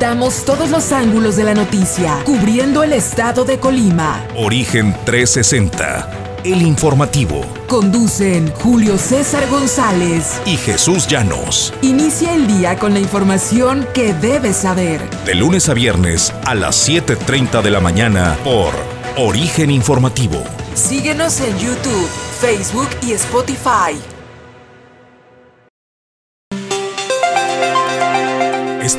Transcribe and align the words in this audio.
Damos 0.00 0.46
todos 0.46 0.70
los 0.70 0.92
ángulos 0.92 1.36
de 1.36 1.44
la 1.44 1.52
noticia, 1.52 2.22
cubriendo 2.24 2.82
el 2.82 2.94
estado 2.94 3.44
de 3.44 3.60
Colima. 3.60 4.26
Origen 4.34 4.96
360, 5.04 6.38
el 6.42 6.62
informativo. 6.62 7.44
Conducen 7.68 8.50
Julio 8.52 8.96
César 8.96 9.46
González 9.50 10.40
y 10.46 10.56
Jesús 10.56 11.06
Llanos. 11.06 11.74
Inicia 11.82 12.34
el 12.34 12.46
día 12.46 12.78
con 12.78 12.94
la 12.94 13.00
información 13.00 13.86
que 13.92 14.14
debes 14.14 14.56
saber. 14.56 15.02
De 15.26 15.34
lunes 15.34 15.68
a 15.68 15.74
viernes 15.74 16.32
a 16.46 16.54
las 16.54 16.88
7.30 16.88 17.60
de 17.60 17.70
la 17.70 17.80
mañana 17.80 18.38
por 18.42 18.72
Origen 19.18 19.70
Informativo. 19.70 20.42
Síguenos 20.72 21.42
en 21.42 21.58
YouTube, 21.58 22.08
Facebook 22.40 22.88
y 23.02 23.12
Spotify. 23.12 24.00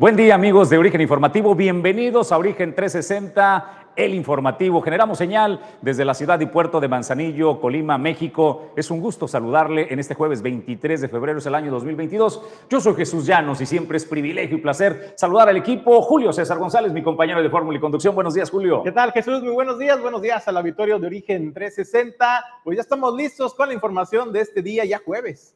Buen 0.00 0.16
día 0.16 0.34
amigos 0.34 0.70
de 0.70 0.78
Origen 0.78 1.02
Informativo, 1.02 1.54
bienvenidos 1.54 2.32
a 2.32 2.38
Origen 2.38 2.74
360, 2.74 3.90
el 3.96 4.14
informativo. 4.14 4.80
Generamos 4.80 5.18
señal 5.18 5.60
desde 5.82 6.06
la 6.06 6.14
ciudad 6.14 6.40
y 6.40 6.46
puerto 6.46 6.80
de 6.80 6.88
Manzanillo, 6.88 7.60
Colima, 7.60 7.98
México. 7.98 8.72
Es 8.76 8.90
un 8.90 9.02
gusto 9.02 9.28
saludarle 9.28 9.88
en 9.90 9.98
este 9.98 10.14
jueves 10.14 10.40
23 10.40 11.02
de 11.02 11.08
febrero, 11.08 11.38
es 11.38 11.44
el 11.44 11.54
año 11.54 11.70
2022. 11.70 12.42
Yo 12.70 12.80
soy 12.80 12.94
Jesús 12.94 13.26
Llanos 13.26 13.60
y 13.60 13.66
siempre 13.66 13.98
es 13.98 14.06
privilegio 14.06 14.56
y 14.56 14.62
placer 14.62 15.12
saludar 15.18 15.50
al 15.50 15.58
equipo. 15.58 16.00
Julio 16.00 16.32
César 16.32 16.56
González, 16.56 16.94
mi 16.94 17.02
compañero 17.02 17.42
de 17.42 17.50
Fórmula 17.50 17.76
y 17.76 17.80
Conducción. 17.82 18.14
Buenos 18.14 18.32
días, 18.32 18.48
Julio. 18.48 18.82
¿Qué 18.82 18.92
tal, 18.92 19.12
Jesús? 19.12 19.42
Muy 19.42 19.52
buenos 19.52 19.78
días. 19.78 20.00
Buenos 20.00 20.22
días 20.22 20.48
al 20.48 20.56
auditorio 20.56 20.98
de 20.98 21.08
Origen 21.08 21.52
360. 21.52 22.42
Pues 22.64 22.76
ya 22.76 22.80
estamos 22.80 23.14
listos 23.14 23.52
con 23.52 23.68
la 23.68 23.74
información 23.74 24.32
de 24.32 24.40
este 24.40 24.62
día, 24.62 24.82
ya 24.86 24.98
jueves 25.04 25.54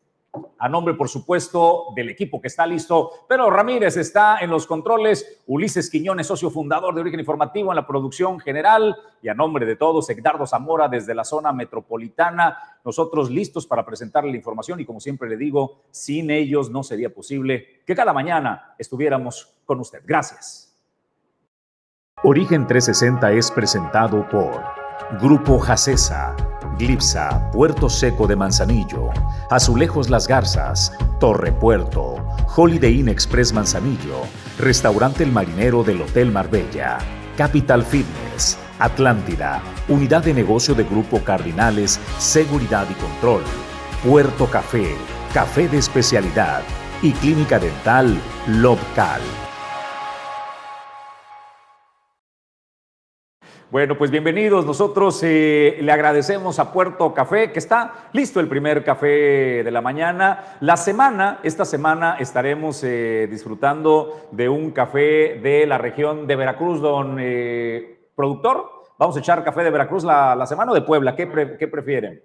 a 0.58 0.68
nombre, 0.68 0.94
por 0.94 1.08
supuesto, 1.08 1.86
del 1.94 2.10
equipo 2.10 2.40
que 2.40 2.48
está 2.48 2.66
listo. 2.66 3.10
Pero 3.28 3.50
Ramírez 3.50 3.96
está 3.96 4.38
en 4.40 4.50
los 4.50 4.66
controles, 4.66 5.42
Ulises 5.46 5.90
Quiñones, 5.90 6.26
socio 6.26 6.50
fundador 6.50 6.94
de 6.94 7.00
Origen 7.00 7.20
Informativo 7.20 7.70
en 7.70 7.76
la 7.76 7.86
producción 7.86 8.40
general, 8.40 8.96
y 9.22 9.28
a 9.28 9.34
nombre 9.34 9.66
de 9.66 9.76
todos, 9.76 10.08
Edgardo 10.10 10.46
Zamora 10.46 10.88
desde 10.88 11.14
la 11.14 11.24
zona 11.24 11.52
metropolitana, 11.52 12.58
nosotros 12.84 13.30
listos 13.30 13.66
para 13.66 13.84
presentarle 13.84 14.30
la 14.30 14.36
información 14.36 14.80
y 14.80 14.84
como 14.84 15.00
siempre 15.00 15.28
le 15.28 15.36
digo, 15.36 15.82
sin 15.90 16.30
ellos 16.30 16.70
no 16.70 16.82
sería 16.82 17.12
posible 17.12 17.82
que 17.86 17.94
cada 17.94 18.12
mañana 18.12 18.74
estuviéramos 18.78 19.54
con 19.64 19.80
usted. 19.80 20.02
Gracias. 20.04 20.70
Origen 22.22 22.66
360 22.66 23.32
es 23.32 23.50
presentado 23.50 24.26
por 24.28 24.62
Grupo 25.20 25.58
Jacesa 25.58 26.53
Glipsa, 26.78 27.50
Puerto 27.52 27.88
Seco 27.88 28.26
de 28.26 28.36
Manzanillo, 28.36 29.10
Azulejos 29.50 30.10
Las 30.10 30.26
Garzas, 30.26 30.92
Torre 31.20 31.52
Puerto, 31.52 32.16
Holiday 32.56 33.00
Inn 33.00 33.08
Express 33.08 33.52
Manzanillo, 33.52 34.22
Restaurante 34.58 35.24
El 35.24 35.32
Marinero 35.32 35.82
del 35.82 36.02
Hotel 36.02 36.30
Marbella, 36.30 36.98
Capital 37.36 37.84
Fitness, 37.84 38.58
Atlántida, 38.78 39.62
Unidad 39.88 40.24
de 40.24 40.34
Negocio 40.34 40.74
de 40.74 40.84
Grupo 40.84 41.20
Cardinales, 41.20 42.00
Seguridad 42.18 42.86
y 42.90 42.94
Control, 42.94 43.42
Puerto 44.04 44.46
Café, 44.46 44.94
Café 45.32 45.68
de 45.68 45.78
Especialidad 45.78 46.62
y 47.02 47.12
Clínica 47.12 47.58
Dental 47.58 48.16
Lobcal. 48.46 49.20
Bueno, 53.74 53.98
pues 53.98 54.12
bienvenidos. 54.12 54.64
Nosotros 54.64 55.20
eh, 55.24 55.78
le 55.80 55.90
agradecemos 55.90 56.60
a 56.60 56.72
Puerto 56.72 57.12
Café, 57.12 57.50
que 57.50 57.58
está 57.58 58.08
listo 58.12 58.38
el 58.38 58.46
primer 58.46 58.84
café 58.84 59.64
de 59.64 59.70
la 59.72 59.80
mañana. 59.80 60.58
La 60.60 60.76
semana, 60.76 61.40
esta 61.42 61.64
semana 61.64 62.16
estaremos 62.20 62.84
eh, 62.84 63.26
disfrutando 63.28 64.28
de 64.30 64.48
un 64.48 64.70
café 64.70 65.40
de 65.42 65.66
la 65.66 65.76
región 65.78 66.28
de 66.28 66.36
Veracruz, 66.36 66.80
don 66.80 67.16
eh, 67.18 68.10
productor. 68.14 68.70
Vamos 68.96 69.16
a 69.16 69.18
echar 69.18 69.42
café 69.42 69.64
de 69.64 69.70
Veracruz 69.70 70.04
la, 70.04 70.46
semana 70.46 70.70
o 70.70 70.74
de 70.76 70.82
Puebla. 70.82 71.16
¿Qué, 71.16 71.26
prefieren? 71.26 72.22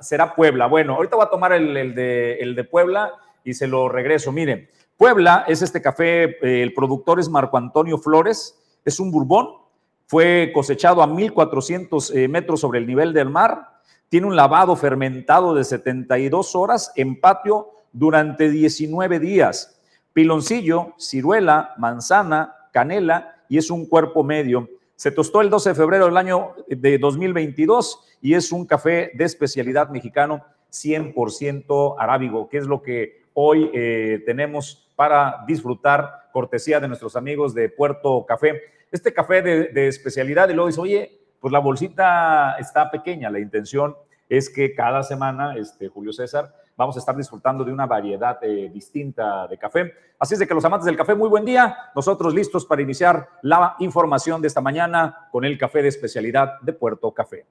será 0.00 0.34
Puebla. 0.34 0.66
Bueno, 0.66 0.94
ahorita 0.94 1.16
voy 1.16 1.26
a 1.26 1.28
tomar 1.28 1.52
el, 1.52 1.94
de, 1.94 2.38
el 2.40 2.54
de 2.54 2.64
Puebla 2.64 3.12
y 3.44 3.52
se 3.52 3.66
lo 3.66 3.90
regreso. 3.90 4.32
Miren, 4.32 4.66
Puebla 4.96 5.44
es 5.46 5.60
este 5.60 5.82
café, 5.82 6.38
el 6.40 6.72
productor 6.72 7.20
es 7.20 7.28
Marco 7.28 7.58
Antonio 7.58 7.98
Flores, 7.98 8.58
es 8.82 8.98
un 8.98 9.10
bourbon 9.10 9.63
fue 10.06 10.50
cosechado 10.54 11.02
a 11.02 11.06
1.400 11.06 12.14
eh, 12.14 12.28
metros 12.28 12.60
sobre 12.60 12.78
el 12.78 12.86
nivel 12.86 13.12
del 13.12 13.30
mar. 13.30 13.80
Tiene 14.08 14.26
un 14.26 14.36
lavado 14.36 14.76
fermentado 14.76 15.54
de 15.54 15.64
72 15.64 16.54
horas 16.54 16.92
en 16.96 17.20
patio 17.20 17.70
durante 17.92 18.50
19 18.50 19.18
días. 19.18 19.80
Piloncillo, 20.12 20.94
ciruela, 20.98 21.74
manzana, 21.78 22.54
canela 22.72 23.34
y 23.48 23.58
es 23.58 23.70
un 23.70 23.86
cuerpo 23.86 24.22
medio. 24.22 24.68
Se 24.96 25.10
tostó 25.10 25.40
el 25.40 25.50
12 25.50 25.70
de 25.70 25.74
febrero 25.74 26.06
del 26.06 26.16
año 26.16 26.54
de 26.68 26.98
2022 26.98 28.00
y 28.20 28.34
es 28.34 28.52
un 28.52 28.66
café 28.66 29.10
de 29.14 29.24
especialidad 29.24 29.88
mexicano 29.88 30.44
100% 30.70 31.96
arábigo, 31.98 32.48
que 32.48 32.58
es 32.58 32.66
lo 32.66 32.82
que 32.82 33.22
hoy 33.32 33.70
eh, 33.72 34.22
tenemos 34.26 34.88
para 34.96 35.44
disfrutar 35.46 36.28
cortesía 36.32 36.80
de 36.80 36.88
nuestros 36.88 37.16
amigos 37.16 37.54
de 37.54 37.68
Puerto 37.68 38.24
Café 38.26 38.60
este 38.94 39.12
café 39.12 39.42
de, 39.42 39.88
especialidad 39.88 40.48
y 40.48 40.54
luego 40.54 40.70
oye, 40.80 41.20
pues 41.40 41.52
la 41.52 41.58
bolsita 41.58 42.56
está 42.58 42.90
pequeña, 42.90 43.28
la 43.28 43.40
intención 43.40 43.96
es 44.28 44.48
que 44.48 44.72
cada 44.72 45.02
semana, 45.02 45.56
este, 45.56 45.88
Julio 45.88 46.12
César, 46.12 46.54
vamos 46.76 46.96
a 46.96 47.00
estar 47.00 47.16
disfrutando 47.16 47.64
de 47.64 47.72
una 47.72 47.86
variedad 47.86 48.38
eh, 48.42 48.70
distinta 48.72 49.48
de 49.48 49.58
café. 49.58 49.92
Así 50.18 50.34
es 50.34 50.40
de 50.40 50.46
que 50.46 50.54
los 50.54 50.64
amantes 50.64 50.86
del 50.86 50.96
café, 50.96 51.14
muy 51.14 51.28
buen 51.28 51.44
día. 51.44 51.76
Nosotros 51.94 52.32
listos 52.32 52.64
para 52.64 52.82
iniciar 52.82 53.28
la 53.42 53.74
información 53.80 54.40
de 54.40 54.48
esta 54.48 54.60
mañana 54.60 55.28
con 55.30 55.44
el 55.44 55.58
café 55.58 55.82
de 55.82 55.88
especialidad 55.88 56.60
de 56.60 56.72
Puerto 56.72 57.12
Café. 57.12 57.46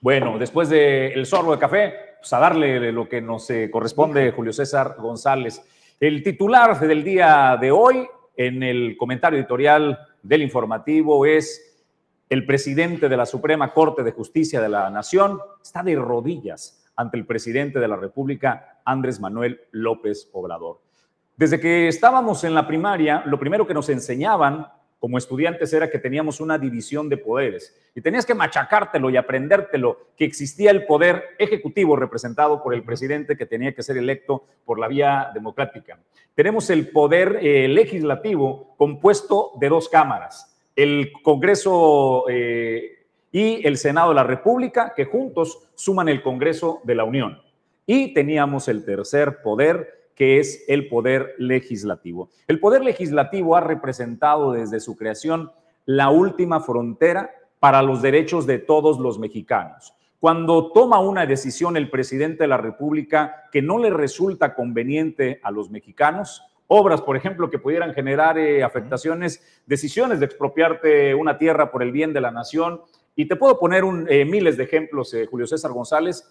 Bueno, 0.00 0.38
después 0.38 0.68
del 0.68 1.24
sorbo 1.24 1.52
de 1.52 1.58
café, 1.58 1.94
pues 2.20 2.32
a 2.34 2.38
darle 2.38 2.92
lo 2.92 3.08
que 3.08 3.22
nos 3.22 3.48
eh, 3.48 3.70
corresponde, 3.70 4.30
Julio 4.30 4.52
César 4.52 4.96
González. 4.98 5.62
El 5.98 6.22
titular 6.22 6.78
del 6.78 7.02
día 7.02 7.56
de 7.58 7.72
hoy 7.72 8.06
en 8.36 8.62
el 8.62 8.96
comentario 8.96 9.38
editorial 9.38 9.98
del 10.22 10.42
informativo 10.42 11.26
es 11.26 11.74
el 12.28 12.46
presidente 12.46 13.08
de 13.08 13.16
la 13.16 13.26
Suprema 13.26 13.72
Corte 13.72 14.02
de 14.02 14.12
Justicia 14.12 14.60
de 14.60 14.68
la 14.68 14.90
Nación 14.90 15.38
está 15.62 15.82
de 15.82 15.94
rodillas 15.96 16.84
ante 16.96 17.16
el 17.16 17.26
presidente 17.26 17.78
de 17.78 17.88
la 17.88 17.96
República, 17.96 18.80
Andrés 18.84 19.20
Manuel 19.20 19.60
López 19.72 20.28
Obrador. 20.32 20.80
Desde 21.36 21.58
que 21.58 21.88
estábamos 21.88 22.44
en 22.44 22.54
la 22.54 22.66
primaria, 22.66 23.22
lo 23.26 23.38
primero 23.38 23.66
que 23.66 23.74
nos 23.74 23.88
enseñaban 23.88 24.68
como 25.04 25.18
estudiantes 25.18 25.70
era 25.74 25.90
que 25.90 25.98
teníamos 25.98 26.40
una 26.40 26.56
división 26.56 27.10
de 27.10 27.18
poderes 27.18 27.78
y 27.94 28.00
tenías 28.00 28.24
que 28.24 28.32
machacártelo 28.32 29.10
y 29.10 29.18
aprendértelo, 29.18 29.98
que 30.16 30.24
existía 30.24 30.70
el 30.70 30.86
poder 30.86 31.22
ejecutivo 31.38 31.94
representado 31.94 32.62
por 32.62 32.72
el 32.72 32.84
presidente 32.84 33.36
que 33.36 33.44
tenía 33.44 33.74
que 33.74 33.82
ser 33.82 33.98
electo 33.98 34.46
por 34.64 34.78
la 34.78 34.88
vía 34.88 35.30
democrática. 35.34 35.98
Tenemos 36.34 36.70
el 36.70 36.88
poder 36.88 37.38
eh, 37.42 37.68
legislativo 37.68 38.74
compuesto 38.78 39.50
de 39.60 39.68
dos 39.68 39.90
cámaras, 39.90 40.56
el 40.74 41.12
Congreso 41.22 42.24
eh, 42.30 43.04
y 43.30 43.60
el 43.66 43.76
Senado 43.76 44.08
de 44.08 44.14
la 44.14 44.24
República, 44.24 44.94
que 44.96 45.04
juntos 45.04 45.68
suman 45.74 46.08
el 46.08 46.22
Congreso 46.22 46.80
de 46.82 46.94
la 46.94 47.04
Unión. 47.04 47.42
Y 47.84 48.14
teníamos 48.14 48.68
el 48.68 48.86
tercer 48.86 49.42
poder, 49.42 50.03
que 50.14 50.38
es 50.38 50.64
el 50.68 50.88
poder 50.88 51.34
legislativo. 51.38 52.30
El 52.46 52.60
poder 52.60 52.84
legislativo 52.84 53.56
ha 53.56 53.60
representado 53.60 54.52
desde 54.52 54.80
su 54.80 54.96
creación 54.96 55.50
la 55.86 56.10
última 56.10 56.60
frontera 56.60 57.30
para 57.60 57.82
los 57.82 58.02
derechos 58.02 58.46
de 58.46 58.58
todos 58.58 58.98
los 58.98 59.18
mexicanos. 59.18 59.94
Cuando 60.20 60.72
toma 60.72 61.00
una 61.00 61.26
decisión 61.26 61.76
el 61.76 61.90
presidente 61.90 62.44
de 62.44 62.48
la 62.48 62.56
República 62.56 63.44
que 63.52 63.60
no 63.60 63.78
le 63.78 63.90
resulta 63.90 64.54
conveniente 64.54 65.40
a 65.42 65.50
los 65.50 65.70
mexicanos, 65.70 66.42
obras, 66.66 67.02
por 67.02 67.16
ejemplo, 67.16 67.50
que 67.50 67.58
pudieran 67.58 67.92
generar 67.92 68.38
eh, 68.38 68.62
afectaciones, 68.62 69.42
decisiones 69.66 70.20
de 70.20 70.26
expropiarte 70.26 71.14
una 71.14 71.36
tierra 71.36 71.70
por 71.70 71.82
el 71.82 71.92
bien 71.92 72.12
de 72.12 72.20
la 72.20 72.30
nación, 72.30 72.80
y 73.16 73.26
te 73.26 73.36
puedo 73.36 73.58
poner 73.58 73.84
un, 73.84 74.06
eh, 74.08 74.24
miles 74.24 74.56
de 74.56 74.64
ejemplos, 74.64 75.12
eh, 75.14 75.26
Julio 75.26 75.46
César 75.46 75.72
González, 75.72 76.26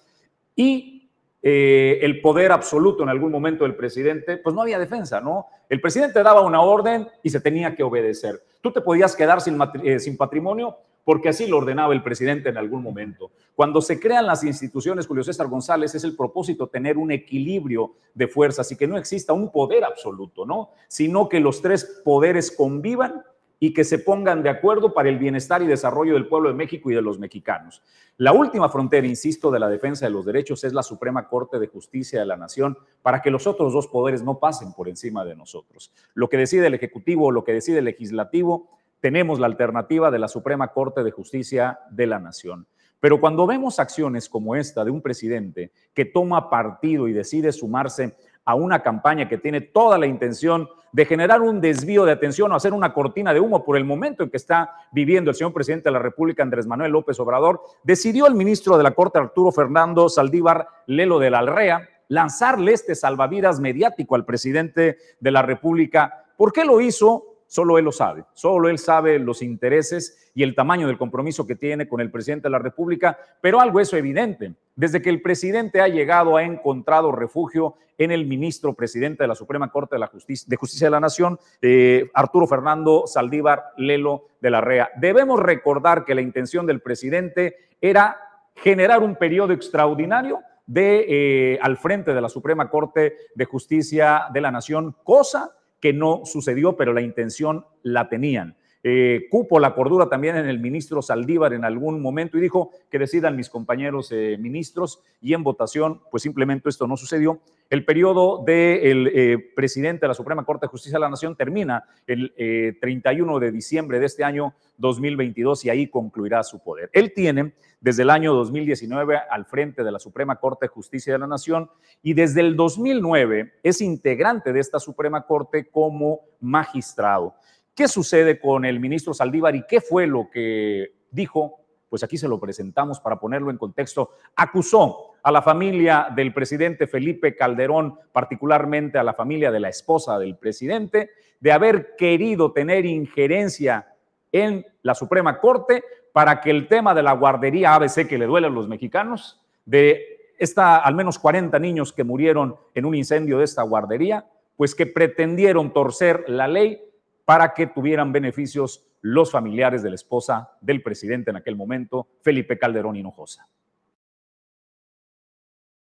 y 0.55 1.02
eh, 1.45 1.99
el 2.01 2.21
poder 2.21 2.53
absoluto 2.53 3.03
en 3.03 3.09
algún 3.09 3.29
momento 3.29 3.65
del 3.65 3.75
presidente, 3.75 4.37
pues 4.37 4.55
no 4.55 4.61
había 4.61 4.79
defensa, 4.79 5.19
¿no? 5.19 5.47
El 5.67 5.81
presidente 5.81 6.23
daba 6.23 6.39
una 6.39 6.61
orden 6.61 7.05
y 7.21 7.29
se 7.29 7.41
tenía 7.41 7.75
que 7.75 7.83
obedecer. 7.83 8.41
Tú 8.61 8.71
te 8.71 8.79
podías 8.79 9.13
quedar 9.13 9.39
eh, 9.83 9.99
sin 9.99 10.15
patrimonio 10.15 10.77
porque 11.03 11.27
así 11.27 11.45
lo 11.47 11.57
ordenaba 11.57 11.93
el 11.93 12.01
presidente 12.01 12.47
en 12.47 12.57
algún 12.57 12.81
momento. 12.81 13.31
Cuando 13.55 13.81
se 13.81 13.99
crean 13.99 14.25
las 14.25 14.45
instituciones, 14.45 15.05
Julio 15.05 15.25
César 15.25 15.47
González, 15.47 15.93
es 15.93 16.05
el 16.05 16.15
propósito 16.15 16.67
tener 16.67 16.97
un 16.97 17.11
equilibrio 17.11 17.95
de 18.13 18.29
fuerzas 18.29 18.71
y 18.71 18.77
que 18.77 18.87
no 18.87 18.97
exista 18.97 19.33
un 19.33 19.51
poder 19.51 19.83
absoluto, 19.83 20.45
¿no? 20.45 20.69
Sino 20.87 21.27
que 21.27 21.41
los 21.41 21.61
tres 21.61 22.01
poderes 22.05 22.51
convivan 22.51 23.21
y 23.63 23.73
que 23.73 23.85
se 23.85 23.99
pongan 23.99 24.43
de 24.43 24.49
acuerdo 24.49 24.93
para 24.93 25.07
el 25.07 25.17
bienestar 25.17 25.61
y 25.61 25.67
desarrollo 25.67 26.15
del 26.15 26.27
pueblo 26.27 26.49
de 26.49 26.55
México 26.55 26.91
y 26.91 26.95
de 26.95 27.01
los 27.01 27.17
mexicanos. 27.17 27.81
La 28.17 28.33
última 28.33 28.67
frontera, 28.67 29.07
insisto, 29.07 29.51
de 29.51 29.59
la 29.59 29.69
defensa 29.69 30.05
de 30.05 30.11
los 30.11 30.25
derechos 30.25 30.65
es 30.65 30.73
la 30.73 30.83
Suprema 30.83 31.29
Corte 31.29 31.57
de 31.59 31.67
Justicia 31.67 32.19
de 32.19 32.25
la 32.25 32.35
Nación 32.35 32.77
para 33.01 33.21
que 33.21 33.31
los 33.31 33.47
otros 33.47 33.71
dos 33.71 33.87
poderes 33.87 34.21
no 34.21 34.37
pasen 34.37 34.73
por 34.73 34.89
encima 34.89 35.23
de 35.23 35.37
nosotros. 35.37 35.93
Lo 36.13 36.27
que 36.27 36.35
decide 36.35 36.67
el 36.67 36.73
Ejecutivo 36.73 37.27
o 37.27 37.31
lo 37.31 37.45
que 37.45 37.53
decide 37.53 37.79
el 37.79 37.85
Legislativo, 37.85 38.67
tenemos 38.99 39.39
la 39.39 39.45
alternativa 39.45 40.11
de 40.11 40.19
la 40.19 40.27
Suprema 40.27 40.67
Corte 40.73 41.01
de 41.01 41.11
Justicia 41.11 41.79
de 41.89 42.05
la 42.05 42.19
Nación. 42.19 42.67
Pero 42.99 43.21
cuando 43.21 43.47
vemos 43.47 43.79
acciones 43.79 44.27
como 44.27 44.57
esta 44.57 44.83
de 44.83 44.91
un 44.91 45.01
presidente 45.01 45.71
que 45.93 46.03
toma 46.03 46.49
partido 46.49 47.07
y 47.07 47.13
decide 47.13 47.53
sumarse 47.53 48.17
a 48.45 48.55
una 48.55 48.81
campaña 48.81 49.27
que 49.27 49.37
tiene 49.37 49.61
toda 49.61 49.97
la 49.97 50.05
intención 50.05 50.67
de 50.91 51.05
generar 51.05 51.41
un 51.41 51.59
desvío 51.59 52.05
de 52.05 52.11
atención 52.11 52.51
o 52.51 52.55
hacer 52.55 52.71
una 52.71 52.93
cortina 52.93 53.33
de 53.33 53.39
humo 53.39 53.65
por 53.65 53.77
el 53.77 53.83
momento 53.83 54.23
en 54.23 54.29
que 54.29 54.37
está 54.37 54.75
viviendo 54.91 55.31
el 55.31 55.35
señor 55.35 55.51
presidente 55.51 55.89
de 55.89 55.93
la 55.93 55.99
República, 55.99 56.43
Andrés 56.43 56.67
Manuel 56.67 56.91
López 56.91 57.19
Obrador, 57.19 57.61
decidió 57.83 58.27
el 58.27 58.35
ministro 58.35 58.77
de 58.77 58.83
la 58.83 58.91
Corte, 58.91 59.17
Arturo 59.17 59.51
Fernando 59.51 60.07
Saldívar 60.07 60.67
Lelo 60.85 61.17
de 61.17 61.31
la 61.31 61.39
Alrea, 61.39 61.89
lanzarle 62.09 62.73
este 62.73 62.93
salvavidas 62.93 63.59
mediático 63.59 64.13
al 64.15 64.25
presidente 64.25 64.97
de 65.19 65.31
la 65.31 65.41
República. 65.41 66.25
¿Por 66.37 66.53
qué 66.53 66.63
lo 66.63 66.79
hizo? 66.79 67.32
Solo 67.53 67.77
él 67.77 67.85
lo 67.85 67.91
sabe, 67.91 68.23
solo 68.33 68.67
él 68.67 68.79
sabe 68.79 69.19
los 69.19 69.43
intereses 69.43 70.31
y 70.33 70.41
el 70.41 70.55
tamaño 70.55 70.87
del 70.87 70.97
compromiso 70.97 71.45
que 71.45 71.55
tiene 71.55 71.87
con 71.87 72.01
el 72.01 72.09
presidente 72.09 72.47
de 72.47 72.49
la 72.49 72.57
República, 72.57 73.15
pero 73.41 73.61
algo 73.61 73.79
es 73.79 73.93
evidente. 73.93 74.55
Desde 74.75 75.03
que 75.03 75.11
el 75.11 75.21
presidente 75.21 75.79
ha 75.79 75.87
llegado, 75.87 76.35
ha 76.35 76.41
encontrado 76.41 77.11
refugio 77.11 77.75
en 77.99 78.11
el 78.11 78.25
ministro 78.25 78.73
presidente 78.73 79.23
de 79.23 79.27
la 79.27 79.35
Suprema 79.35 79.69
Corte 79.69 79.97
de, 79.97 79.99
la 79.99 80.07
Justicia, 80.07 80.47
de, 80.49 80.55
Justicia 80.55 80.87
de 80.87 80.91
la 80.91 80.99
Nación, 80.99 81.37
eh, 81.61 82.09
Arturo 82.15 82.47
Fernando 82.47 83.03
Saldívar 83.05 83.65
Lelo 83.77 84.25
de 84.41 84.49
la 84.49 84.59
REA. 84.59 84.89
Debemos 84.95 85.39
recordar 85.39 86.05
que 86.05 86.15
la 86.15 86.21
intención 86.21 86.65
del 86.65 86.81
presidente 86.81 87.69
era 87.79 88.17
generar 88.55 89.03
un 89.03 89.15
periodo 89.15 89.53
extraordinario 89.53 90.39
de, 90.65 91.05
eh, 91.07 91.59
al 91.61 91.77
frente 91.77 92.15
de 92.15 92.21
la 92.21 92.29
Suprema 92.29 92.71
Corte 92.71 93.15
de 93.35 93.45
Justicia 93.45 94.23
de 94.33 94.41
la 94.41 94.49
Nación, 94.49 94.95
cosa 95.03 95.51
que 95.83 95.91
no 95.91 96.21
sucedió, 96.23 96.77
pero 96.77 96.93
la 96.93 97.01
intención 97.01 97.65
la 97.81 98.07
tenían. 98.07 98.55
Eh, 98.85 99.27
cupo 99.31 99.61
la 99.61 99.73
cordura 99.73 100.09
también 100.09 100.35
en 100.35 100.49
el 100.49 100.59
ministro 100.59 101.01
Saldívar 101.01 101.53
en 101.53 101.63
algún 101.63 102.01
momento 102.01 102.37
y 102.37 102.41
dijo 102.41 102.71
que 102.91 102.99
decidan 102.99 103.37
mis 103.37 103.49
compañeros 103.49 104.11
eh, 104.11 104.37
ministros 104.37 104.99
y 105.21 105.33
en 105.33 105.41
votación, 105.41 106.01
pues 106.11 106.23
simplemente 106.23 106.67
esto 106.67 106.85
no 106.85 106.97
sucedió. 106.97 107.39
El 107.69 107.85
periodo 107.85 108.43
del 108.45 109.07
eh, 109.07 109.37
presidente 109.55 110.01
de 110.01 110.09
la 110.09 110.13
Suprema 110.13 110.43
Corte 110.43 110.65
de 110.65 110.69
Justicia 110.69 110.97
de 110.97 111.01
la 111.01 111.09
Nación 111.09 111.37
termina 111.37 111.85
el 112.05 112.33
31 112.81 113.39
de 113.39 113.51
diciembre 113.51 113.99
de 113.99 114.05
este 114.05 114.25
año 114.25 114.53
2022 114.77 115.63
y 115.63 115.69
ahí 115.69 115.87
concluirá 115.87 116.43
su 116.43 116.59
poder. 116.61 116.89
Él 116.91 117.13
tiene 117.13 117.53
desde 117.79 118.03
el 118.03 118.09
año 118.09 118.33
2019 118.33 119.17
al 119.29 119.45
frente 119.45 119.83
de 119.83 119.91
la 119.91 119.99
Suprema 119.99 120.35
Corte 120.35 120.65
de 120.65 120.69
Justicia 120.69 121.13
de 121.13 121.19
la 121.19 121.27
Nación 121.27 121.69
y 122.01 122.13
desde 122.13 122.41
el 122.41 122.57
2009 122.57 123.53
es 123.63 123.79
integrante 123.81 124.51
de 124.51 124.59
esta 124.59 124.79
Suprema 124.79 125.25
Corte 125.25 125.69
como 125.69 126.21
magistrado. 126.41 127.35
¿Qué 127.75 127.87
sucede 127.87 128.39
con 128.39 128.65
el 128.65 128.79
ministro 128.79 129.15
Saldívar 129.15 129.55
y 129.55 129.65
qué 129.67 129.81
fue 129.81 130.05
lo 130.05 130.29
que 130.29 130.93
dijo? 131.09 131.59
Pues 131.89 132.03
aquí 132.03 132.17
se 132.17 132.27
lo 132.27 132.39
presentamos 132.39 132.99
para 132.99 133.19
ponerlo 133.19 133.49
en 133.49 133.57
contexto. 133.57 134.11
Acusó 134.35 135.13
a 135.23 135.31
la 135.31 135.41
familia 135.41 136.07
del 136.15 136.33
presidente 136.33 136.85
Felipe 136.85 137.35
Calderón, 137.35 137.97
particularmente 138.11 138.99
a 138.99 139.03
la 139.03 139.13
familia 139.13 139.51
de 139.51 139.59
la 139.59 139.69
esposa 139.69 140.19
del 140.19 140.37
presidente, 140.37 141.09
de 141.39 141.51
haber 141.51 141.95
querido 141.95 142.51
tener 142.51 142.85
injerencia 142.85 143.87
en 144.31 144.65
la 144.83 144.93
Suprema 144.93 145.39
Corte 145.39 145.83
para 146.11 146.41
que 146.41 146.51
el 146.51 146.67
tema 146.67 146.93
de 146.93 147.01
la 147.01 147.13
guardería 147.13 147.73
ABC 147.73 148.07
que 148.07 148.19
le 148.19 148.27
duele 148.27 148.47
a 148.47 148.51
los 148.51 148.67
mexicanos, 148.67 149.41
de 149.65 150.31
esta, 150.37 150.77
al 150.77 150.93
menos 150.93 151.17
40 151.17 151.57
niños 151.57 151.91
que 151.91 152.03
murieron 152.03 152.55
en 152.75 152.85
un 152.85 152.93
incendio 152.93 153.39
de 153.39 153.45
esta 153.45 153.63
guardería, 153.63 154.27
pues 154.57 154.75
que 154.75 154.85
pretendieron 154.85 155.73
torcer 155.73 156.25
la 156.27 156.47
ley 156.47 156.81
para 157.25 157.53
que 157.53 157.67
tuvieran 157.67 158.11
beneficios 158.11 158.85
los 159.01 159.31
familiares 159.31 159.83
de 159.83 159.89
la 159.89 159.95
esposa 159.95 160.51
del 160.61 160.81
presidente 160.81 161.29
en 161.29 161.37
aquel 161.37 161.55
momento, 161.55 162.07
Felipe 162.21 162.57
Calderón 162.57 162.95
Hinojosa. 162.95 163.47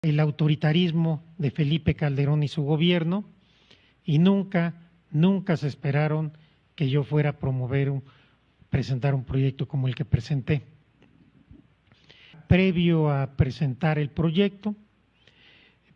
El 0.03 0.21
autoritarismo 0.21 1.25
de 1.39 1.51
Felipe 1.51 1.95
Calderón 1.95 2.43
y 2.43 2.49
su 2.49 2.63
gobierno, 2.63 3.25
y 4.05 4.19
nunca, 4.19 4.91
nunca 5.11 5.57
se 5.57 5.69
esperaron 5.69 6.37
que 6.75 6.91
yo 6.91 7.05
fuera 7.05 7.31
a 7.31 7.39
promover 7.39 7.91
un, 7.91 8.05
presentar 8.69 9.15
un 9.15 9.25
proyecto 9.25 9.69
como 9.69 9.87
el 9.87 9.95
que 9.95 10.05
presenté. 10.05 10.67
Previo 12.49 13.11
a 13.11 13.37
presentar 13.37 13.99
el 13.99 14.11
proyecto, 14.11 14.75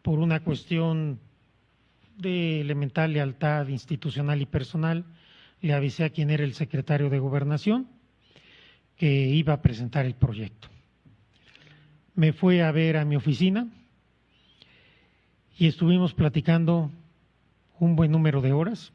por 0.02 0.20
una 0.20 0.40
cuestión 0.44 1.20
de 2.16 2.60
elemental 2.60 3.12
lealtad 3.12 3.68
institucional 3.68 4.40
y 4.40 4.46
personal, 4.46 5.04
le 5.60 5.74
avisé 5.74 6.04
a 6.04 6.10
quien 6.10 6.30
era 6.30 6.44
el 6.44 6.54
secretario 6.54 7.10
de 7.10 7.18
gobernación 7.18 7.88
que 8.96 9.28
iba 9.28 9.52
a 9.52 9.62
presentar 9.62 10.06
el 10.06 10.14
proyecto. 10.14 10.68
Me 12.14 12.32
fue 12.32 12.62
a 12.62 12.72
ver 12.72 12.96
a 12.96 13.04
mi 13.04 13.16
oficina 13.16 13.68
y 15.56 15.66
estuvimos 15.66 16.14
platicando 16.14 16.90
un 17.78 17.96
buen 17.96 18.10
número 18.10 18.40
de 18.40 18.52
horas 18.52 18.92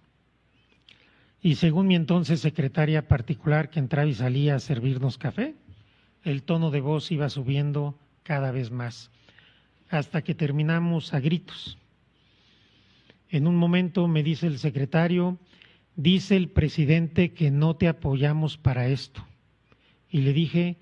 y 1.41 1.55
según 1.55 1.87
mi 1.87 1.95
entonces 1.95 2.39
secretaria 2.39 3.07
particular 3.09 3.69
que 3.69 3.79
entraba 3.79 4.07
y 4.07 4.13
salía 4.13 4.55
a 4.55 4.59
servirnos 4.59 5.17
café, 5.17 5.55
el 6.23 6.43
tono 6.43 6.71
de 6.71 6.79
voz 6.79 7.11
iba 7.11 7.27
subiendo 7.29 7.99
cada 8.23 8.51
vez 8.51 8.71
más, 8.71 9.11
hasta 9.89 10.21
que 10.21 10.35
terminamos 10.35 11.13
a 11.13 11.19
gritos. 11.19 11.77
En 13.29 13.45
un 13.45 13.57
momento 13.57 14.07
me 14.07 14.23
dice 14.23 14.47
el 14.47 14.57
secretario, 14.57 15.37
dice 15.95 16.35
el 16.35 16.49
presidente 16.49 17.33
que 17.33 17.51
no 17.51 17.75
te 17.75 17.87
apoyamos 17.87 18.57
para 18.57 18.87
esto. 18.87 19.25
Y 20.09 20.21
le 20.21 20.33
dije, 20.33 20.77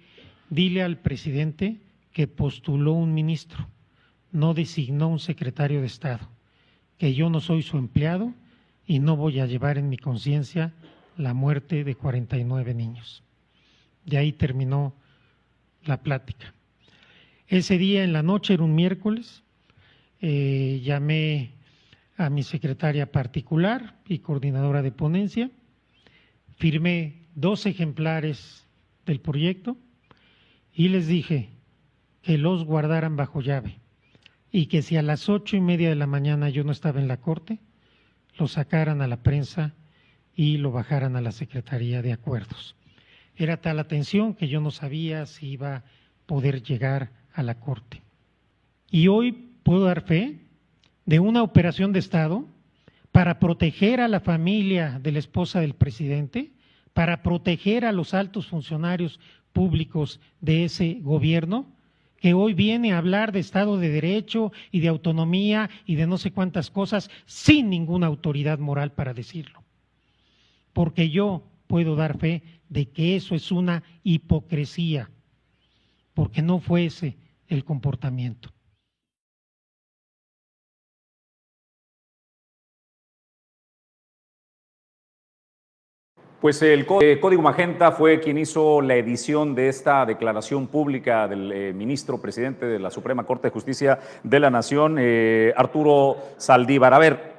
dile 0.49 0.83
al 0.83 0.97
presidente 0.97 1.77
que 2.11 2.27
postuló 2.27 2.93
un 2.93 3.13
ministro, 3.13 3.67
no 4.31 4.53
designó 4.53 5.07
un 5.07 5.19
secretario 5.19 5.81
de 5.81 5.87
Estado, 5.87 6.27
que 6.97 7.13
yo 7.13 7.29
no 7.29 7.39
soy 7.39 7.63
su 7.63 7.77
empleado 7.77 8.33
y 8.85 8.99
no 8.99 9.15
voy 9.15 9.39
a 9.39 9.45
llevar 9.45 9.77
en 9.77 9.89
mi 9.89 9.97
conciencia 9.97 10.73
la 11.17 11.33
muerte 11.33 11.83
de 11.83 11.95
49 11.95 12.73
niños. 12.73 13.23
De 14.05 14.17
ahí 14.17 14.33
terminó 14.33 14.93
la 15.85 16.01
plática. 16.01 16.53
Ese 17.47 17.77
día 17.77 18.03
en 18.03 18.13
la 18.13 18.23
noche, 18.23 18.53
era 18.53 18.63
un 18.63 18.75
miércoles, 18.75 19.43
eh, 20.21 20.81
llamé 20.83 21.51
a 22.17 22.29
mi 22.29 22.43
secretaria 22.43 23.11
particular 23.11 23.99
y 24.07 24.19
coordinadora 24.19 24.81
de 24.81 24.91
ponencia, 24.91 25.49
firmé 26.57 27.27
dos 27.35 27.65
ejemplares 27.65 28.67
del 29.05 29.19
proyecto 29.19 29.77
y 30.73 30.89
les 30.89 31.07
dije 31.07 31.49
que 32.21 32.37
los 32.37 32.65
guardaran 32.65 33.15
bajo 33.15 33.41
llave 33.41 33.79
y 34.51 34.67
que 34.67 34.81
si 34.81 34.97
a 34.97 35.01
las 35.01 35.29
ocho 35.29 35.55
y 35.55 35.61
media 35.61 35.89
de 35.89 35.95
la 35.95 36.07
mañana 36.07 36.49
yo 36.49 36.63
no 36.63 36.71
estaba 36.71 36.99
en 36.99 37.07
la 37.07 37.17
corte, 37.17 37.59
lo 38.37 38.47
sacaran 38.47 39.01
a 39.01 39.07
la 39.07 39.23
prensa 39.23 39.73
y 40.35 40.57
lo 40.57 40.71
bajaran 40.71 41.15
a 41.15 41.21
la 41.21 41.31
Secretaría 41.31 42.01
de 42.01 42.13
Acuerdos. 42.13 42.75
Era 43.35 43.57
tal 43.57 43.77
la 43.77 43.87
tensión 43.87 44.33
que 44.33 44.47
yo 44.47 44.61
no 44.61 44.71
sabía 44.71 45.25
si 45.25 45.47
iba 45.47 45.77
a 45.77 45.83
poder 46.25 46.61
llegar 46.61 47.11
a 47.33 47.43
la 47.43 47.59
Corte. 47.59 48.01
Y 48.89 49.07
hoy 49.07 49.31
puedo 49.63 49.85
dar 49.85 50.01
fe 50.01 50.39
de 51.05 51.19
una 51.19 51.43
operación 51.43 51.91
de 51.91 51.99
Estado 51.99 52.45
para 53.11 53.39
proteger 53.39 53.99
a 53.99 54.07
la 54.07 54.19
familia 54.19 54.99
de 55.01 55.11
la 55.11 55.19
esposa 55.19 55.59
del 55.59 55.75
presidente, 55.75 56.51
para 56.93 57.23
proteger 57.23 57.85
a 57.85 57.91
los 57.91 58.13
altos 58.13 58.47
funcionarios 58.47 59.19
públicos 59.53 60.19
de 60.39 60.63
ese 60.65 60.99
gobierno, 61.01 61.67
que 62.17 62.33
hoy 62.33 62.53
viene 62.53 62.93
a 62.93 62.99
hablar 62.99 63.31
de 63.31 63.39
Estado 63.39 63.77
de 63.77 63.89
Derecho 63.89 64.51
y 64.71 64.79
de 64.79 64.87
autonomía 64.87 65.69
y 65.85 65.95
de 65.95 66.05
no 66.07 66.17
sé 66.17 66.31
cuántas 66.31 66.69
cosas 66.69 67.09
sin 67.25 67.69
ninguna 67.69 68.07
autoridad 68.07 68.59
moral 68.59 68.91
para 68.91 69.13
decirlo. 69.13 69.63
Porque 70.71 71.09
yo 71.09 71.43
puedo 71.67 71.95
dar 71.95 72.17
fe 72.19 72.43
de 72.69 72.89
que 72.89 73.15
eso 73.15 73.33
es 73.33 73.51
una 73.51 73.83
hipocresía, 74.03 75.09
porque 76.13 76.41
no 76.41 76.59
fuese 76.59 77.17
el 77.47 77.65
comportamiento. 77.65 78.51
Pues 86.41 86.59
el 86.63 86.87
eh, 87.01 87.19
Código 87.19 87.43
Magenta 87.43 87.91
fue 87.91 88.19
quien 88.19 88.39
hizo 88.39 88.81
la 88.81 88.95
edición 88.95 89.53
de 89.53 89.69
esta 89.69 90.07
declaración 90.07 90.65
pública 90.65 91.27
del 91.27 91.51
eh, 91.51 91.71
ministro 91.71 92.19
presidente 92.19 92.65
de 92.65 92.79
la 92.79 92.89
Suprema 92.89 93.27
Corte 93.27 93.49
de 93.49 93.53
Justicia 93.53 93.99
de 94.23 94.39
la 94.39 94.49
Nación, 94.49 94.95
eh, 94.99 95.53
Arturo 95.55 96.17
Saldívar. 96.37 96.95
A 96.95 96.97
ver, 96.97 97.33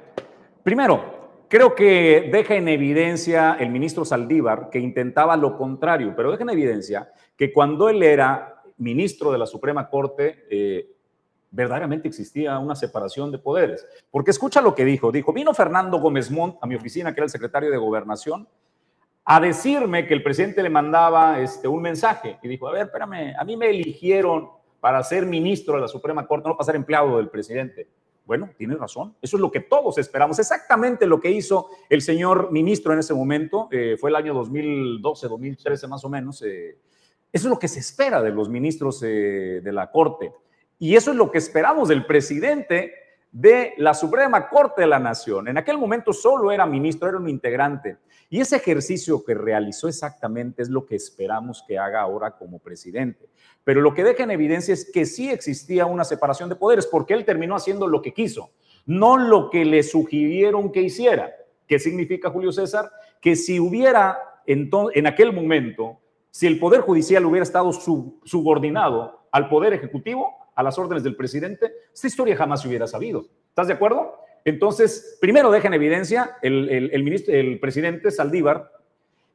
primero, 0.63 1.43
creo 1.49 1.75
que 1.75 2.29
deja 2.31 2.55
en 2.55 2.69
evidencia 2.69 3.57
el 3.59 3.71
ministro 3.71 4.05
Saldívar 4.05 4.69
que 4.69 4.79
intentaba 4.79 5.35
lo 5.35 5.57
contrario, 5.57 6.13
pero 6.15 6.31
deja 6.31 6.43
en 6.43 6.51
evidencia 6.51 7.11
que 7.35 7.51
cuando 7.51 7.89
él 7.89 8.01
era 8.03 8.61
ministro 8.77 9.33
de 9.33 9.37
la 9.37 9.47
Suprema 9.47 9.89
Corte, 9.89 10.45
verdaderamente 11.51 12.07
existía 12.07 12.57
una 12.57 12.73
separación 12.73 13.33
de 13.33 13.37
poderes. 13.37 13.85
Porque 14.09 14.31
escucha 14.31 14.61
lo 14.61 14.73
que 14.73 14.85
dijo. 14.85 15.11
Dijo, 15.11 15.33
vino 15.33 15.53
Fernando 15.53 15.99
Gómez 15.99 16.31
Montt 16.31 16.55
a 16.61 16.67
mi 16.67 16.75
oficina, 16.75 17.13
que 17.13 17.19
era 17.19 17.25
el 17.25 17.31
secretario 17.31 17.69
de 17.69 17.77
Gobernación, 17.77 18.47
a 19.25 19.39
decirme 19.39 20.05
que 20.05 20.13
el 20.13 20.23
presidente 20.23 20.61
le 20.61 20.69
mandaba 20.69 21.39
este, 21.39 21.67
un 21.67 21.81
mensaje 21.81 22.39
y 22.41 22.47
dijo, 22.47 22.67
a 22.67 22.73
ver, 22.73 22.87
espérame, 22.87 23.35
a 23.37 23.43
mí 23.43 23.55
me 23.55 23.69
eligieron 23.69 24.49
para 24.79 25.01
ser 25.03 25.25
ministro 25.25 25.75
de 25.75 25.81
la 25.81 25.87
Suprema 25.87 26.27
Corte, 26.27 26.49
no 26.49 26.57
para 26.57 26.65
ser 26.65 26.75
empleado 26.75 27.17
del 27.17 27.29
presidente. 27.29 27.87
Bueno, 28.25 28.49
tiene 28.57 28.75
razón. 28.75 29.15
Eso 29.21 29.37
es 29.37 29.41
lo 29.41 29.51
que 29.51 29.61
todos 29.61 29.97
esperamos. 29.97 30.39
Exactamente 30.39 31.05
lo 31.05 31.19
que 31.19 31.29
hizo 31.29 31.69
el 31.89 32.01
señor 32.01 32.51
ministro 32.51 32.93
en 32.93 32.99
ese 32.99 33.13
momento. 33.13 33.67
Eh, 33.71 33.97
fue 33.99 34.09
el 34.09 34.15
año 34.15 34.33
2012, 34.33 35.27
2013 35.27 35.87
más 35.87 36.03
o 36.05 36.09
menos. 36.09 36.41
Eh, 36.41 36.77
eso 37.31 37.47
es 37.47 37.49
lo 37.49 37.59
que 37.59 37.67
se 37.67 37.79
espera 37.79 38.21
de 38.21 38.31
los 38.31 38.49
ministros 38.49 39.01
eh, 39.03 39.61
de 39.63 39.71
la 39.71 39.89
Corte. 39.91 40.33
Y 40.79 40.95
eso 40.95 41.11
es 41.11 41.17
lo 41.17 41.31
que 41.31 41.37
esperamos 41.37 41.89
del 41.89 42.05
presidente 42.05 42.93
de 43.33 43.73
la 43.77 43.95
Suprema 43.95 44.47
Corte 44.47 44.81
de 44.81 44.87
la 44.87 44.99
Nación. 44.99 45.47
En 45.47 45.57
aquel 45.57 45.79
momento 45.79 46.13
solo 46.13 46.51
era 46.51 46.67
ministro, 46.67 47.09
era 47.09 47.17
un 47.17 47.27
integrante. 47.27 47.97
Y 48.29 48.39
ese 48.39 48.57
ejercicio 48.57 49.23
que 49.25 49.33
realizó 49.33 49.87
exactamente 49.87 50.61
es 50.61 50.69
lo 50.69 50.85
que 50.85 50.95
esperamos 50.95 51.63
que 51.67 51.79
haga 51.79 52.01
ahora 52.01 52.37
como 52.37 52.59
presidente. 52.59 53.29
Pero 53.63 53.81
lo 53.81 53.93
que 53.93 54.03
deja 54.03 54.23
en 54.23 54.31
evidencia 54.31 54.73
es 54.73 54.89
que 54.89 55.05
sí 55.05 55.31
existía 55.31 55.87
una 55.87 56.03
separación 56.03 56.47
de 56.47 56.55
poderes, 56.55 56.85
porque 56.85 57.15
él 57.15 57.25
terminó 57.25 57.55
haciendo 57.55 57.87
lo 57.87 58.03
que 58.03 58.13
quiso, 58.13 58.51
no 58.85 59.17
lo 59.17 59.49
que 59.49 59.65
le 59.65 59.81
sugirieron 59.81 60.71
que 60.71 60.81
hiciera. 60.81 61.31
¿Qué 61.67 61.79
significa 61.79 62.29
Julio 62.29 62.51
César? 62.51 62.91
Que 63.19 63.35
si 63.35 63.59
hubiera 63.59 64.19
en 64.45 65.07
aquel 65.07 65.33
momento, 65.33 65.99
si 66.29 66.45
el 66.45 66.59
Poder 66.59 66.81
Judicial 66.81 67.25
hubiera 67.25 67.43
estado 67.43 67.71
subordinado 67.71 69.27
al 69.31 69.49
Poder 69.49 69.73
Ejecutivo, 69.73 70.42
a 70.55 70.63
las 70.63 70.77
órdenes 70.77 71.03
del 71.03 71.15
presidente, 71.15 71.73
esta 71.93 72.07
historia 72.07 72.35
jamás 72.35 72.61
se 72.61 72.67
hubiera 72.67 72.87
sabido. 72.87 73.25
¿Estás 73.49 73.67
de 73.67 73.73
acuerdo? 73.73 74.17
Entonces, 74.45 75.17
primero 75.21 75.51
deja 75.51 75.67
en 75.67 75.73
evidencia 75.73 76.37
el, 76.41 76.69
el 76.69 77.59
presidente 77.59 78.11
Saldívar 78.11 78.71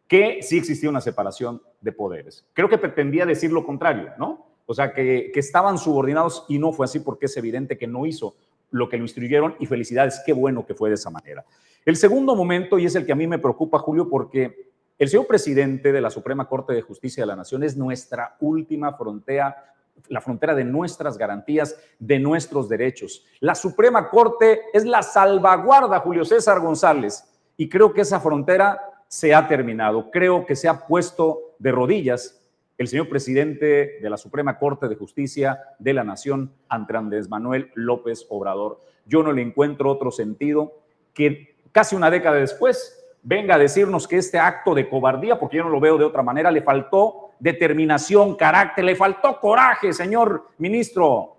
que 0.09 0.43
sí 0.43 0.59
existía 0.59 0.89
una 0.89 1.01
separación 1.01 1.63
de 1.81 1.93
poderes. 1.93 2.47
Creo 2.55 2.69
que 2.69 2.79
pretendía 2.79 3.27
decir 3.27 3.53
lo 3.53 3.65
contrario, 3.65 4.11
¿no? 4.19 4.47
O 4.67 4.75
sea, 4.75 4.93
que, 4.93 5.31
que 5.33 5.41
estaban 5.41 5.79
subordinados 5.79 6.45
y 6.49 6.59
no 6.59 6.73
fue 6.73 6.85
así 6.85 7.01
porque 7.01 7.27
es 7.27 7.37
evidente 7.37 7.79
que 7.79 7.87
no 7.87 8.07
hizo 8.07 8.35
lo 8.71 8.89
que 8.89 8.97
lo 8.97 9.05
instruyeron 9.05 9.55
y 9.61 9.67
felicidades, 9.67 10.21
qué 10.27 10.33
bueno 10.33 10.67
que 10.67 10.75
fue 10.75 10.89
de 10.89 10.97
esa 10.97 11.11
manera. 11.11 11.45
El 11.85 11.97
segundo 11.97 12.35
momento, 12.35 12.79
y 12.79 12.87
es 12.87 12.95
el 12.95 13.07
que 13.07 13.13
a 13.13 13.17
mí 13.17 13.27
me 13.27 13.39
preocupa, 13.39 13.79
Julio, 13.79 14.11
porque 14.11 14.73
el 14.99 15.09
señor 15.09 15.27
presidente 15.27 15.93
de 15.93 16.01
la 16.01 16.11
Suprema 16.11 16.49
Corte 16.49 16.73
de 16.73 16.83
Justicia 16.83 17.23
de 17.23 17.29
la 17.29 17.37
Nación 17.37 17.63
es 17.63 17.77
nuestra 17.77 18.37
última 18.41 18.93
frontera 18.95 19.75
la 20.09 20.21
frontera 20.21 20.55
de 20.55 20.65
nuestras 20.65 21.19
garantías, 21.19 21.77
de 21.99 22.19
nuestros 22.19 22.69
derechos. 22.69 23.25
La 23.41 23.55
Suprema 23.55 24.09
Corte 24.09 24.63
es 24.73 24.85
la 24.85 25.03
salvaguarda, 25.03 26.01
Julio 26.01 26.25
César 26.25 26.61
González, 26.61 27.25
y 27.57 27.69
creo 27.69 27.93
que 27.93 28.03
esa 28.03 28.21
frontera 28.21 28.81
se 29.09 29.35
ha 29.35 29.49
terminado. 29.49 30.11
Creo 30.11 30.47
que 30.47 30.57
se 30.57 30.69
ha 30.69 30.87
puesto 30.87 31.55
de 31.59 31.73
rodillas 31.73 32.39
el 32.79 32.87
señor 32.87 33.09
presidente 33.09 33.99
de 34.01 34.11
la 34.11 34.17
Suprema 34.17 34.57
Corte 34.57 34.87
de 34.87 34.95
Justicia 34.95 35.61
de 35.81 35.93
la 35.93 36.05
Nación, 36.05 36.53
Andrés 36.69 37.29
Manuel 37.29 37.73
López 37.75 38.25
Obrador. 38.29 38.81
Yo 39.05 39.25
no 39.25 39.33
le 39.33 39.43
encuentro 39.43 39.91
otro 39.91 40.13
sentido 40.13 40.79
que 41.13 41.57
casi 41.73 41.97
una 41.97 42.11
década 42.11 42.37
después 42.37 43.05
venga 43.23 43.57
a 43.57 43.59
decirnos 43.59 44.07
que 44.07 44.17
este 44.17 44.39
acto 44.39 44.75
de 44.75 44.89
cobardía, 44.89 45.41
porque 45.41 45.57
yo 45.57 45.65
no 45.65 45.71
lo 45.71 45.81
veo 45.81 45.99
de 45.99 46.05
otra 46.05 46.23
manera, 46.23 46.53
le 46.53 46.63
faltó 46.63 47.28
determinación, 47.41 48.35
carácter, 48.35 48.85
le 48.85 48.97
faltó 48.97 49.39
coraje, 49.41 49.93
señor 49.93 50.49
ministro, 50.59 51.37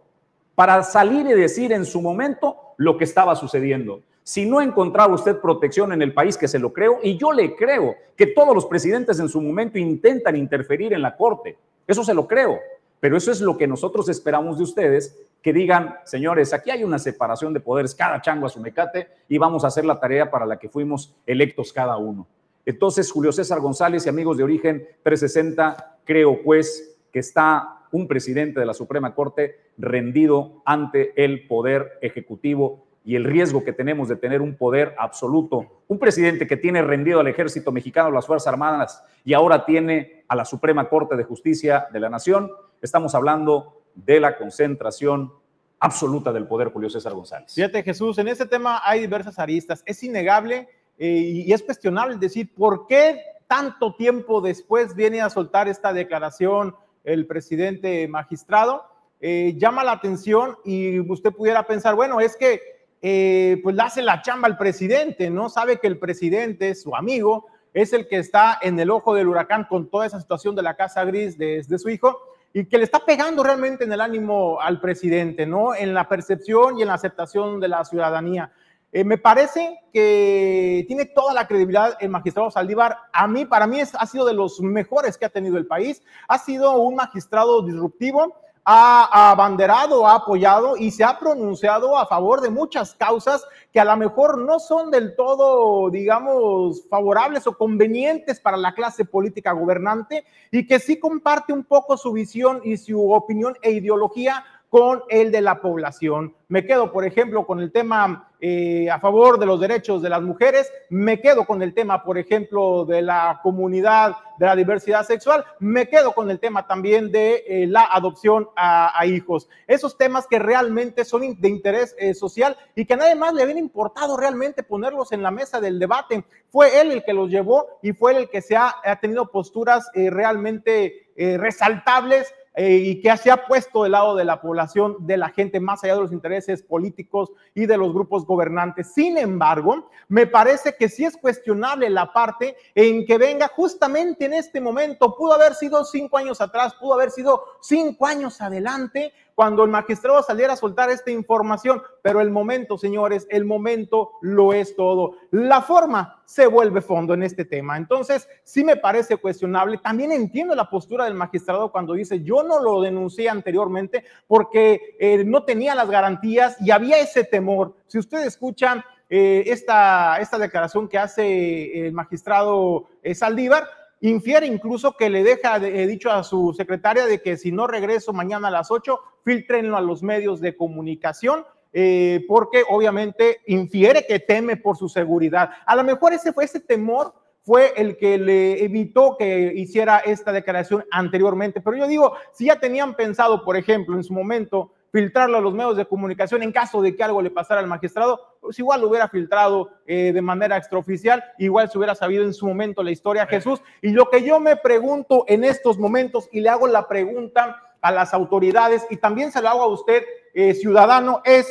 para 0.55 0.83
salir 0.83 1.25
y 1.27 1.33
decir 1.33 1.71
en 1.71 1.85
su 1.85 2.01
momento 2.01 2.57
lo 2.77 2.97
que 2.97 3.03
estaba 3.03 3.35
sucediendo. 3.35 4.01
Si 4.23 4.45
no 4.45 4.61
encontraba 4.61 5.15
usted 5.15 5.39
protección 5.39 5.91
en 5.91 6.01
el 6.01 6.13
país, 6.13 6.37
que 6.37 6.47
se 6.47 6.59
lo 6.59 6.71
creo, 6.71 6.99
y 7.01 7.17
yo 7.17 7.31
le 7.31 7.55
creo 7.55 7.95
que 8.15 8.27
todos 8.27 8.53
los 8.53 8.65
presidentes 8.65 9.19
en 9.19 9.29
su 9.29 9.41
momento 9.41 9.79
intentan 9.79 10.35
interferir 10.35 10.93
en 10.93 11.01
la 11.01 11.15
Corte, 11.15 11.57
eso 11.87 12.03
se 12.03 12.13
lo 12.13 12.27
creo, 12.27 12.59
pero 12.99 13.17
eso 13.17 13.31
es 13.31 13.41
lo 13.41 13.57
que 13.57 13.65
nosotros 13.65 14.07
esperamos 14.09 14.57
de 14.57 14.63
ustedes, 14.63 15.17
que 15.41 15.53
digan, 15.53 15.95
señores, 16.03 16.53
aquí 16.53 16.69
hay 16.69 16.83
una 16.83 16.99
separación 16.99 17.53
de 17.53 17.61
poderes, 17.61 17.95
cada 17.95 18.21
chango 18.21 18.45
a 18.45 18.49
su 18.49 18.59
mecate, 18.59 19.07
y 19.27 19.37
vamos 19.37 19.63
a 19.63 19.67
hacer 19.67 19.85
la 19.85 19.99
tarea 19.99 20.29
para 20.29 20.45
la 20.45 20.59
que 20.59 20.69
fuimos 20.69 21.15
electos 21.25 21.71
cada 21.73 21.97
uno. 21.97 22.27
Entonces, 22.69 23.11
Julio 23.11 23.31
César 23.31 23.61
González 23.61 24.05
y 24.05 24.09
amigos 24.09 24.37
de 24.37 24.43
Origen 24.43 24.87
360, 25.01 26.01
creo 26.05 26.43
pues 26.43 26.95
que 27.11 27.17
está 27.17 27.79
un 27.91 28.07
presidente 28.07 28.59
de 28.59 28.65
la 28.67 28.75
Suprema 28.75 29.15
Corte 29.15 29.71
rendido 29.79 30.61
ante 30.65 31.11
el 31.23 31.47
poder 31.47 31.97
ejecutivo 32.03 32.85
y 33.03 33.15
el 33.15 33.23
riesgo 33.23 33.63
que 33.63 33.73
tenemos 33.73 34.07
de 34.07 34.17
tener 34.17 34.39
un 34.39 34.55
poder 34.55 34.93
absoluto. 34.99 35.81
Un 35.87 35.97
presidente 35.97 36.45
que 36.45 36.57
tiene 36.57 36.83
rendido 36.83 37.19
al 37.21 37.27
ejército 37.27 37.71
mexicano, 37.71 38.11
las 38.11 38.27
Fuerzas 38.27 38.53
Armadas 38.53 39.03
y 39.25 39.33
ahora 39.33 39.65
tiene 39.65 40.25
a 40.27 40.35
la 40.35 40.45
Suprema 40.45 40.87
Corte 40.89 41.15
de 41.15 41.23
Justicia 41.23 41.87
de 41.91 41.99
la 41.99 42.09
Nación. 42.09 42.51
Estamos 42.83 43.15
hablando 43.15 43.81
de 43.95 44.19
la 44.19 44.37
concentración 44.37 45.33
absoluta 45.79 46.31
del 46.31 46.45
poder 46.45 46.67
Julio 46.67 46.91
César 46.91 47.13
González. 47.13 47.51
Fíjate 47.55 47.81
Jesús, 47.81 48.19
en 48.19 48.27
este 48.27 48.45
tema 48.45 48.81
hay 48.83 49.01
diversas 49.01 49.39
aristas. 49.39 49.81
Es 49.87 50.03
innegable 50.03 50.67
eh, 50.99 51.45
y 51.45 51.53
es 51.53 51.63
cuestionable 51.63 52.17
decir 52.17 52.53
por 52.53 52.85
qué 52.85 53.23
tanto 53.47 53.95
tiempo 53.95 54.41
después 54.41 54.93
viene 54.93 55.21
a 55.21 55.29
soltar 55.29 55.67
esta 55.67 55.91
declaración 55.91 56.75
el 57.03 57.25
presidente 57.25 58.07
magistrado. 58.07 58.83
Eh, 59.21 59.55
llama 59.57 59.83
la 59.83 59.93
atención 59.93 60.57
y 60.63 60.99
usted 60.99 61.31
pudiera 61.31 61.63
pensar, 61.65 61.95
bueno, 61.95 62.19
es 62.19 62.35
que 62.35 62.61
eh, 63.01 63.59
pues 63.63 63.75
le 63.75 63.81
hace 63.81 64.01
la 64.01 64.21
chamba 64.21 64.47
al 64.47 64.57
presidente, 64.57 65.29
¿no? 65.29 65.49
Sabe 65.49 65.79
que 65.79 65.87
el 65.87 65.97
presidente, 65.97 66.75
su 66.75 66.95
amigo, 66.95 67.47
es 67.73 67.93
el 67.93 68.07
que 68.07 68.17
está 68.17 68.59
en 68.61 68.79
el 68.79 68.91
ojo 68.91 69.13
del 69.15 69.27
huracán 69.27 69.65
con 69.65 69.89
toda 69.89 70.05
esa 70.05 70.19
situación 70.19 70.55
de 70.55 70.63
la 70.63 70.75
Casa 70.75 71.03
Gris 71.05 71.37
de, 71.37 71.63
de 71.67 71.79
su 71.79 71.89
hijo 71.89 72.19
y 72.53 72.65
que 72.65 72.77
le 72.77 72.83
está 72.83 73.05
pegando 73.05 73.43
realmente 73.43 73.83
en 73.83 73.93
el 73.93 74.01
ánimo 74.01 74.59
al 74.59 74.81
presidente, 74.81 75.45
¿no? 75.45 75.73
En 75.73 75.93
la 75.93 76.09
percepción 76.09 76.77
y 76.77 76.81
en 76.81 76.89
la 76.89 76.95
aceptación 76.95 77.59
de 77.59 77.67
la 77.67 77.85
ciudadanía. 77.85 78.51
Eh, 78.91 79.03
me 79.03 79.19
parece 79.19 79.79
que 79.93 80.83
tiene 80.87 81.05
toda 81.05 81.33
la 81.33 81.47
credibilidad 81.47 81.95
el 81.99 82.09
magistrado 82.09 82.49
Saldívar. 82.49 82.97
A 83.13 83.27
mí, 83.27 83.45
para 83.45 83.67
mí, 83.67 83.79
es, 83.79 83.93
ha 83.93 84.05
sido 84.07 84.25
de 84.25 84.33
los 84.33 84.59
mejores 84.61 85.17
que 85.17 85.25
ha 85.25 85.29
tenido 85.29 85.57
el 85.57 85.67
país. 85.67 86.01
Ha 86.27 86.39
sido 86.39 86.75
un 86.77 86.95
magistrado 86.95 87.61
disruptivo, 87.61 88.35
ha, 88.65 89.31
abanderado, 89.31 90.07
ha 90.07 90.15
apoyado 90.15 90.75
y 90.75 90.89
se 90.89 91.03
ha 91.03 91.19
pronunciado 91.19 91.97
a 91.97 92.07
favor 92.07 92.41
de 92.41 92.49
muchas 92.49 92.95
causas 92.95 93.45
que 93.71 93.79
a 93.79 93.85
lo 93.85 93.95
mejor 93.95 94.39
no 94.39 94.59
son 94.59 94.89
del 94.89 95.15
todo, 95.15 95.89
digamos, 95.91 96.87
favorables 96.89 97.45
o 97.45 97.57
convenientes 97.57 98.39
para 98.39 98.57
la 98.57 98.73
clase 98.73 99.05
política 99.05 99.51
gobernante 99.51 100.23
y 100.51 100.65
que 100.65 100.79
sí 100.79 100.99
comparte 100.99 101.53
un 101.53 101.63
poco 101.63 101.95
su 101.95 102.11
visión 102.11 102.61
y 102.63 102.77
su 102.77 103.11
opinión 103.11 103.55
e 103.61 103.71
ideología 103.71 104.43
con 104.69 105.03
el 105.09 105.31
de 105.31 105.41
la 105.41 105.61
población. 105.61 106.35
Me 106.47 106.65
quedo, 106.65 106.91
por 106.91 107.05
ejemplo, 107.05 107.45
con 107.45 107.59
el 107.59 107.71
tema 107.71 108.28
eh, 108.41 108.89
a 108.89 108.99
favor 109.01 109.37
de 109.37 109.45
los 109.45 109.59
derechos 109.59 110.01
de 110.01 110.09
las 110.09 110.21
mujeres, 110.21 110.71
me 110.89 111.19
quedo 111.19 111.45
con 111.45 111.61
el 111.61 111.73
tema, 111.73 112.03
por 112.03 112.17
ejemplo, 112.17 112.85
de 112.85 113.01
la 113.01 113.41
comunidad 113.43 114.15
de 114.37 114.45
la 114.45 114.55
diversidad 114.55 115.05
sexual, 115.05 115.43
me 115.59 115.89
quedo 115.89 116.13
con 116.13 116.31
el 116.31 116.39
tema 116.39 116.65
también 116.65 117.11
de 117.11 117.43
eh, 117.45 117.67
la 117.67 117.83
adopción 117.83 118.47
a, 118.55 119.05
hijos. 119.05 119.49
Esos 119.67 119.97
temas 119.97 120.25
que 120.25 120.39
realmente 120.39 121.03
son 121.03 121.39
de 121.41 121.49
interés 121.49 121.93
eh, 121.99 122.13
social 122.13 122.55
y 122.75 122.85
que 122.85 122.93
a 122.93 122.97
nadie 122.97 123.15
más 123.15 123.33
le 123.33 123.43
habían 123.43 123.57
importado 123.57 124.15
realmente 124.15 124.63
ponerlos 124.63 125.11
en 125.11 125.21
la 125.21 125.31
mesa 125.31 125.59
del 125.59 125.77
debate. 125.77 126.23
Fue 126.49 126.79
él 126.79 126.91
el 126.91 127.03
que 127.03 127.13
los 127.13 127.29
llevó 127.29 127.79
y 127.81 127.91
fue 127.91 128.13
él 128.13 128.17
el 128.19 128.29
que 128.29 128.41
se 128.41 128.55
ha, 128.55 128.73
ha 128.85 128.99
tenido 129.01 129.29
posturas 129.29 129.89
realmente 129.93 131.11
resaltables 131.17 132.33
eh, 132.55 132.75
y 132.75 133.01
que 133.01 133.15
se 133.17 133.31
ha 133.31 133.45
puesto 133.45 133.83
del 133.83 133.93
lado 133.93 134.15
de 134.15 134.25
la 134.25 134.41
población, 134.41 134.95
de 134.99 135.17
la 135.17 135.29
gente, 135.29 135.59
más 135.59 135.83
allá 135.83 135.95
de 135.95 136.01
los 136.01 136.11
intereses 136.11 136.61
políticos 136.61 137.31
y 137.53 137.65
de 137.65 137.77
los 137.77 137.93
grupos 137.93 138.25
gobernantes. 138.25 138.93
Sin 138.93 139.17
embargo, 139.17 139.89
me 140.07 140.27
parece 140.27 140.75
que 140.77 140.89
sí 140.89 141.05
es 141.05 141.15
cuestionable 141.17 141.89
la 141.89 142.11
parte 142.11 142.55
en 142.75 143.05
que 143.05 143.17
venga 143.17 143.47
justamente 143.47 144.25
en 144.25 144.33
este 144.33 144.59
momento, 144.59 145.15
pudo 145.15 145.33
haber 145.33 145.53
sido 145.53 145.85
cinco 145.85 146.17
años 146.17 146.41
atrás, 146.41 146.75
pudo 146.75 146.95
haber 146.95 147.11
sido 147.11 147.43
cinco 147.61 148.05
años 148.05 148.41
adelante, 148.41 149.13
cuando 149.39 149.63
el 149.63 149.69
magistrado 149.69 150.21
saliera 150.21 150.51
a 150.51 150.57
soltar 150.57 150.89
esta 150.89 151.11
información, 151.11 151.81
pero 152.01 152.19
el 152.19 152.29
momento, 152.29 152.77
señores, 152.77 153.25
el 153.29 153.45
momento 153.45 154.11
lo 154.21 154.51
es 154.51 154.75
todo. 154.75 155.13
La 155.31 155.61
forma 155.61 156.21
se 156.25 156.45
vuelve 156.45 156.81
fondo 156.81 157.13
en 157.13 157.23
este 157.23 157.45
tema. 157.45 157.77
Entonces, 157.77 158.27
sí 158.43 158.65
me 158.65 158.75
parece 158.75 159.15
cuestionable. 159.15 159.77
También 159.77 160.11
entiendo 160.11 160.53
la 160.55 160.69
postura 160.69 161.05
del 161.05 161.13
magistrado 161.13 161.71
cuando 161.71 161.93
dice, 161.93 162.21
yo 162.21 162.43
no 162.43 162.59
lo 162.59 162.81
denuncié 162.81 163.29
anteriormente 163.29 164.03
porque 164.27 164.97
eh, 164.99 165.23
no 165.23 165.45
tenía 165.45 165.73
las 165.73 165.89
garantías 165.89 166.57
y 166.59 166.71
había 166.71 166.99
ese 166.99 167.23
temor. 167.23 167.75
Si 167.87 167.97
usted 167.97 168.25
escucha 168.25 168.83
eh, 169.09 169.45
esta, 169.45 170.17
esta 170.19 170.37
declaración 170.37 170.89
que 170.89 170.97
hace 170.97 171.87
el 171.87 171.93
magistrado 171.93 172.89
eh, 173.01 173.15
Saldívar, 173.15 173.63
Infiere 174.01 174.45
incluso 174.45 174.95
que 174.95 175.09
le 175.09 175.23
deja 175.23 175.57
he 175.57 175.87
dicho 175.87 176.09
a 176.09 176.23
su 176.23 176.53
secretaria 176.53 177.05
de 177.05 177.21
que 177.21 177.37
si 177.37 177.51
no 177.51 177.67
regreso 177.67 178.13
mañana 178.13 178.47
a 178.47 178.51
las 178.51 178.71
8, 178.71 178.99
filtrenlo 179.25 179.75
a 179.77 179.81
los 179.81 180.03
medios 180.03 180.39
de 180.39 180.55
comunicación. 180.55 181.45
Eh, 181.71 182.25
porque 182.27 182.63
obviamente 182.67 183.41
infiere 183.45 184.03
que 184.07 184.19
teme 184.19 184.57
por 184.57 184.75
su 184.75 184.89
seguridad. 184.89 185.51
A 185.67 185.75
lo 185.75 185.83
mejor 185.83 186.13
ese 186.13 186.33
fue 186.33 186.45
ese 186.45 186.59
temor 186.59 187.13
fue 187.41 187.73
el 187.77 187.97
que 187.97 188.17
le 188.17 188.63
evitó 188.63 189.15
que 189.17 189.53
hiciera 189.55 189.99
esta 189.99 190.31
declaración 190.31 190.85
anteriormente. 190.91 191.61
Pero 191.61 191.77
yo 191.77 191.87
digo, 191.87 192.13
si 192.33 192.45
ya 192.45 192.59
tenían 192.59 192.95
pensado, 192.95 193.43
por 193.43 193.57
ejemplo, 193.57 193.95
en 193.95 194.03
su 194.03 194.13
momento, 194.13 194.71
filtrarlo 194.91 195.37
a 195.37 195.41
los 195.41 195.53
medios 195.53 195.77
de 195.77 195.85
comunicación 195.85 196.43
en 196.43 196.51
caso 196.51 196.81
de 196.81 196.95
que 196.95 197.03
algo 197.03 197.21
le 197.21 197.31
pasara 197.31 197.61
al 197.61 197.67
magistrado, 197.67 198.19
pues 198.39 198.57
igual 198.59 198.81
lo 198.81 198.89
hubiera 198.89 199.07
filtrado 199.07 199.69
eh, 199.85 200.11
de 200.13 200.21
manera 200.21 200.57
extraoficial, 200.57 201.23
igual 201.37 201.69
se 201.69 201.77
hubiera 201.77 201.95
sabido 201.95 202.23
en 202.23 202.33
su 202.33 202.47
momento 202.47 202.83
la 202.83 202.91
historia 202.91 203.27
Jesús. 203.27 203.61
Y 203.81 203.89
lo 203.89 204.09
que 204.09 204.23
yo 204.23 204.39
me 204.39 204.55
pregunto 204.55 205.25
en 205.27 205.43
estos 205.43 205.77
momentos, 205.77 206.29
y 206.31 206.41
le 206.41 206.49
hago 206.49 206.67
la 206.67 206.87
pregunta 206.87 207.61
a 207.81 207.91
las 207.91 208.13
autoridades, 208.13 208.85
y 208.89 208.97
también 208.97 209.31
se 209.31 209.41
lo 209.41 209.49
hago 209.49 209.63
a 209.63 209.67
usted, 209.67 210.03
eh, 210.33 210.53
ciudadano, 210.53 211.21
es, 211.25 211.47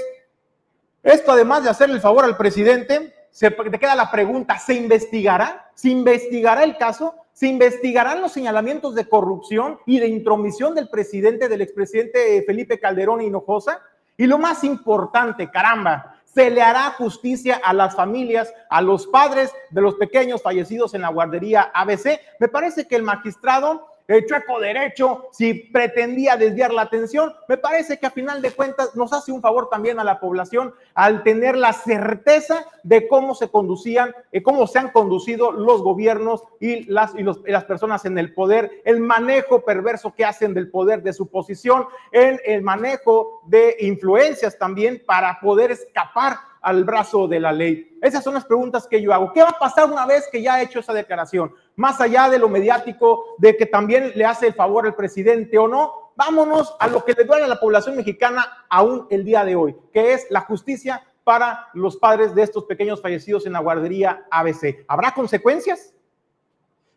esto 1.02 1.33
además 1.33 1.64
de 1.64 1.71
hacerle 1.71 1.97
el 1.97 2.00
favor 2.00 2.25
al 2.25 2.37
presidente, 2.37 3.14
se 3.30 3.50
te 3.50 3.78
queda 3.78 3.95
la 3.95 4.11
pregunta, 4.11 4.59
¿se 4.59 4.75
investigará? 4.75 5.71
¿Se 5.75 5.90
investigará 5.90 6.64
el 6.64 6.76
caso? 6.76 7.14
¿Se 7.33 7.47
investigarán 7.47 8.21
los 8.21 8.33
señalamientos 8.33 8.97
de 8.97 9.09
corrupción 9.09 9.78
y 9.87 10.00
de 10.00 10.09
intromisión 10.09 10.75
del 10.75 10.88
presidente, 10.88 11.49
del 11.49 11.61
expresidente 11.61 12.42
Felipe 12.45 12.80
Calderón 12.80 13.21
Hinojosa? 13.21 13.80
Y 14.16 14.26
lo 14.26 14.38
más 14.38 14.64
importante, 14.64 15.49
caramba, 15.49 16.17
se 16.35 16.50
le 16.50 16.62
hará 16.62 16.90
justicia 16.90 17.61
a 17.64 17.73
las 17.73 17.97
familias, 17.97 18.52
a 18.68 18.82
los 18.82 19.06
padres 19.06 19.52
de 19.70 19.80
los 19.80 19.94
pequeños 19.94 20.42
fallecidos 20.42 20.94
en 20.94 21.02
la 21.02 21.08
guardería 21.08 21.70
ABC. 21.75 22.20
Me 22.38 22.49
parece 22.49 22.87
que 22.87 22.97
el 22.97 23.02
magistrado 23.02 23.87
el 24.08 24.24
chueco 24.24 24.58
derecho, 24.58 25.28
si 25.32 25.52
pretendía 25.52 26.38
desviar 26.38 26.72
la 26.72 26.82
atención, 26.82 27.34
me 27.46 27.58
parece 27.58 27.98
que 27.98 28.06
a 28.06 28.10
final 28.10 28.40
de 28.40 28.52
cuentas 28.52 28.96
nos 28.96 29.12
hace 29.12 29.30
un 29.32 29.42
favor 29.42 29.68
también 29.68 30.00
a 30.00 30.04
la 30.04 30.18
población 30.18 30.74
al 30.94 31.22
tener 31.22 31.56
la 31.56 31.74
certeza 31.74 32.64
de 32.82 33.06
cómo 33.06 33.34
se 33.34 33.50
conducían, 33.50 34.14
eh, 34.32 34.42
cómo 34.42 34.66
se 34.66 34.78
han 34.78 34.90
conducido 34.92 35.52
los 35.52 35.82
gobiernos 35.82 36.42
y 36.58 36.84
las, 36.84 37.14
y, 37.14 37.22
las 37.22 37.64
personas 37.64 38.06
en 38.06 38.16
el 38.16 38.32
poder, 38.32 38.80
el 38.86 39.00
manejo 39.00 39.62
perverso 39.62 40.14
que 40.14 40.24
hacen 40.24 40.54
del 40.54 40.70
poder 40.70 41.02
de 41.02 41.12
su 41.12 41.28
posición, 41.28 41.86
el 42.10 42.62
manejo 42.62 43.42
de 43.46 43.76
influencias 43.80 44.58
también 44.58 45.02
para 45.04 45.38
poder 45.40 45.70
escapar 45.70 46.48
al 46.60 46.84
brazo 46.84 47.28
de 47.28 47.40
la 47.40 47.52
ley? 47.52 47.98
Esas 48.02 48.22
son 48.22 48.34
las 48.34 48.44
preguntas 48.44 48.86
que 48.86 49.00
yo 49.00 49.12
hago. 49.12 49.32
¿Qué 49.32 49.42
va 49.42 49.50
a 49.50 49.58
pasar 49.58 49.90
una 49.90 50.06
vez 50.06 50.28
que 50.30 50.42
ya 50.42 50.54
ha 50.54 50.62
hecho 50.62 50.80
esa 50.80 50.92
declaración? 50.92 51.52
Más 51.76 52.00
allá 52.00 52.28
de 52.28 52.38
lo 52.38 52.48
mediático, 52.48 53.36
de 53.38 53.56
que 53.56 53.66
también 53.66 54.12
le 54.14 54.24
hace 54.24 54.48
el 54.48 54.54
favor 54.54 54.86
al 54.86 54.94
presidente 54.94 55.58
o 55.58 55.68
no, 55.68 56.12
vámonos 56.16 56.74
a 56.80 56.88
lo 56.88 57.04
que 57.04 57.12
le 57.12 57.24
duele 57.24 57.44
a 57.44 57.48
la 57.48 57.60
población 57.60 57.96
mexicana 57.96 58.66
aún 58.68 59.06
el 59.10 59.24
día 59.24 59.44
de 59.44 59.56
hoy, 59.56 59.76
que 59.92 60.12
es 60.12 60.26
la 60.30 60.40
justicia 60.40 61.04
para 61.24 61.68
los 61.74 61.96
padres 61.96 62.34
de 62.34 62.42
estos 62.42 62.64
pequeños 62.64 63.02
fallecidos 63.02 63.46
en 63.46 63.52
la 63.52 63.60
guardería 63.60 64.26
ABC. 64.30 64.84
¿Habrá 64.88 65.12
consecuencias? 65.12 65.94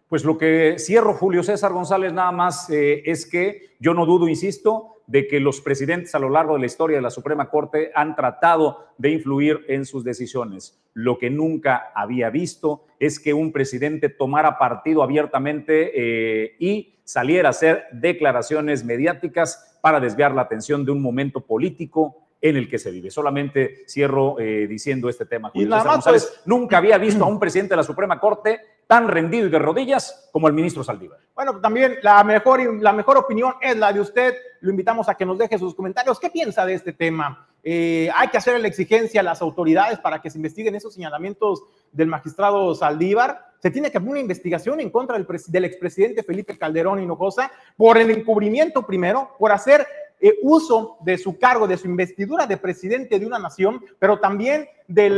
Pues 0.08 0.26
lo 0.26 0.38
que 0.38 0.76
cierro, 0.78 1.14
Julio 1.14 1.44
César 1.44 1.72
González, 1.72 2.12
nada 2.12 2.32
más 2.32 2.70
eh, 2.70 3.02
es 3.06 3.26
que 3.26 3.76
yo 3.80 3.94
no 3.94 4.06
dudo, 4.06 4.28
insisto, 4.28 5.01
de 5.12 5.28
que 5.28 5.42
los 5.42 5.60
presidentes 5.60 6.16
a 6.16 6.20
lo 6.20 6.30
largo 6.30 6.54
de 6.54 6.62
la 6.62 6.66
historia 6.66 6.96
de 6.96 7.04
la 7.04 7.10
Suprema 7.10 7.50
Corte 7.50 7.92
han 7.94 8.16
tratado 8.16 8.88
de 8.98 9.10
influir 9.10 9.66
en 9.68 9.86
sus 9.86 10.06
decisiones. 10.06 10.82
Lo 10.94 11.18
que 11.18 11.30
nunca 11.30 11.92
había 11.94 12.30
visto 12.30 12.86
es 12.98 13.20
que 13.20 13.34
un 13.34 13.52
presidente 13.52 14.08
tomara 14.08 14.58
partido 14.58 15.04
abiertamente 15.04 15.92
eh, 15.94 16.56
y 16.60 16.96
saliera 17.04 17.50
a 17.50 17.52
hacer 17.52 17.88
declaraciones 17.92 18.86
mediáticas 18.86 19.80
para 19.82 20.00
desviar 20.00 20.34
la 20.34 20.44
atención 20.44 20.86
de 20.86 20.92
un 20.92 21.02
momento 21.02 21.42
político 21.42 22.30
en 22.40 22.56
el 22.56 22.70
que 22.70 22.80
se 22.80 22.90
vive. 22.90 23.12
Solamente 23.12 23.84
cierro 23.88 24.40
eh, 24.40 24.66
diciendo 24.66 25.10
este 25.10 25.26
tema. 25.26 25.52
Y 25.54 25.66
pues, 25.66 26.42
nunca 26.46 26.78
había 26.78 26.98
visto 26.98 27.26
a 27.26 27.28
un 27.28 27.40
presidente 27.40 27.74
de 27.74 27.78
la 27.78 27.84
Suprema 27.84 28.18
Corte 28.18 28.62
tan 28.92 29.08
rendido 29.08 29.48
y 29.48 29.50
de 29.50 29.58
rodillas 29.58 30.28
como 30.34 30.50
el 30.50 30.54
ministro 30.54 30.84
Saldívar. 30.84 31.18
Bueno, 31.34 31.62
también 31.62 32.00
la 32.02 32.22
mejor, 32.26 32.62
la 32.84 32.92
mejor 32.92 33.16
opinión 33.16 33.54
es 33.62 33.78
la 33.78 33.94
de 33.94 34.02
usted. 34.02 34.36
Lo 34.60 34.70
invitamos 34.70 35.08
a 35.08 35.16
que 35.16 35.26
nos 35.26 35.38
deje 35.38 35.58
sus 35.58 35.74
comentarios. 35.74 36.20
¿Qué 36.20 36.30
piensa 36.30 36.66
de 36.66 36.74
este 36.74 36.92
tema? 36.92 37.48
Eh, 37.64 38.10
hay 38.14 38.28
que 38.28 38.36
hacer 38.36 38.60
la 38.60 38.68
exigencia 38.68 39.22
a 39.22 39.24
las 39.24 39.42
autoridades 39.42 39.98
para 40.00 40.22
que 40.22 40.30
se 40.30 40.38
investiguen 40.38 40.76
esos 40.76 40.94
señalamientos 40.94 41.64
del 41.94 42.10
magistrado 42.10 42.76
Saldívar. 42.76 43.54
Se 43.60 43.72
tiene 43.72 43.90
que 43.92 43.98
hacer 43.98 44.10
una 44.10 44.20
investigación 44.20 44.82
en 44.82 44.90
contra 44.90 45.18
del, 45.18 45.26
del 45.48 45.64
expresidente 45.64 46.22
Felipe 46.24 46.58
Calderón 46.58 47.02
Hinojosa 47.02 47.50
por 47.78 47.98
el 47.98 48.12
encubrimiento 48.12 48.86
primero, 48.86 49.38
por 49.40 49.54
hacer 49.54 49.88
eh, 50.22 50.38
uso 50.44 50.98
de 51.02 51.18
su 51.18 51.40
cargo, 51.40 51.68
de 51.68 51.78
su 51.78 51.88
investidura 51.88 52.46
de 52.46 52.58
presidente 52.58 53.18
de 53.18 53.26
una 53.26 53.40
nación, 53.40 53.84
pero 53.98 54.20
también 54.20 54.68
de 54.88 55.10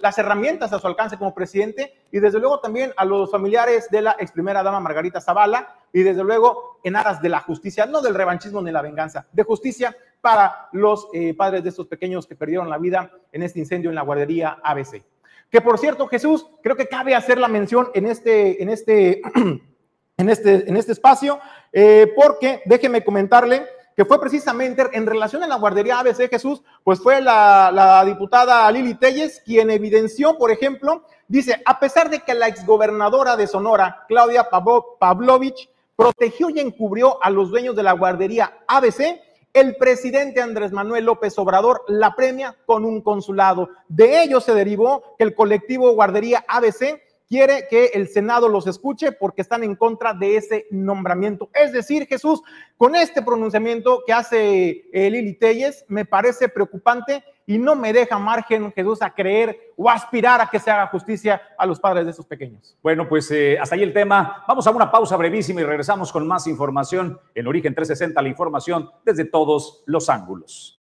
las 0.00 0.18
herramientas 0.18 0.72
a 0.72 0.78
su 0.78 0.86
alcance 0.86 1.16
como 1.16 1.34
presidente 1.34 1.94
y 2.10 2.18
desde 2.18 2.38
luego 2.38 2.60
también 2.60 2.92
a 2.96 3.04
los 3.04 3.30
familiares 3.30 3.88
de 3.90 4.02
la 4.02 4.16
ex 4.18 4.32
primera 4.32 4.62
dama 4.62 4.80
Margarita 4.80 5.20
Zavala 5.20 5.74
y 5.92 6.02
desde 6.02 6.22
luego 6.22 6.80
en 6.84 6.96
aras 6.96 7.22
de 7.22 7.28
la 7.28 7.40
justicia, 7.40 7.86
no 7.86 8.02
del 8.02 8.14
revanchismo 8.14 8.60
ni 8.60 8.70
la 8.70 8.82
venganza, 8.82 9.26
de 9.32 9.42
justicia 9.42 9.96
para 10.20 10.68
los 10.72 11.08
eh, 11.14 11.34
padres 11.34 11.62
de 11.62 11.70
estos 11.70 11.86
pequeños 11.86 12.26
que 12.26 12.36
perdieron 12.36 12.68
la 12.68 12.78
vida 12.78 13.10
en 13.32 13.42
este 13.42 13.60
incendio 13.60 13.90
en 13.90 13.96
la 13.96 14.02
guardería 14.02 14.58
ABC. 14.62 15.02
Que 15.50 15.60
por 15.60 15.78
cierto, 15.78 16.08
Jesús, 16.08 16.46
creo 16.62 16.76
que 16.76 16.88
cabe 16.88 17.14
hacer 17.14 17.38
la 17.38 17.48
mención 17.48 17.88
en 17.94 18.06
este, 18.06 18.62
en 18.62 18.68
este, 18.68 19.22
en 20.18 20.28
este, 20.28 20.68
en 20.68 20.76
este 20.76 20.92
espacio, 20.92 21.38
eh, 21.72 22.12
porque 22.16 22.62
déjeme 22.66 23.04
comentarle 23.04 23.64
que 23.96 24.04
fue 24.04 24.20
precisamente 24.20 24.84
en 24.92 25.06
relación 25.06 25.42
a 25.42 25.46
la 25.48 25.56
guardería 25.56 25.98
ABC 25.98 26.28
Jesús, 26.28 26.62
pues 26.84 27.00
fue 27.00 27.22
la, 27.22 28.02
diputada 28.04 28.70
Lili 28.70 28.94
Telles 28.94 29.40
quien 29.44 29.70
evidenció, 29.70 30.36
por 30.36 30.50
ejemplo, 30.50 31.02
dice, 31.26 31.62
a 31.64 31.80
pesar 31.80 32.10
de 32.10 32.20
que 32.20 32.34
la 32.34 32.46
exgobernadora 32.46 33.36
de 33.36 33.46
Sonora, 33.46 34.04
Claudia 34.06 34.48
Pavlovich, 34.50 35.70
protegió 35.96 36.50
y 36.50 36.60
encubrió 36.60 37.22
a 37.24 37.30
los 37.30 37.50
dueños 37.50 37.74
de 37.74 37.82
la 37.82 37.92
guardería 37.92 38.58
ABC, 38.68 39.18
el 39.54 39.76
presidente 39.76 40.42
Andrés 40.42 40.72
Manuel 40.72 41.06
López 41.06 41.38
Obrador 41.38 41.82
la 41.88 42.14
premia 42.14 42.54
con 42.66 42.84
un 42.84 43.00
consulado. 43.00 43.70
De 43.88 44.22
ello 44.22 44.42
se 44.42 44.52
derivó 44.52 45.16
que 45.16 45.24
el 45.24 45.34
colectivo 45.34 45.90
Guardería 45.92 46.44
ABC 46.46 47.00
quiere 47.28 47.66
que 47.68 47.86
el 47.94 48.08
Senado 48.08 48.48
los 48.48 48.66
escuche 48.66 49.12
porque 49.12 49.42
están 49.42 49.64
en 49.64 49.76
contra 49.76 50.14
de 50.14 50.36
ese 50.36 50.66
nombramiento. 50.70 51.50
Es 51.54 51.72
decir, 51.72 52.06
Jesús, 52.06 52.42
con 52.76 52.94
este 52.94 53.22
pronunciamiento 53.22 54.02
que 54.06 54.12
hace 54.12 54.88
eh, 54.92 55.10
Lili 55.10 55.34
Telles, 55.34 55.84
me 55.88 56.04
parece 56.04 56.48
preocupante 56.48 57.24
y 57.46 57.58
no 57.58 57.76
me 57.76 57.92
deja 57.92 58.18
margen, 58.18 58.72
Jesús, 58.72 59.02
a 59.02 59.14
creer 59.14 59.72
o 59.76 59.88
aspirar 59.88 60.40
a 60.40 60.48
que 60.50 60.58
se 60.58 60.70
haga 60.70 60.88
justicia 60.88 61.40
a 61.56 61.64
los 61.64 61.78
padres 61.78 62.04
de 62.04 62.10
esos 62.10 62.26
pequeños. 62.26 62.76
Bueno, 62.82 63.08
pues 63.08 63.30
eh, 63.30 63.56
hasta 63.60 63.76
ahí 63.76 63.82
el 63.82 63.92
tema. 63.92 64.44
Vamos 64.48 64.66
a 64.66 64.70
una 64.70 64.90
pausa 64.90 65.16
brevísima 65.16 65.60
y 65.60 65.64
regresamos 65.64 66.10
con 66.10 66.26
más 66.26 66.46
información 66.46 67.20
en 67.34 67.46
Origen 67.46 67.74
360, 67.74 68.20
la 68.20 68.28
información 68.28 68.90
desde 69.04 69.24
todos 69.24 69.84
los 69.86 70.08
ángulos. 70.08 70.80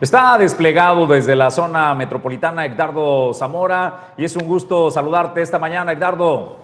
Está 0.00 0.38
desplegado 0.38 1.06
desde 1.06 1.36
la 1.36 1.50
zona 1.50 1.94
metropolitana 1.94 2.64
Edgardo 2.64 3.34
Zamora 3.34 4.14
y 4.16 4.24
es 4.24 4.34
un 4.34 4.48
gusto 4.48 4.90
saludarte 4.90 5.42
esta 5.42 5.58
mañana, 5.58 5.92
Edgardo. 5.92 6.56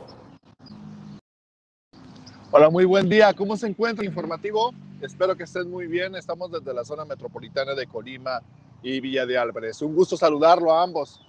Hola, 2.50 2.70
muy 2.70 2.86
buen 2.86 3.10
día. 3.10 3.34
¿Cómo 3.34 3.58
se 3.58 3.66
encuentra 3.66 4.06
informativo? 4.06 4.72
Espero 5.02 5.36
que 5.36 5.42
estén 5.42 5.70
muy 5.70 5.86
bien. 5.86 6.16
Estamos 6.16 6.50
desde 6.50 6.72
la 6.72 6.82
zona 6.82 7.04
metropolitana 7.04 7.74
de 7.74 7.86
Colima 7.86 8.40
y 8.82 9.00
Villa 9.00 9.26
de 9.26 9.36
Álvarez. 9.36 9.82
Un 9.82 9.94
gusto 9.94 10.16
saludarlo 10.16 10.72
a 10.72 10.82
ambos. 10.82 11.20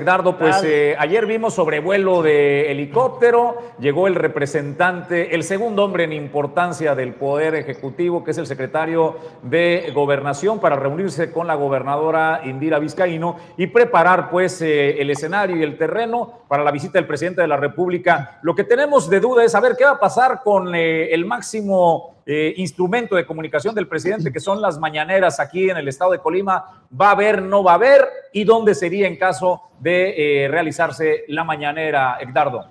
Edgardo, 0.00 0.38
pues 0.38 0.62
eh, 0.64 0.96
ayer 0.98 1.26
vimos 1.26 1.52
sobrevuelo 1.52 2.22
de 2.22 2.72
helicóptero, 2.72 3.58
llegó 3.78 4.06
el 4.06 4.14
representante, 4.14 5.34
el 5.34 5.44
segundo 5.44 5.84
hombre 5.84 6.04
en 6.04 6.14
importancia 6.14 6.94
del 6.94 7.12
Poder 7.12 7.54
Ejecutivo, 7.54 8.24
que 8.24 8.30
es 8.30 8.38
el 8.38 8.46
secretario 8.46 9.16
de 9.42 9.92
Gobernación, 9.94 10.58
para 10.58 10.76
reunirse 10.76 11.30
con 11.30 11.46
la 11.46 11.54
gobernadora 11.54 12.40
Indira 12.46 12.78
Vizcaíno 12.78 13.36
y 13.58 13.66
preparar 13.66 14.30
pues 14.30 14.62
eh, 14.62 15.02
el 15.02 15.10
escenario 15.10 15.58
y 15.58 15.62
el 15.62 15.76
terreno 15.76 16.44
para 16.48 16.64
la 16.64 16.70
visita 16.70 16.94
del 16.94 17.06
presidente 17.06 17.42
de 17.42 17.48
la 17.48 17.58
República. 17.58 18.38
Lo 18.40 18.54
que 18.54 18.64
tenemos 18.64 19.10
de 19.10 19.20
duda 19.20 19.44
es 19.44 19.52
saber 19.52 19.74
qué 19.76 19.84
va 19.84 19.92
a 19.92 20.00
pasar 20.00 20.40
con 20.42 20.74
eh, 20.74 21.12
el 21.12 21.26
máximo 21.26 22.19
eh, 22.32 22.54
instrumento 22.58 23.16
de 23.16 23.26
comunicación 23.26 23.74
del 23.74 23.88
presidente, 23.88 24.32
que 24.32 24.38
son 24.38 24.60
las 24.60 24.78
mañaneras 24.78 25.40
aquí 25.40 25.68
en 25.68 25.76
el 25.76 25.88
estado 25.88 26.12
de 26.12 26.20
Colima, 26.20 26.84
va 26.88 27.08
a 27.08 27.10
haber, 27.10 27.42
no 27.42 27.64
va 27.64 27.72
a 27.72 27.74
haber, 27.74 28.06
y 28.32 28.44
dónde 28.44 28.76
sería 28.76 29.08
en 29.08 29.16
caso 29.16 29.62
de 29.80 30.44
eh, 30.44 30.48
realizarse 30.48 31.24
la 31.26 31.42
mañanera, 31.42 32.18
Edgardo. 32.20 32.68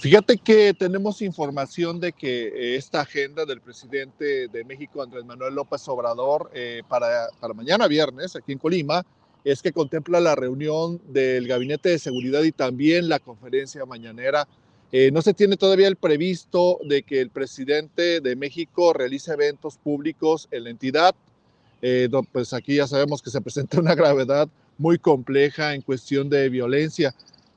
Fíjate 0.00 0.38
que 0.38 0.74
tenemos 0.74 1.22
información 1.22 2.00
de 2.00 2.12
que 2.12 2.48
eh, 2.48 2.76
esta 2.76 3.02
agenda 3.02 3.44
del 3.44 3.60
presidente 3.60 4.48
de 4.48 4.64
México, 4.64 5.02
Andrés 5.02 5.24
Manuel 5.24 5.54
López 5.54 5.86
Obrador, 5.88 6.50
para, 6.88 7.28
para 7.38 7.54
mañana 7.54 7.86
viernes, 7.86 8.34
aquí 8.34 8.50
en 8.50 8.58
Colima, 8.58 9.04
es 9.44 9.62
que 9.62 9.72
contempla 9.72 10.18
la 10.18 10.34
reunión 10.34 11.00
del 11.06 11.46
Gabinete 11.46 11.90
de 11.90 11.98
Seguridad 12.00 12.42
y 12.42 12.50
también 12.50 13.08
la 13.08 13.20
conferencia 13.20 13.86
mañanera 13.86 14.48
eh, 14.92 15.10
no 15.12 15.22
se 15.22 15.34
tiene 15.34 15.56
todavía 15.56 15.86
el 15.86 15.96
previsto 15.96 16.80
de 16.84 17.02
que 17.02 17.20
el 17.20 17.30
presidente 17.30 18.20
de 18.20 18.34
México 18.34 18.92
realice 18.92 19.32
eventos 19.32 19.76
públicos 19.78 20.48
en 20.50 20.64
la 20.64 20.70
entidad. 20.70 21.14
Eh, 21.80 22.08
pues 22.32 22.52
aquí 22.52 22.76
ya 22.76 22.86
sabemos 22.86 23.22
que 23.22 23.30
se 23.30 23.40
presenta 23.40 23.78
una 23.80 23.94
gravedad 23.94 24.48
muy 24.78 24.98
compleja 24.98 25.74
en 25.74 25.82
cuestión 25.82 26.28
de 26.28 26.48
violencia. 26.48 27.14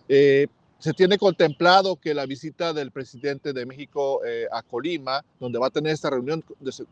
Eh, 0.08 0.48
se 0.78 0.94
tiene 0.94 1.18
contemplado 1.18 1.96
que 1.96 2.14
la 2.14 2.26
visita 2.26 2.74
del 2.74 2.92
presidente 2.92 3.54
de 3.54 3.66
México 3.66 4.20
a 4.52 4.62
Colima, 4.64 5.24
donde 5.40 5.58
va 5.58 5.68
a 5.68 5.70
tener 5.70 5.94
esta 5.94 6.10
reunión 6.10 6.44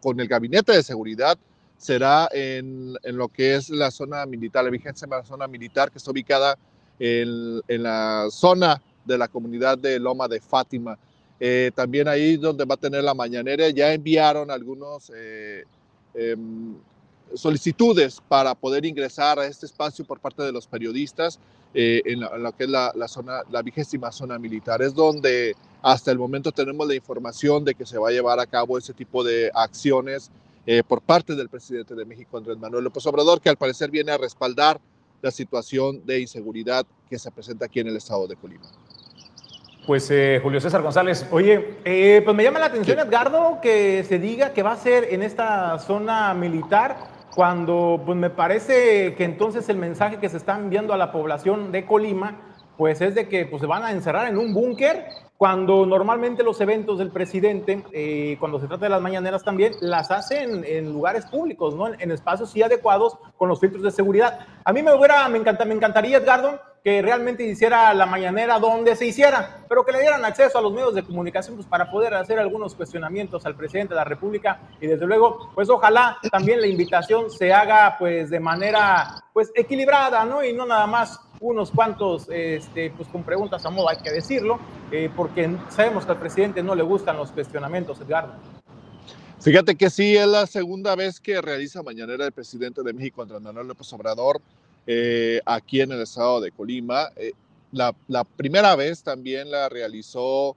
con 0.02 0.18
el 0.22 0.30
gabinete 0.30 0.72
de 0.72 0.82
seguridad, 0.82 1.38
será 1.78 2.30
en, 2.32 2.94
lo 3.04 3.28
que 3.28 3.56
es 3.56 3.70
la 3.70 3.92
zona 3.92 4.26
militar, 4.26 4.64
la 4.64 4.70
vigencia 4.70 5.06
de 5.06 5.18
la 5.18 5.26
zona 5.26 5.46
militar 5.48 5.92
que 5.92 5.98
está 5.98 6.10
ubicada 6.10 6.58
en, 7.00 7.60
en 7.68 7.84
la 7.84 8.28
zona 8.32 8.82
de 9.06 9.18
la 9.18 9.28
comunidad 9.28 9.78
de 9.78 10.00
Loma 10.00 10.28
de 10.28 10.40
Fátima. 10.40 10.98
Eh, 11.40 11.72
también 11.74 12.08
ahí 12.08 12.38
donde 12.38 12.66
va 12.66 12.76
a 12.76 12.78
tener 12.78 13.04
la 13.04 13.16
mañanera, 13.16 13.68
ya 13.70 13.92
enviaron 13.92 14.52
algunos 14.52 15.12
eh, 15.16 15.64
em, 16.14 16.76
solicitudes 17.34 18.22
para 18.28 18.54
poder 18.54 18.86
ingresar 18.86 19.40
a 19.40 19.48
este 19.48 19.66
espacio 19.66 20.06
por 20.06 20.20
parte 20.20 20.44
de 20.44 20.52
los 20.52 20.68
periodistas 20.68 21.40
eh, 21.74 22.04
en, 22.06 22.20
lo 22.20 22.52
que 22.56 22.66
es 22.66 22.70
la, 22.70 22.94
zona, 23.08 23.42
la 23.50 23.64
vigésima 23.64 24.12
zona 24.12 24.38
militar. 24.38 24.84
Es 24.84 24.94
donde 24.94 25.56
hasta 25.82 26.12
el 26.12 26.20
momento 26.20 26.52
tenemos 26.52 26.88
la 26.88 26.94
información 26.94 27.66
de 27.66 27.74
que 27.74 27.88
se 27.88 27.98
va 27.98 28.10
a 28.10 28.12
llevar 28.12 28.40
a 28.40 28.46
cabo 28.46 28.78
ese 28.78 28.94
tipo 28.94 29.24
de 29.24 29.50
acciones 29.56 30.30
por 30.88 31.02
parte 31.02 31.36
del 31.36 31.50
presidente 31.50 31.96
de 31.96 32.06
México, 32.06 32.38
Andrés 32.38 32.60
Manuel 32.60 32.84
López 32.84 33.04
Obrador, 33.08 33.42
que 33.42 33.50
al 33.50 33.58
parecer 33.58 33.90
viene 33.90 34.12
a 34.12 34.18
respaldar 34.20 34.80
la 35.22 35.32
situación 35.32 36.06
de 36.06 36.20
inseguridad 36.20 36.86
que 37.10 37.20
se 37.20 37.32
presenta 37.32 37.66
aquí 37.66 37.80
en 37.80 37.88
el 37.88 37.98
estado 37.98 38.28
de 38.28 38.36
Colima. 38.36 38.66
Pues 39.86 40.10
eh, 40.12 40.40
Julio 40.42 40.62
César 40.62 40.82
González. 40.82 41.26
Oye, 41.32 41.78
eh, 41.86 42.22
pues 42.24 42.38
me 42.38 42.44
llama 42.44 42.60
la 42.60 42.68
atención, 42.68 43.00
Edgardo, 43.00 43.60
que 43.62 44.04
se 44.08 44.20
diga 44.20 44.54
que 44.54 44.62
va 44.62 44.74
a 44.74 44.78
ser 44.78 45.08
en 45.12 45.24
esta 45.24 45.80
zona 45.80 46.34
militar, 46.36 46.98
cuando 47.34 48.02
pues 48.06 48.18
me 48.18 48.30
parece 48.30 49.16
que 49.16 49.24
entonces 49.24 49.68
el 49.70 49.78
mensaje 49.78 50.18
que 50.18 50.30
se 50.30 50.38
está 50.38 50.56
enviando 50.56 50.94
a 50.94 50.98
la 50.98 51.12
población 51.12 51.72
de 51.72 51.86
Colima, 51.86 52.40
pues 52.78 53.02
es 53.02 53.16
de 53.16 53.28
que 53.28 53.46
pues, 53.46 53.62
se 53.62 53.68
van 53.68 53.84
a 53.84 53.92
encerrar 53.92 54.28
en 54.28 54.38
un 54.38 54.54
búnker, 54.54 55.06
cuando 55.42 55.88
normalmente 55.88 56.44
los 56.44 56.62
eventos 56.62 57.00
del 57.00 57.10
presidente, 57.10 57.84
eh, 57.94 58.38
cuando 58.40 58.60
se 58.60 58.68
trata 58.68 58.86
de 58.86 58.92
las 58.92 59.02
mañaneras 59.02 59.44
también, 59.44 59.74
las 59.82 60.12
hacen 60.12 60.64
en 60.64 60.94
lugares 60.94 61.26
públicos, 61.26 61.74
¿no? 61.74 61.88
En, 61.88 62.12
espacios 62.12 62.52
sí 62.52 62.62
adecuados 62.62 63.18
con 63.38 63.50
los 63.50 63.60
filtros 63.60 63.82
de 63.82 63.90
seguridad. 63.90 64.46
A 64.64 64.72
mí 64.72 64.84
me, 64.84 64.94
hubiera, 64.94 65.28
me, 65.30 65.40
encanta, 65.40 65.66
me 65.66 65.74
encantaría, 65.74 66.18
Edgardo, 66.18 66.62
que 66.84 67.02
realmente 67.02 67.44
hiciera 67.44 67.94
la 67.94 68.06
mañanera 68.06 68.60
donde 68.60 68.96
se 68.96 69.06
hiciera, 69.06 69.64
pero 69.70 69.86
que 69.86 69.92
le 69.92 70.02
dieran 70.02 70.26
acceso 70.26 70.58
a 70.58 70.62
los 70.62 70.74
medios 70.74 70.96
de 70.96 71.04
comunicación 71.04 71.56
pues, 71.56 71.68
para 71.68 71.92
poder 71.92 72.14
hacer 72.16 72.40
algunos 72.40 72.74
cuestionamientos 72.74 73.46
al 73.46 73.56
presidente 73.56 73.94
de 73.94 74.00
la 74.00 74.04
República 74.04 74.60
y 74.80 74.88
desde 74.88 75.06
luego, 75.06 75.52
pues 75.54 75.70
ojalá 75.70 76.18
también 76.32 76.60
la 76.60 76.68
invitación 76.68 77.30
se 77.30 77.54
haga 77.54 77.96
pues 78.00 78.30
de 78.30 78.40
manera 78.40 79.24
pues 79.34 79.52
equilibrada, 79.56 80.26
¿no? 80.26 80.44
Y 80.44 80.54
no 80.54 80.66
nada 80.66 80.88
más 80.88 81.20
unos 81.40 81.72
cuantos 81.72 82.28
este, 82.30 82.92
pues 82.92 83.10
con 83.10 83.24
preguntas 83.24 83.66
a 83.66 83.70
modo, 83.70 83.90
hay 83.90 83.98
que 83.98 84.12
decirlo, 84.12 84.60
eh, 84.92 85.10
porque 85.16 85.56
sabemos 85.70 86.06
que 86.06 86.12
al 86.12 86.20
presidente 86.20 86.64
no 86.64 86.76
le 86.76 86.84
gustan 86.84 87.18
los 87.18 87.32
cuestionamientos, 87.32 88.00
Edgardo. 88.02 88.34
Fíjate 89.40 89.76
que 89.76 89.90
sí, 89.90 90.16
es 90.16 90.28
la 90.28 90.46
segunda 90.46 90.96
vez 90.96 91.20
que 91.20 91.42
realiza 91.42 91.82
mañanera 91.82 92.26
el 92.26 92.32
presidente 92.32 92.84
de 92.84 92.94
México, 92.94 93.24
Andrés 93.24 93.42
Manuel 93.42 93.68
López 93.68 93.92
Obrador. 93.94 94.40
Eh, 94.88 95.42
aquí 95.46 95.82
en 95.82 95.92
el 95.92 96.02
estado 96.02 96.42
de 96.42 96.52
Colima. 96.52 97.10
Eh, 97.16 97.34
la, 97.72 97.94
primera 98.24 98.76
vez 98.76 99.04
también 99.04 99.50
la 99.50 99.70
realizó, 99.70 100.56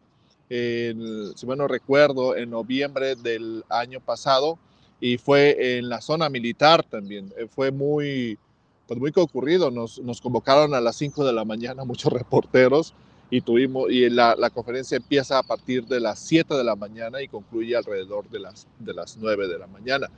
si 0.48 1.46
mal 1.46 1.58
no 1.58 1.68
recuerdo, 1.68 2.37
en 2.37 2.50
noviembre 2.50 3.14
del 3.14 3.64
año 3.68 4.00
pasado 4.00 4.58
y 5.00 5.18
fue 5.18 5.76
en 5.76 5.88
la 5.88 6.00
zona 6.00 6.28
militar 6.28 6.82
también. 6.82 7.32
Eh, 7.37 7.46
fue 7.46 7.70
muy, 7.70 8.38
pues 8.87 8.98
muy 8.98 9.12
concurrido. 9.12 9.70
Nos, 9.70 9.98
nos 9.98 10.20
convocaron 10.20 10.74
a 10.74 10.80
las 10.80 10.96
5 10.96 11.24
de 11.24 11.32
la 11.34 11.44
mañana 11.44 11.84
muchos 11.84 12.12
reporteros 12.12 12.94
y 13.30 13.40
tuvimos 13.42 13.90
y 13.90 14.08
la, 14.10 14.34
la, 14.37 14.50
conferencia 14.50 14.96
empieza 14.96 15.38
a 15.38 15.42
partir 15.42 15.87
de 15.87 16.00
las 16.00 16.18
7 16.20 16.54
de 16.54 16.64
la 16.64 16.76
mañana 16.76 17.20
y 17.20 17.28
concluye 17.28 17.76
alrededor 17.76 18.28
de 18.28 18.38
las, 18.40 18.66
de 18.78 18.94
las 18.94 19.16
9 19.18 19.48
de 19.48 19.58
la 19.58 19.66
mañana. 19.66 20.08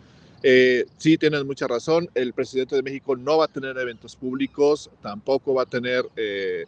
Eh, 0.42 0.87
sí, 0.99 1.18
tienes 1.18 1.44
mucha 1.44 1.66
razón. 1.66 2.09
El 2.14 2.33
presidente 2.33 2.77
de 2.77 2.83
México 2.83 3.16
no 3.16 3.38
va 3.38 3.46
a 3.46 3.49
tener 3.49 3.77
eventos 3.79 4.16
públicos, 4.16 4.90
tampoco 5.03 5.55
va 5.55 5.62
a 5.62 5.66
tener, 5.66 6.05
eh, 6.16 6.66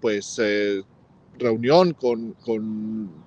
pues, 0.00 0.38
eh, 0.42 0.82
reunión 1.38 1.92
con, 1.92 2.32
con 2.44 3.24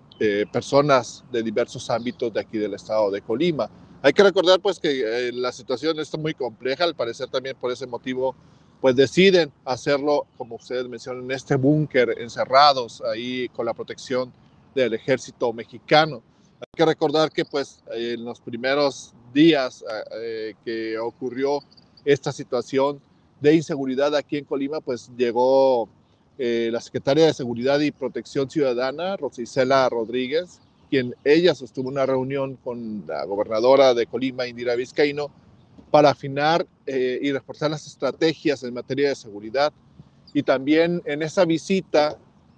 personas 0.51 1.23
de 1.31 1.43
diversos 1.43 1.91
ámbitos 1.91 2.33
de 2.33 2.39
aquí 2.39 2.57
del 2.57 2.73
estado 2.73 3.11
de 3.11 3.21
Colima. 3.21 3.69
Hay 4.01 4.13
que 4.13 4.23
recordar, 4.23 4.59
pues, 4.59 4.79
que 4.79 5.29
la 5.31 5.51
situación 5.51 5.99
está 5.99 6.17
muy 6.17 6.33
compleja. 6.33 6.85
Al 6.85 6.95
parecer, 6.95 7.29
también 7.29 7.55
por 7.55 7.71
ese 7.71 7.85
motivo, 7.85 8.35
pues, 8.81 8.95
deciden 8.95 9.51
hacerlo, 9.63 10.25
como 10.37 10.55
ustedes 10.55 10.87
mencionan, 10.87 11.25
en 11.25 11.31
este 11.31 11.55
búnker, 11.55 12.15
encerrados 12.17 13.01
ahí 13.01 13.47
con 13.49 13.67
la 13.67 13.75
protección 13.75 14.33
del 14.73 14.95
ejército 14.95 15.53
mexicano. 15.53 16.23
Hay 16.59 16.67
que 16.75 16.85
recordar 16.85 17.31
que, 17.31 17.45
pues, 17.45 17.83
en 17.91 18.25
los 18.25 18.39
primeros 18.39 19.13
días 19.31 19.83
eh, 19.83 20.03
eh, 20.15 20.53
que 20.65 20.97
ocurrió 20.97 21.59
esta 22.03 22.31
situación 22.31 22.99
de 23.39 23.53
inseguridad 23.53 24.15
aquí 24.15 24.37
en 24.37 24.45
Colima, 24.45 24.81
pues 24.81 25.11
llegó 25.15 25.87
eh, 26.39 26.69
la 26.71 26.81
secretaria 26.81 27.27
de 27.27 27.33
Seguridad 27.35 27.79
y 27.79 27.91
Protección 27.91 28.49
Ciudadana, 28.49 29.17
Rosicela 29.17 29.87
Rodríguez, 29.87 30.59
quien 30.89 31.15
ella 31.23 31.53
sostuvo 31.53 31.89
una 31.89 32.07
reunión 32.07 32.55
con 32.63 33.03
la 33.05 33.23
gobernadora 33.25 33.93
de 33.93 34.07
Colima, 34.07 34.47
Indira 34.47 34.73
Vizcaíno, 34.73 35.29
para 35.91 36.09
afinar 36.09 36.65
y 36.87 37.31
reforzar 37.31 37.69
las 37.71 37.85
estrategias 37.85 38.63
en 38.63 38.73
materia 38.73 39.09
de 39.09 39.15
seguridad. 39.15 39.71
Y 40.33 40.43
también 40.43 41.01
en 41.05 41.21
esa 41.21 41.45
visita 41.45 42.17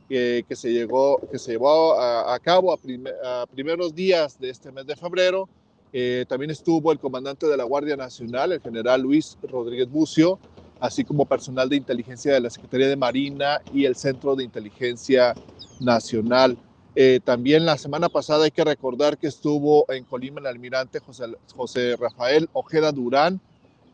que, 0.10 0.56
se, 0.56 0.74
llegó, 0.74 1.22
que 1.32 1.38
se 1.38 1.52
llevó 1.52 2.00
a, 2.00 2.38
cabo 2.40 2.74
a, 2.74 3.46
primeros 3.48 3.94
días 3.94 4.40
de 4.40 4.50
este 4.50 4.72
mes 4.72 4.88
de 4.88 4.96
febrero, 4.96 5.48
eh, 5.94 6.26
también 6.28 6.52
estuvo 6.52 6.92
el 6.92 7.00
comandante 7.00 7.46
de 7.48 7.56
la 7.56 7.64
Guardia 7.64 7.96
Nacional, 7.96 8.52
el 8.52 8.62
general 8.62 9.02
Luis 9.02 9.38
Rodríguez 9.44 9.90
Bucio, 9.90 10.40
así 10.80 11.04
como 11.04 11.26
personal 11.26 11.70
de 11.70 11.76
inteligencia 11.76 12.34
de 12.34 12.40
la 12.40 12.50
Secretaría 12.50 12.88
de 12.88 12.96
Marina 12.96 13.62
y 13.72 13.86
el 13.86 13.96
Centro 13.96 14.36
de 14.36 14.44
Inteligencia 14.44 15.36
Nacional. 15.80 16.58
Eh, 16.96 17.20
también 17.24 17.66
la 17.66 17.78
semana 17.78 18.10
pasada 18.10 18.46
hay 18.46 18.52
que 18.52 18.64
recordar 18.64 19.18
que 19.18 19.28
estuvo 19.28 19.86
en 19.92 20.04
Colima 20.06 20.40
el 20.40 20.48
almirante 20.48 21.00
José, 21.00 21.26
José 21.56 21.96
Rafael 21.96 22.50
Ojeda 22.54 22.92
Durán, 22.92 23.40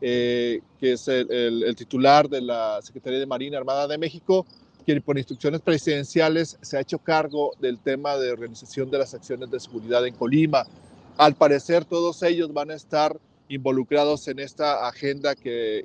eh, 0.00 0.60
que 0.78 0.92
es 0.92 1.08
el, 1.08 1.30
el, 1.62 1.76
titular 1.76 2.28
de 2.28 2.42
la 2.42 2.80
Secretaría 2.82 3.18
de 3.18 3.26
Marina 3.26 3.58
Armada 3.58 3.86
de 3.86 3.96
México, 3.96 4.46
quien 4.86 5.02
por 5.02 5.18
instrucciones 5.18 5.60
presidenciales 5.60 6.56
se 6.62 6.76
ha 6.76 6.80
hecho 6.80 6.98
cargo 6.98 7.50
del 7.60 7.80
tema 7.80 8.16
de 8.16 8.30
organización 8.30 8.88
de 8.88 8.98
las 8.98 9.12
acciones 9.14 9.50
de 9.50 9.58
seguridad 9.58 10.06
en 10.06 10.14
Colima. 10.14 10.64
Al 11.18 11.34
parecer 11.34 11.84
todos 11.84 12.22
ellos 12.22 12.52
van 12.52 12.70
a 12.70 12.74
estar 12.74 13.18
involucrados 13.48 14.28
en 14.28 14.38
esta 14.38 14.86
agenda 14.86 15.34
que, 15.34 15.84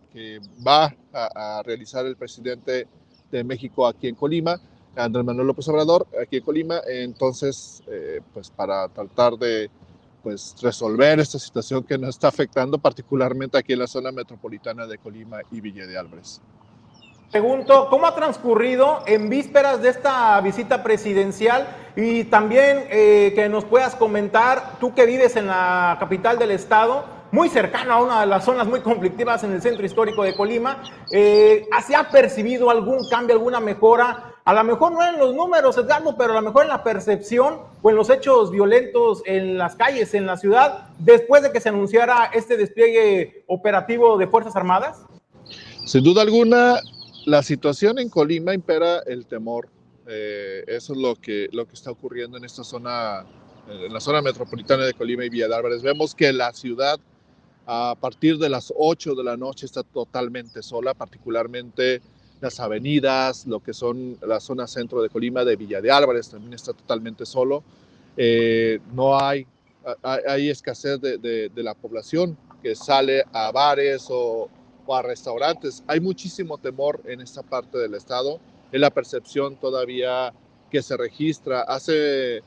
va 0.66 0.96
a, 1.12 1.64
realizar 1.66 2.06
el 2.06 2.16
presidente 2.16 2.88
de 3.32 3.44
México 3.44 3.88
aquí 3.88 4.08
en 4.08 4.14
Colima, 4.14 4.62
Andrés 4.96 5.26
Manuel 5.26 5.48
López 5.48 5.68
Obrador, 5.70 6.06
aquí 6.22 6.38
en 6.38 6.44
Colima. 6.44 6.82
Entonces, 6.88 7.82
eh, 7.88 8.22
pues 8.36 8.52
para 8.52 8.88
tratar 8.90 9.36
de 9.36 9.72
pues, 10.22 10.56
resolver 10.62 11.20
esta 11.20 11.40
situación 11.40 11.84
que 11.84 11.98
nos 11.98 12.10
está 12.10 12.28
afectando 12.28 12.78
particularmente 12.78 13.58
aquí 13.58 13.74
en 13.74 13.80
la 13.80 13.88
zona 13.88 14.12
metropolitana 14.12 14.86
de 14.86 15.00
Colima 15.00 15.40
y 15.52 15.60
Villa 15.60 15.88
de 15.88 15.98
Álvarez. 15.98 16.40
Pregunto, 17.32 17.88
¿cómo 17.90 18.08
ha 18.08 18.14
transcurrido 18.14 19.04
en 19.08 19.30
vísperas 19.30 19.82
de 19.82 19.88
esta 19.88 20.42
visita 20.42 20.84
presidencial? 20.84 21.66
Y 21.96 22.26
también 22.26 22.86
eh, 22.90 23.32
que 23.34 23.48
nos 23.48 23.64
puedas 23.64 23.96
comentar, 23.96 24.78
tú 24.82 24.94
que 24.94 25.06
vives 25.06 25.38
en 25.38 25.48
la 25.48 25.96
capital 25.98 26.38
del 26.38 26.52
estado, 26.52 27.06
muy 27.32 27.48
cercano 27.48 27.94
a 27.94 28.04
una 28.04 28.20
de 28.20 28.28
las 28.28 28.44
zonas 28.44 28.68
muy 28.68 28.82
conflictivas 28.82 29.46
en 29.46 29.54
el 29.54 29.62
centro 29.62 29.86
histórico 29.86 30.24
de 30.24 30.36
Colima, 30.36 30.84
eh, 31.10 31.70
¿se 31.88 31.96
ha 31.96 32.10
percibido 32.10 32.70
algún 32.70 33.08
cambio, 33.10 33.38
alguna 33.38 33.62
mejora? 33.62 34.34
A 34.44 34.54
lo 34.54 34.64
mejor 34.66 34.92
no 34.92 35.08
en 35.08 35.18
los 35.18 35.34
números, 35.34 35.78
Edgardo, 35.78 36.18
pero 36.18 36.34
a 36.34 36.36
lo 36.36 36.42
mejor 36.42 36.64
en 36.64 36.70
la 36.70 36.84
percepción 36.84 37.60
o 37.82 37.90
en 37.90 37.96
los 37.96 38.10
hechos 38.10 38.52
violentos 38.52 39.24
en 39.26 39.58
las 39.58 39.78
calles, 39.78 40.14
en 40.16 40.26
la 40.26 40.36
ciudad, 40.36 40.90
después 41.00 41.44
de 41.44 41.54
que 41.54 41.62
se 41.62 41.70
anunciara 41.70 42.26
este 42.34 42.58
despliegue 42.58 43.46
operativo 43.48 44.18
de 44.18 44.28
Fuerzas 44.28 44.58
Armadas? 44.58 45.06
Sin 45.86 46.04
duda 46.04 46.24
alguna, 46.24 46.76
la 47.26 47.44
situación 47.44 48.00
en 48.00 48.10
Colima 48.10 48.54
impera 48.54 49.00
el 49.06 49.26
temor. 49.26 49.70
Eh, 50.08 50.64
eso 50.68 50.94
es 50.94 51.00
lo 51.00 51.16
que, 51.16 51.50
lo 51.52 51.68
que 51.68 51.76
está 51.76 51.92
ocurriendo 51.92 52.38
en 52.38 52.46
esta 52.46 52.64
zona, 52.64 53.26
en 53.70 53.94
la 53.94 54.00
zona 54.00 54.22
metropolitana 54.22 54.86
de 54.86 54.94
Colima 54.94 55.24
y 55.26 55.30
Villa 55.30 55.48
de 55.48 55.56
Álvarez. 55.56 55.82
Vemos 55.82 56.16
que 56.16 56.34
la 56.34 56.52
ciudad 56.54 57.00
a 57.68 57.96
partir 58.00 58.38
de 58.38 58.50
las 58.50 58.74
8 58.76 59.16
de 59.16 59.24
la 59.24 59.38
noche 59.38 59.66
está 59.66 59.84
totalmente 59.84 60.64
sola, 60.64 60.94
particularmente 60.94 62.02
las 62.42 62.60
avenidas, 62.60 63.46
lo 63.46 63.60
que 63.60 63.74
son 63.74 64.18
la 64.22 64.40
zona 64.40 64.66
centro 64.68 65.02
de 65.02 65.10
Colima, 65.10 65.46
de 65.46 65.56
Villa 65.56 65.80
de 65.80 65.92
Álvarez, 65.92 66.30
también 66.30 66.54
está 66.54 66.74
totalmente 66.74 67.26
solo. 67.26 67.64
Eh, 68.18 68.80
no 68.94 69.18
hay, 69.18 69.46
hay, 70.02 70.50
escasez 70.50 71.00
de, 71.00 71.18
de, 71.18 71.64
la 71.64 71.76
población 71.76 72.36
que 72.62 72.76
sale 72.76 73.24
a 73.32 73.52
bares 73.52 74.08
o 74.10 74.50
a 74.96 75.02
restaurantes. 75.02 75.84
Hay 75.88 76.00
muchísimo 76.00 76.58
temor 76.58 77.02
en 77.06 77.22
esta 77.22 77.44
parte 77.44 77.78
del 77.78 77.96
estado. 77.96 78.40
Es 78.72 78.80
la 78.80 78.90
percepción 78.90 79.56
todavía 79.56 80.34
que 80.70 80.82
se 80.82 80.98
registra. 80.98 81.62
Hace 81.62 82.42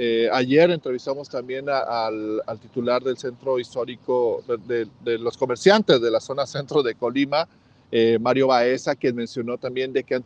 eh, 0.00 0.28
ayer 0.32 0.70
entrevistamos 0.70 1.28
también 1.28 1.68
al, 1.68 2.40
titular 2.60 3.02
del 3.02 3.18
centro 3.18 3.58
histórico 3.58 4.44
de, 4.46 5.18
los 5.18 5.36
comerciantes 5.36 6.00
de 6.00 6.10
la 6.10 6.20
zona 6.20 6.46
centro 6.46 6.84
de 6.84 6.94
Colima, 6.94 7.48
eh, 7.90 8.16
Mario 8.20 8.46
Baeza, 8.46 8.94
quien 8.94 9.16
mencionó 9.16 9.58
también 9.58 9.92
de 9.92 10.04
que 10.04 10.14
han, 10.14 10.24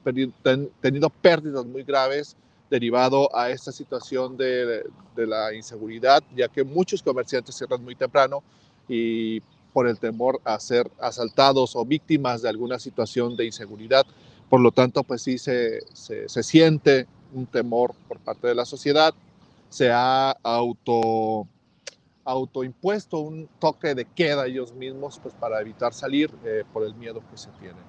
tenido 0.83 1.09
pérdidas 1.09 1.65
muy 1.65 1.85
graves 1.85 2.37
derivado 2.69 3.35
a 3.35 3.49
esta 3.49 3.73
situación 3.73 4.37
de, 4.37 4.85
de, 5.17 5.27
la 5.27 5.55
inseguridad, 5.55 6.23
ya 6.37 6.49
que 6.49 6.65
muchos 6.65 7.03
comerciantes 7.03 7.57
cierran 7.57 7.83
muy 7.83 7.95
temprano 7.95 8.43
y 8.89 9.41
por 9.73 9.87
el 9.87 9.99
temor 9.99 10.41
a 10.45 10.59
ser 10.61 10.91
asaltados 11.01 11.77
o 11.77 11.85
víctimas 11.85 12.43
de 12.43 12.49
alguna 12.49 12.79
situación 12.79 13.37
de 13.37 13.47
inseguridad. 13.47 14.05
Por 14.49 14.61
lo 14.61 14.71
tanto, 14.71 15.03
pues 15.03 15.23
sí 15.23 15.39
se, 15.39 15.81
se, 15.95 16.43
siente 16.43 17.07
un 17.33 17.47
temor 17.47 17.95
por 18.07 18.19
parte 18.19 18.49
de 18.49 18.55
la 18.55 18.65
sociedad, 18.65 19.15
se 19.69 19.91
ha 19.91 20.33
auto 20.43 21.47
autoimpuesto 22.25 23.19
un 23.19 23.49
toque 23.59 23.97
de 23.97 24.05
queda 24.05 24.47
ellos 24.47 24.73
mismos 24.75 25.19
pues 25.21 25.35
para 25.35 25.61
evitar 25.61 25.93
salir 25.93 26.31
eh, 26.45 26.63
por 26.73 26.85
el 26.85 26.95
miedo 26.95 27.21
que 27.29 27.37
se 27.37 27.49
tiene. 27.59 27.81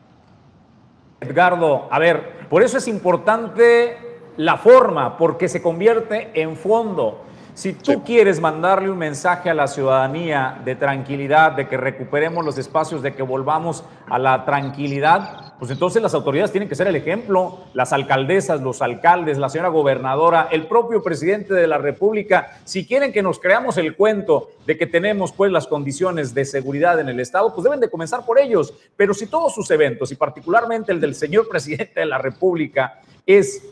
Edgardo, 1.21 1.87
a 1.91 1.99
ver, 1.99 2.47
por 2.49 2.63
eso 2.63 2.79
es 2.79 2.87
importante 2.87 3.97
la 4.37 4.57
forma, 4.57 5.17
porque 5.17 5.47
se 5.47 5.61
convierte 5.61 6.31
en 6.33 6.55
fondo. 6.55 7.21
Si 7.55 7.73
tú 7.73 8.03
quieres 8.03 8.39
mandarle 8.39 8.89
un 8.89 8.97
mensaje 8.97 9.47
a 9.47 9.53
la 9.53 9.67
ciudadanía 9.67 10.59
de 10.65 10.75
tranquilidad, 10.75 11.51
de 11.51 11.67
que 11.67 11.77
recuperemos 11.77 12.43
los 12.43 12.57
espacios, 12.57 13.03
de 13.03 13.13
que 13.13 13.21
volvamos 13.21 13.83
a 14.09 14.17
la 14.17 14.43
tranquilidad, 14.43 15.53
pues 15.59 15.69
entonces 15.69 16.01
las 16.01 16.15
autoridades 16.15 16.51
tienen 16.51 16.67
que 16.67 16.73
ser 16.73 16.87
el 16.87 16.95
ejemplo, 16.95 17.59
las 17.75 17.93
alcaldesas, 17.93 18.59
los 18.61 18.81
alcaldes, 18.81 19.37
la 19.37 19.49
señora 19.49 19.69
gobernadora, 19.69 20.47
el 20.49 20.65
propio 20.65 21.03
presidente 21.03 21.53
de 21.53 21.67
la 21.67 21.77
República. 21.77 22.57
Si 22.63 22.87
quieren 22.87 23.13
que 23.13 23.21
nos 23.21 23.37
creamos 23.37 23.77
el 23.77 23.95
cuento 23.95 24.49
de 24.65 24.75
que 24.75 24.87
tenemos 24.87 25.31
pues 25.31 25.51
las 25.51 25.67
condiciones 25.67 26.33
de 26.33 26.45
seguridad 26.45 26.99
en 26.99 27.07
el 27.07 27.19
Estado, 27.19 27.53
pues 27.53 27.63
deben 27.65 27.79
de 27.79 27.89
comenzar 27.89 28.25
por 28.25 28.39
ellos. 28.39 28.73
Pero 28.97 29.13
si 29.13 29.27
todos 29.27 29.53
sus 29.53 29.69
eventos, 29.69 30.11
y 30.11 30.15
particularmente 30.15 30.91
el 30.91 30.99
del 30.99 31.13
señor 31.13 31.47
presidente 31.51 31.99
de 31.99 32.07
la 32.07 32.17
República, 32.17 32.99
es 33.27 33.63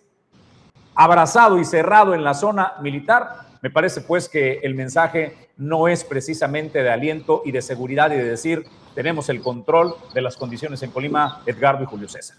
abrazado 0.93 1.57
y 1.57 1.65
cerrado 1.65 2.13
en 2.13 2.23
la 2.23 2.35
zona 2.35 2.73
militar, 2.79 3.50
me 3.61 3.69
parece 3.69 4.01
pues 4.01 4.27
que 4.27 4.59
el 4.63 4.75
mensaje 4.75 5.49
no 5.57 5.87
es 5.87 6.03
precisamente 6.03 6.81
de 6.81 6.89
aliento 6.89 7.43
y 7.45 7.51
de 7.51 7.61
seguridad 7.61 8.11
y 8.11 8.15
de 8.15 8.23
decir 8.23 8.65
tenemos 8.95 9.29
el 9.29 9.41
control 9.41 9.95
de 10.13 10.21
las 10.21 10.35
condiciones 10.35 10.81
en 10.83 10.91
Colima, 10.91 11.43
Edgardo 11.45 11.83
y 11.83 11.85
Julio 11.85 12.09
César. 12.09 12.37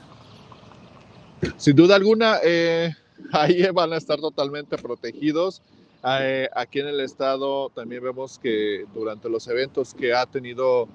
Sin 1.56 1.74
duda 1.74 1.96
alguna, 1.96 2.38
eh, 2.42 2.92
ahí 3.32 3.62
van 3.72 3.92
a 3.92 3.96
estar 3.96 4.20
totalmente 4.20 4.76
protegidos. 4.76 5.62
Eh, 6.04 6.48
aquí 6.54 6.80
en 6.80 6.88
el 6.88 7.00
estado 7.00 7.70
también 7.70 8.02
vemos 8.02 8.38
que 8.38 8.84
durante 8.92 9.28
los 9.28 9.46
eventos 9.46 9.94
que 9.94 10.12
ha 10.12 10.26
tenido 10.26 10.88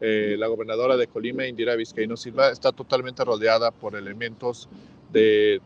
eh, 0.00 0.36
la 0.38 0.46
gobernadora 0.46 0.96
de 0.96 1.06
Colima, 1.06 1.46
Indira 1.46 1.76
Vizcaíno 1.76 2.16
Silva, 2.16 2.50
está 2.50 2.72
totalmente 2.72 3.24
rodeada 3.24 3.70
por 3.70 3.94
elementos 3.94 4.68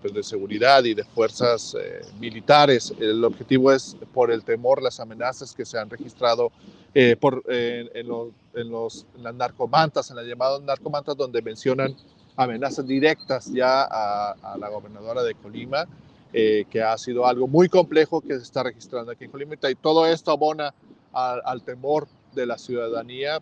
pues, 0.02 0.12
de, 0.12 0.22
seguridad 0.22 0.84
y 0.84 0.92
de 0.92 1.04
fuerzas 1.04 1.74
eh, 1.80 2.02
militares. 2.20 2.92
El 3.00 3.24
objetivo 3.24 3.72
es 3.72 3.96
por 4.12 4.30
el 4.30 4.44
temor, 4.44 4.82
las 4.82 5.00
amenazas 5.00 5.54
que 5.54 5.64
se 5.64 5.78
han 5.78 5.88
registrado 5.88 6.52
eh, 6.92 7.16
por, 7.18 7.42
en, 7.48 8.06
los, 8.06 8.28
en, 8.54 8.70
los, 8.70 9.06
las 9.16 9.34
narcomantas, 9.34 10.10
en 10.10 10.16
las 10.16 10.26
llamadas 10.26 10.60
narcomantas, 10.60 11.16
donde 11.16 11.40
mencionan 11.40 11.96
amenazas 12.36 12.86
directas 12.86 13.50
ya 13.50 13.88
a, 13.90 14.56
la 14.58 14.68
gobernadora 14.68 15.22
de 15.22 15.34
Colima, 15.34 15.86
eh, 16.34 16.66
que 16.70 16.82
ha 16.82 16.98
sido 16.98 17.26
algo 17.26 17.48
muy 17.48 17.70
complejo 17.70 18.20
que 18.20 18.36
se 18.36 18.42
está 18.42 18.62
registrando 18.62 19.12
aquí 19.12 19.24
en 19.24 19.30
Colima. 19.30 19.54
Y 19.54 19.74
todo 19.76 20.06
esto 20.06 20.30
abona 20.30 20.74
al 21.12 21.62
temor 21.62 22.06
de 22.34 22.44
la 22.44 22.58
ciudadanía. 22.58 23.40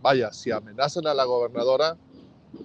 Vaya, 0.00 0.32
si 0.32 0.50
amenazan 0.50 1.06
a 1.06 1.12
la 1.12 1.24
gobernadora, 1.24 1.98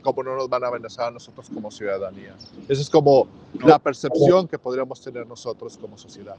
cómo 0.02 0.24
no 0.24 0.36
nos 0.36 0.50
van 0.50 0.64
a 0.64 0.68
amenazar 0.68 1.08
a 1.08 1.12
nosotros 1.12 1.50
como 1.54 1.72
ciudadanía. 1.72 2.36
Esa 2.68 2.82
es 2.82 2.90
como 2.90 3.28
la 3.64 3.80
percepción 3.80 4.48
que 4.48 4.58
podríamos 4.58 5.02
tener 5.02 5.28
nosotros 5.28 5.78
como 5.78 5.98
sociedad. 5.98 6.38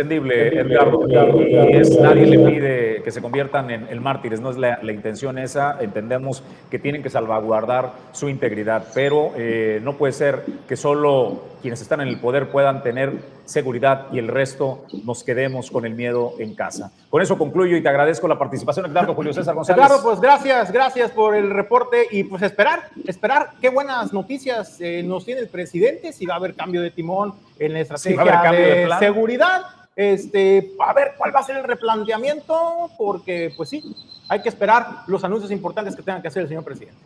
Entendible, 0.00 0.60
Edgardo. 0.60 1.06
Y 1.08 1.76
es, 1.76 1.98
nadie 2.00 2.26
le 2.26 2.38
pide 2.38 3.02
que 3.02 3.10
se 3.10 3.20
conviertan 3.20 3.70
en, 3.70 4.02
mártires, 4.02 4.40
no 4.40 4.50
es 4.50 4.56
la, 4.56 4.78
intención 4.90 5.38
esa. 5.38 5.76
Entendemos 5.80 6.42
que 6.70 6.78
tienen 6.78 7.02
que 7.02 7.10
salvaguardar 7.10 7.92
su 8.12 8.28
integridad, 8.28 8.86
pero 8.94 9.32
eh, 9.36 9.80
no 9.82 9.98
puede 9.98 10.12
ser 10.12 10.42
que 10.66 10.76
solo 10.76 11.42
quienes 11.60 11.82
están 11.82 12.00
en 12.00 12.08
el 12.08 12.18
poder 12.18 12.48
puedan 12.48 12.82
tener 12.82 13.12
seguridad 13.44 14.06
y 14.12 14.18
el 14.18 14.28
resto 14.28 14.84
nos 15.04 15.22
quedemos 15.22 15.70
con 15.70 15.84
el 15.84 15.94
miedo 15.94 16.32
en 16.38 16.54
casa. 16.54 16.92
Con 17.10 17.20
eso 17.20 17.36
concluyo 17.36 17.76
y 17.76 17.82
te 17.82 17.88
agradezco 17.88 18.26
la 18.28 18.38
participación, 18.38 18.86
Edgardo 18.86 19.14
Julio 19.14 19.32
César 19.32 19.54
González. 19.54 19.84
Claro, 19.84 20.02
pues 20.02 20.20
gracias, 20.20 20.72
gracias 20.72 21.10
por 21.10 21.34
el 21.34 21.50
reporte 21.50 22.06
y 22.10 22.24
pues 22.24 22.42
esperar, 22.42 22.88
esperar 23.06 23.50
qué 23.60 23.68
buenas 23.68 24.12
noticias 24.12 24.80
eh, 24.80 25.02
nos 25.02 25.24
tiene 25.24 25.40
el 25.40 25.48
presidente, 25.48 26.12
si 26.12 26.24
va 26.24 26.34
a 26.34 26.36
haber 26.38 26.54
cambio 26.54 26.80
de 26.80 26.90
timón 26.90 27.34
en 27.58 27.72
la 27.72 27.80
estrategia 27.80 28.52
de, 28.52 28.86
de 28.86 28.98
seguridad 28.98 29.62
este, 30.00 30.72
a 30.78 30.94
ver 30.94 31.12
cuál 31.18 31.34
va 31.34 31.40
a 31.40 31.42
ser 31.42 31.58
el 31.58 31.64
replanteamiento, 31.64 32.90
porque 32.96 33.52
pues 33.54 33.68
sí, 33.68 33.94
hay 34.30 34.40
que 34.40 34.48
esperar 34.48 35.02
los 35.06 35.22
anuncios 35.24 35.50
importantes 35.50 35.94
que 35.94 36.00
tenga 36.02 36.22
que 36.22 36.28
hacer 36.28 36.40
el 36.40 36.48
señor 36.48 36.64
presidente. 36.64 36.98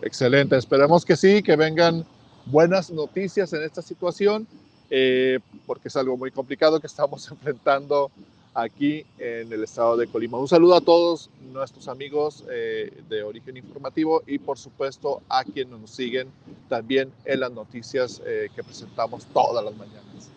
Excelente, 0.00 0.56
esperemos 0.56 1.04
que 1.04 1.14
sí, 1.14 1.42
que 1.42 1.56
vengan 1.56 2.06
buenas 2.46 2.90
noticias 2.90 3.52
en 3.52 3.62
esta 3.62 3.82
situación, 3.82 4.46
eh, 4.88 5.40
porque 5.66 5.88
es 5.88 5.96
algo 5.96 6.16
muy 6.16 6.30
complicado 6.30 6.80
que 6.80 6.86
estamos 6.86 7.28
enfrentando 7.30 8.10
aquí 8.54 9.04
en 9.18 9.52
el 9.52 9.62
estado 9.64 9.98
de 9.98 10.06
Colima. 10.06 10.38
Un 10.38 10.48
saludo 10.48 10.76
a 10.76 10.80
todos 10.80 11.28
nuestros 11.52 11.86
amigos 11.86 12.44
eh, 12.50 13.02
de 13.10 13.22
Origen 13.22 13.58
Informativo 13.58 14.22
y 14.26 14.38
por 14.38 14.56
supuesto 14.56 15.20
a 15.28 15.44
quienes 15.44 15.78
nos 15.78 15.90
siguen 15.90 16.28
también 16.70 17.12
en 17.26 17.40
las 17.40 17.52
noticias 17.52 18.22
eh, 18.24 18.48
que 18.56 18.62
presentamos 18.62 19.26
todas 19.34 19.62
las 19.62 19.76
mañanas. 19.76 20.32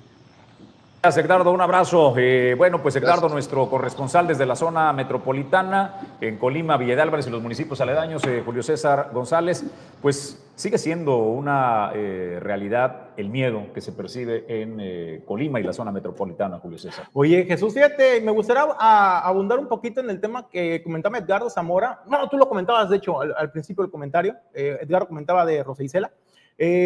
Gracias, 1.05 1.23
Edgardo. 1.23 1.51
Un 1.51 1.61
abrazo. 1.61 2.15
Eh, 2.17 2.55
bueno, 2.57 2.81
pues 2.81 2.95
Edgardo, 2.95 3.29
nuestro 3.29 3.69
corresponsal 3.69 4.25
desde 4.25 4.43
la 4.43 4.55
zona 4.55 4.91
metropolitana, 4.91 6.17
en 6.19 6.37
Colima, 6.37 6.77
Villa 6.77 6.95
de 6.95 7.03
Álvarez 7.03 7.27
y 7.27 7.29
los 7.29 7.43
municipios 7.43 7.79
aledaños, 7.79 8.23
eh, 8.25 8.41
Julio 8.43 8.63
César 8.63 9.11
González, 9.13 9.63
pues 10.01 10.43
sigue 10.55 10.79
siendo 10.79 11.17
una 11.17 11.91
eh, 11.93 12.39
realidad 12.41 13.09
el 13.17 13.29
miedo 13.29 13.67
que 13.71 13.81
se 13.81 13.91
percibe 13.91 14.45
en 14.47 14.79
eh, 14.79 15.21
Colima 15.27 15.59
y 15.59 15.63
la 15.63 15.73
zona 15.73 15.91
metropolitana, 15.91 16.57
Julio 16.57 16.79
César. 16.79 17.05
Oye, 17.13 17.45
Jesús, 17.45 17.75
fíjate, 17.75 18.19
me 18.21 18.31
gustaría 18.31 18.63
abundar 18.63 19.59
un 19.59 19.67
poquito 19.67 20.01
en 20.01 20.09
el 20.09 20.19
tema 20.19 20.49
que 20.49 20.81
comentaba 20.81 21.19
Edgardo 21.19 21.51
Zamora. 21.51 22.01
Bueno, 22.07 22.27
tú 22.29 22.35
lo 22.35 22.49
comentabas, 22.49 22.89
de 22.89 22.97
hecho, 22.97 23.21
al, 23.21 23.51
principio 23.51 23.83
del 23.83 23.91
comentario. 23.91 24.35
Eh, 24.55 24.79
Edgardo 24.81 25.07
comentaba 25.07 25.45
de 25.45 25.61
Rosa 25.61 25.83
Isela. 25.83 26.11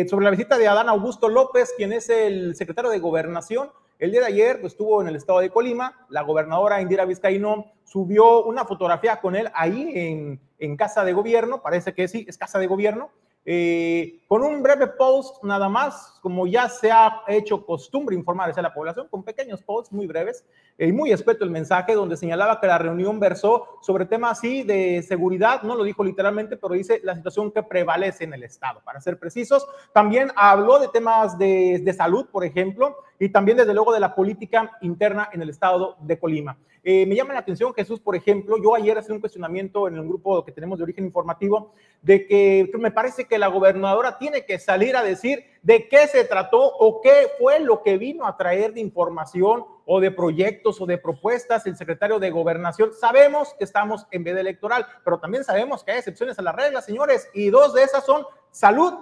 sobre 0.10 0.26
la 0.26 0.32
visita 0.32 0.58
de 0.58 0.68
Adán 0.68 0.90
Augusto 0.90 1.30
López, 1.30 1.74
quien 1.78 1.94
es 1.94 2.10
el 2.10 2.54
secretario 2.58 2.92
de 2.92 3.00
Gobernación. 3.00 3.70
El 4.00 4.12
día 4.12 4.22
de 4.22 4.28
ayer 4.28 4.62
pues, 4.62 4.74
estuvo 4.74 5.02
en 5.02 5.10
el 5.10 5.18
estado 5.18 5.40
de 5.40 5.50
Colima. 5.50 6.08
La 6.10 6.22
gobernadora 6.22 6.82
Indira 6.82 7.06
Vizcaíno 7.06 7.74
subió 7.84 8.46
una 8.46 8.64
fotografía 8.64 9.20
con 9.20 9.36
él 9.36 9.52
ahí 9.54 9.92
en, 9.94 10.40
en 10.58 10.78
casa 10.78 11.04
de 11.04 11.14
gobierno. 11.14 11.62
Parece 11.62 11.94
que 11.94 12.08
sí, 12.08 12.26
es 12.28 12.38
casa 12.38 12.60
de 12.60 12.68
gobierno 12.68 13.12
eh, 13.46 14.20
con 14.28 14.44
un 14.44 14.62
breve 14.62 14.86
post 14.88 15.44
nada 15.44 15.70
más, 15.70 16.20
como 16.22 16.46
ya 16.46 16.68
se 16.70 16.92
ha 16.92 17.24
hecho 17.28 17.66
costumbre 17.66 18.16
informar 18.16 18.54
a 18.56 18.62
la 18.62 18.74
población, 18.74 19.08
con 19.10 19.24
pequeños 19.24 19.64
posts 19.64 19.92
muy 19.92 20.06
breves 20.08 20.46
eh, 20.78 20.88
y 20.88 20.92
muy 20.92 21.12
espeto 21.12 21.46
el 21.46 21.50
mensaje, 21.50 21.96
donde 21.96 22.16
señalaba 22.16 22.60
que 22.60 22.68
la 22.68 22.78
reunión 22.78 23.20
versó 23.20 23.80
sobre 23.82 24.06
temas 24.06 24.38
así 24.38 24.64
de 24.64 25.02
seguridad, 25.02 25.64
no 25.64 25.76
lo 25.76 25.84
dijo 25.84 26.04
literalmente, 26.04 26.58
pero 26.58 26.76
dice 26.76 27.00
la 27.04 27.16
situación 27.16 27.52
que 27.52 27.64
prevalece 27.64 28.26
en 28.26 28.34
el 28.34 28.44
Estado, 28.44 28.82
para 28.84 29.02
ser 29.02 29.18
precisos. 29.18 29.66
También 29.94 30.32
habló 30.36 30.78
de 30.78 30.90
temas 30.90 31.38
de, 31.40 31.82
de 31.84 31.94
salud, 31.94 32.28
por 32.32 32.44
ejemplo, 32.44 32.98
y 33.20 33.30
también 33.30 33.58
desde 33.58 33.74
luego 33.74 33.94
de 33.94 34.00
la 34.00 34.16
política 34.16 34.78
interna 34.82 35.30
en 35.34 35.42
el 35.42 35.50
Estado 35.50 35.98
de 36.00 36.18
Colima. 36.18 36.58
Eh, 36.82 37.06
me 37.06 37.16
llama 37.16 37.34
la 37.34 37.42
atención, 37.42 37.74
Jesús, 37.74 38.00
por 38.00 38.16
ejemplo, 38.16 38.56
yo 38.64 38.74
ayer 38.74 38.98
hice 38.98 39.12
un 39.12 39.20
cuestionamiento 39.20 39.90
en 39.90 39.96
el 39.96 40.08
grupo 40.08 40.46
que 40.46 40.54
tenemos 40.54 40.78
de 40.78 40.86
origen 40.86 41.04
informativo 41.04 41.74
de 42.02 42.26
que 42.26 42.72
me 42.80 42.92
parece 42.92 43.26
que 43.26 43.38
la 43.38 43.48
gobernadora 43.48 44.18
tiene 44.18 44.46
que 44.46 44.58
salir 44.60 44.96
a 44.96 45.04
decir 45.04 45.44
de 45.62 45.90
qué 45.90 46.08
se 46.08 46.24
trató 46.24 46.62
o 46.62 47.02
qué 47.02 47.28
fue 47.38 47.60
lo 47.60 47.84
que 47.84 47.98
vino 47.98 48.26
a 48.26 48.38
traer 48.38 48.74
de 48.74 48.80
información 48.80 49.66
o 49.86 50.00
de 50.00 50.12
proyectos 50.12 50.80
o 50.80 50.86
de 50.86 50.98
propuestas 50.98 51.66
el 51.66 51.76
secretario 51.76 52.18
de 52.18 52.30
gobernación. 52.30 52.94
Sabemos 52.94 53.54
que 53.58 53.66
estamos 53.66 54.08
en 54.12 54.24
veda 54.24 54.40
electoral, 54.40 54.86
pero 55.04 55.20
también 55.20 55.44
sabemos 55.44 55.84
que 55.84 55.92
hay 55.92 55.98
excepciones 55.98 56.40
a 56.40 56.44
la 56.44 56.54
regla, 56.54 56.82
señores, 56.82 57.30
y 57.34 57.50
dos 57.50 57.74
de 57.74 57.84
esas 57.84 58.06
son 58.06 58.24
salud 58.52 58.94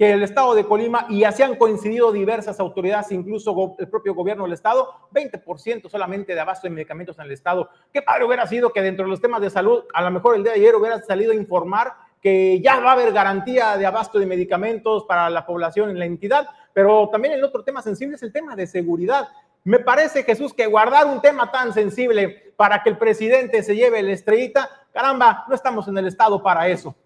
que 0.00 0.12
el 0.12 0.22
estado 0.22 0.54
de 0.54 0.64
Colima, 0.64 1.04
y 1.10 1.24
así 1.24 1.42
han 1.42 1.56
coincidido 1.56 2.10
diversas 2.10 2.58
autoridades, 2.58 3.12
incluso 3.12 3.76
el 3.78 3.86
propio 3.90 4.14
gobierno 4.14 4.44
del 4.44 4.54
estado, 4.54 4.94
20% 5.12 5.90
solamente 5.90 6.34
de 6.34 6.40
abasto 6.40 6.66
de 6.66 6.70
medicamentos 6.72 7.18
en 7.18 7.26
el 7.26 7.32
estado. 7.32 7.68
Qué 7.92 8.00
padre 8.00 8.24
hubiera 8.24 8.46
sido 8.46 8.72
que 8.72 8.80
dentro 8.80 9.04
de 9.04 9.10
los 9.10 9.20
temas 9.20 9.42
de 9.42 9.50
salud, 9.50 9.84
a 9.92 10.00
lo 10.00 10.10
mejor 10.10 10.36
el 10.36 10.42
día 10.42 10.52
de 10.52 10.60
ayer 10.60 10.74
hubiera 10.74 11.02
salido 11.02 11.32
a 11.32 11.34
informar 11.34 11.92
que 12.22 12.62
ya 12.62 12.80
va 12.80 12.92
a 12.92 12.94
haber 12.94 13.12
garantía 13.12 13.76
de 13.76 13.84
abasto 13.84 14.18
de 14.18 14.24
medicamentos 14.24 15.04
para 15.04 15.28
la 15.28 15.44
población 15.44 15.90
en 15.90 15.98
la 15.98 16.06
entidad, 16.06 16.48
pero 16.72 17.10
también 17.10 17.34
el 17.34 17.44
otro 17.44 17.62
tema 17.62 17.82
sensible 17.82 18.16
es 18.16 18.22
el 18.22 18.32
tema 18.32 18.56
de 18.56 18.66
seguridad. 18.66 19.28
Me 19.64 19.80
parece, 19.80 20.22
Jesús, 20.22 20.54
que 20.54 20.64
guardar 20.64 21.08
un 21.08 21.20
tema 21.20 21.50
tan 21.50 21.74
sensible 21.74 22.54
para 22.56 22.82
que 22.82 22.88
el 22.88 22.96
presidente 22.96 23.62
se 23.62 23.76
lleve 23.76 24.02
la 24.02 24.12
estrellita, 24.12 24.70
caramba, 24.94 25.44
no 25.46 25.54
estamos 25.54 25.86
en 25.88 25.98
el 25.98 26.06
estado 26.06 26.42
para 26.42 26.68
eso. 26.68 26.96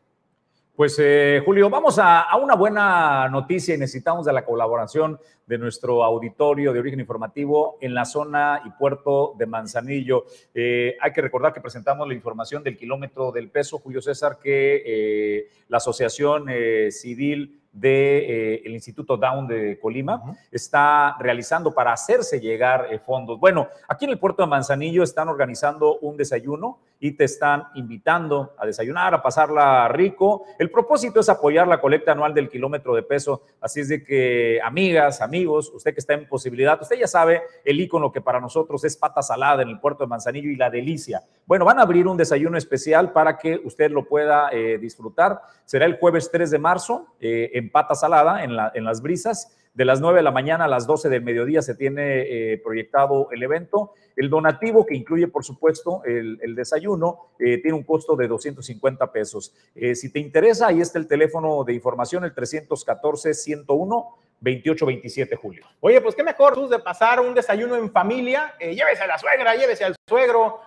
Pues 0.77 0.97
eh, 0.99 1.41
Julio, 1.45 1.71
vamos 1.71 2.01
a, 2.01 2.27
una 2.37 2.57
buena 2.57 3.29
noticia 3.29 3.77
y 3.77 3.79
necesitamos 3.79 4.27
de 4.27 4.33
la 4.33 4.45
colaboración 4.45 5.21
de 5.47 5.57
nuestro 5.57 6.03
auditorio 6.03 6.73
de 6.73 6.81
origen 6.81 6.99
informativo 6.99 7.79
en 7.81 7.95
la 7.95 8.05
zona 8.05 8.61
y 8.65 8.71
puerto 8.71 9.37
de 9.39 9.47
Manzanillo. 9.47 10.25
Eh, 10.53 10.97
hay 11.01 11.13
que 11.13 11.21
recordar 11.21 11.53
que 11.53 11.61
presentamos 11.61 12.09
la 12.09 12.15
información 12.15 12.65
del 12.65 12.77
kilómetro 12.77 13.31
del 13.31 13.51
peso, 13.51 13.79
Julio 13.79 14.03
César, 14.03 14.41
que 14.43 14.83
eh, 14.85 15.49
la 15.69 15.77
Asociación 15.77 16.47
Civil 16.91 17.61
del 17.71 17.81
de, 17.81 18.55
el 18.65 18.73
Instituto 18.73 19.17
Down 19.17 19.47
de 19.47 19.79
Colima 19.79 20.37
está 20.51 21.17
realizando 21.21 21.73
para 21.73 21.93
hacerse 21.93 22.41
llegar 22.41 22.89
fondos. 23.07 23.39
Bueno, 23.39 23.69
aquí 23.87 24.07
en 24.07 24.13
el 24.13 24.19
puerto 24.19 24.43
de 24.43 24.49
Manzanillo 24.49 25.05
están 25.05 25.29
organizando 25.29 25.99
un 25.99 26.17
desayuno 26.17 26.79
y 27.01 27.13
te 27.13 27.25
están 27.25 27.65
invitando 27.75 28.55
a 28.59 28.67
desayunar, 28.67 29.15
a 29.15 29.23
pasarla 29.23 29.89
rico. 29.89 30.45
El 30.59 30.71
propósito 30.71 31.21
es 31.21 31.29
apoyar 31.29 31.69
la 31.69 31.81
colecta 31.81 32.13
anual 32.13 32.33
del 32.33 32.49
kilómetro 32.49 32.95
de 32.95 33.03
peso. 33.03 33.43
Así 33.61 33.81
es 33.81 33.89
de 33.89 34.03
que, 34.03 34.61
amigas, 34.65 35.21
amigos, 35.21 35.71
usted 35.75 35.93
que 35.93 36.01
está 36.01 36.15
en 36.15 36.27
posibilidad, 36.27 36.81
usted 36.81 36.97
ya 36.97 37.07
sabe 37.07 37.43
el 37.65 37.81
icono 37.81 38.11
que 38.11 38.21
para 38.21 38.41
nosotros 38.41 38.85
es 38.85 38.97
pata 38.97 39.23
salada 39.23 39.63
en 39.63 39.69
el 39.69 39.81
puerto 39.81 40.05
de 40.05 40.09
Manzanillo 40.09 40.51
y 40.51 40.57
la 40.57 40.71
delicia. 40.71 41.23
Bueno, 41.47 41.65
van 41.65 41.79
a 41.79 41.83
abrir 41.83 42.07
un 42.07 42.17
desayuno 42.17 42.57
especial 42.57 43.13
para 43.13 43.37
que 43.37 43.61
usted 43.65 43.91
lo 43.91 44.07
pueda 44.07 44.49
eh, 44.53 44.79
disfrutar. 44.79 45.41
Será 45.65 45.87
el 45.87 45.99
jueves 45.99 46.31
3 46.31 46.51
de 46.51 46.59
marzo 46.59 47.09
eh, 47.21 47.51
en 47.55 47.71
pata 47.71 47.95
salada, 47.95 48.45
en, 48.45 48.57
la, 48.57 48.73
en 48.75 48.85
las 48.85 49.03
brisas. 49.03 49.55
De 49.75 49.85
las 49.85 50.01
9 50.01 50.21
de 50.21 50.23
la 50.23 50.31
mañana 50.31 50.65
a 50.67 50.69
las 50.69 50.87
12 50.87 51.09
del 51.09 51.23
mediodía 51.23 51.61
se 51.61 51.75
tiene 51.75 52.53
eh, 52.53 52.59
proyectado 52.59 53.27
el 53.33 53.43
evento. 53.43 53.95
El 54.15 54.31
donativo, 54.31 54.87
que 54.87 54.95
incluye, 54.95 55.27
por 55.27 55.45
supuesto, 55.45 56.05
el, 56.05 56.55
desayuno, 56.55 57.31
eh, 57.41 57.59
tiene 57.59 57.77
un 57.77 57.83
costo 57.83 58.15
de 58.15 58.29
250 58.29 59.11
pesos. 59.11 59.53
Eh, 59.75 59.97
si 59.97 60.13
te 60.13 60.21
interesa, 60.21 60.69
ahí 60.69 60.81
está 60.81 61.01
el 61.01 61.09
teléfono 61.09 61.65
de 61.65 61.73
información, 61.73 62.23
el 62.23 62.33
314-101-2827, 62.37 65.37
Julio. 65.37 65.67
Oye, 65.81 66.01
pues 66.01 66.15
qué 66.15 66.23
mejor 66.23 66.69
de 66.69 66.79
pasar 66.79 67.19
un 67.19 67.35
desayuno 67.35 67.75
en 67.75 67.91
familia. 67.91 68.55
llévese 68.61 69.03
a 69.03 69.09
la 69.09 69.19
suegra, 69.19 69.57
llévese 69.57 69.85
al 69.85 69.97
suegro. 70.09 70.61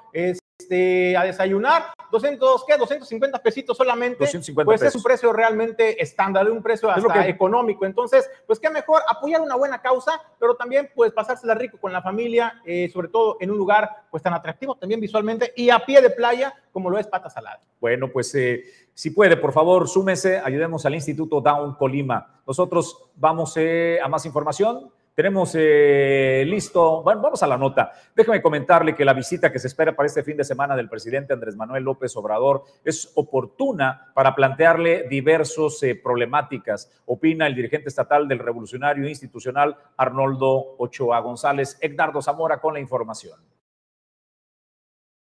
Este, 0.59 1.15
a 1.15 1.23
desayunar, 1.23 1.93
200, 2.11 2.65
¿qué? 2.65 2.77
250 2.77 3.43
pesitos 3.43 3.77
solamente, 3.77 4.17
250 4.17 4.65
pues 4.65 4.81
es 4.81 4.95
un 4.95 5.03
precio 5.03 5.31
realmente 5.31 6.01
estándar, 6.01 6.49
un 6.49 6.63
precio 6.63 6.89
hasta 6.89 7.27
económico. 7.27 7.85
Entonces, 7.85 8.27
pues 8.47 8.59
qué 8.59 8.71
mejor 8.71 9.03
apoyar 9.07 9.39
una 9.41 9.55
buena 9.55 9.79
causa, 9.79 10.19
pero 10.39 10.55
también 10.55 10.89
pues 10.95 11.11
pasársela 11.11 11.53
rico 11.53 11.77
con 11.79 11.93
la 11.93 12.01
familia, 12.01 12.59
eh, 12.65 12.89
sobre 12.91 13.09
todo 13.09 13.37
en 13.39 13.51
un 13.51 13.57
lugar 13.57 14.07
pues 14.09 14.23
tan 14.23 14.33
atractivo 14.33 14.73
también 14.75 14.99
visualmente 14.99 15.53
y 15.55 15.69
a 15.69 15.77
pie 15.77 16.01
de 16.01 16.09
playa 16.09 16.51
como 16.71 16.89
lo 16.89 16.97
es 16.97 17.05
Pata 17.05 17.29
Salada. 17.29 17.61
Bueno, 17.79 18.09
pues 18.11 18.33
eh, 18.33 18.63
si 18.95 19.11
puede, 19.11 19.37
por 19.37 19.53
favor, 19.53 19.87
súmese, 19.87 20.39
ayudemos 20.39 20.87
al 20.87 20.95
Instituto 20.95 21.39
Down 21.39 21.75
Colima. 21.75 22.41
Nosotros 22.47 23.09
vamos 23.15 23.53
eh, 23.57 23.99
a 24.03 24.07
más 24.07 24.25
información 24.25 24.91
tenemos 25.17 25.51
eh, 25.55 26.43
listo, 26.45 27.01
bueno, 27.01 27.21
vamos 27.21 27.41
a 27.41 27.47
la 27.47 27.57
nota. 27.57 27.91
Déjeme 28.15 28.39
comentarle 28.39 28.93
que 28.93 29.03
la 29.03 29.13
visita 29.13 29.51
que 29.51 29.57
se 29.57 29.65
espera 29.65 29.95
para 29.95 30.05
este 30.05 30.21
fin 30.21 30.37
de 30.37 30.43
semana 30.43 30.75
del 30.75 30.87
presidente 30.87 31.33
Andrés 31.33 31.55
Manuel 31.55 31.83
López 31.83 32.15
Obrador 32.17 32.65
es 32.85 33.13
oportuna 33.15 34.11
para 34.13 34.35
plantearle 34.35 35.07
diversas 35.09 35.81
eh, 35.81 35.95
problemáticas, 35.95 36.91
opina 37.07 37.47
el 37.47 37.55
dirigente 37.55 37.89
estatal 37.89 38.27
del 38.27 38.37
Revolucionario 38.37 39.09
Institucional 39.09 39.75
Arnoldo 39.97 40.75
Ochoa 40.77 41.19
González. 41.21 41.79
Edgardo 41.81 42.21
Zamora 42.21 42.61
con 42.61 42.75
la 42.75 42.79
información. 42.79 43.39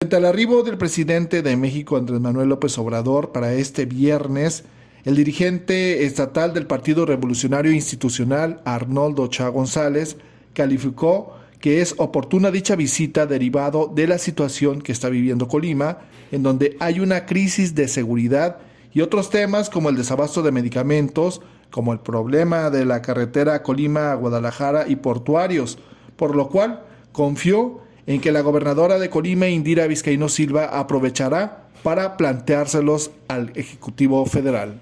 Frente 0.01 0.15
al 0.15 0.25
arribo 0.25 0.63
del 0.63 0.79
presidente 0.79 1.43
de 1.43 1.55
México 1.55 1.97
Andrés 1.97 2.19
Manuel 2.19 2.49
López 2.49 2.75
Obrador 2.79 3.31
para 3.31 3.53
este 3.53 3.85
viernes, 3.85 4.65
el 5.07 5.15
dirigente 5.15 6.03
estatal 6.03 6.53
del 6.53 6.67
Partido 6.67 7.05
Revolucionario 7.05 7.71
Institucional, 7.71 8.59
Arnoldo 8.65 9.27
Chá 9.27 9.47
González, 9.47 10.17
calificó 10.53 11.33
que 11.61 11.79
es 11.79 11.95
oportuna 11.97 12.51
dicha 12.51 12.75
visita 12.75 13.25
derivado 13.25 13.87
de 13.87 14.05
la 14.05 14.17
situación 14.17 14.81
que 14.81 14.91
está 14.91 15.07
viviendo 15.07 15.47
Colima, 15.47 15.99
en 16.29 16.43
donde 16.43 16.75
hay 16.81 16.99
una 16.99 17.25
crisis 17.25 17.73
de 17.73 17.87
seguridad 17.87 18.57
y 18.93 18.99
otros 18.99 19.29
temas 19.29 19.69
como 19.69 19.87
el 19.87 19.95
desabasto 19.95 20.41
de 20.43 20.51
medicamentos, 20.51 21.39
como 21.71 21.93
el 21.93 21.99
problema 21.99 22.69
de 22.69 22.83
la 22.83 23.01
carretera 23.01 23.63
Colima-Guadalajara 23.63 24.89
y 24.89 24.97
portuarios, 24.97 25.79
por 26.17 26.35
lo 26.35 26.49
cual 26.49 26.83
confió 27.13 27.79
en 28.07 28.19
que 28.19 28.33
la 28.33 28.41
gobernadora 28.41 28.99
de 28.99 29.09
Colima, 29.09 29.47
Indira 29.47 29.87
Vizcaíno 29.87 30.27
Silva, 30.27 30.65
aprovechará 30.65 31.66
para 31.83 32.17
planteárselos 32.17 33.11
al 33.27 33.51
Ejecutivo 33.55 34.25
Federal. 34.25 34.73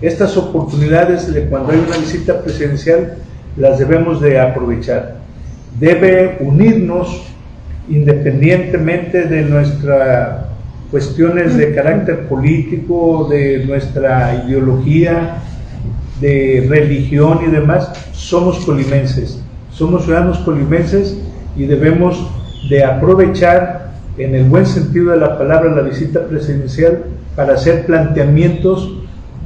Estas 0.00 0.36
oportunidades 0.36 1.32
de 1.32 1.46
cuando 1.46 1.72
hay 1.72 1.78
una 1.78 1.96
visita 1.96 2.42
presidencial 2.42 3.18
las 3.56 3.78
debemos 3.78 4.20
de 4.20 4.40
aprovechar. 4.40 5.16
Debe 5.78 6.38
unirnos 6.40 7.22
independientemente 7.88 9.24
de 9.24 9.42
nuestras 9.42 10.46
cuestiones 10.90 11.56
de 11.56 11.74
carácter 11.74 12.28
político, 12.28 13.26
de 13.30 13.64
nuestra 13.66 14.44
ideología, 14.46 15.38
de 16.20 16.66
religión 16.68 17.40
y 17.46 17.50
demás, 17.50 17.90
somos 18.12 18.64
colimenses, 18.64 19.42
somos 19.72 20.04
ciudadanos 20.04 20.38
colimenses 20.38 21.18
y 21.56 21.64
debemos 21.64 22.30
de 22.68 22.84
aprovechar 22.84 23.81
en 24.24 24.34
el 24.34 24.44
buen 24.44 24.66
sentido 24.66 25.12
de 25.12 25.18
la 25.18 25.38
palabra, 25.38 25.74
la 25.74 25.82
visita 25.82 26.26
presidencial 26.26 27.04
para 27.36 27.54
hacer 27.54 27.86
planteamientos 27.86 28.92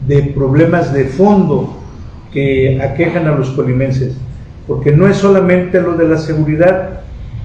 de 0.07 0.23
problemas 0.23 0.93
de 0.93 1.05
fondo 1.05 1.77
que 2.33 2.81
aquejan 2.83 3.27
a 3.27 3.37
los 3.37 3.51
colimenses. 3.51 4.17
Porque 4.67 4.93
no 4.93 5.09
es 5.09 5.17
solamente 5.17 5.81
lo 5.81 5.95
de 5.95 6.09
la 6.09 6.19
seguridad, 6.19 7.01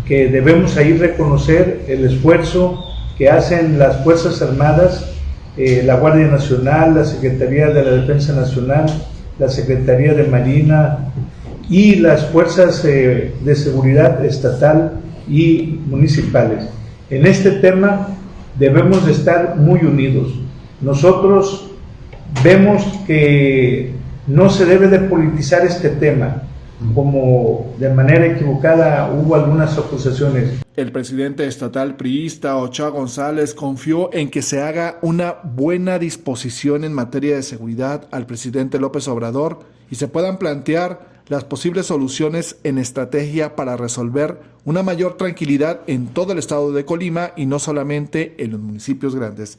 que 0.06 0.28
debemos 0.28 0.78
ahí 0.78 0.98
reconocer 0.98 1.86
el 1.88 2.06
esfuerzo 2.06 2.84
que 3.18 3.30
hacen 3.30 3.78
las 3.78 4.04
Fuerzas 4.04 4.42
Armadas 4.42 5.12
eh, 5.58 5.84
la 5.86 5.96
Guardia 5.96 6.28
Nacional, 6.28 6.96
la 6.96 7.04
Secretaría 7.04 7.68
de 7.68 7.84
la 7.84 7.92
Defensa 7.92 8.34
Nacional, 8.34 8.86
la 9.38 9.50
Secretaría 9.50 10.14
de 10.14 10.24
Marina 10.24 11.12
y 11.70 11.96
las 11.96 12.28
fuerzas 12.28 12.86
eh, 12.86 13.34
de 13.44 13.56
seguridad 13.56 14.24
estatal 14.24 14.94
y 15.30 15.80
municipales. 15.88 16.70
En 17.12 17.26
este 17.26 17.52
tema 17.52 18.08
debemos 18.58 19.06
de 19.06 19.12
estar 19.12 19.58
muy 19.58 19.82
unidos. 19.82 20.34
Nosotros 20.80 21.70
vemos 22.42 22.84
que 23.06 23.92
no 24.28 24.50
se 24.50 24.66
debe 24.66 24.88
de 24.88 25.00
politizar 25.00 25.66
este 25.66 25.90
tema 25.90 26.44
como 26.96 27.74
de 27.78 27.90
manera 27.94 28.26
equivocada 28.26 29.12
hubo 29.12 29.36
algunas 29.36 29.78
acusaciones. 29.78 30.62
El 30.78 30.94
presidente 30.94 31.46
estatal 31.46 31.98
priista 31.98 32.56
Ochoa 32.56 32.90
González 32.90 33.54
confió 33.54 34.12
en 34.14 34.30
que 34.32 34.42
se 34.42 34.62
haga 34.62 34.98
una 35.02 35.36
buena 35.44 36.00
disposición 36.00 36.86
en 36.86 36.94
materia 36.94 37.36
de 37.36 37.44
seguridad 37.44 38.08
al 38.12 38.26
presidente 38.26 38.80
López 38.80 39.10
Obrador 39.10 39.60
y 39.92 39.96
se 39.96 40.08
puedan 40.08 40.38
plantear 40.38 41.11
las 41.32 41.46
posibles 41.46 41.86
soluciones 41.86 42.58
en 42.66 42.78
estrategia 42.78 43.56
para 43.56 43.78
resolver 43.78 44.42
una 44.66 44.84
mayor 44.84 45.16
tranquilidad 45.16 45.80
en 45.88 46.08
todo 46.08 46.34
el 46.34 46.40
estado 46.40 46.74
de 46.74 46.84
Colima 46.84 47.32
y 47.38 47.46
no 47.46 47.58
solamente 47.58 48.36
en 48.44 48.52
los 48.52 48.60
municipios 48.60 49.16
grandes. 49.16 49.58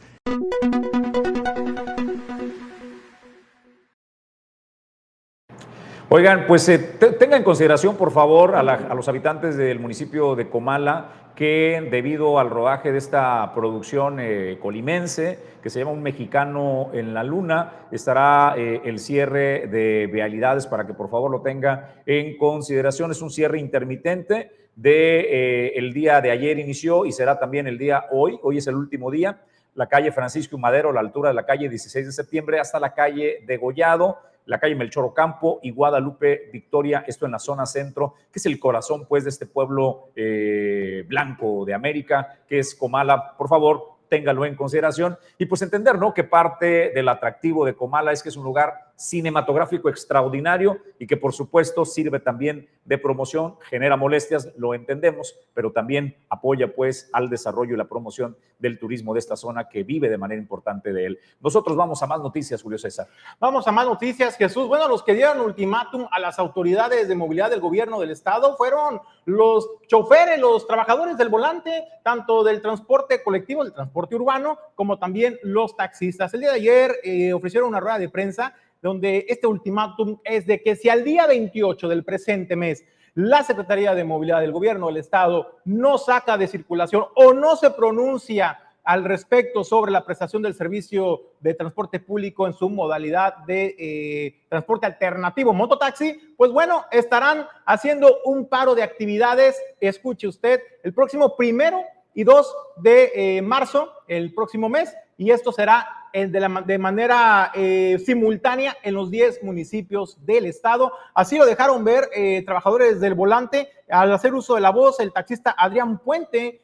Oigan, 6.15 6.45
pues 6.47 6.69
eh, 6.69 6.79
tenga 6.79 7.39
en 7.39 7.43
consideración, 7.43 7.97
por 7.97 8.11
favor, 8.11 8.55
a, 8.55 8.95
los 8.95 9.09
habitantes 9.09 9.57
del 9.57 9.81
municipio 9.81 10.37
de 10.37 10.51
Comala 10.51 11.31
que 11.35 11.89
debido 11.91 12.39
al 12.39 12.51
rodaje 12.51 12.93
de 12.93 12.99
esta 12.99 13.55
producción 13.55 14.21
eh, 14.21 14.59
colimense, 14.61 15.39
que 15.63 15.71
se 15.71 15.79
llama 15.79 15.93
Un 15.93 16.03
Mexicano 16.03 16.91
en 16.93 17.15
la 17.15 17.25
Luna, 17.25 17.87
estará 17.91 18.53
eh, 18.59 18.83
el 18.85 18.99
cierre 18.99 19.69
de 19.69 20.07
vialidades 20.13 20.67
para 20.67 20.87
que 20.87 20.93
por 20.93 21.09
favor 21.09 21.31
lo 21.31 21.41
tenga 21.41 21.95
en 22.05 22.37
consideración. 22.37 23.11
Es 23.11 23.23
un 23.23 23.31
cierre 23.31 23.59
intermitente 23.59 24.51
de 24.77 25.69
el 25.77 25.95
día 25.95 26.21
de 26.21 26.31
ayer 26.31 26.59
inició 26.59 27.07
y 27.07 27.13
será 27.13 27.39
también 27.39 27.67
el 27.67 27.79
día 27.79 28.05
hoy. 28.11 28.39
Hoy 28.43 28.59
es 28.59 28.67
el 28.67 28.75
último 28.75 29.11
día. 29.11 29.41
La 29.75 29.87
calle 29.87 30.13
Francisco 30.13 30.59
Madero, 30.59 30.91
a 30.91 30.93
la 30.93 31.01
altura 31.01 31.31
de 31.31 31.37
la 31.37 31.47
calle 31.47 31.71
16 31.71 32.05
de 32.05 32.13
septiembre, 32.13 32.61
hasta 32.61 32.79
la 32.79 32.93
calle 32.93 33.43
Degollado 33.47 34.19
la 34.47 34.59
calle 34.59 34.75
Melchor 34.75 35.05
Ocampo 35.05 35.61
y 35.63 35.71
Guadalupe 35.71 36.51
Victoria, 36.53 37.05
esto 37.07 37.27
en 37.27 37.33
la 37.33 37.39
zona 37.39 37.67
centro, 37.67 38.15
que 38.33 38.39
es 38.39 38.47
el 38.47 38.59
corazón 38.59 39.07
pues 39.09 39.25
de 39.25 39.31
este 39.31 39.47
pueblo 39.47 40.11
eh, 40.17 41.05
blanco 41.07 41.65
de 41.65 41.75
América, 41.75 42.41
que 42.47 42.59
es 42.59 42.75
Comala. 42.75 43.37
Por 43.37 43.49
favor, 43.49 43.93
téngalo 44.09 44.45
en 44.45 44.57
consideración 44.57 45.17
y 45.39 45.47
pues 45.47 45.63
entender, 45.63 45.99
¿no? 45.99 46.13
Que 46.13 46.25
parte 46.25 46.91
del 46.95 47.09
atractivo 47.09 47.65
de 47.65 47.75
Comala 47.75 48.13
es 48.13 48.23
que 48.23 48.29
es 48.29 48.37
un 48.37 48.45
lugar 48.45 48.92
cinematográfico 48.97 49.89
extraordinario 49.89 50.79
y 50.99 51.07
que 51.07 51.17
por 51.17 51.33
supuesto 51.33 51.85
sirve 51.85 52.21
también 52.21 52.69
de 52.85 52.99
promoción, 52.99 53.57
genera 53.69 53.97
molestias, 53.97 54.49
lo 54.57 54.75
entendemos, 54.75 55.37
pero 55.55 55.73
también 55.73 56.17
apoya 56.29 56.75
pues 56.75 57.09
al 57.13 57.29
desarrollo 57.29 57.75
y 57.75 57.77
la 57.77 57.89
promoción 57.89 58.37
del 58.59 58.79
turismo 58.79 59.13
de 59.13 59.21
esta 59.21 59.37
zona 59.37 59.69
que 59.69 59.83
vive 59.83 60.09
de 60.09 60.19
manera 60.19 60.41
importante 60.41 60.93
de 60.93 61.07
él. 61.07 61.19
Nosotros 61.41 61.77
vamos 61.77 62.03
a 62.03 62.07
más 62.07 62.21
noticias, 62.21 62.63
Julio 62.63 62.79
César. 62.79 63.09
Vamos 63.41 63.67
a 63.67 63.73
más 63.73 63.87
noticias, 63.87 64.37
Jesús. 64.37 64.69
Bueno, 64.69 64.89
los 64.89 65.03
que 65.03 65.15
dieron 65.15 65.41
ultimátum 65.41 66.07
a 66.11 66.21
las 66.21 66.39
autoridades 66.39 67.09
de 67.09 67.15
movilidad 67.15 67.51
del 67.51 67.61
gobierno 67.61 68.01
del 68.01 68.11
estado 68.11 68.57
fueron 68.57 69.01
los 69.25 69.69
choferes, 69.87 70.39
los 70.41 70.67
trabajadores 70.67 71.17
del 71.17 71.29
volante, 71.29 71.85
tanto 72.03 72.45
del 72.45 72.61
transporte 72.61 73.23
colectivo, 73.23 73.65
del 73.65 73.73
transporte 73.73 74.15
urbano, 74.15 74.59
como 74.75 74.99
también 74.99 75.39
los 75.43 75.77
taxistas. 75.77 76.33
El 76.35 76.41
día 76.41 76.51
de 76.51 76.57
ayer 76.57 76.97
eh, 77.03 77.33
ofrecieron 77.33 77.69
una 77.69 77.81
rueda 77.81 77.99
de 77.99 78.09
prensa 78.09 78.55
donde 78.83 79.25
este 79.29 79.47
ultimátum 79.47 80.19
es 80.25 80.47
de 80.47 80.61
que 80.61 80.77
si 80.77 80.89
al 80.89 81.05
día 81.05 81.27
28 81.27 81.89
del 81.89 82.05
presente 82.05 82.57
mes 82.57 82.85
la 83.15 83.43
Secretaría 83.45 83.95
de 83.95 84.05
Movilidad 84.05 84.41
del 84.41 84.53
Gobierno 84.53 84.87
del 84.89 84.97
Estado 84.97 85.59
no 85.65 85.99
saca 85.99 86.37
de 86.37 86.49
circulación 86.49 87.05
o 87.15 87.33
no 87.33 87.57
se 87.57 87.71
pronuncia 87.71 88.59
al 88.85 89.05
respecto 89.05 89.63
sobre 89.63 89.93
la 89.93 90.05
prestación 90.05 90.43
del 90.43 90.55
servicio 90.55 91.35
de 91.41 91.55
transporte 91.55 92.01
público 92.01 92.47
en 92.47 92.53
su 92.53 92.69
modalidad 92.69 93.37
de 93.47 93.77
eh, 93.79 94.41
transporte 94.49 94.87
alternativo, 94.87 95.53
mototaxi, 95.53 96.35
pues 96.37 96.51
bueno, 96.51 96.85
estarán 96.91 97.47
haciendo 97.65 98.19
un 98.25 98.49
paro 98.49 98.75
de 98.75 98.83
actividades, 98.83 99.63
escuche 99.81 100.27
usted, 100.27 100.61
el 100.83 100.93
próximo 100.93 101.37
primero 101.37 101.81
y 102.15 102.25
2 102.25 102.57
de 102.79 103.13
eh, 103.15 103.43
marzo, 103.43 103.93
el 104.09 104.35
próximo 104.35 104.69
mes, 104.69 104.93
y 105.17 105.31
esto 105.31 105.53
será 105.53 105.87
de, 106.13 106.79
manera 106.79 107.53
eh, 107.55 107.99
simultánea 108.05 108.77
en 108.83 108.95
los 108.95 109.11
10 109.11 109.43
municipios 109.43 110.19
del 110.27 110.47
estado. 110.47 110.93
Así 111.15 111.39
lo 111.39 111.47
dejaron 111.47 111.85
ver 111.85 112.09
eh, 112.15 112.43
trabajadores 112.45 113.01
del 113.01 113.15
volante. 113.15 113.71
Al 113.89 114.13
hacer 114.13 114.35
uso 114.35 114.55
de 114.55 114.61
la 114.61 114.71
voz, 114.71 115.01
el 115.01 115.13
taxista 115.13 115.55
Adrián 115.57 115.99
Puente 115.99 116.61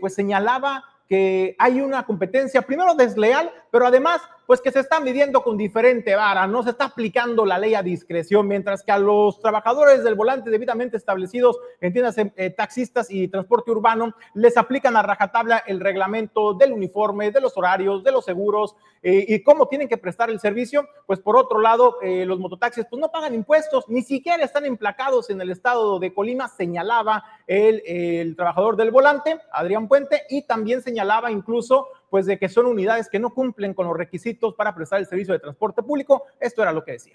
pues 0.00 0.14
señalaba 0.14 0.84
que 1.08 1.56
hay 1.58 1.80
una 1.80 2.04
competencia, 2.04 2.62
primero 2.62 2.94
desleal, 2.94 3.50
pero 3.70 3.86
además 3.86 4.20
pues 4.52 4.60
que 4.60 4.70
se 4.70 4.80
está 4.80 5.00
midiendo 5.00 5.42
con 5.42 5.56
diferente 5.56 6.14
vara, 6.14 6.46
no 6.46 6.62
se 6.62 6.68
está 6.68 6.84
aplicando 6.84 7.46
la 7.46 7.58
ley 7.58 7.74
a 7.74 7.82
discreción, 7.82 8.46
mientras 8.46 8.82
que 8.82 8.92
a 8.92 8.98
los 8.98 9.40
trabajadores 9.40 10.04
del 10.04 10.14
volante 10.14 10.50
debidamente 10.50 10.98
establecidos, 10.98 11.58
entiéndase, 11.80 12.34
eh, 12.36 12.50
taxistas 12.50 13.10
y 13.10 13.28
transporte 13.28 13.70
urbano, 13.70 14.14
les 14.34 14.58
aplican 14.58 14.94
a 14.94 15.02
rajatabla 15.02 15.64
el 15.66 15.80
reglamento 15.80 16.52
del 16.52 16.74
uniforme, 16.74 17.30
de 17.30 17.40
los 17.40 17.56
horarios, 17.56 18.04
de 18.04 18.12
los 18.12 18.26
seguros 18.26 18.76
eh, 19.02 19.24
y 19.26 19.42
cómo 19.42 19.68
tienen 19.68 19.88
que 19.88 19.96
prestar 19.96 20.28
el 20.28 20.38
servicio. 20.38 20.86
Pues 21.06 21.18
por 21.18 21.38
otro 21.38 21.58
lado, 21.58 21.96
eh, 22.02 22.26
los 22.26 22.38
mototaxis 22.38 22.84
pues 22.90 23.00
no 23.00 23.10
pagan 23.10 23.34
impuestos, 23.34 23.88
ni 23.88 24.02
siquiera 24.02 24.44
están 24.44 24.66
emplacados 24.66 25.30
en 25.30 25.40
el 25.40 25.50
estado 25.50 25.98
de 25.98 26.12
Colima, 26.12 26.48
señalaba 26.48 27.24
el, 27.46 27.82
el 27.86 28.36
trabajador 28.36 28.76
del 28.76 28.90
volante, 28.90 29.40
Adrián 29.50 29.88
Puente, 29.88 30.24
y 30.28 30.42
también 30.42 30.82
señalaba 30.82 31.30
incluso 31.30 31.88
pues 32.12 32.26
de 32.26 32.38
que 32.38 32.50
son 32.50 32.66
unidades 32.66 33.08
que 33.08 33.18
no 33.18 33.30
cumplen 33.30 33.72
con 33.72 33.86
los 33.86 33.96
requisitos 33.96 34.54
para 34.54 34.74
prestar 34.74 34.98
el 34.98 35.06
servicio 35.06 35.32
de 35.32 35.40
transporte 35.40 35.82
público. 35.82 36.24
Esto 36.38 36.60
era 36.60 36.70
lo 36.70 36.84
que 36.84 36.92
decía. 36.92 37.14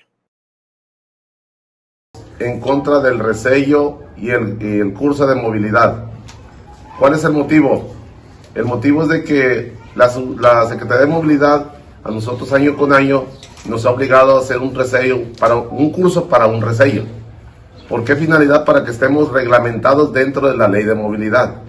En 2.39 2.59
contra 2.59 2.99
del 2.99 3.19
resello 3.19 3.99
y 4.17 4.31
el, 4.31 4.95
curso 4.95 5.27
de 5.27 5.35
movilidad. 5.35 6.05
¿Cuál 6.97 7.13
es 7.13 7.23
el 7.25 7.33
motivo? 7.33 7.93
El 8.55 8.65
motivo 8.65 9.03
es 9.03 9.09
de 9.09 9.23
que 9.23 9.73
la, 9.93 10.09
Secretaría 10.67 11.05
de 11.05 11.05
Movilidad 11.05 11.73
a 12.03 12.09
nosotros 12.09 12.51
año 12.51 12.75
con 12.75 12.91
año 12.91 13.25
nos 13.69 13.85
ha 13.85 13.91
obligado 13.91 14.35
a 14.35 14.39
hacer 14.39 14.57
un 14.57 14.73
resello, 14.73 15.31
para 15.39 15.57
un 15.57 15.91
curso 15.91 16.27
para 16.27 16.47
un 16.47 16.59
resello. 16.59 17.03
¿Por 17.87 18.03
qué 18.03 18.15
finalidad? 18.15 18.65
Para 18.65 18.83
que 18.83 18.89
estemos 18.89 19.31
reglamentados 19.31 20.11
dentro 20.11 20.49
de 20.49 20.57
la 20.57 20.67
ley 20.67 20.85
de 20.85 20.95
movilidad. 20.95 21.66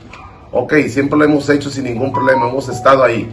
Ok, 0.51 0.75
siempre 0.89 1.19
lo 1.19 1.25
hemos 1.25 1.49
hecho 1.51 1.71
sin 1.71 1.85
ningún 1.85 2.13
problema, 2.13 2.49
hemos 2.49 2.69
estado 2.69 3.05
ahí. 3.05 3.31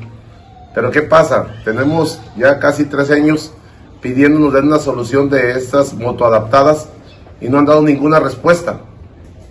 Pero 0.74 0.91
¿qué 0.91 1.01
pasa? 1.01 1.47
Tenemos 1.63 2.20
ya 2.36 2.59
casi 2.59 2.86
tres 2.86 3.09
años 3.09 3.53
pidiéndonos 4.01 4.51
dar 4.51 4.63
una 4.63 4.80
solución 4.80 5.30
de 5.30 5.51
estas 5.51 5.93
motoadaptadas 5.93 6.89
y 7.39 7.47
no 7.47 7.57
han 7.57 7.66
dado 7.66 7.82
ninguna 7.82 8.20
respuesta. 8.20 8.82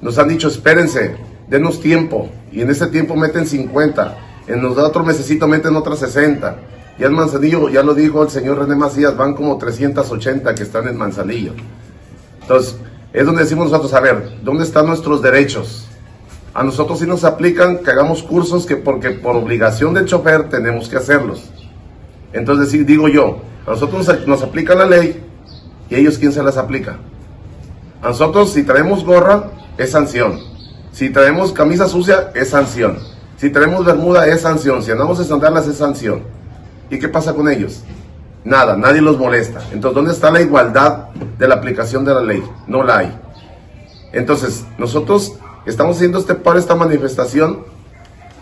Nos 0.02 0.18
han 0.18 0.28
dicho, 0.28 0.48
espérense, 0.48 1.16
denos 1.48 1.80
tiempo. 1.80 2.28
Y 2.52 2.60
en 2.60 2.70
ese 2.70 2.86
tiempo 2.88 3.16
meten 3.16 3.46
50. 3.46 4.18
En 4.46 4.62
los 4.62 4.76
otros 4.76 5.06
mesecitos 5.06 5.48
meten 5.48 5.74
otras 5.74 6.00
60. 6.00 6.56
Ya 6.98 7.06
en 7.06 7.14
Manzanillo, 7.14 7.70
ya 7.70 7.82
lo 7.82 7.94
dijo 7.94 8.22
el 8.22 8.28
señor 8.28 8.58
René 8.58 8.76
Macías, 8.76 9.16
van 9.16 9.34
como 9.34 9.56
380 9.56 10.54
que 10.54 10.62
están 10.62 10.86
en 10.86 10.98
Manzanillo. 10.98 11.52
Entonces, 12.42 12.76
es 13.14 13.24
donde 13.24 13.42
decimos 13.42 13.70
nosotros, 13.70 13.94
a 13.94 14.00
ver, 14.00 14.38
¿dónde 14.42 14.64
están 14.64 14.86
nuestros 14.86 15.22
derechos? 15.22 15.88
A 16.54 16.62
nosotros 16.62 17.00
sí 17.00 17.06
nos 17.06 17.24
aplican 17.24 17.78
que 17.78 17.90
hagamos 17.90 18.22
cursos 18.22 18.64
que 18.64 18.76
porque 18.76 19.10
por 19.10 19.34
obligación 19.34 19.92
del 19.92 20.06
chofer 20.06 20.48
tenemos 20.48 20.88
que 20.88 20.96
hacerlos. 20.96 21.50
Entonces 22.32 22.70
sí, 22.70 22.84
digo 22.84 23.08
yo, 23.08 23.38
a 23.66 23.70
nosotros 23.70 24.06
nos, 24.06 24.26
nos 24.28 24.42
aplica 24.42 24.76
la 24.76 24.86
ley 24.86 25.20
y 25.90 25.96
ellos 25.96 26.16
quién 26.16 26.32
se 26.32 26.44
las 26.44 26.56
aplica. 26.56 26.98
A 28.00 28.08
nosotros 28.08 28.52
si 28.52 28.62
traemos 28.62 29.04
gorra 29.04 29.50
es 29.76 29.90
sanción. 29.90 30.38
Si 30.92 31.10
traemos 31.10 31.52
camisa 31.52 31.88
sucia 31.88 32.30
es 32.34 32.50
sanción. 32.50 32.98
Si 33.36 33.50
traemos 33.50 33.84
bermuda 33.84 34.28
es 34.28 34.42
sanción. 34.42 34.80
Si 34.80 34.92
andamos 34.92 35.18
en 35.18 35.24
sandalias 35.24 35.66
es 35.66 35.78
sanción. 35.78 36.22
¿Y 36.88 37.00
qué 37.00 37.08
pasa 37.08 37.34
con 37.34 37.48
ellos? 37.48 37.82
Nada, 38.44 38.76
nadie 38.76 39.00
los 39.00 39.18
molesta. 39.18 39.60
Entonces, 39.72 39.94
¿dónde 39.94 40.12
está 40.12 40.30
la 40.30 40.40
igualdad 40.40 41.08
de 41.38 41.48
la 41.48 41.56
aplicación 41.56 42.04
de 42.04 42.14
la 42.14 42.22
ley? 42.22 42.44
No 42.68 42.84
la 42.84 42.98
hay. 42.98 43.18
Entonces, 44.12 44.64
nosotros 44.78 45.32
estamos 45.66 45.96
haciendo 45.96 46.18
este 46.18 46.34
paro, 46.34 46.58
esta 46.58 46.74
manifestación, 46.74 47.64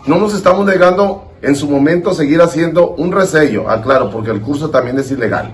no 0.05 0.17
nos 0.17 0.33
estamos 0.33 0.65
negando 0.65 1.31
en 1.41 1.55
su 1.55 1.69
momento 1.69 2.13
seguir 2.13 2.41
haciendo 2.41 2.89
un 2.91 3.11
resello, 3.11 3.69
aclaro, 3.69 4.09
porque 4.09 4.31
el 4.31 4.41
curso 4.41 4.69
también 4.69 4.99
es 4.99 5.11
ilegal, 5.11 5.53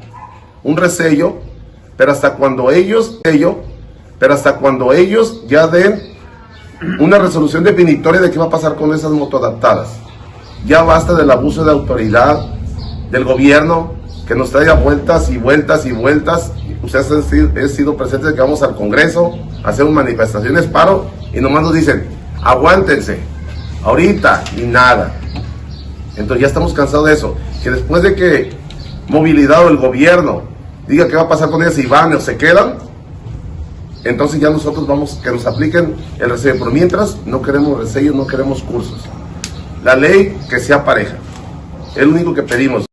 un 0.63 0.77
resello, 0.77 1.35
pero 1.97 2.11
hasta 2.11 2.33
cuando 2.35 2.71
ellos, 2.71 3.19
ello, 3.23 3.57
pero 4.17 4.33
hasta 4.33 4.55
cuando 4.55 4.93
ellos 4.93 5.43
ya 5.47 5.67
den 5.67 6.01
una 6.99 7.17
resolución 7.17 7.63
definitoria 7.63 8.21
de 8.21 8.31
qué 8.31 8.39
va 8.39 8.45
a 8.45 8.49
pasar 8.49 8.75
con 8.75 8.93
esas 8.93 9.11
motoadaptadas. 9.11 9.89
Ya 10.65 10.83
basta 10.83 11.13
del 11.13 11.29
abuso 11.31 11.63
de 11.63 11.71
autoridad, 11.71 12.45
del 13.11 13.23
gobierno 13.23 13.93
que 14.27 14.35
nos 14.35 14.51
traiga 14.51 14.73
vueltas 14.73 15.29
y 15.29 15.37
vueltas 15.37 15.85
y 15.85 15.91
vueltas. 15.91 16.51
Ustedes 16.83 17.11
han 17.11 17.69
sido, 17.69 17.97
presentes 17.97 18.33
que 18.33 18.39
vamos 18.39 18.61
al 18.61 18.75
Congreso, 18.75 19.37
hacemos 19.63 19.91
manifestaciones, 19.91 20.65
paro, 20.67 21.07
y 21.33 21.39
nomás 21.39 21.63
nos 21.63 21.73
dicen, 21.73 22.05
aguántense, 22.41 23.19
ahorita, 23.83 24.43
y 24.57 24.61
nada. 24.61 25.15
Entonces 26.15 26.41
ya 26.41 26.47
estamos 26.47 26.73
cansados 26.73 27.07
de 27.07 27.13
eso. 27.13 27.35
Que 27.63 27.71
después 27.71 28.03
de 28.03 28.15
que 28.15 28.51
movilidad 29.07 29.65
o 29.65 29.69
el 29.69 29.77
gobierno 29.77 30.43
diga 30.87 31.07
qué 31.07 31.15
va 31.15 31.23
a 31.23 31.29
pasar 31.29 31.49
con 31.49 31.61
ellas 31.61 31.75
si 31.75 31.85
van 31.85 32.13
o 32.13 32.19
se 32.19 32.37
quedan, 32.37 32.75
entonces 34.03 34.39
ya 34.39 34.49
nosotros 34.49 34.87
vamos 34.87 35.19
que 35.23 35.31
nos 35.31 35.45
apliquen 35.45 35.95
el 36.19 36.29
resello. 36.29 36.55
Pero 36.59 36.71
mientras 36.71 37.17
no 37.25 37.41
queremos 37.41 37.79
resellos, 37.79 38.15
no 38.15 38.27
queremos 38.27 38.63
cursos. 38.63 39.05
La 39.83 39.95
ley 39.95 40.37
que 40.49 40.59
sea 40.59 40.83
pareja. 40.83 41.15
Es 41.95 42.05
lo 42.05 42.11
único 42.11 42.33
que 42.33 42.43
pedimos. 42.43 42.88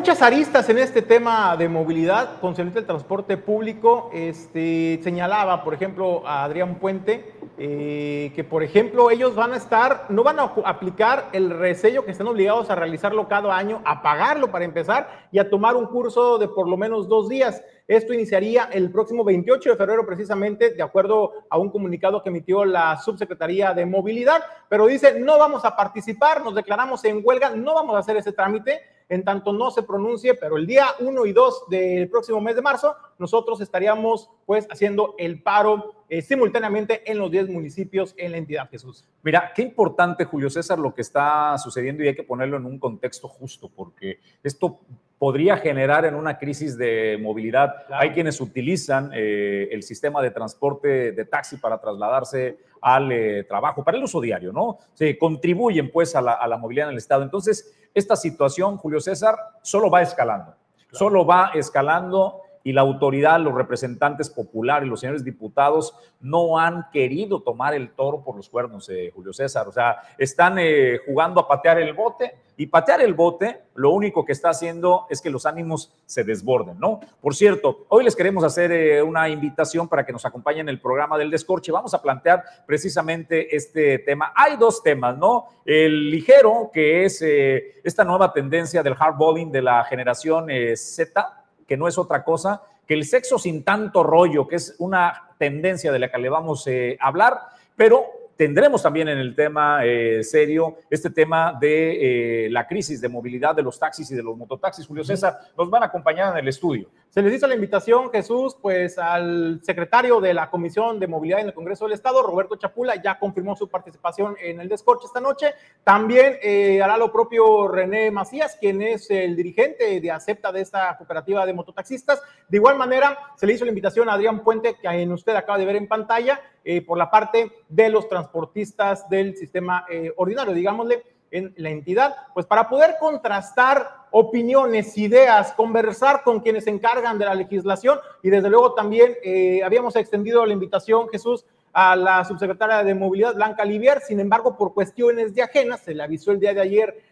Muchas 0.00 0.22
aristas 0.22 0.66
en 0.70 0.78
este 0.78 1.02
tema 1.02 1.54
de 1.58 1.68
movilidad 1.68 2.40
concerniente 2.40 2.78
al 2.78 2.86
transporte 2.86 3.36
público. 3.36 4.08
Este, 4.14 4.98
señalaba, 5.02 5.62
por 5.62 5.74
ejemplo, 5.74 6.26
a 6.26 6.44
Adrián 6.44 6.76
Puente, 6.76 7.34
eh, 7.58 8.32
que 8.34 8.42
por 8.42 8.62
ejemplo 8.62 9.10
ellos 9.10 9.34
van 9.34 9.52
a 9.52 9.58
estar, 9.58 10.06
no 10.08 10.22
van 10.22 10.40
a 10.40 10.54
aplicar 10.64 11.28
el 11.34 11.50
resello 11.50 12.06
que 12.06 12.12
están 12.12 12.28
obligados 12.28 12.70
a 12.70 12.76
realizarlo 12.76 13.28
cada 13.28 13.54
año, 13.54 13.82
a 13.84 14.00
pagarlo 14.00 14.50
para 14.50 14.64
empezar 14.64 15.28
y 15.32 15.38
a 15.38 15.50
tomar 15.50 15.76
un 15.76 15.84
curso 15.84 16.38
de 16.38 16.48
por 16.48 16.66
lo 16.66 16.78
menos 16.78 17.06
dos 17.06 17.28
días. 17.28 17.62
Esto 17.86 18.14
iniciaría 18.14 18.70
el 18.72 18.90
próximo 18.90 19.22
28 19.22 19.68
de 19.68 19.76
febrero 19.76 20.06
precisamente, 20.06 20.70
de 20.70 20.82
acuerdo 20.82 21.44
a 21.50 21.58
un 21.58 21.68
comunicado 21.68 22.22
que 22.22 22.30
emitió 22.30 22.64
la 22.64 22.96
Subsecretaría 22.96 23.74
de 23.74 23.84
Movilidad, 23.84 24.42
pero 24.66 24.86
dice, 24.86 25.20
no 25.20 25.38
vamos 25.38 25.62
a 25.66 25.76
participar, 25.76 26.42
nos 26.42 26.54
declaramos 26.54 27.04
en 27.04 27.20
huelga, 27.22 27.50
no 27.50 27.74
vamos 27.74 27.94
a 27.96 27.98
hacer 27.98 28.16
ese 28.16 28.32
trámite 28.32 28.80
en 29.10 29.24
tanto 29.24 29.52
no 29.52 29.70
se 29.70 29.82
pronuncie, 29.82 30.34
pero 30.34 30.56
el 30.56 30.66
día 30.66 30.86
1 31.00 31.26
y 31.26 31.32
2 31.32 31.64
del 31.68 32.08
próximo 32.08 32.40
mes 32.40 32.54
de 32.54 32.62
marzo, 32.62 32.96
nosotros 33.18 33.60
estaríamos 33.60 34.30
pues 34.46 34.66
haciendo 34.70 35.16
el 35.18 35.42
paro 35.42 35.92
eh, 36.08 36.22
simultáneamente 36.22 37.10
en 37.10 37.18
los 37.18 37.30
10 37.30 37.50
municipios 37.50 38.14
en 38.16 38.30
la 38.32 38.38
entidad 38.38 38.70
Jesús. 38.70 39.04
Mira, 39.22 39.52
qué 39.54 39.62
importante, 39.62 40.24
Julio 40.24 40.48
César, 40.48 40.78
lo 40.78 40.94
que 40.94 41.02
está 41.02 41.58
sucediendo 41.58 42.04
y 42.04 42.08
hay 42.08 42.14
que 42.14 42.22
ponerlo 42.22 42.56
en 42.56 42.66
un 42.66 42.78
contexto 42.78 43.28
justo, 43.28 43.68
porque 43.68 44.20
esto 44.44 44.80
podría 45.20 45.58
generar 45.58 46.06
en 46.06 46.14
una 46.14 46.38
crisis 46.38 46.78
de 46.78 47.18
movilidad. 47.20 47.84
Hay 47.90 48.12
quienes 48.12 48.40
utilizan 48.40 49.10
eh, 49.12 49.68
el 49.70 49.82
sistema 49.82 50.22
de 50.22 50.30
transporte 50.30 51.12
de 51.12 51.24
taxi 51.26 51.58
para 51.58 51.78
trasladarse 51.78 52.56
al 52.80 53.12
eh, 53.12 53.44
trabajo, 53.44 53.84
para 53.84 53.98
el 53.98 54.04
uso 54.04 54.18
diario, 54.18 54.50
¿no? 54.50 54.78
Se 54.94 55.18
contribuyen 55.18 55.90
pues 55.90 56.16
a 56.16 56.22
la, 56.22 56.32
a 56.32 56.48
la, 56.48 56.56
movilidad 56.56 56.86
en 56.88 56.92
el 56.92 56.96
Estado. 56.98 57.22
Entonces, 57.22 57.70
esta 57.92 58.16
situación, 58.16 58.78
Julio 58.78 58.98
César, 58.98 59.36
solo 59.60 59.90
va 59.90 60.00
escalando, 60.00 60.54
solo 60.90 61.26
va 61.26 61.50
escalando 61.52 62.40
y 62.62 62.72
la 62.72 62.82
autoridad, 62.82 63.40
los 63.40 63.54
representantes 63.54 64.28
populares, 64.28 64.88
los 64.88 65.00
señores 65.00 65.24
diputados, 65.24 65.94
no 66.20 66.58
han 66.58 66.90
querido 66.92 67.40
tomar 67.40 67.74
el 67.74 67.90
toro 67.90 68.22
por 68.22 68.36
los 68.36 68.48
cuernos, 68.48 68.88
eh, 68.90 69.10
Julio 69.14 69.32
César. 69.32 69.66
O 69.68 69.72
sea, 69.72 69.96
están 70.18 70.58
eh, 70.58 70.98
jugando 71.06 71.40
a 71.40 71.48
patear 71.48 71.78
el 71.80 71.94
bote 71.94 72.34
y 72.58 72.66
patear 72.66 73.00
el 73.00 73.14
bote 73.14 73.62
lo 73.74 73.90
único 73.90 74.26
que 74.26 74.32
está 74.32 74.50
haciendo 74.50 75.06
es 75.08 75.22
que 75.22 75.30
los 75.30 75.46
ánimos 75.46 75.94
se 76.04 76.24
desborden, 76.24 76.78
¿no? 76.78 77.00
Por 77.22 77.34
cierto, 77.34 77.86
hoy 77.88 78.04
les 78.04 78.14
queremos 78.14 78.44
hacer 78.44 78.70
eh, 78.70 79.02
una 79.02 79.30
invitación 79.30 79.88
para 79.88 80.04
que 80.04 80.12
nos 80.12 80.26
acompañen 80.26 80.60
en 80.60 80.68
el 80.68 80.80
programa 80.80 81.16
del 81.16 81.30
descorche. 81.30 81.72
Vamos 81.72 81.94
a 81.94 82.02
plantear 82.02 82.44
precisamente 82.66 83.56
este 83.56 84.00
tema. 84.00 84.34
Hay 84.36 84.58
dos 84.58 84.82
temas, 84.82 85.16
¿no? 85.16 85.46
El 85.64 86.10
ligero, 86.10 86.70
que 86.70 87.06
es 87.06 87.22
esta 87.22 88.04
nueva 88.04 88.30
tendencia 88.34 88.82
del 88.82 88.94
hardballing 88.94 89.50
de 89.50 89.62
la 89.62 89.82
generación 89.84 90.48
Z 90.74 91.39
que 91.70 91.76
no 91.76 91.86
es 91.86 91.98
otra 91.98 92.24
cosa 92.24 92.62
que 92.84 92.94
el 92.94 93.04
sexo 93.04 93.38
sin 93.38 93.62
tanto 93.62 94.02
rollo, 94.02 94.48
que 94.48 94.56
es 94.56 94.74
una 94.80 95.30
tendencia 95.38 95.92
de 95.92 96.00
la 96.00 96.10
que 96.10 96.18
le 96.18 96.28
vamos 96.28 96.66
eh, 96.66 96.98
a 96.98 97.06
hablar, 97.06 97.38
pero 97.76 98.20
Tendremos 98.40 98.82
también 98.82 99.06
en 99.06 99.18
el 99.18 99.34
tema 99.34 99.84
eh, 99.84 100.24
serio 100.24 100.78
este 100.88 101.10
tema 101.10 101.58
de 101.60 102.46
eh, 102.46 102.50
la 102.50 102.66
crisis 102.66 102.98
de 102.98 103.06
movilidad 103.06 103.54
de 103.54 103.60
los 103.60 103.78
taxis 103.78 104.10
y 104.10 104.14
de 104.14 104.22
los 104.22 104.34
mototaxis. 104.34 104.86
Julio 104.86 105.04
César, 105.04 105.38
nos 105.58 105.68
van 105.68 105.82
a 105.82 105.86
acompañar 105.86 106.32
en 106.32 106.38
el 106.38 106.48
estudio. 106.48 106.88
Se 107.10 107.22
les 107.22 107.34
hizo 107.34 107.48
la 107.48 107.56
invitación, 107.56 108.08
Jesús, 108.12 108.56
pues 108.62 108.96
al 108.96 109.58
secretario 109.64 110.20
de 110.20 110.32
la 110.32 110.48
Comisión 110.48 111.00
de 111.00 111.08
Movilidad 111.08 111.40
en 111.40 111.48
el 111.48 111.54
Congreso 111.54 111.84
del 111.84 111.94
Estado, 111.94 112.22
Roberto 112.22 112.54
Chapula, 112.54 113.02
ya 113.02 113.18
confirmó 113.18 113.56
su 113.56 113.68
participación 113.68 114.36
en 114.40 114.60
el 114.60 114.68
descorche 114.68 115.06
esta 115.06 115.20
noche. 115.20 115.54
También 115.82 116.38
eh, 116.40 116.80
hará 116.80 116.96
lo 116.96 117.10
propio 117.10 117.66
René 117.66 118.12
Macías, 118.12 118.56
quien 118.60 118.80
es 118.80 119.10
el 119.10 119.34
dirigente 119.34 120.00
de 120.00 120.10
acepta 120.12 120.52
de 120.52 120.60
esta 120.60 120.96
cooperativa 120.98 121.44
de 121.44 121.52
mototaxistas. 121.52 122.22
De 122.48 122.58
igual 122.58 122.76
manera, 122.76 123.18
se 123.34 123.44
le 123.44 123.54
hizo 123.54 123.64
la 123.64 123.70
invitación 123.70 124.08
a 124.08 124.12
Adrián 124.12 124.44
Puente, 124.44 124.76
que 124.80 124.86
en 124.86 125.10
usted 125.10 125.34
acaba 125.34 125.58
de 125.58 125.64
ver 125.64 125.74
en 125.74 125.88
pantalla, 125.88 126.40
eh, 126.64 126.80
por 126.80 126.96
la 126.96 127.10
parte 127.10 127.50
de 127.68 127.88
los 127.88 128.08
transportistas 128.08 129.08
del 129.08 129.36
sistema 129.36 129.84
eh, 129.90 130.12
ordinario, 130.16 130.54
digámosle, 130.54 131.02
en 131.30 131.54
la 131.56 131.70
entidad, 131.70 132.16
pues 132.34 132.46
para 132.46 132.68
poder 132.68 132.96
contrastar 132.98 133.88
opiniones, 134.10 134.96
ideas, 134.98 135.52
conversar 135.52 136.22
con 136.22 136.40
quienes 136.40 136.64
se 136.64 136.70
encargan 136.70 137.18
de 137.18 137.24
la 137.24 137.34
legislación. 137.34 137.98
Y 138.22 138.30
desde 138.30 138.50
luego 138.50 138.74
también 138.74 139.14
eh, 139.22 139.62
habíamos 139.64 139.94
extendido 139.96 140.44
la 140.44 140.52
invitación, 140.52 141.08
Jesús, 141.08 141.44
a 141.72 141.94
la 141.94 142.24
subsecretaria 142.24 142.82
de 142.82 142.94
Movilidad, 142.94 143.34
Blanca 143.36 143.64
Livier, 143.64 144.00
sin 144.00 144.18
embargo, 144.18 144.56
por 144.56 144.74
cuestiones 144.74 145.34
de 145.34 145.42
ajenas, 145.42 145.80
se 145.80 145.94
le 145.94 146.02
avisó 146.02 146.32
el 146.32 146.40
día 146.40 146.52
de 146.52 146.60
ayer 146.60 147.02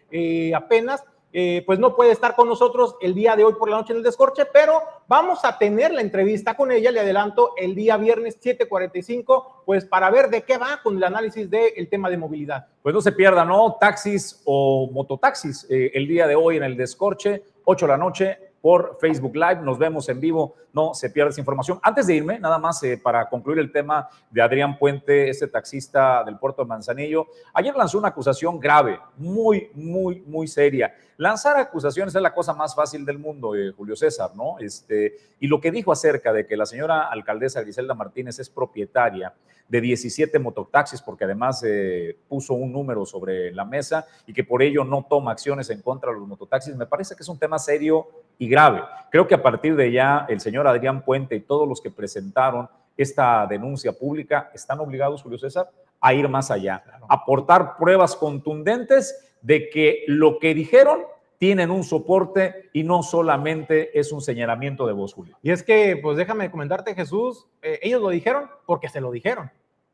apenas, 0.52 1.04
eh, 1.32 1.62
pues 1.66 1.78
no 1.78 1.94
puede 1.94 2.12
estar 2.12 2.34
con 2.34 2.48
nosotros 2.48 2.96
el 3.00 3.14
día 3.14 3.36
de 3.36 3.44
hoy 3.44 3.54
por 3.54 3.68
la 3.68 3.76
noche 3.76 3.92
en 3.92 3.98
el 3.98 4.02
descorche, 4.02 4.46
pero 4.46 4.82
vamos 5.06 5.44
a 5.44 5.58
tener 5.58 5.92
la 5.92 6.00
entrevista 6.00 6.54
con 6.54 6.72
ella, 6.72 6.90
le 6.90 7.00
adelanto, 7.00 7.52
el 7.56 7.74
día 7.74 7.96
viernes 7.96 8.38
7:45, 8.40 9.62
pues 9.66 9.84
para 9.84 10.10
ver 10.10 10.30
de 10.30 10.42
qué 10.42 10.56
va 10.56 10.80
con 10.82 10.96
el 10.96 11.04
análisis 11.04 11.50
del 11.50 11.88
tema 11.88 12.08
de 12.08 12.16
movilidad. 12.16 12.66
Pues 12.82 12.94
no 12.94 13.00
se 13.00 13.12
pierda, 13.12 13.44
¿no? 13.44 13.76
Taxis 13.78 14.40
o 14.44 14.88
mototaxis 14.90 15.66
eh, 15.68 15.90
el 15.94 16.08
día 16.08 16.26
de 16.26 16.34
hoy 16.34 16.56
en 16.56 16.62
el 16.62 16.76
descorche, 16.76 17.42
8 17.64 17.86
de 17.86 17.92
la 17.92 17.98
noche, 17.98 18.47
por 18.60 18.98
Facebook 19.00 19.34
Live. 19.34 19.60
Nos 19.62 19.78
vemos 19.78 20.08
en 20.08 20.20
vivo, 20.20 20.54
no 20.72 20.94
se 20.94 21.10
pierda 21.10 21.30
esa 21.30 21.40
información. 21.40 21.78
Antes 21.82 22.06
de 22.06 22.14
irme, 22.14 22.38
nada 22.38 22.58
más 22.58 22.82
eh, 22.82 22.98
para 23.02 23.28
concluir 23.28 23.58
el 23.58 23.72
tema 23.72 24.08
de 24.30 24.42
Adrián 24.42 24.78
Puente, 24.78 25.28
este 25.30 25.46
taxista 25.46 26.24
del 26.24 26.38
puerto 26.38 26.62
de 26.62 26.68
Manzanillo, 26.68 27.26
ayer 27.54 27.74
lanzó 27.74 27.98
una 27.98 28.08
acusación 28.08 28.58
grave, 28.58 28.98
muy, 29.16 29.70
muy, 29.74 30.20
muy 30.26 30.46
seria. 30.48 30.94
Lanzar 31.16 31.56
acusaciones 31.56 32.14
es 32.14 32.22
la 32.22 32.32
cosa 32.32 32.54
más 32.54 32.74
fácil 32.74 33.04
del 33.04 33.18
mundo, 33.18 33.56
eh, 33.56 33.72
Julio 33.76 33.96
César, 33.96 34.30
¿no? 34.36 34.58
Este, 34.60 35.16
y 35.40 35.48
lo 35.48 35.60
que 35.60 35.72
dijo 35.72 35.90
acerca 35.90 36.32
de 36.32 36.46
que 36.46 36.56
la 36.56 36.64
señora 36.64 37.08
alcaldesa 37.08 37.60
Griselda 37.60 37.94
Martínez 37.94 38.38
es 38.38 38.48
propietaria 38.48 39.34
de 39.68 39.80
17 39.80 40.38
mototaxis, 40.38 41.02
porque 41.02 41.24
además 41.24 41.62
eh, 41.66 42.16
puso 42.28 42.54
un 42.54 42.72
número 42.72 43.04
sobre 43.04 43.52
la 43.52 43.64
mesa 43.64 44.06
y 44.26 44.32
que 44.32 44.42
por 44.42 44.62
ello 44.62 44.82
no 44.84 45.06
toma 45.08 45.32
acciones 45.32 45.68
en 45.70 45.82
contra 45.82 46.10
de 46.10 46.18
los 46.18 46.26
mototaxis, 46.26 46.74
me 46.74 46.86
parece 46.86 47.14
que 47.14 47.22
es 47.22 47.28
un 47.28 47.38
tema 47.38 47.58
serio 47.58 48.08
y 48.38 48.47
grave. 48.48 48.82
Creo 49.10 49.26
que 49.26 49.34
a 49.34 49.42
partir 49.42 49.76
de 49.76 49.92
ya 49.92 50.26
el 50.28 50.40
señor 50.40 50.66
Adrián 50.66 51.02
Puente 51.02 51.36
y 51.36 51.40
todos 51.40 51.68
los 51.68 51.80
que 51.80 51.90
presentaron 51.90 52.68
esta 52.96 53.46
denuncia 53.46 53.92
pública 53.92 54.50
están 54.52 54.80
obligados, 54.80 55.22
Julio 55.22 55.38
César, 55.38 55.70
a 56.00 56.14
ir 56.14 56.28
más 56.28 56.50
allá, 56.50 56.82
aportar 57.08 57.76
pruebas 57.76 58.16
contundentes 58.16 59.36
de 59.40 59.68
que 59.70 60.04
lo 60.06 60.38
que 60.38 60.54
dijeron 60.54 61.00
tienen 61.38 61.70
un 61.70 61.84
soporte 61.84 62.68
y 62.72 62.82
no 62.82 63.02
solamente 63.02 63.98
es 63.98 64.10
un 64.12 64.20
señalamiento 64.20 64.86
de 64.86 64.92
voz, 64.92 65.14
Julio. 65.14 65.38
Y 65.42 65.52
es 65.52 65.62
que, 65.62 65.96
pues 66.02 66.16
déjame 66.16 66.50
comentarte, 66.50 66.94
Jesús, 66.94 67.46
eh, 67.62 67.78
ellos 67.82 68.02
lo 68.02 68.08
dijeron 68.08 68.50
porque 68.66 68.88
se 68.88 69.00
lo 69.00 69.12
dijeron, 69.12 69.50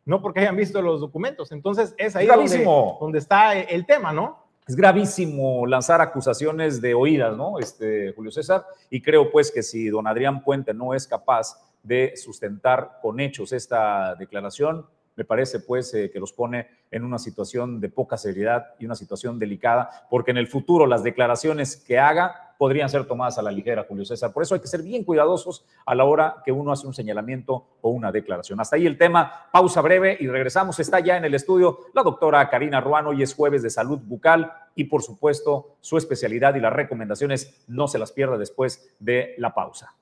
no 0.07 0.23
porque 0.23 0.41
hayan 0.41 0.57
visto 0.57 0.81
los 0.81 1.01
documentos. 1.01 1.53
Entonces 1.53 1.95
es 1.99 2.17
ahí 2.17 2.27
donde, 2.27 2.65
donde, 2.65 3.19
está 3.19 3.59
el 3.59 3.85
tema, 3.85 4.13
¿no? 4.13 4.44
Es 4.67 4.77
gravísimo 4.77 5.67
lanzar 5.67 6.01
acusaciones 6.01 6.81
de 6.81 6.95
oídas, 6.95 7.37
¿no? 7.37 7.59
Este, 7.59 8.13
Julio 8.15 8.31
César, 8.31 8.65
y 8.89 9.03
creo 9.03 9.31
pues 9.31 9.51
que 9.53 9.63
si 9.63 9.89
don 9.89 10.07
Adrián 10.07 10.43
Puente 10.43 10.73
no 10.73 10.95
es 10.95 11.07
capaz 11.07 11.61
de 11.83 12.17
sustentar 12.17 12.99
con 13.03 13.21
hechos 13.21 13.53
esta 13.53 14.15
declaración, 14.15 14.87
me 15.17 15.25
parece 15.25 15.61
pues 15.61 15.93
eh, 15.95 16.11
que 16.11 16.21
los 16.21 16.33
pone 16.33 16.69
en 16.91 17.05
una 17.05 17.19
situación 17.19 17.81
de 17.81 17.89
poca 17.89 18.17
seriedad 18.17 18.75
y 18.79 18.87
una 18.87 18.95
situación 18.95 19.39
delicada, 19.39 20.07
porque 20.11 20.31
en 20.31 20.39
el 20.39 20.49
futuro 20.49 20.87
las 20.87 21.03
declaraciones 21.03 21.77
que 21.77 21.99
haga 21.99 22.55
podrían 22.59 22.89
ser 22.89 23.07
tomadas 23.07 23.39
a 23.39 23.43
la 23.43 23.51
ligera, 23.51 23.85
Julio 23.89 24.05
César. 24.05 24.33
Por 24.33 24.43
eso 24.43 24.55
hay 24.55 24.61
que 24.61 24.69
ser 24.69 24.83
bien 24.83 25.05
cuidadosos 25.05 25.67
a 25.85 25.95
la 25.95 26.05
hora 26.05 26.37
que 26.45 26.53
uno 26.53 26.73
hace 26.73 26.87
un 26.87 26.95
señalamiento 26.95 27.67
o 27.81 27.91
una 27.91 28.13
declaración. 28.13 28.61
Hasta 28.61 28.77
ahí 28.77 28.87
el 28.87 28.97
tema, 28.97 29.49
pausa 29.53 29.81
breve 29.81 30.17
y 30.21 30.29
regresamos. 30.29 30.79
Está 30.79 31.01
ya 31.01 31.17
en 31.17 31.25
el 31.25 31.35
estudio 31.35 31.81
la 31.95 32.03
doctora 32.03 32.49
Karina 32.49 32.81
Ruano, 32.81 33.11
hoy 33.11 33.23
es 33.23 33.35
jueves 33.35 33.63
de 33.63 33.71
salud 33.71 33.99
bucal 33.99 34.53
y 34.75 34.85
por 34.85 35.03
supuesto 35.03 35.77
su 35.81 35.97
especialidad 35.99 36.55
y 36.55 36.61
las 36.61 36.73
recomendaciones 36.73 37.65
no 37.67 37.89
se 37.89 37.99
las 37.99 38.13
pierda 38.13 38.39
después 38.39 38.95
de 38.99 39.35
la 39.39 39.55
pausa. 39.55 39.95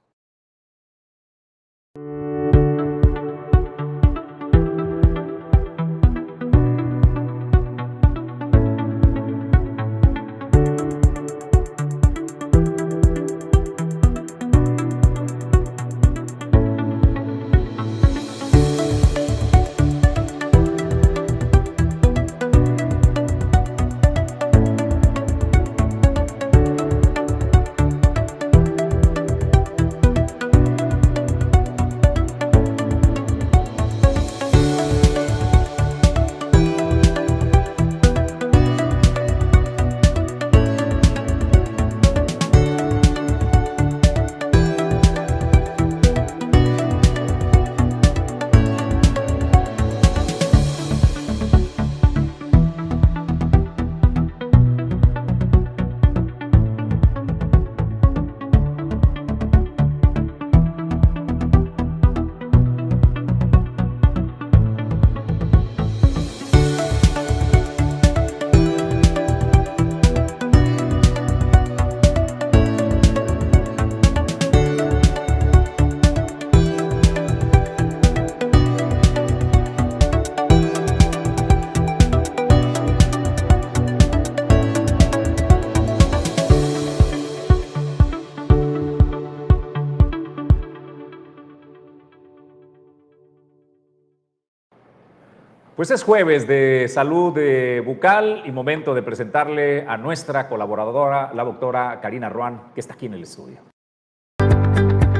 Es 95.93 96.05
jueves 96.05 96.47
de 96.47 96.86
salud 96.88 97.38
bucal 97.84 98.43
y 98.47 98.51
momento 98.51 98.95
de 98.95 99.03
presentarle 99.03 99.86
a 99.86 99.97
nuestra 99.97 100.49
colaboradora, 100.49 101.32
la 101.34 101.45
doctora 101.45 102.01
Karina 102.01 102.28
Ruan, 102.28 102.72
que 102.74 102.80
está 102.80 102.95
aquí 102.95 103.07
en 103.07 103.14
el 103.14 103.22
estudio. 103.22 103.59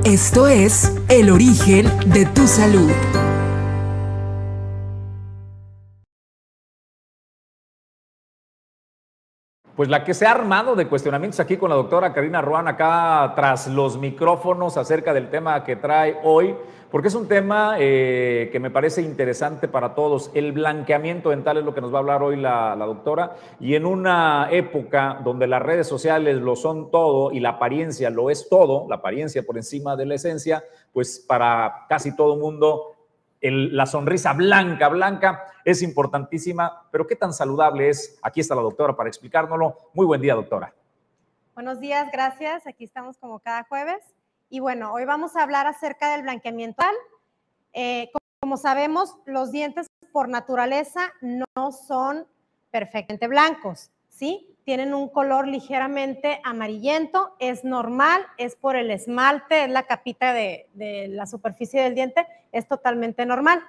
Esto 0.05 0.47
es 0.49 0.97
El 1.09 1.31
origen 1.31 1.87
de 2.11 2.27
tu 2.27 2.47
salud. 2.47 2.91
Pues 9.77 9.89
la 9.89 10.05
que 10.05 10.13
se 10.13 10.27
ha 10.27 10.33
armado 10.33 10.77
de 10.77 10.87
cuestionamientos 10.87 11.41
aquí 11.41 11.57
con 11.57 11.71
la 11.71 11.77
doctora 11.77 12.13
Karina 12.13 12.43
Ruan, 12.43 12.69
acá 12.69 13.33
tras 13.35 13.69
los 13.69 13.97
micrófonos 13.97 14.77
acerca 14.77 15.15
del 15.15 15.31
tema 15.31 15.65
que 15.65 15.77
trae 15.77 16.19
hoy, 16.25 16.55
porque 16.91 17.09
es 17.09 17.15
un 17.15 17.27
tema 17.27 17.77
eh, 17.79 18.51
que 18.53 18.61
me 18.61 18.71
parece 18.71 19.01
interesante 19.01 19.69
para 19.69 19.95
todos. 19.95 20.31
El 20.35 20.53
blanqueamiento 20.53 21.31
dental 21.31 21.57
es 21.57 21.65
lo 21.65 21.73
que 21.73 21.81
nos 21.81 21.91
va 21.91 21.97
a 21.97 22.01
hablar 22.01 22.23
hoy 22.23 22.37
la, 22.37 22.77
la, 22.77 22.85
doctora, 22.85 23.35
y 23.61 23.75
en 23.75 23.87
una 23.87 24.49
época 24.51 25.19
donde 25.25 25.47
las 25.47 25.63
redes 25.63 25.87
sociales 25.87 26.37
lo 26.37 26.55
son 26.55 26.91
todo 26.91 27.33
y 27.33 27.41
la 27.41 27.51
apariencia 27.51 28.11
lo 28.11 28.29
es 28.29 28.51
todo, 28.51 28.85
la 28.91 28.97
apariencia 28.97 29.43
por 29.43 29.57
encima 29.57 29.97
de 29.97 30.05
la 30.05 30.17
esencia, 30.17 30.63
pues 30.93 31.25
para 31.27 31.87
casi 31.89 32.15
todo 32.15 32.37
mundo 32.37 32.92
la 33.51 33.87
sonrisa 33.87 34.33
blanca, 34.33 34.89
blanca, 34.89 35.47
es 35.65 35.83
importantísima, 35.83 36.89
pero 36.91 37.07
¿qué 37.07 37.17
tan 37.17 37.33
saludable 37.33 37.89
es? 37.89 38.19
Aquí 38.23 38.41
está 38.41 38.55
la 38.55 38.63
doctora 38.63 38.95
para 38.97 39.09
explicárnoslo. 39.09 39.77
Muy 39.95 40.07
buen 40.07 40.21
día, 40.21 40.35
doctora. 40.35 40.73
Buenos 41.55 41.81
días, 41.81 42.09
gracias. 42.13 42.67
Aquí 42.67 42.85
estamos 42.85 43.19
como 43.19 43.41
cada 43.41 43.65
jueves. 43.65 44.03
Y 44.49 44.61
bueno, 44.61 44.93
hoy 44.93 45.05
vamos 45.05 45.37
a 45.37 45.43
hablar 45.43 45.67
acerca 45.67 46.13
del 46.13 46.23
blanqueamiento. 46.23 46.83
Eh, 47.73 48.11
como 48.41 48.57
sabemos, 48.57 49.17
los 49.27 49.51
dientes 49.51 49.87
por 50.13 50.29
naturaleza 50.29 51.13
no 51.21 51.73
son 51.73 52.27
perfectamente 52.71 53.29
blancos, 53.29 53.91
¿sí? 54.09 54.52
Tienen 54.65 54.95
un 54.95 55.09
color 55.09 55.49
ligeramente 55.49 56.41
amarillento, 56.45 57.35
es 57.41 57.65
normal, 57.65 58.25
es 58.39 58.55
por 58.55 58.77
el 58.77 58.91
esmalte, 58.91 59.65
es 59.65 59.71
la 59.71 59.85
capita 59.85 60.33
de, 60.33 60.69
la 61.11 61.27
superficie 61.27 61.83
del 61.83 61.95
diente, 61.95 62.27
es 62.53 62.69
totalmente 62.69 63.27
normal. 63.27 63.63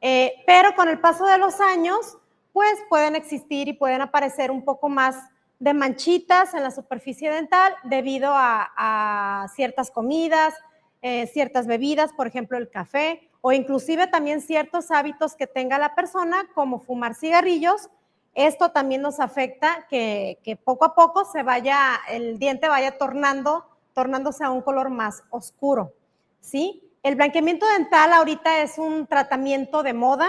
Eh, 0.00 0.42
pero 0.46 0.74
con 0.74 0.88
el 0.88 1.00
paso 1.00 1.24
de 1.26 1.38
los 1.38 1.60
años, 1.60 2.18
pues 2.52 2.74
pueden 2.88 3.16
existir 3.16 3.68
y 3.68 3.72
pueden 3.72 4.02
aparecer 4.02 4.50
un 4.50 4.64
poco 4.64 4.88
más 4.88 5.16
de 5.58 5.72
manchitas 5.72 6.52
en 6.52 6.62
la 6.62 6.70
superficie 6.70 7.30
dental 7.30 7.74
debido 7.84 8.32
a, 8.34 9.46
ciertas 9.54 9.90
comidas, 9.90 10.54
eh, 11.00 11.26
ciertas 11.26 11.66
bebidas, 11.66 12.12
por 12.12 12.26
ejemplo 12.26 12.58
el 12.58 12.70
café, 12.70 13.30
o 13.40 13.52
inclusive 13.52 14.06
también 14.06 14.40
ciertos 14.40 14.90
hábitos 14.90 15.34
que 15.36 15.46
tenga 15.46 15.78
la 15.78 15.94
persona, 15.94 16.48
como 16.54 16.80
fumar 16.80 17.14
cigarrillos. 17.14 17.90
Esto 18.34 18.70
también 18.70 19.00
nos 19.00 19.20
afecta 19.20 19.86
que, 19.88 20.58
poco 20.64 20.84
a 20.84 20.94
poco 20.94 21.24
se 21.24 21.42
vaya, 21.44 22.00
el 22.08 22.38
diente 22.38 22.68
vaya 22.68 22.98
tornando, 22.98 23.64
tornándose 23.92 24.44
a 24.44 24.50
un 24.50 24.60
color 24.60 24.90
más 24.90 25.22
oscuro, 25.30 25.92
¿sí? 26.40 26.82
El 27.04 27.14
blanqueamiento 27.14 27.66
dental 27.68 28.12
ahorita 28.12 28.62
es 28.62 28.78
un 28.78 29.06
tratamiento 29.06 29.82
de 29.82 29.92
moda. 29.92 30.28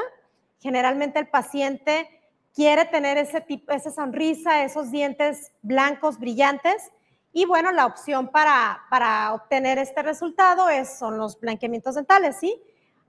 Generalmente 0.60 1.20
el 1.20 1.30
paciente 1.30 2.10
quiere 2.53 2.86
tener 2.86 3.18
ese 3.18 3.41
tipo, 3.41 3.72
esa 3.72 3.91
sonrisa, 3.91 4.64
esos 4.64 4.91
dientes 4.91 5.51
blancos, 5.62 6.20
brillantes. 6.20 6.91
Y 7.32 7.45
bueno, 7.45 7.72
la 7.72 7.86
opción 7.86 8.28
para, 8.28 8.82
para 8.89 9.34
obtener 9.34 9.78
este 9.78 10.03
resultado 10.03 10.70
es, 10.70 10.99
son 10.99 11.18
los 11.18 11.39
blanqueamientos 11.39 11.95
dentales, 11.95 12.38
¿sí? 12.39 12.62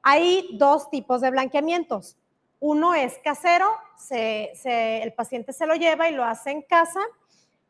Hay 0.03 0.57
dos 0.59 0.89
tipos 0.89 1.21
de 1.21 1.31
blanqueamientos. 1.31 2.17
Uno 2.61 2.95
es 2.95 3.19
casero, 3.23 3.67
el 4.11 5.13
paciente 5.13 5.53
se 5.53 5.67
lo 5.67 5.75
lleva 5.75 6.09
y 6.09 6.13
lo 6.13 6.25
hace 6.25 6.51
en 6.51 6.63
casa. 6.63 7.01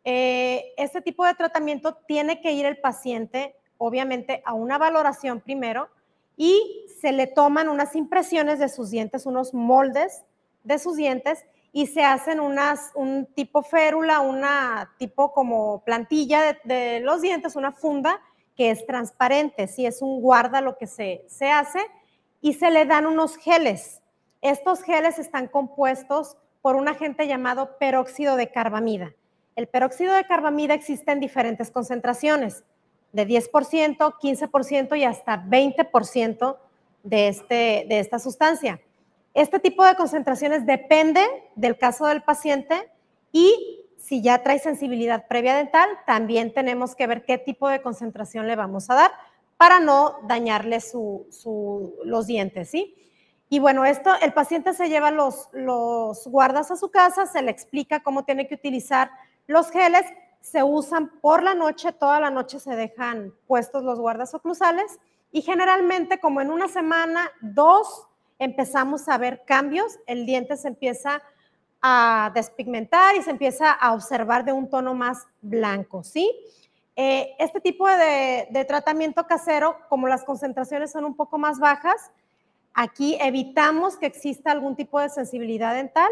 Eh, 0.04 0.72
este 0.76 1.02
tipo 1.02 1.24
de 1.24 1.34
tratamiento 1.34 1.96
tiene 2.06 2.40
que 2.40 2.52
ir 2.52 2.64
el 2.66 2.78
paciente 2.78 3.56
obviamente 3.78 4.42
a 4.44 4.54
una 4.54 4.78
valoración 4.78 5.40
primero 5.40 5.88
y 6.36 6.84
se 7.00 7.12
le 7.12 7.26
toman 7.26 7.68
unas 7.68 7.96
impresiones 7.96 8.58
de 8.58 8.68
sus 8.68 8.90
dientes, 8.90 9.26
unos 9.26 9.54
moldes 9.54 10.24
de 10.64 10.78
sus 10.78 10.96
dientes 10.96 11.44
y 11.72 11.86
se 11.86 12.02
hacen 12.02 12.40
unas, 12.40 12.90
un 12.94 13.26
tipo 13.34 13.62
férula, 13.62 14.20
una 14.20 14.94
tipo 14.98 15.32
como 15.32 15.82
plantilla 15.84 16.58
de, 16.64 17.00
los 17.00 17.20
dientes, 17.20 17.56
una 17.56 17.72
funda 17.72 18.20
que 18.56 18.70
es 18.70 18.86
transparente, 18.86 19.66
si 19.68 19.84
es 19.84 20.00
un 20.00 20.20
guarda 20.20 20.60
lo 20.60 20.78
que 20.78 20.86
se, 20.86 21.24
se 21.28 21.50
hace 21.50 21.80
y 22.40 22.54
se 22.54 22.70
le 22.70 22.86
dan 22.86 23.06
unos 23.06 23.36
geles. 23.36 24.00
Estos 24.46 24.84
geles 24.84 25.18
están 25.18 25.48
compuestos 25.48 26.36
por 26.62 26.76
un 26.76 26.86
agente 26.86 27.26
llamado 27.26 27.78
peróxido 27.78 28.36
de 28.36 28.52
carbamida. 28.52 29.12
El 29.56 29.66
peróxido 29.66 30.14
de 30.14 30.24
carbamida 30.24 30.72
existe 30.72 31.10
en 31.10 31.18
diferentes 31.18 31.72
concentraciones 31.72 32.62
de 33.12 33.26
10%, 33.26 33.50
15% 33.98 34.96
y 34.98 35.02
hasta 35.02 35.44
20% 35.44 36.58
de, 37.02 37.26
este, 37.26 37.86
de 37.88 37.98
esta 37.98 38.20
sustancia. 38.20 38.80
Este 39.34 39.58
tipo 39.58 39.84
de 39.84 39.96
concentraciones 39.96 40.64
depende 40.64 41.26
del 41.56 41.76
caso 41.76 42.06
del 42.06 42.22
paciente 42.22 42.88
y 43.32 43.80
si 43.98 44.22
ya 44.22 44.44
trae 44.44 44.60
sensibilidad 44.60 45.26
previa 45.26 45.56
dental, 45.56 45.88
también 46.06 46.54
tenemos 46.54 46.94
que 46.94 47.08
ver 47.08 47.24
qué 47.24 47.36
tipo 47.36 47.68
de 47.68 47.82
concentración 47.82 48.46
le 48.46 48.54
vamos 48.54 48.90
a 48.90 48.94
dar 48.94 49.10
para 49.56 49.80
no 49.80 50.18
dañarle 50.28 50.78
los 52.04 52.26
dientes, 52.28 52.70
¿sí? 52.70 52.94
Y 53.48 53.58
bueno, 53.60 53.84
esto, 53.84 54.10
el 54.22 54.32
paciente 54.32 54.74
se 54.74 54.88
lleva 54.88 55.10
los, 55.10 55.48
los 55.52 56.26
guardas 56.26 56.70
a 56.70 56.76
su 56.76 56.90
casa, 56.90 57.26
se 57.26 57.42
le 57.42 57.50
explica 57.50 58.02
cómo 58.02 58.24
tiene 58.24 58.48
que 58.48 58.54
utilizar 58.56 59.10
los 59.46 59.70
geles 59.70 60.04
se 60.40 60.62
usan 60.62 61.08
por 61.20 61.42
la 61.42 61.54
noche, 61.54 61.92
toda 61.92 62.20
la 62.20 62.30
noche 62.30 62.60
se 62.60 62.76
dejan 62.76 63.32
puestos 63.46 63.82
los 63.82 63.98
guardas 63.98 64.32
oclusales 64.34 65.00
y 65.32 65.42
generalmente 65.42 66.20
como 66.20 66.40
en 66.40 66.50
una 66.50 66.68
semana, 66.68 67.30
dos, 67.40 68.06
empezamos 68.38 69.08
a 69.08 69.18
ver 69.18 69.42
cambios, 69.44 69.98
el 70.06 70.24
diente 70.24 70.56
se 70.56 70.68
empieza 70.68 71.22
a 71.82 72.30
despigmentar 72.34 73.16
y 73.16 73.22
se 73.22 73.30
empieza 73.30 73.72
a 73.72 73.92
observar 73.92 74.44
de 74.44 74.52
un 74.52 74.70
tono 74.70 74.94
más 74.94 75.26
blanco, 75.40 76.04
¿sí? 76.04 76.32
Eh, 76.94 77.34
este 77.38 77.60
tipo 77.60 77.86
de, 77.88 78.48
de 78.50 78.64
tratamiento 78.64 79.26
casero, 79.26 79.76
como 79.88 80.08
las 80.08 80.24
concentraciones 80.24 80.92
son 80.92 81.04
un 81.04 81.16
poco 81.16 81.38
más 81.38 81.58
bajas, 81.58 82.12
aquí 82.76 83.16
evitamos 83.20 83.96
que 83.96 84.06
exista 84.06 84.52
algún 84.52 84.76
tipo 84.76 85.00
de 85.00 85.08
sensibilidad 85.08 85.74
dental 85.74 86.10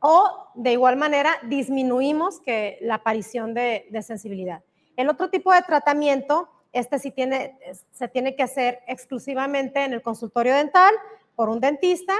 o 0.00 0.48
de 0.54 0.72
igual 0.72 0.96
manera 0.96 1.36
disminuimos 1.44 2.40
que 2.40 2.78
la 2.80 2.96
aparición 2.96 3.54
de, 3.54 3.86
sensibilidad. 4.02 4.64
El 4.96 5.08
otro 5.08 5.28
tipo 5.30 5.52
de 5.52 5.62
tratamiento, 5.62 6.48
este 6.72 6.98
sí 6.98 7.10
tiene, 7.10 7.58
se 7.92 8.08
tiene 8.08 8.34
que 8.34 8.42
hacer 8.42 8.80
exclusivamente 8.86 9.84
en 9.84 9.92
el 9.92 10.02
consultorio 10.02 10.54
dental 10.54 10.94
por 11.36 11.48
un 11.48 11.60
dentista, 11.60 12.14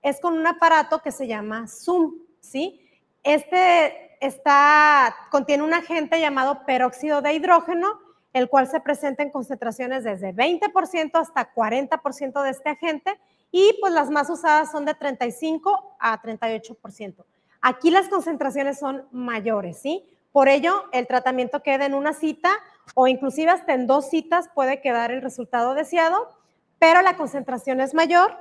es 0.00 0.20
con 0.20 0.38
un 0.38 0.46
aparato 0.46 1.00
que 1.00 1.10
se 1.10 1.26
llama 1.26 1.66
Zoom, 1.68 2.14
¿sí? 2.40 2.88
Este 3.22 4.16
está, 4.20 5.14
contiene 5.30 5.64
un 5.64 5.74
agente 5.74 6.20
llamado 6.20 6.64
peróxido 6.66 7.20
de 7.20 7.34
hidrógeno, 7.34 8.00
el 8.32 8.48
cual 8.48 8.66
se 8.68 8.80
presenta 8.80 9.22
en 9.22 9.30
concentraciones 9.30 10.04
desde 10.04 10.34
20% 10.34 11.10
hasta 11.14 11.52
40% 11.54 12.42
de 12.42 12.50
este 12.50 12.70
agente 12.70 13.18
y 13.50 13.76
pues 13.80 13.92
las 13.92 14.10
más 14.10 14.30
usadas 14.30 14.70
son 14.70 14.84
de 14.84 14.94
35 14.94 15.96
a 16.00 16.20
38%. 16.20 17.24
Aquí 17.60 17.90
las 17.90 18.08
concentraciones 18.08 18.78
son 18.78 19.06
mayores, 19.12 19.78
¿sí? 19.78 20.04
Por 20.32 20.48
ello, 20.48 20.84
el 20.92 21.06
tratamiento 21.06 21.62
queda 21.62 21.84
en 21.84 21.94
una 21.94 22.14
cita 22.14 22.50
o 22.94 23.06
inclusive 23.06 23.50
hasta 23.50 23.74
en 23.74 23.86
dos 23.86 24.08
citas 24.08 24.48
puede 24.54 24.80
quedar 24.80 25.12
el 25.12 25.20
resultado 25.20 25.74
deseado, 25.74 26.30
pero 26.78 27.02
la 27.02 27.16
concentración 27.16 27.80
es 27.80 27.92
mayor. 27.92 28.34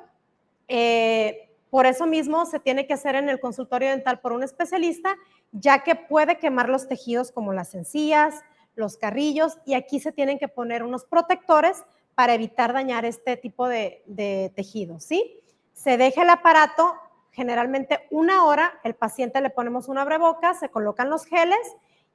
Eh, 0.70 1.50
por 1.70 1.86
eso 1.86 2.08
mismo 2.08 2.46
se 2.46 2.60
tiene 2.60 2.88
que 2.88 2.94
hacer 2.94 3.16
en 3.16 3.30
el 3.30 3.40
consultorio 3.40 3.90
dental 3.90 4.20
por 4.20 4.32
un 4.32 4.44
especialista, 4.44 5.16
ya 5.52 5.84
que 5.84 5.96
puede 5.96 6.38
quemar 6.38 6.70
los 6.70 6.88
tejidos 6.88 7.32
como 7.32 7.54
las 7.54 7.76
encías, 7.76 8.42
los 8.76 8.98
carrillos, 8.98 9.58
y 9.66 9.74
aquí 9.74 10.00
se 10.00 10.12
tienen 10.12 10.40
que 10.40 10.48
poner 10.48 10.84
unos 10.84 11.06
protectores 11.06 11.84
para 12.16 12.34
evitar 12.34 12.74
dañar 12.74 13.06
este 13.06 13.38
tipo 13.38 13.68
de, 13.68 14.04
de 14.06 14.52
tejidos, 14.56 15.04
¿sí? 15.04 15.40
Se 15.74 15.98
deja 15.98 16.24
el 16.24 16.30
aparato 16.30 16.94
generalmente 17.32 18.08
una 18.12 18.46
hora, 18.46 18.80
el 18.84 18.94
paciente 18.94 19.42
le 19.42 19.50
ponemos 19.50 19.88
una 19.88 20.02
abreboca, 20.02 20.54
se 20.54 20.70
colocan 20.70 21.10
los 21.10 21.26
geles 21.26 21.60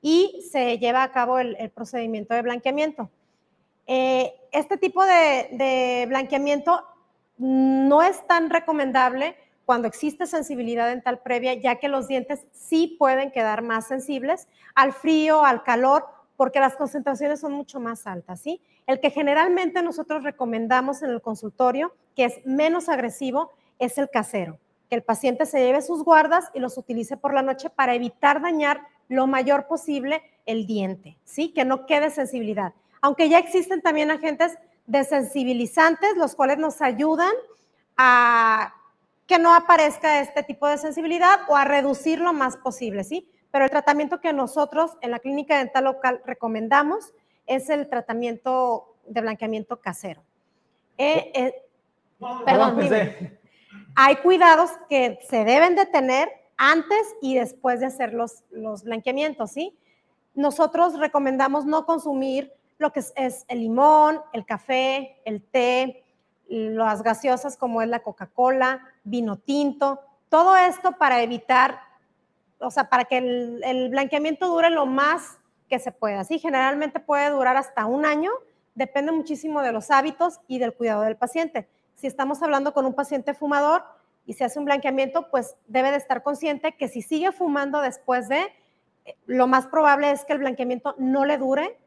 y 0.02 0.46
se 0.50 0.78
lleva 0.78 1.02
a 1.02 1.12
cabo 1.12 1.38
el, 1.38 1.70
procedimiento 1.70 2.34
de 2.34 2.42
blanqueamiento. 2.42 3.10
Eh, 3.86 4.34
este 4.52 4.76
tipo 4.76 5.04
de, 5.04 6.04
blanqueamiento 6.08 6.84
no 7.38 8.02
es 8.02 8.26
tan 8.26 8.50
recomendable 8.50 9.36
cuando 9.64 9.88
existe 9.88 10.26
sensibilidad 10.26 10.88
dental 10.88 11.20
previa, 11.20 11.54
ya 11.54 11.76
que 11.76 11.88
los 11.88 12.06
dientes 12.06 12.46
sí 12.52 12.96
pueden 12.98 13.32
quedar 13.32 13.62
más 13.62 13.88
sensibles 13.88 14.46
al 14.74 14.92
frío, 14.92 15.44
al 15.44 15.64
calor 15.64 16.06
porque 16.36 16.60
las 16.60 16.76
concentraciones 16.76 17.40
son 17.40 17.52
mucho 17.52 17.80
más 17.80 18.06
altas, 18.06 18.40
¿sí? 18.40 18.60
El 18.86 19.00
que 19.00 19.10
generalmente 19.10 19.82
nosotros 19.82 20.22
recomendamos 20.22 21.02
en 21.02 21.10
el 21.10 21.20
consultorio, 21.22 21.94
que 22.14 22.24
es 22.24 22.44
menos 22.44 22.88
agresivo, 22.88 23.52
es 23.78 23.98
el 23.98 24.08
casero. 24.10 24.58
que 24.88 24.94
el 24.94 25.02
paciente 25.02 25.46
se 25.46 25.58
lleve 25.58 25.82
sus 25.82 26.04
guardas 26.04 26.50
y 26.54 26.60
los 26.60 26.78
utilice 26.78 27.16
por 27.16 27.34
la 27.34 27.42
noche 27.42 27.70
para 27.70 27.94
evitar 27.94 28.40
dañar 28.40 28.82
lo 29.08 29.26
mayor 29.26 29.66
posible 29.66 30.22
el 30.46 30.66
diente, 30.66 31.18
¿sí? 31.24 31.52
Que 31.52 31.64
no 31.64 31.86
quede 31.86 32.10
sensibilidad. 32.10 32.72
Aunque 33.00 33.28
ya 33.28 33.38
existen 33.38 33.82
también 33.82 34.10
agentes 34.10 34.56
desensibilizantes, 34.86 36.16
los 36.16 36.34
cuales 36.36 36.58
nos 36.58 36.80
ayudan 36.82 37.32
a 37.96 38.74
que 39.26 39.38
no 39.40 39.54
aparezca 39.54 40.20
este 40.20 40.44
tipo 40.44 40.68
de 40.68 40.78
sensibilidad 40.78 41.40
o 41.48 41.56
a 41.56 41.64
reducir 41.64 42.20
lo 42.20 42.32
más 42.32 42.56
posible, 42.56 43.02
¿sí? 43.02 43.28
Pero 43.56 43.64
el 43.64 43.70
tratamiento 43.70 44.20
que 44.20 44.34
nosotros 44.34 44.98
en 45.00 45.10
la 45.10 45.18
clínica 45.18 45.56
dental 45.56 45.84
local 45.84 46.20
recomendamos 46.26 47.14
es 47.46 47.70
el 47.70 47.88
tratamiento 47.88 48.94
de 49.06 49.22
blanqueamiento 49.22 49.80
casero. 49.80 50.22
Eh, 50.98 51.32
eh, 51.34 51.54
perdón, 52.44 52.78
hay 53.94 54.16
cuidados 54.16 54.72
que 54.90 55.18
se 55.26 55.46
deben 55.46 55.74
de 55.74 55.86
tener 55.86 56.28
antes 56.58 57.16
y 57.22 57.36
después 57.36 57.80
de 57.80 57.86
hacer 57.86 58.12
los, 58.12 58.44
los 58.50 58.84
blanqueamientos, 58.84 59.52
¿sí? 59.52 59.74
Nosotros 60.34 60.98
recomendamos 60.98 61.64
no 61.64 61.86
consumir 61.86 62.52
lo 62.76 62.92
que 62.92 63.00
es, 63.00 63.46
el 63.48 63.60
limón, 63.60 64.20
el 64.34 64.44
café, 64.44 65.16
el 65.24 65.40
té, 65.40 66.04
las 66.46 67.02
gaseosas 67.02 67.56
como 67.56 67.80
es 67.80 67.88
la 67.88 68.00
Coca-Cola, 68.00 68.82
vino 69.02 69.38
tinto, 69.38 70.02
todo 70.28 70.58
esto 70.58 70.98
para 70.98 71.22
evitar, 71.22 71.85
o 72.58 72.70
sea, 72.70 72.88
para 72.88 73.04
que 73.04 73.18
el, 73.18 73.88
blanqueamiento 73.90 74.48
dure 74.48 74.70
lo 74.70 74.86
más 74.86 75.38
que 75.68 75.78
se 75.78 75.92
pueda. 75.92 76.24
Sí, 76.24 76.38
generalmente 76.38 77.00
puede 77.00 77.30
durar 77.30 77.56
hasta 77.56 77.86
un 77.86 78.06
año, 78.06 78.30
depende 78.74 79.12
muchísimo 79.12 79.62
de 79.62 79.72
los 79.72 79.90
hábitos 79.90 80.40
y 80.48 80.58
del 80.58 80.74
cuidado 80.74 81.02
del 81.02 81.16
paciente. 81.16 81.68
Si 81.94 82.06
estamos 82.06 82.42
hablando 82.42 82.72
con 82.72 82.86
un 82.86 82.94
paciente 82.94 83.34
fumador 83.34 83.84
y 84.26 84.34
se 84.34 84.44
hace 84.44 84.58
un 84.58 84.64
blanqueamiento, 84.64 85.30
pues 85.30 85.56
debe 85.66 85.90
de 85.90 85.96
estar 85.96 86.22
consciente 86.22 86.76
que 86.76 86.88
si 86.88 87.02
sigue 87.02 87.32
fumando 87.32 87.80
después 87.80 88.28
de, 88.28 88.52
eh, 89.04 89.16
lo 89.26 89.46
más 89.46 89.66
probable 89.66 90.10
es 90.10 90.24
que 90.24 90.32
el 90.32 90.40
blanqueamiento 90.40 90.94
no 90.98 91.24
le 91.24 91.38
dure 91.38 91.78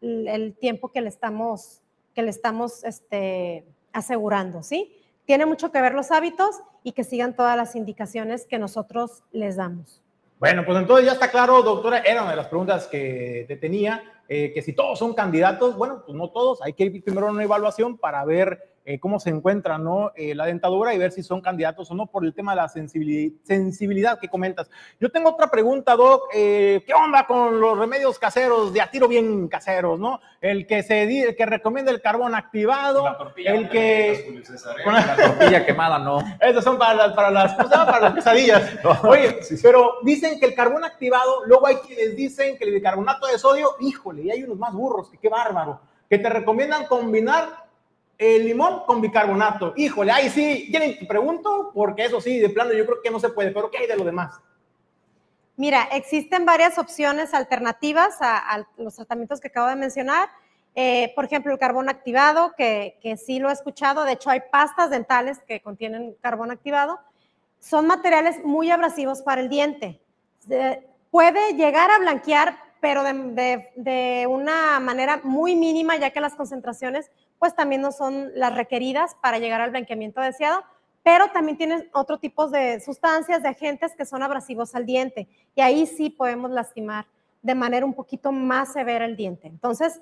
el 0.00 0.56
tiempo 0.58 0.90
que 0.92 1.02
le 1.02 1.08
estamos, 1.10 1.82
que 2.14 2.22
le 2.22 2.30
estamos 2.30 2.84
este, 2.84 3.66
asegurando, 3.92 4.62
¿sí? 4.62 4.96
Tiene 5.26 5.46
mucho 5.46 5.70
que 5.70 5.80
ver 5.80 5.94
los 5.94 6.10
hábitos 6.10 6.62
y 6.82 6.92
que 6.92 7.04
sigan 7.04 7.36
todas 7.36 7.56
las 7.56 7.76
indicaciones 7.76 8.46
que 8.46 8.58
nosotros 8.58 9.22
les 9.30 9.56
damos. 9.56 9.99
Bueno, 10.40 10.64
pues 10.64 10.78
entonces 10.78 11.04
ya 11.04 11.12
está 11.12 11.30
claro, 11.30 11.62
doctora, 11.62 11.98
era 11.98 12.22
una 12.22 12.30
de 12.30 12.36
las 12.38 12.46
preguntas 12.46 12.86
que 12.86 13.44
te 13.46 13.56
tenía, 13.56 14.22
eh, 14.26 14.52
que 14.54 14.62
si 14.62 14.72
todos 14.72 14.98
son 14.98 15.12
candidatos, 15.12 15.76
bueno, 15.76 16.02
pues 16.06 16.16
no 16.16 16.30
todos, 16.30 16.62
hay 16.62 16.72
que 16.72 16.84
ir 16.84 17.04
primero 17.04 17.28
a 17.28 17.30
una 17.30 17.42
evaluación 17.42 17.98
para 17.98 18.24
ver 18.24 18.69
eh, 18.84 18.98
cómo 18.98 19.20
se 19.20 19.28
encuentra 19.28 19.76
¿no? 19.76 20.10
Eh, 20.16 20.34
la 20.34 20.46
dentadura 20.46 20.94
y 20.94 20.98
ver 20.98 21.12
si 21.12 21.22
son 21.22 21.42
candidatos 21.42 21.90
o 21.90 21.94
no 21.94 22.06
por 22.06 22.24
el 22.24 22.32
tema 22.32 22.52
de 22.52 22.56
la 22.56 22.68
sensibilidad, 22.68 24.18
que 24.18 24.28
comentas. 24.28 24.70
Yo 24.98 25.10
tengo 25.10 25.30
otra 25.30 25.50
pregunta, 25.50 25.94
Doc. 25.96 26.30
Eh, 26.34 26.82
¿Qué 26.86 26.94
onda 26.94 27.26
con 27.26 27.60
los 27.60 27.78
remedios 27.78 28.18
caseros, 28.18 28.72
de 28.72 28.80
a 28.80 28.90
tiro 28.90 29.06
bien 29.06 29.48
caseros, 29.48 30.00
no? 30.00 30.20
El 30.40 30.66
que 30.66 30.82
se 30.82 31.02
el 31.02 31.36
que 31.36 31.46
recomienda 31.46 31.90
el 31.90 32.00
carbón 32.00 32.34
activado, 32.34 33.04
el 33.36 33.68
que... 33.68 34.42
Con 34.82 34.94
la 34.94 35.16
tortilla 35.16 35.66
quemada, 35.66 35.98
no. 35.98 36.22
Esos 36.40 36.64
son 36.64 36.78
para 36.78 36.94
las, 36.94 37.12
para 37.12 37.30
las, 37.30 37.54
para 37.54 38.00
las 38.00 38.14
quesadillas. 38.14 38.78
Oye, 39.04 39.40
pero 39.62 39.98
dicen 40.02 40.40
que 40.40 40.46
el 40.46 40.54
carbón 40.54 40.84
activado, 40.84 41.44
luego 41.46 41.66
hay 41.66 41.76
quienes 41.76 42.16
dicen 42.16 42.56
que 42.56 42.64
el 42.64 42.72
bicarbonato 42.72 43.26
de 43.26 43.38
sodio, 43.38 43.76
híjole, 43.80 44.22
y 44.22 44.30
hay 44.30 44.42
unos 44.42 44.58
más 44.58 44.72
burros, 44.72 45.10
que 45.10 45.18
qué 45.18 45.28
bárbaro, 45.28 45.80
que 46.08 46.18
te 46.18 46.28
recomiendan 46.28 46.86
combinar 46.86 47.69
el 48.20 48.44
limón 48.44 48.84
con 48.84 49.00
bicarbonato. 49.00 49.72
Híjole, 49.76 50.12
ahí 50.12 50.28
sí, 50.28 50.70
te 50.70 51.06
pregunto, 51.06 51.70
porque 51.74 52.04
eso 52.04 52.20
sí, 52.20 52.38
de 52.38 52.50
plano 52.50 52.74
yo 52.74 52.84
creo 52.84 52.98
que 53.02 53.10
no 53.10 53.18
se 53.18 53.30
puede, 53.30 53.50
pero 53.50 53.70
¿qué 53.70 53.78
hay 53.78 53.86
de 53.86 53.96
lo 53.96 54.04
demás? 54.04 54.38
Mira, 55.56 55.88
existen 55.92 56.44
varias 56.44 56.76
opciones 56.76 57.32
alternativas 57.32 58.18
a, 58.20 58.66
los 58.76 58.94
tratamientos 58.94 59.40
que 59.40 59.48
acabo 59.48 59.68
de 59.68 59.76
mencionar. 59.76 60.28
Eh, 60.74 61.12
por 61.16 61.24
ejemplo, 61.24 61.50
el 61.50 61.58
carbón 61.58 61.88
activado, 61.88 62.54
que, 62.56 62.98
que, 63.02 63.16
sí 63.16 63.38
lo 63.38 63.48
he 63.48 63.52
escuchado. 63.54 64.04
De 64.04 64.12
hecho, 64.12 64.28
hay 64.28 64.42
pastas 64.52 64.90
dentales 64.90 65.38
que 65.48 65.60
contienen 65.60 66.14
carbón 66.20 66.50
activado. 66.50 67.00
Son 67.58 67.86
materiales 67.86 68.44
muy 68.44 68.70
abrasivos 68.70 69.22
para 69.22 69.40
el 69.40 69.48
diente. 69.48 70.00
puede 71.10 71.54
llegar 71.54 71.90
a 71.90 71.98
blanquear, 71.98 72.56
pero 72.80 73.02
de, 73.02 74.26
una 74.28 74.80
manera 74.80 75.20
muy 75.22 75.56
mínima, 75.56 75.96
ya 75.96 76.10
que 76.10 76.20
las 76.20 76.34
concentraciones 76.34 77.10
pues 77.40 77.56
también 77.56 77.80
no 77.80 77.90
son 77.90 78.30
las 78.36 78.54
requeridas 78.54 79.16
para 79.20 79.38
llegar 79.38 79.60
al 79.62 79.70
blanqueamiento 79.70 80.20
deseado, 80.20 80.62
pero 81.02 81.28
también 81.32 81.56
tienen 81.56 81.88
otro 81.92 82.18
tipo 82.18 82.48
de 82.48 82.78
sustancias, 82.80 83.42
de 83.42 83.48
agentes 83.48 83.96
que 83.96 84.04
son 84.04 84.22
abrasivos 84.22 84.74
al 84.74 84.86
diente 84.86 85.26
y 85.56 85.62
ahí 85.62 85.86
sí 85.86 86.10
podemos 86.10 86.50
lastimar 86.50 87.06
de 87.42 87.54
manera 87.54 87.86
un 87.86 87.94
poquito 87.94 88.30
más 88.30 88.74
severa 88.74 89.06
el 89.06 89.16
diente. 89.16 89.48
Entonces, 89.48 90.00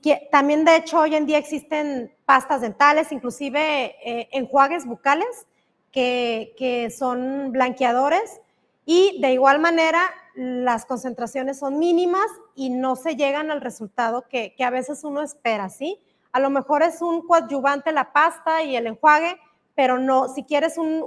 que, 0.00 0.28
también 0.30 0.64
de 0.64 0.76
hecho 0.76 1.00
hoy 1.00 1.16
en 1.16 1.26
día 1.26 1.38
existen 1.38 2.14
pastas 2.24 2.60
dentales, 2.60 3.10
inclusive 3.10 3.96
eh, 4.04 4.28
enjuagues 4.30 4.86
bucales 4.86 5.46
que, 5.90 6.54
que 6.56 6.90
son 6.90 7.50
blanqueadores 7.50 8.40
y 8.86 9.20
de 9.20 9.32
igual 9.32 9.58
manera 9.58 10.08
las 10.36 10.86
concentraciones 10.86 11.58
son 11.58 11.80
mínimas 11.80 12.28
y 12.54 12.70
no 12.70 12.94
se 12.94 13.16
llegan 13.16 13.50
al 13.50 13.60
resultado 13.60 14.28
que, 14.28 14.54
que 14.54 14.62
a 14.62 14.70
veces 14.70 15.02
uno 15.02 15.22
espera, 15.22 15.68
¿sí? 15.68 15.98
A 16.32 16.40
lo 16.40 16.50
mejor 16.50 16.82
es 16.82 17.02
un 17.02 17.26
coadyuvante 17.26 17.92
la 17.92 18.12
pasta 18.12 18.62
y 18.62 18.76
el 18.76 18.86
enjuague, 18.86 19.38
pero 19.74 19.98
no, 19.98 20.28
si 20.28 20.44
quieres 20.44 20.78
un, 20.78 21.02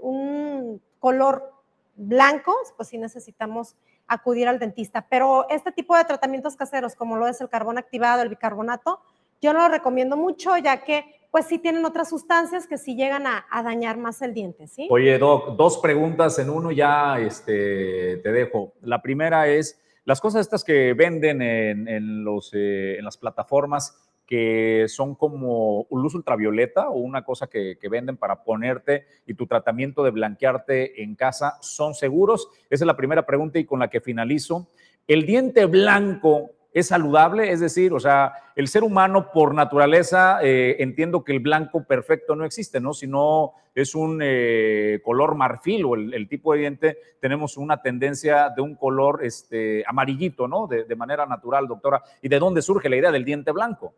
un, 0.00 0.82
color 0.98 1.52
blanco, 1.94 2.52
pues 2.76 2.88
sí 2.88 2.98
necesitamos 2.98 3.76
acudir 4.08 4.48
al 4.48 4.58
dentista. 4.58 5.06
Pero 5.08 5.46
este 5.48 5.70
tipo 5.72 5.96
de 5.96 6.04
tratamientos 6.04 6.56
caseros, 6.56 6.96
como 6.96 7.16
lo 7.16 7.28
es 7.28 7.40
el 7.40 7.48
carbón 7.48 7.78
activado, 7.78 8.22
el 8.22 8.28
bicarbonato, 8.28 9.00
yo 9.40 9.52
no 9.52 9.60
lo 9.60 9.68
recomiendo 9.68 10.16
mucho, 10.16 10.56
ya 10.56 10.82
que 10.82 11.04
pues 11.30 11.46
sí 11.46 11.58
tienen 11.58 11.84
otras 11.84 12.08
sustancias 12.08 12.66
que 12.66 12.78
sí 12.78 12.96
llegan 12.96 13.26
a, 13.26 13.44
dañar 13.62 13.98
más 13.98 14.22
el 14.22 14.32
diente, 14.32 14.66
¿sí? 14.68 14.88
Oye, 14.90 15.18
Doc, 15.18 15.56
dos 15.56 15.78
preguntas 15.78 16.38
en 16.38 16.48
uno 16.48 16.70
ya 16.70 17.18
este, 17.20 18.16
te 18.18 18.32
dejo. 18.32 18.72
La 18.80 19.02
primera 19.02 19.46
es, 19.46 19.78
las 20.04 20.20
cosas 20.20 20.40
estas 20.40 20.64
que 20.64 20.94
venden 20.94 21.42
en, 21.42 22.24
los, 22.24 22.52
eh, 22.54 22.96
en 22.98 23.04
las 23.04 23.18
plataformas, 23.18 24.05
que 24.26 24.86
son 24.88 25.14
como 25.14 25.86
luz 25.90 26.14
ultravioleta 26.14 26.88
o 26.88 26.96
una 26.96 27.24
cosa 27.24 27.46
que, 27.46 27.78
venden 27.88 28.16
para 28.16 28.42
ponerte 28.42 29.06
y 29.26 29.34
tu 29.34 29.46
tratamiento 29.46 30.02
de 30.02 30.10
blanquearte 30.10 31.02
en 31.04 31.14
casa, 31.14 31.56
¿son 31.60 31.94
seguros? 31.94 32.48
Esa 32.68 32.84
es 32.84 32.86
la 32.86 32.96
primera 32.96 33.24
pregunta 33.24 33.60
y 33.60 33.64
con 33.64 33.78
la 33.78 33.88
que 33.88 34.00
finalizo. 34.00 34.68
¿El 35.06 35.24
diente 35.24 35.66
blanco 35.66 36.50
es 36.72 36.88
saludable? 36.88 37.52
Es 37.52 37.60
decir, 37.60 37.92
o 37.92 38.00
sea, 38.00 38.32
el 38.56 38.66
ser 38.66 38.82
humano 38.82 39.30
por 39.32 39.54
naturaleza, 39.54 40.40
eh, 40.42 40.76
entiendo 40.80 41.22
que 41.22 41.30
el 41.30 41.38
blanco 41.38 41.84
perfecto 41.84 42.34
no 42.34 42.44
existe, 42.44 42.80
¿no? 42.80 42.92
Sino 42.92 43.52
es 43.72 43.94
un 43.94 44.20
eh, 44.20 45.00
color 45.04 45.36
marfil 45.36 45.84
o 45.84 45.94
el, 45.94 46.28
tipo 46.28 46.52
de 46.52 46.58
diente, 46.58 46.98
tenemos 47.20 47.56
una 47.56 47.80
tendencia 47.82 48.50
de 48.50 48.62
un 48.62 48.74
color 48.74 49.20
este, 49.22 49.84
amarillito, 49.86 50.48
¿no? 50.48 50.66
De, 50.66 50.84
de 50.84 50.96
manera 50.96 51.24
natural, 51.24 51.68
doctora. 51.68 52.02
¿Y 52.20 52.28
de 52.28 52.40
dónde 52.40 52.62
surge 52.62 52.88
la 52.88 52.96
idea 52.96 53.12
del 53.12 53.24
diente 53.24 53.52
blanco? 53.52 53.94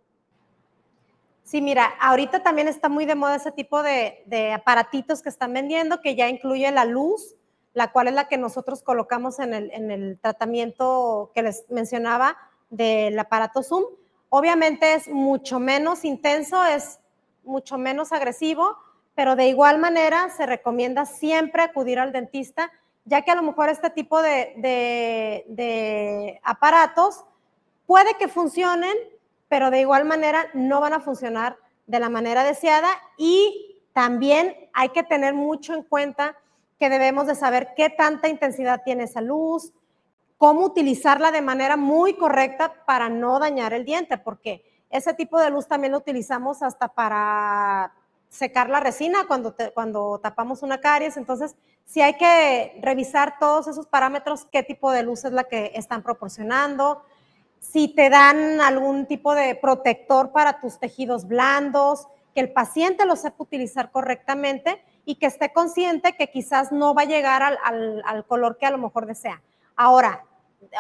Sí, 1.49 1.63
mira, 1.63 1.87
ahorita 1.99 2.43
también 2.43 2.69
está 2.69 2.91
muy 2.91 3.07
de 3.07 3.15
moda 3.15 3.37
ese 3.37 3.51
tipo 3.51 3.83
de, 3.83 4.53
aparatitos 4.53 5.23
que 5.23 5.31
están 5.31 5.55
vendiendo, 5.55 6.03
que 6.03 6.15
ya 6.15 6.29
incluye 6.29 6.71
la 6.73 6.85
luz, 6.85 7.37
la 7.73 7.91
cual 7.91 8.09
es 8.09 8.13
la 8.13 8.29
que 8.29 8.37
nosotros 8.37 8.83
colocamos 8.83 9.39
en 9.39 9.55
el, 9.55 10.19
tratamiento 10.21 11.31
que 11.35 11.43
les 11.43 11.65
mencionaba 11.71 12.37
del 12.69 13.19
aparato 13.19 13.63
Zoom. 13.63 13.85
Obviamente 14.29 14.93
es 14.93 15.09
mucho 15.09 15.59
menos 15.59 16.05
intenso, 16.05 16.63
es 16.67 17.01
mucho 17.45 17.79
menos 17.79 18.13
agresivo, 18.13 18.77
pero 19.15 19.35
de 19.35 19.49
igual 19.49 19.79
manera 19.79 20.29
se 20.29 20.45
recomienda 20.45 21.07
siempre 21.07 21.63
acudir 21.63 21.99
al 21.99 22.13
dentista, 22.13 22.71
ya 23.07 23.23
que 23.23 23.31
a 23.31 23.37
lo 23.37 23.43
mejor 23.43 23.71
este 23.71 23.89
tipo 23.89 24.21
de, 24.21 25.41
aparatos 26.43 27.25
puede 27.87 28.19
que 28.19 28.29
funcionen, 28.29 28.93
pero 29.49 29.71
de 29.71 29.81
igual 29.81 30.05
manera 30.05 30.47
no 30.55 30.81
van 30.81 30.93
a 30.93 31.01
funcionar 31.01 31.57
de 31.87 32.01
la 32.01 32.09
manera 32.09 32.45
deseada 32.45 32.89
y 33.17 33.83
también 33.93 34.55
hay 34.75 34.91
que 34.91 35.03
tener 35.03 35.35
mucho 35.35 35.75
en 35.75 35.83
cuenta 35.83 36.37
que 36.79 36.91
debemos 36.91 37.27
de 37.27 37.35
saber 37.35 37.71
qué 37.77 37.91
tanta 37.91 38.29
intensidad 38.29 38.83
tiene 38.85 39.05
esa 39.05 39.21
luz, 39.21 39.73
cómo 40.37 40.65
utilizarla 40.65 41.33
de 41.33 41.43
manera 41.43 41.77
muy 41.77 42.15
correcta 42.15 42.85
para 42.87 43.09
no 43.09 43.39
dañar 43.41 43.73
el 43.73 43.85
diente, 43.85 44.17
porque 44.19 44.65
ese 44.91 45.13
tipo 45.15 45.39
de 45.41 45.51
luz 45.51 45.67
también 45.67 45.93
lo 45.93 45.99
utilizamos 45.99 46.63
hasta 46.63 46.89
para 46.89 47.93
secar 48.29 48.69
la 48.71 48.81
resina 48.81 49.27
cuando, 49.27 49.55
cuando 49.75 50.21
tapamos 50.23 50.63
una 50.63 50.81
caries. 50.81 51.17
Entonces, 51.17 51.57
sí 51.85 52.01
hay 52.01 52.15
que 52.17 52.79
revisar 52.83 53.39
todos 53.39 53.67
esos 53.69 53.87
parámetros, 53.87 54.47
qué 54.51 54.63
tipo 54.63 54.91
de 54.93 55.03
luz 55.03 55.25
es 55.25 55.33
la 55.33 55.45
que 55.45 55.73
están 55.75 56.03
proporcionando, 56.03 57.03
si 57.61 57.89
te 57.89 58.11
dan 58.11 58.61
algún 58.61 59.07
tipo 59.07 59.35
de 59.35 59.55
protector 59.55 60.33
para 60.33 60.61
tus 60.61 60.79
tejidos 60.79 61.27
blandos, 61.27 62.07
que 62.35 62.41
el 62.41 62.53
paciente 62.53 63.05
lo 63.05 63.17
sepa 63.17 63.43
utilizar 63.43 63.91
correctamente 63.91 64.83
y 65.05 65.17
que 65.17 65.27
esté 65.27 65.53
consciente 65.53 66.17
que 66.17 66.31
quizás 66.31 66.73
no 66.73 66.95
va 66.95 67.03
a 67.03 67.07
llegar 67.07 67.43
al, 67.43 68.03
al 68.05 68.27
color 68.27 68.59
que 68.59 68.67
a 68.67 68.71
lo 68.71 68.79
mejor 68.79 69.07
desea. 69.07 69.43
Ahora, 69.77 70.25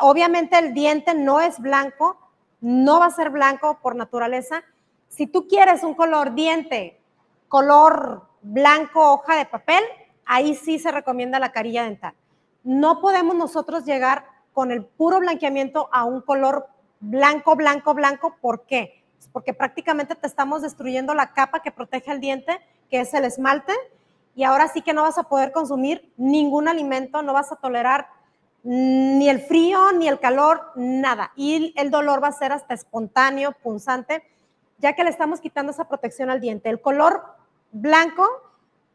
obviamente 0.00 0.58
el 0.58 0.74
diente 0.74 1.14
no 1.14 1.40
es 1.40 1.58
blanco, 1.58 2.18
no 2.60 3.00
va 3.00 3.06
a 3.06 3.10
ser 3.10 3.30
blanco 3.30 3.78
por 3.80 3.96
naturaleza. 3.96 4.62
Si 5.08 5.26
tú 5.26 5.48
quieres 5.48 5.82
un 5.82 5.94
color 5.94 6.34
diente, 6.34 7.00
color 7.48 8.28
blanco, 8.42 9.12
hoja 9.12 9.36
de 9.36 9.46
papel, 9.46 9.82
ahí 10.24 10.54
sí 10.54 10.78
se 10.78 10.92
recomienda 10.92 11.38
la 11.38 11.52
carilla 11.52 11.84
dental. 11.84 12.14
No 12.62 13.00
podemos 13.00 13.34
nosotros 13.34 13.84
llegar 13.84 14.26
con 14.59 14.72
el 14.72 14.84
puro 14.84 15.20
blanqueamiento 15.20 15.88
a 15.92 16.02
un 16.02 16.20
color 16.20 16.66
blanco, 16.98 17.54
blanco, 17.54 17.94
blanco. 17.94 18.34
¿Por 18.40 18.66
qué? 18.66 19.04
Porque 19.32 19.54
prácticamente 19.54 20.16
te 20.16 20.26
estamos 20.26 20.62
destruyendo 20.62 21.14
la 21.14 21.32
capa 21.32 21.62
que 21.62 21.70
protege 21.70 22.11
el 22.11 22.18
diente, 22.18 22.59
que 22.90 22.98
es 22.98 23.14
el 23.14 23.24
esmalte, 23.24 23.72
y 24.34 24.42
ahora 24.42 24.66
sí 24.66 24.82
que 24.82 24.94
no 24.94 25.02
vas 25.02 25.16
a 25.16 25.28
poder 25.28 25.52
consumir 25.52 26.12
ningún 26.16 26.66
alimento, 26.66 27.22
no 27.22 27.34
vas 27.34 27.52
a 27.52 27.54
tolerar 27.54 28.09
ni 28.64 29.28
el 29.28 29.42
frío, 29.42 29.92
ni 29.92 30.09
el 30.09 30.18
calor, 30.18 30.72
nada. 30.74 31.30
Y 31.36 31.72
el 31.76 31.92
dolor 31.92 32.20
va 32.20 32.26
a 32.26 32.32
ser 32.32 32.50
hasta 32.50 32.74
espontáneo, 32.74 33.52
punzante, 33.62 34.24
ya 34.78 34.94
que 34.94 35.04
le 35.04 35.11
estamos 35.11 35.40
quitando 35.40 35.70
esa 35.70 35.86
protección 35.86 36.30
al 36.30 36.40
diente. 36.40 36.68
El 36.68 36.80
color 36.80 37.22
blanco, 37.70 38.26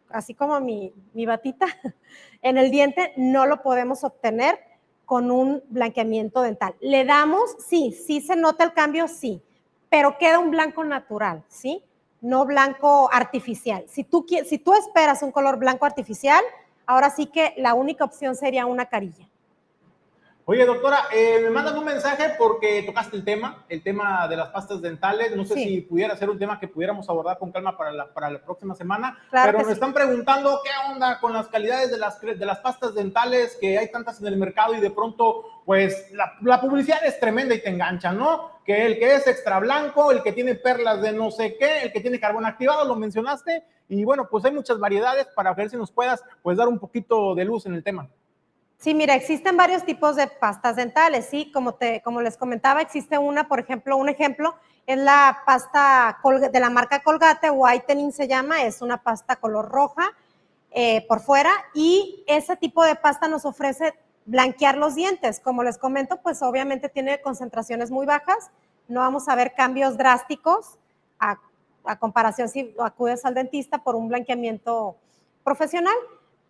así 0.09 0.33
como 0.33 0.59
mi, 0.59 0.93
mi 1.13 1.25
batita, 1.25 1.67
en 2.41 2.57
el 2.57 2.69
diente 2.69 3.13
no 3.15 3.45
lo 3.45 3.61
podemos 3.61 4.03
obtener 4.03 4.72
con 5.05 5.31
un 5.31 5.63
blanqueamiento 5.69 6.41
dental. 6.41 6.75
Le 6.79 7.05
damos, 7.05 7.55
sí, 7.59 7.91
sí 7.91 8.21
se 8.21 8.35
nota 8.35 8.63
el 8.63 8.73
cambio, 8.73 9.07
sí, 9.07 9.41
pero 9.89 10.17
queda 10.17 10.39
un 10.39 10.51
blanco 10.51 10.83
natural, 10.83 11.43
¿sí? 11.47 11.83
No 12.21 12.45
blanco 12.45 13.09
artificial. 13.11 13.85
Si 13.87 14.03
tú, 14.03 14.25
si 14.45 14.57
tú 14.57 14.73
esperas 14.73 15.23
un 15.23 15.31
color 15.31 15.57
blanco 15.57 15.85
artificial, 15.85 16.41
ahora 16.85 17.09
sí 17.09 17.27
que 17.27 17.53
la 17.57 17.73
única 17.73 18.03
opción 18.05 18.35
sería 18.35 18.65
una 18.65 18.85
carilla. 18.85 19.27
Oye, 20.45 20.65
doctora, 20.65 21.05
eh, 21.13 21.39
me 21.41 21.49
mandan 21.49 21.77
un 21.77 21.85
mensaje 21.85 22.33
porque 22.37 22.83
tocaste 22.83 23.15
el 23.15 23.23
tema, 23.23 23.63
el 23.69 23.81
tema 23.81 24.27
de 24.27 24.35
las 24.35 24.49
pastas 24.49 24.81
dentales. 24.81 25.33
No 25.37 25.45
sé 25.45 25.53
si 25.53 25.79
pudiera 25.81 26.17
ser 26.17 26.29
un 26.29 26.37
tema 26.37 26.59
que 26.59 26.67
pudiéramos 26.67 27.07
abordar 27.07 27.39
con 27.39 27.53
calma 27.53 27.77
para 27.77 27.93
la, 27.93 28.13
para 28.13 28.29
la 28.29 28.43
próxima 28.43 28.75
semana. 28.75 29.17
pero 29.31 29.65
me 29.65 29.71
están 29.71 29.93
preguntando 29.93 30.59
qué 30.61 30.69
onda 30.91 31.21
con 31.21 31.31
las 31.31 31.47
calidades 31.47 31.91
de 31.91 31.97
las, 31.97 32.19
de 32.19 32.45
las 32.45 32.59
pastas 32.59 32.93
dentales, 32.93 33.57
que 33.61 33.77
hay 33.77 33.89
tantas 33.89 34.19
en 34.19 34.27
el 34.27 34.35
mercado 34.35 34.75
y 34.75 34.81
de 34.81 34.91
pronto, 34.91 35.45
pues 35.65 36.11
la, 36.11 36.33
la 36.41 36.59
publicidad 36.59 37.05
es 37.05 37.17
tremenda 37.21 37.55
y 37.55 37.61
te 37.61 37.69
engancha, 37.69 38.11
¿no? 38.11 38.59
Que 38.65 38.85
el 38.85 38.99
que 38.99 39.15
es 39.15 39.25
extra 39.27 39.59
blanco, 39.59 40.11
el 40.11 40.21
que 40.23 40.33
tiene 40.33 40.55
perlas 40.55 41.01
de 41.01 41.13
no 41.13 41.31
sé 41.31 41.55
qué, 41.57 41.83
el 41.83 41.93
que 41.93 42.01
tiene 42.01 42.19
carbón 42.19 42.45
activado, 42.45 42.85
lo 42.85 42.95
mencionaste. 42.97 43.63
Y 43.87 44.03
bueno, 44.03 44.27
pues 44.29 44.43
hay 44.43 44.51
muchas 44.51 44.77
variedades 44.77 45.27
para 45.27 45.53
ver 45.53 45.69
si 45.69 45.77
nos 45.77 45.89
puedas 45.91 46.21
pues 46.41 46.57
dar 46.57 46.67
un 46.67 46.79
poquito 46.79 47.33
de 47.33 47.45
luz 47.45 47.65
en 47.65 47.75
el 47.75 47.83
tema. 47.83 48.09
Sí, 48.83 48.93
mira, 48.93 49.15
existen 49.15 49.55
varios 49.55 49.85
tipos 49.85 50.17
de 50.17 50.27
pastas 50.27 50.75
dentales, 50.75 51.27
¿sí? 51.29 51.49
Como, 51.53 51.75
te, 51.75 52.01
como 52.01 52.19
les 52.19 52.35
comentaba, 52.35 52.81
existe 52.81 53.17
una, 53.17 53.47
por 53.47 53.61
ejemplo, 53.61 53.95
un 53.95 54.09
ejemplo 54.09 54.55
es 54.85 54.97
la 54.97 55.41
pasta 55.45 56.19
de 56.51 56.59
la 56.59 56.69
marca 56.69 57.01
Colgate, 57.01 57.49
Whitening 57.49 58.11
se 58.11 58.27
llama, 58.27 58.63
es 58.63 58.81
una 58.81 59.01
pasta 59.01 59.37
color 59.37 59.69
roja 59.69 60.11
eh, 60.71 61.05
por 61.07 61.21
fuera 61.21 61.49
y 61.73 62.25
ese 62.27 62.57
tipo 62.57 62.83
de 62.83 62.95
pasta 62.95 63.29
nos 63.29 63.45
ofrece 63.45 63.93
blanquear 64.25 64.75
los 64.75 64.95
dientes. 64.95 65.39
Como 65.39 65.63
les 65.63 65.77
comento, 65.77 66.19
pues 66.21 66.41
obviamente 66.41 66.89
tiene 66.89 67.21
concentraciones 67.21 67.89
muy 67.89 68.05
bajas, 68.05 68.51
no 68.89 68.99
vamos 68.99 69.29
a 69.29 69.35
ver 69.35 69.53
cambios 69.53 69.97
drásticos 69.97 70.77
a, 71.19 71.39
a 71.85 71.99
comparación 71.99 72.49
si 72.49 72.75
acudes 72.77 73.23
al 73.23 73.33
dentista 73.33 73.81
por 73.81 73.95
un 73.95 74.09
blanqueamiento 74.09 74.97
profesional. 75.41 75.95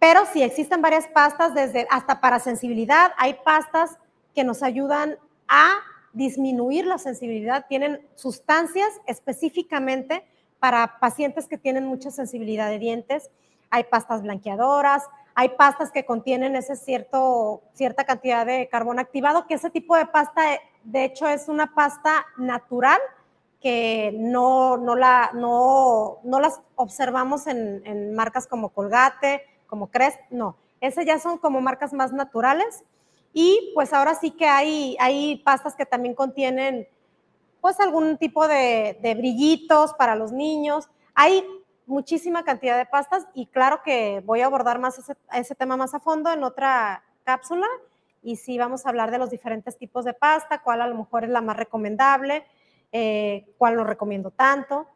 Pero 0.04 0.26
sí 0.26 0.44
existen 0.44 0.82
varias 0.82 1.08
pastas, 1.08 1.54
desde 1.54 1.88
hasta 1.90 2.20
para 2.20 2.38
sensibilidad. 2.40 3.14
Hay 3.16 3.36
pastas 3.36 3.98
que 4.36 4.44
nos 4.44 4.62
ayudan 4.62 5.18
a 5.48 5.76
disminuir 6.12 6.86
la 6.86 6.98
sensibilidad. 6.98 7.68
Tienen 7.70 8.06
sustancias 8.16 8.90
específicamente 9.08 10.28
para 10.60 11.00
pacientes 11.00 11.48
que 11.48 11.58
tienen 11.58 11.86
mucha 11.86 12.12
sensibilidad 12.12 12.70
de 12.70 12.80
dientes. 12.80 13.32
Hay 13.70 13.86
pastas 13.86 14.24
blanqueadoras, 14.24 15.06
hay 15.36 15.48
pastas 15.58 15.90
que 15.90 16.04
contienen 16.04 16.58
ese 16.58 16.76
cierto, 16.76 17.62
cierta 17.74 18.04
cantidad 18.04 18.46
de 18.46 18.68
carbón 18.68 19.00
activado, 19.00 19.48
que 19.48 19.54
ese 19.54 19.70
tipo 19.70 19.96
de 19.96 20.06
pasta, 20.06 20.42
de 20.84 21.06
hecho, 21.06 21.30
es 21.30 21.48
una 21.48 21.74
pasta 21.74 22.26
natural 22.36 23.00
que 23.62 24.12
no, 24.14 24.76
no, 24.76 24.98
la, 24.98 25.32
no, 25.34 26.20
no 26.26 26.42
las 26.42 26.60
observamos 26.76 27.48
en, 27.48 27.82
en 27.86 28.14
marcas 28.14 28.48
como 28.48 28.68
Colgate, 28.68 29.44
como 29.74 29.90
Crest, 29.90 30.20
no. 30.30 30.56
Esas 30.82 31.04
ya 31.04 31.18
son 31.18 31.40
como 31.40 31.60
marcas 31.60 31.94
más 31.94 32.14
naturales. 32.14 32.84
Y 33.34 33.72
pues 33.74 33.92
ahora 33.92 34.14
sí 34.14 34.30
que 34.30 34.46
hay, 34.46 34.96
hay 35.00 35.38
pastas 35.38 35.76
que 35.76 35.88
también 35.88 36.14
contienen 36.14 36.88
pues 37.60 37.80
algún 37.80 38.20
tipo 38.20 38.48
de, 38.48 38.96
brillitos 39.18 39.96
para 39.96 40.16
los 40.16 40.32
niños. 40.32 40.92
Hay 41.16 41.44
muchísima 41.88 42.44
cantidad 42.44 42.78
de 42.78 42.86
pastas 42.86 43.26
y 43.34 43.48
claro 43.48 43.82
que 43.84 44.22
voy 44.24 44.42
a 44.42 44.46
abordar 44.46 44.78
más 44.78 45.00
ese, 45.34 45.56
tema 45.56 45.76
más 45.76 45.96
a 45.96 46.00
fondo 46.00 46.32
en 46.32 46.44
otra 46.44 47.04
cápsula 47.24 47.66
y 48.22 48.36
sí 48.36 48.60
vamos 48.60 48.86
a 48.86 48.90
hablar 48.90 49.10
de 49.10 49.18
los 49.18 49.32
diferentes 49.32 49.76
tipos 49.76 50.06
de 50.06 50.14
pasta, 50.14 50.62
cuál 50.62 50.82
a 50.84 50.88
lo 50.88 50.94
mejor 50.94 51.24
es 51.24 51.32
la 51.32 51.42
más 51.42 51.58
recomendable, 51.58 52.46
eh, 52.92 53.48
cuál 53.58 53.76
no 53.76 53.84
recomiendo 53.86 54.30
tanto 54.30 54.88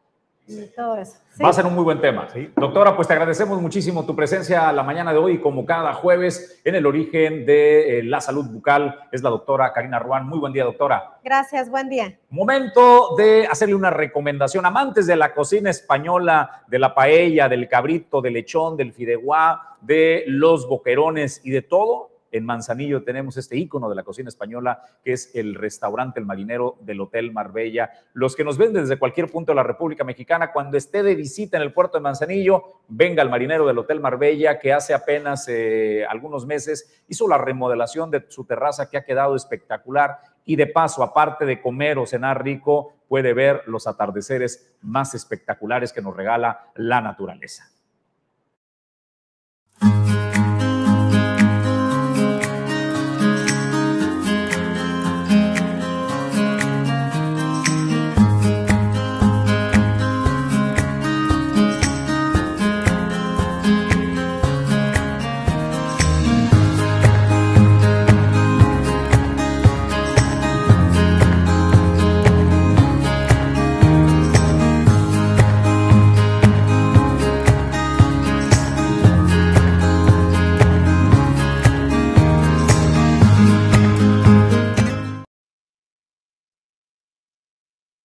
todo 0.75 0.97
eso. 0.97 1.17
Va 1.43 1.49
a 1.49 1.53
ser 1.53 1.65
un 1.65 1.75
muy 1.75 1.83
buen 1.83 1.99
tema. 1.99 2.27
Doctora, 2.55 2.95
pues 2.95 3.07
te 3.07 3.13
agradecemos 3.13 3.61
muchísimo 3.61 4.05
tu 4.05 4.15
presencia 4.15 4.71
la 4.71 4.83
mañana 4.83 5.11
de 5.11 5.19
hoy, 5.19 5.39
como 5.39 5.65
cada 5.65 5.93
jueves, 5.93 6.61
en 6.63 6.75
el 6.75 6.85
origen 6.85 7.45
de 7.45 7.99
eh, 7.99 8.03
la 8.03 8.21
salud 8.21 8.45
bucal. 8.45 9.07
Es 9.11 9.21
la 9.21 9.29
doctora 9.29 9.73
Karina 9.73 9.99
Ruán. 9.99 10.27
Muy 10.27 10.39
buen 10.39 10.53
día, 10.53 10.63
doctora. 10.63 11.19
Gracias, 11.23 11.69
buen 11.69 11.89
día. 11.89 12.17
Momento 12.29 13.15
de 13.17 13.45
hacerle 13.45 13.75
una 13.75 13.89
recomendación. 13.89 14.65
Amantes 14.65 15.05
de 15.05 15.15
la 15.15 15.33
cocina 15.33 15.69
española, 15.69 16.63
de 16.67 16.79
la 16.79 16.95
paella, 16.95 17.49
del 17.49 17.67
cabrito, 17.67 18.21
del 18.21 18.33
lechón, 18.33 18.77
del 18.77 18.93
fideuá, 18.93 19.77
de 19.81 20.23
los 20.27 20.67
boquerones 20.67 21.41
y 21.43 21.51
de 21.51 21.61
todo, 21.61 22.09
en 22.31 22.45
Manzanillo 22.45 23.03
tenemos 23.03 23.37
este 23.37 23.57
ícono 23.57 23.89
de 23.89 23.95
la 23.95 24.03
cocina 24.03 24.29
española, 24.29 24.81
que 25.03 25.13
es 25.13 25.35
el 25.35 25.55
restaurante 25.55 26.19
El 26.19 26.25
Marinero 26.25 26.77
del 26.81 27.01
Hotel 27.01 27.31
Marbella. 27.31 27.91
Los 28.13 28.35
que 28.35 28.43
nos 28.43 28.57
ven 28.57 28.73
desde 28.73 28.99
cualquier 28.99 29.29
punto 29.29 29.51
de 29.51 29.55
la 29.55 29.63
República 29.63 30.03
Mexicana, 30.03 30.51
cuando 30.51 30.77
esté 30.77 31.03
de 31.03 31.15
visita 31.15 31.57
en 31.57 31.63
el 31.63 31.73
puerto 31.73 31.97
de 31.97 32.01
Manzanillo, 32.01 32.81
venga 32.87 33.21
al 33.21 33.29
Marinero 33.29 33.65
del 33.65 33.77
Hotel 33.77 33.99
Marbella, 33.99 34.59
que 34.59 34.73
hace 34.73 34.93
apenas 34.93 35.47
eh, 35.47 36.05
algunos 36.09 36.45
meses 36.45 37.03
hizo 37.07 37.27
la 37.27 37.37
remodelación 37.37 38.11
de 38.11 38.25
su 38.27 38.45
terraza, 38.45 38.89
que 38.89 38.97
ha 38.97 39.05
quedado 39.05 39.35
espectacular. 39.35 40.19
Y 40.45 40.55
de 40.55 40.67
paso, 40.67 41.03
aparte 41.03 41.45
de 41.45 41.61
comer 41.61 41.97
o 41.97 42.05
cenar 42.05 42.43
rico, 42.43 42.93
puede 43.07 43.33
ver 43.33 43.63
los 43.67 43.87
atardeceres 43.87 44.75
más 44.81 45.13
espectaculares 45.13 45.91
que 45.91 46.01
nos 46.01 46.15
regala 46.15 46.71
la 46.75 47.01
naturaleza. 47.01 47.69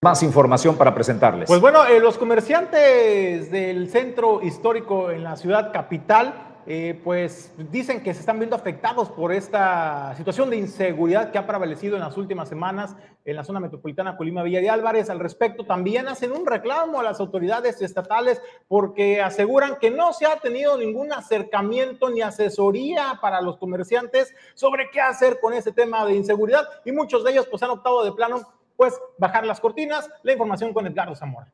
Más 0.03 0.21
información 0.21 0.75
para 0.75 0.93
presentarles. 0.93 1.47
Pues 1.47 1.61
bueno, 1.61 1.85
eh, 1.85 1.99
los 1.99 2.17
comerciantes 2.17 3.49
del 3.49 3.89
centro 3.89 4.41
histórico 4.41 5.09
en 5.09 5.23
la 5.23 5.37
ciudad 5.37 5.71
capital, 5.71 6.59
eh, 6.65 6.99
pues 7.03 7.53
dicen 7.71 8.03
que 8.03 8.13
se 8.13 8.19
están 8.19 8.37
viendo 8.37 8.55
afectados 8.55 9.09
por 9.09 9.31
esta 9.31 10.13
situación 10.15 10.49
de 10.49 10.57
inseguridad 10.57 11.31
que 11.31 11.37
ha 11.37 11.47
prevalecido 11.47 11.95
en 11.95 12.01
las 12.01 12.17
últimas 12.17 12.47
semanas 12.49 12.95
en 13.25 13.35
la 13.37 13.45
zona 13.45 13.61
metropolitana 13.61 14.17
Colima 14.17 14.43
Villa 14.43 14.59
de 14.59 14.69
Álvarez. 14.69 15.09
Al 15.09 15.19
respecto, 15.19 15.65
también 15.65 16.09
hacen 16.09 16.33
un 16.33 16.45
reclamo 16.45 16.99
a 16.99 17.03
las 17.03 17.21
autoridades 17.21 17.81
estatales 17.81 18.41
porque 18.67 19.21
aseguran 19.21 19.77
que 19.79 19.89
no 19.89 20.11
se 20.11 20.25
ha 20.25 20.37
tenido 20.39 20.77
ningún 20.77 21.13
acercamiento 21.13 22.09
ni 22.09 22.21
asesoría 22.21 23.19
para 23.21 23.41
los 23.41 23.57
comerciantes 23.57 24.33
sobre 24.53 24.89
qué 24.91 24.99
hacer 24.99 25.39
con 25.39 25.53
ese 25.53 25.71
tema 25.71 26.05
de 26.05 26.15
inseguridad 26.15 26.67
y 26.83 26.91
muchos 26.91 27.23
de 27.23 27.31
ellos 27.31 27.47
pues 27.49 27.63
han 27.63 27.69
optado 27.69 28.03
de 28.03 28.11
plano 28.11 28.41
pues 28.77 28.93
bajar 29.17 29.45
las 29.45 29.59
cortinas. 29.59 30.09
La 30.23 30.33
información 30.33 30.73
con 30.73 30.87
Edgardo 30.87 31.15
Zamora. 31.15 31.51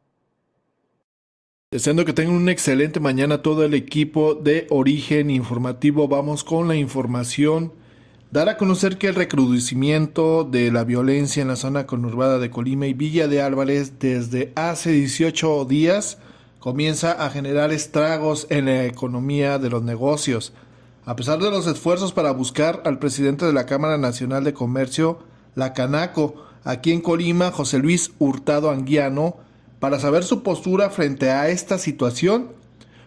Deseando 1.72 2.04
que 2.04 2.14
tengan 2.14 2.36
una 2.36 2.52
excelente 2.52 3.00
mañana 3.00 3.44
todo 3.44 3.64
el 3.64 3.76
equipo 3.76 4.34
de 4.34 4.66
Origen 4.72 5.30
Informativo. 5.30 6.08
Vamos 6.08 6.44
con 6.44 6.68
la 6.68 6.76
información. 6.76 7.74
Dar 8.32 8.50
a 8.50 8.58
conocer 8.58 8.98
que 8.98 9.08
el 9.08 9.16
recrudecimiento 9.16 10.44
de 10.44 10.72
la 10.72 10.84
violencia 10.84 11.42
en 11.42 11.48
la 11.48 11.56
zona 11.56 11.86
conurbada 11.86 12.40
de 12.40 12.50
Colima 12.50 12.88
y 12.88 12.94
Villa 12.94 13.28
de 13.28 13.42
Álvarez 13.42 14.00
desde 14.00 14.52
hace 14.56 14.92
18 14.92 15.66
días 15.66 16.20
comienza 16.60 17.24
a 17.24 17.30
generar 17.30 17.72
estragos 17.72 18.48
en 18.50 18.66
la 18.66 18.86
economía 18.86 19.60
de 19.60 19.70
los 19.70 19.82
negocios. 19.84 20.54
A 21.06 21.16
pesar 21.16 21.40
de 21.40 21.50
los 21.50 21.66
esfuerzos 21.66 22.14
para 22.14 22.32
buscar 22.32 22.84
al 22.86 23.00
presidente 23.00 23.46
de 23.46 23.54
la 23.54 23.66
Cámara 23.66 23.98
Nacional 23.98 24.44
de 24.44 24.54
Comercio, 24.54 25.20
la 25.56 25.74
Canaco, 25.74 26.49
aquí 26.64 26.92
en 26.92 27.02
Colima, 27.02 27.52
José 27.52 27.80
Luis 27.80 28.12
Hurtado 28.20 28.70
Anguiano, 28.70 29.38
para 29.80 30.00
saber 30.00 30.24
su 30.24 30.44
postura 30.44 30.90
frente 30.90 31.32
a 31.32 31.50
esta 31.50 31.78
situación, 31.78 32.50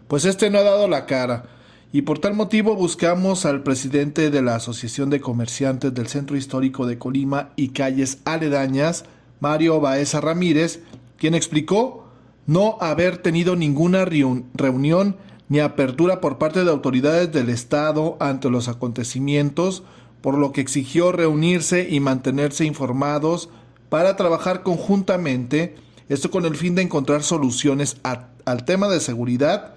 pues 0.09 0.25
este 0.25 0.51
no 0.51 0.59
ha 0.59 0.63
dado 0.63 0.89
la 0.89 1.07
cara. 1.07 1.45
Y 1.93 2.03
por 2.03 2.19
tal 2.19 2.35
motivo 2.35 2.75
buscamos 2.75 3.45
al 3.45 3.63
presidente 3.63 4.31
de 4.31 4.41
la 4.41 4.57
Asociación 4.57 5.11
de 5.11 5.21
Comerciantes 5.21 5.93
del 5.93 6.09
Centro 6.09 6.37
Histórico 6.37 6.87
de 6.87 6.99
Colima 6.99 7.51
y 7.55 7.69
calles 7.69 8.19
aledañas, 8.25 9.05
Mario 9.41 9.81
Baeza 9.81 10.21
Ramírez, 10.23 10.81
quien 11.19 11.35
explicó 11.35 12.07
no 12.47 12.79
haber 12.81 13.19
tenido 13.19 13.57
ninguna 13.57 14.07
reunión 14.07 15.17
ni 15.49 15.61
apertura 15.61 16.21
por 16.23 16.39
parte 16.39 16.65
de 16.65 16.71
autoridades 16.71 17.31
del 17.31 17.51
Estado 17.51 18.17
ante 18.21 18.49
los 18.49 18.69
acontecimientos, 18.69 19.83
por 20.23 20.39
lo 20.39 20.53
que 20.53 20.61
exigió 20.61 21.13
reunirse 21.13 21.89
y 21.91 22.01
mantenerse 22.01 22.65
informados 22.65 23.51
para 23.89 24.17
trabajar 24.17 24.63
conjuntamente 24.63 25.75
esto 26.09 26.31
con 26.31 26.45
el 26.45 26.57
fin 26.57 26.75
de 26.75 26.83
encontrar 26.83 27.23
soluciones 27.23 27.97
al 28.03 28.65
tema 28.65 28.89
de 28.89 29.01
seguridad 29.01 29.75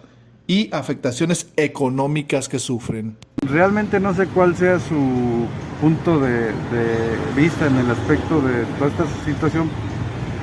y 0.47 0.73
afectaciones 0.73 1.47
económicas 1.55 2.49
que 2.49 2.59
sufren. 2.59 3.17
Realmente 3.47 3.99
no 3.99 4.13
sé 4.13 4.27
cuál 4.27 4.55
sea 4.55 4.79
su 4.79 5.47
punto 5.81 6.19
de, 6.19 6.51
vista 7.35 7.67
en 7.67 7.77
el 7.77 7.91
aspecto 7.91 8.41
de 8.41 8.65
toda 8.77 8.89
esta 8.89 9.05
situación. 9.25 9.69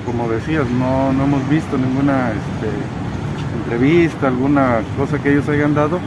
Como 0.07 0.29
decías, 0.29 0.69
no, 0.69 1.11
hemos 1.11 1.49
visto 1.49 1.79
ninguna 1.79 2.31
este, 2.33 2.69
entrevista, 3.65 4.29
alguna 4.29 4.83
cosa 4.97 5.23
que 5.23 5.33
ellos 5.33 5.49
hayan 5.49 5.75
dado. 5.75 6.01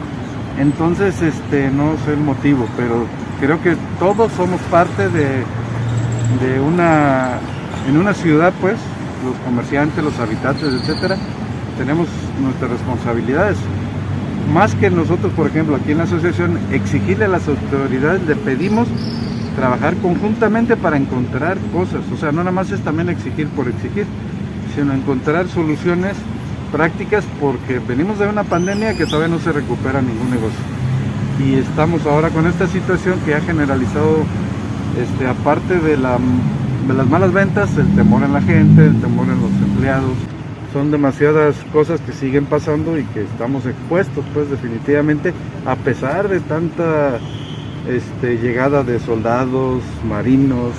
Entonces, 0.59 1.21
este, 1.21 1.69
no 1.69 1.95
sé 2.05 2.13
el 2.13 2.19
motivo, 2.19 2.67
pero 2.75 3.05
creo 3.39 3.61
que 3.61 3.75
todos 3.99 4.31
somos 4.33 4.59
parte 4.71 5.09
de, 5.09 5.43
de 6.41 6.59
una, 6.59 7.39
en 7.88 7.97
una 7.97 8.13
ciudad, 8.13 8.53
pues, 8.61 8.75
los 9.25 9.36
comerciantes, 9.45 10.03
los 10.03 10.17
habitantes, 10.19 10.73
etcétera, 10.73 11.17
tenemos 11.77 12.07
nuestras 12.41 12.71
responsabilidades. 12.71 13.57
Más 14.53 14.75
que 14.75 14.89
nosotros, 14.91 15.33
por 15.33 15.47
ejemplo, 15.47 15.75
aquí 15.75 15.91
en 15.91 15.97
la 15.97 16.03
asociación, 16.03 16.59
exigirle 16.71 17.25
a 17.25 17.29
las 17.29 17.47
autoridades, 17.47 18.21
le 18.27 18.36
pedimos 18.36 18.88
trabajar 19.55 19.95
conjuntamente 19.97 20.77
para 20.77 20.97
encontrar 20.97 21.57
cosas. 21.73 22.01
O 22.13 22.17
sea, 22.17 22.31
no 22.31 22.39
nada 22.39 22.51
más 22.51 22.71
es 22.71 22.81
también 22.81 23.09
exigir 23.09 23.47
por 23.47 23.67
exigir, 23.67 24.05
sino 24.75 24.93
encontrar 24.93 25.47
soluciones 25.47 26.15
prácticas 26.71 27.23
porque 27.39 27.79
venimos 27.79 28.19
de 28.19 28.27
una 28.27 28.43
pandemia 28.43 28.95
que 28.95 29.05
todavía 29.05 29.29
no 29.29 29.39
se 29.39 29.51
recupera 29.51 30.01
ningún 30.01 30.29
negocio. 30.29 30.59
Y 31.39 31.55
estamos 31.55 32.05
ahora 32.05 32.29
con 32.29 32.47
esta 32.47 32.67
situación 32.67 33.19
que 33.25 33.36
ha 33.36 33.41
generalizado, 33.41 34.23
este, 34.97 35.27
aparte 35.27 35.79
de 35.79 35.97
la 35.97 36.17
de 36.88 36.93
las 36.93 37.07
malas 37.07 37.33
ventas, 37.33 37.75
el 37.77 37.95
temor 37.95 38.23
en 38.23 38.33
la 38.33 38.41
gente, 38.41 38.86
el 38.86 39.01
temor 39.01 39.25
en 39.27 39.41
los 39.41 39.51
empleados. 39.51 40.11
Son 40.71 40.91
demasiadas 40.91 41.55
cosas 41.71 41.99
que 42.01 42.11
siguen 42.11 42.45
pasando 42.45 42.97
y 42.97 43.03
que 43.05 43.23
estamos 43.23 43.65
expuestos, 43.65 44.23
pues 44.33 44.49
definitivamente, 44.49 45.33
a 45.65 45.75
pesar 45.75 46.27
de 46.27 46.41
tanta 46.41 47.17
este, 47.88 48.38
llegada 48.38 48.83
de 48.83 48.99
soldados, 48.99 49.81
marinos, 50.07 50.73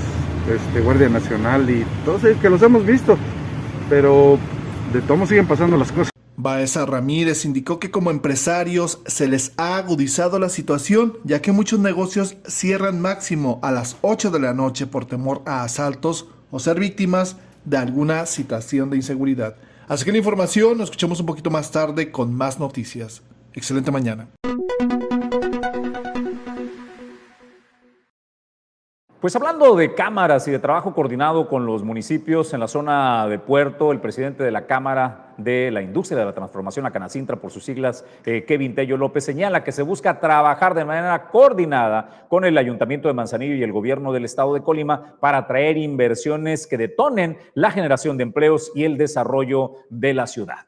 este, 0.53 0.81
Guardia 0.81 1.09
Nacional 1.09 1.69
y 1.71 1.85
todos 2.05 2.23
ellos 2.25 2.39
que 2.41 2.51
los 2.51 2.63
hemos 2.63 2.85
visto, 2.87 3.17
pero 3.89 4.39
de 4.93 5.01
todos 5.01 5.29
siguen 5.29 5.47
pasando 5.47 5.77
las 5.77 5.91
cosas. 5.91 6.16
Baeza 6.37 6.85
Ramírez 6.85 7.45
indicó 7.45 7.79
que 7.79 7.91
como 7.91 8.11
empresarios 8.11 9.01
se 9.07 9.27
les 9.27 9.53
ha 9.57 9.77
agudizado 9.77 10.39
la 10.39 10.51
situación, 10.51 11.19
ya 11.25 11.41
que 11.41 11.53
muchos 11.53 11.81
negocios 11.81 12.37
cierran 12.47 13.01
máximo 13.01 13.59
a 13.63 13.73
las 13.73 13.97
8 14.03 14.31
de 14.31 14.41
la 14.41 14.53
noche 14.53 14.87
por 14.87 15.07
temor 15.07 15.43
a 15.47 15.63
asaltos 15.63 16.27
o 16.51 16.59
ser 16.59 16.79
víctimas 16.79 17.37
de 17.65 17.79
alguna 17.79 18.27
situación 18.27 18.91
de 18.91 18.97
inseguridad. 18.97 19.57
Así 19.89 20.05
que 20.05 20.13
la 20.13 20.19
información 20.19 20.77
nos 20.77 20.91
escuchamos 20.91 21.21
un 21.21 21.27
poquito 21.27 21.51
más 21.51 21.71
tarde 21.71 22.11
con 22.11 22.35
más 22.35 22.59
noticias. 22.59 23.23
Excelente 23.55 23.91
mañana. 23.91 24.29
Pues 29.21 29.35
hablando 29.35 29.75
de 29.77 29.95
cámaras 29.95 30.47
y 30.47 30.51
de 30.51 30.59
trabajo 30.59 30.93
coordinado 30.93 31.49
con 31.49 31.65
los 31.65 31.83
municipios 31.83 32.53
en 32.53 32.61
la 32.61 32.69
zona 32.69 33.27
de 33.27 33.39
Puerto, 33.39 33.91
el 33.91 33.99
presidente 33.99 34.45
de 34.45 34.51
la 34.51 34.67
Cámara 34.67 35.33
de 35.39 35.71
la 35.71 35.81
Industria 35.81 36.19
de 36.19 36.27
la 36.27 36.35
Transformación, 36.35 36.83
la 36.83 36.91
Canacintra 36.91 37.37
por 37.37 37.51
sus 37.51 37.65
siglas, 37.65 38.05
eh, 38.27 38.45
Kevin 38.45 38.75
Tello 38.75 38.99
López, 38.99 39.25
señala 39.25 39.65
que 39.65 39.73
se 39.73 39.83
busca 39.83 40.21
trabajar 40.21 40.75
de 40.75 40.85
manera 40.85 41.29
coordinada 41.29 42.27
con 42.29 42.45
el 42.45 42.59
Ayuntamiento 42.59 43.09
de 43.09 43.15
Manzanillo 43.15 43.55
y 43.55 43.63
el 43.63 43.73
gobierno 43.73 44.13
del 44.13 44.27
estado 44.27 44.53
de 44.53 44.63
Colima 44.63 45.15
para 45.19 45.39
atraer 45.39 45.79
inversiones 45.79 46.67
que 46.67 46.77
detonen 46.77 47.39
la 47.55 47.71
generación 47.71 48.19
de 48.19 48.25
empleos 48.25 48.71
y 48.75 48.85
el 48.85 48.99
desarrollo 48.99 49.77
de 49.89 50.13
la 50.13 50.27
ciudad 50.27 50.67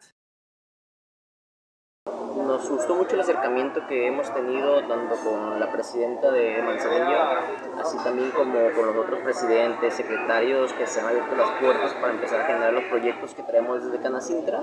nos 2.59 2.71
gustó 2.71 2.97
mucho 2.97 3.15
el 3.15 3.21
acercamiento 3.21 3.87
que 3.87 4.09
hemos 4.09 4.33
tenido 4.35 4.83
tanto 4.89 5.15
con 5.23 5.61
la 5.61 5.71
presidenta 5.71 6.33
de 6.33 6.61
Manzanillo, 6.61 7.19
así 7.81 7.97
también 7.99 8.33
como 8.33 8.73
con 8.73 8.87
los 8.87 8.97
otros 8.97 9.21
presidentes, 9.21 9.95
secretarios 9.95 10.73
que 10.73 10.87
se 10.87 11.01
han 11.01 11.07
abierto 11.07 11.37
las 11.37 11.51
puertas 11.61 11.95
para 11.95 12.15
empezar 12.15 12.41
a 12.41 12.45
generar 12.47 12.73
los 12.73 12.85
proyectos 12.85 13.35
que 13.35 13.45
traemos 13.45 13.85
desde 13.85 14.03
Canacintra 14.03 14.63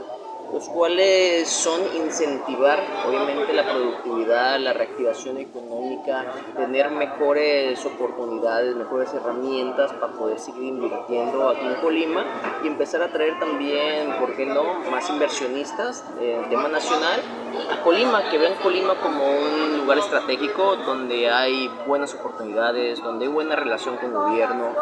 los 0.56 0.70
cuales 0.70 1.49
son 1.49 1.82
incentivar 1.97 2.82
obviamente 3.06 3.51
la 3.51 3.70
productividad, 3.70 4.58
la 4.58 4.72
reactivación 4.72 5.38
económica, 5.38 6.32
tener 6.56 6.91
mejores 6.91 7.86
oportunidades, 7.86 8.74
mejores 8.74 9.14
herramientas 9.14 9.91
para 9.91 10.14
poder 10.14 10.39
seguir 10.39 10.64
invirtiendo 10.64 11.49
aquí 11.49 11.66
en 11.66 11.76
Colima 11.76 12.24
y 12.64 12.68
empezar 12.68 13.01
a 13.01 13.10
traer 13.10 13.38
también, 13.38 14.16
¿por 14.18 14.34
qué 14.38 14.45
no?, 14.45 14.64
más 14.89 15.10
inversionistas 15.10 16.06
en 16.22 16.47
tema 16.47 16.70
nacional 16.70 17.20
a 17.70 17.84
Colima, 17.84 18.30
que 18.30 18.38
vean 18.38 18.53
Colima 18.64 18.95
como 18.95 19.26
un 19.26 19.80
lugar 19.80 19.97
estratégico 19.97 20.78
donde 20.78 21.30
hay 21.30 21.70
buenas 21.86 22.14
oportunidades, 22.14 23.03
donde 23.03 23.26
hay 23.26 23.32
buena 23.32 23.58
relación 23.58 23.97
con 23.97 24.06
el 24.06 24.14
gobierno, 24.14 24.74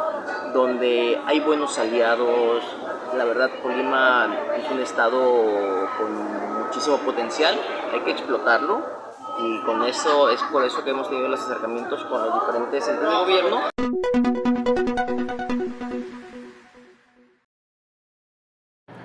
donde 0.54 1.20
hay 1.26 1.40
buenos 1.40 1.80
aliados. 1.80 2.64
La 3.18 3.26
verdad, 3.26 3.52
Colima 3.62 4.36
es 4.58 4.72
un 4.72 4.80
estado 4.80 5.63
con 5.98 6.64
muchísimo 6.66 6.98
potencial, 6.98 7.60
hay 7.94 8.00
que 8.02 8.12
explotarlo 8.12 8.82
y 9.40 9.62
con 9.62 9.84
eso 9.84 10.30
es 10.30 10.42
por 10.44 10.64
eso 10.64 10.84
que 10.84 10.92
hemos 10.92 11.10
tenido 11.10 11.28
los 11.28 11.42
acercamientos 11.42 12.04
con 12.06 12.24
los 12.24 12.34
diferentes 12.42 12.88
entes 12.88 13.10
de 13.10 13.16
gobierno. 13.16 13.62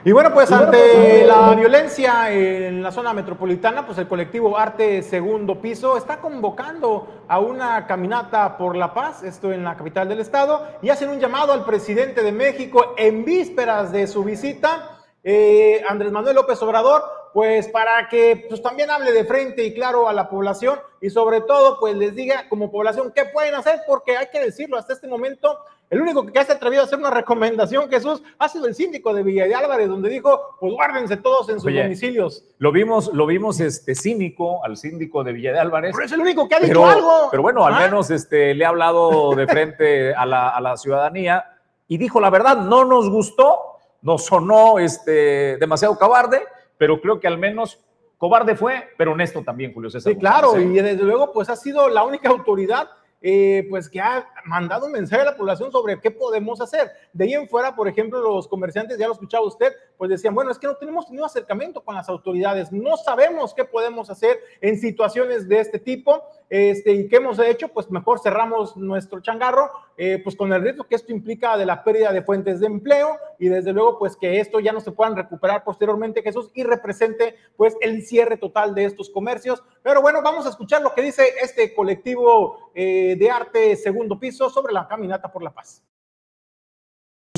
Y 0.04 0.12
bueno, 0.12 0.32
pues 0.32 0.50
ante 0.52 1.26
la 1.26 1.54
violencia 1.54 2.30
en 2.30 2.82
la 2.82 2.90
zona 2.90 3.12
metropolitana, 3.12 3.84
pues 3.84 3.98
el 3.98 4.08
colectivo 4.08 4.56
Arte 4.56 5.02
Segundo 5.02 5.60
Piso 5.60 5.98
está 5.98 6.20
convocando 6.20 7.24
a 7.28 7.40
una 7.40 7.86
caminata 7.86 8.56
por 8.56 8.74
la 8.76 8.94
paz, 8.94 9.22
esto 9.22 9.52
en 9.52 9.64
la 9.64 9.76
capital 9.76 10.08
del 10.08 10.20
estado, 10.20 10.66
y 10.80 10.88
hacen 10.88 11.10
un 11.10 11.20
llamado 11.20 11.52
al 11.52 11.64
presidente 11.64 12.22
de 12.22 12.32
México 12.32 12.94
en 12.96 13.24
vísperas 13.24 13.92
de 13.92 14.06
su 14.06 14.24
visita 14.24 14.97
eh, 15.24 15.82
Andrés 15.88 16.12
Manuel 16.12 16.36
López 16.36 16.60
Obrador, 16.62 17.02
pues 17.32 17.68
para 17.68 18.08
que 18.08 18.46
pues, 18.48 18.62
también 18.62 18.90
hable 18.90 19.12
de 19.12 19.24
frente 19.24 19.64
y 19.64 19.74
claro 19.74 20.08
a 20.08 20.12
la 20.12 20.28
población 20.28 20.78
y 21.00 21.10
sobre 21.10 21.40
todo 21.42 21.78
pues 21.78 21.94
les 21.96 22.14
diga 22.14 22.48
como 22.48 22.70
población 22.70 23.12
qué 23.14 23.26
pueden 23.26 23.54
hacer, 23.54 23.80
porque 23.86 24.16
hay 24.16 24.26
que 24.32 24.40
decirlo, 24.40 24.76
hasta 24.76 24.92
este 24.92 25.08
momento 25.08 25.58
el 25.90 26.02
único 26.02 26.26
que 26.26 26.44
se 26.44 26.52
ha 26.52 26.56
atrevido 26.56 26.82
a 26.82 26.84
hacer 26.84 26.98
una 26.98 27.10
recomendación, 27.10 27.88
Jesús, 27.88 28.22
ha 28.38 28.48
sido 28.48 28.66
el 28.66 28.74
síndico 28.74 29.14
de 29.14 29.22
Villa 29.22 29.46
de 29.46 29.54
Álvarez, 29.54 29.88
donde 29.88 30.10
dijo, 30.10 30.56
pues 30.60 30.72
guárdense 30.74 31.16
todos 31.16 31.48
en 31.48 31.60
sus 31.60 31.72
domicilios. 31.72 32.44
Lo 32.58 32.72
vimos, 32.72 33.10
lo 33.14 33.24
vimos 33.24 33.58
este 33.60 33.94
cínico 33.94 34.62
al 34.64 34.76
síndico 34.76 35.24
de 35.24 35.32
Villa 35.32 35.52
de 35.52 35.60
Álvarez. 35.60 35.92
Pero 35.94 36.04
es 36.04 36.12
el 36.12 36.20
único 36.20 36.46
que 36.46 36.56
ha 36.56 36.60
dicho 36.60 36.86
algo. 36.86 37.28
Pero 37.30 37.42
bueno, 37.42 37.64
al 37.64 37.74
¿Ah? 37.74 37.80
menos 37.80 38.10
este, 38.10 38.54
le 38.54 38.66
ha 38.66 38.68
hablado 38.68 39.34
de 39.34 39.46
frente 39.46 40.14
a 40.14 40.26
la, 40.26 40.50
a 40.50 40.60
la 40.60 40.76
ciudadanía 40.76 41.44
y 41.86 41.96
dijo 41.96 42.20
la 42.20 42.28
verdad, 42.28 42.58
no 42.58 42.84
nos 42.84 43.08
gustó 43.08 43.77
no 44.02 44.18
sonó 44.18 44.78
este, 44.78 45.56
demasiado 45.58 45.98
cobarde, 45.98 46.42
pero 46.76 47.00
creo 47.00 47.20
que 47.20 47.26
al 47.26 47.38
menos 47.38 47.80
cobarde 48.16 48.56
fue, 48.56 48.88
pero 48.96 49.12
honesto 49.12 49.42
también, 49.42 49.72
Julio 49.72 49.90
César. 49.90 50.12
Sí, 50.12 50.18
claro, 50.18 50.58
y 50.58 50.74
desde 50.74 51.02
luego, 51.02 51.32
pues 51.32 51.48
ha 51.48 51.56
sido 51.56 51.88
la 51.88 52.04
única 52.04 52.28
autoridad 52.28 52.88
eh, 53.20 53.66
pues 53.68 53.88
que 53.88 54.00
ha, 54.00 54.28
mandado 54.44 54.86
un 54.86 54.92
mensaje 54.92 55.22
a 55.22 55.24
la 55.24 55.36
población 55.36 55.72
sobre 55.72 56.00
qué 56.00 56.10
podemos 56.10 56.60
hacer. 56.60 56.90
De 57.12 57.24
ahí 57.24 57.34
en 57.34 57.48
fuera, 57.48 57.74
por 57.74 57.88
ejemplo, 57.88 58.20
los 58.20 58.46
comerciantes, 58.46 58.96
ya 58.96 59.06
lo 59.06 59.12
escuchaba 59.12 59.44
usted, 59.44 59.72
pues 59.96 60.10
decían, 60.10 60.34
bueno, 60.34 60.52
es 60.52 60.58
que 60.58 60.68
no 60.68 60.76
tenemos 60.76 61.06
tenido 61.06 61.24
acercamiento 61.24 61.82
con 61.82 61.96
las 61.96 62.08
autoridades, 62.08 62.70
no 62.70 62.96
sabemos 62.96 63.54
qué 63.54 63.64
podemos 63.64 64.08
hacer 64.08 64.38
en 64.60 64.78
situaciones 64.78 65.48
de 65.48 65.58
este 65.58 65.80
tipo, 65.80 66.22
este, 66.50 66.92
y 66.92 67.08
qué 67.08 67.16
hemos 67.16 67.38
hecho, 67.38 67.68
pues 67.68 67.90
mejor 67.90 68.20
cerramos 68.20 68.76
nuestro 68.76 69.20
changarro, 69.20 69.70
eh, 69.96 70.20
pues 70.22 70.34
con 70.34 70.52
el 70.52 70.62
riesgo 70.62 70.84
que 70.84 70.94
esto 70.94 71.12
implica 71.12 71.56
de 71.56 71.66
la 71.66 71.84
pérdida 71.84 72.12
de 72.12 72.22
fuentes 72.22 72.60
de 72.60 72.66
empleo 72.66 73.16
y 73.38 73.48
desde 73.48 73.72
luego, 73.72 73.98
pues 73.98 74.16
que 74.16 74.40
esto 74.40 74.60
ya 74.60 74.72
no 74.72 74.80
se 74.80 74.92
puedan 74.92 75.16
recuperar 75.16 75.64
posteriormente, 75.64 76.22
Jesús, 76.22 76.50
y 76.54 76.62
represente 76.62 77.36
pues 77.56 77.76
el 77.80 78.02
cierre 78.02 78.36
total 78.36 78.74
de 78.74 78.84
estos 78.84 79.10
comercios. 79.10 79.62
Pero 79.82 80.00
bueno, 80.00 80.20
vamos 80.22 80.46
a 80.46 80.50
escuchar 80.50 80.82
lo 80.82 80.94
que 80.94 81.02
dice 81.02 81.22
este 81.42 81.74
colectivo 81.74 82.70
eh, 82.74 83.16
de 83.18 83.30
arte 83.30 83.76
segundo 83.76 84.18
piso 84.18 84.48
sobre 84.48 84.72
la 84.72 84.88
caminata 84.88 85.30
por 85.30 85.42
la 85.42 85.50
paz 85.50 85.82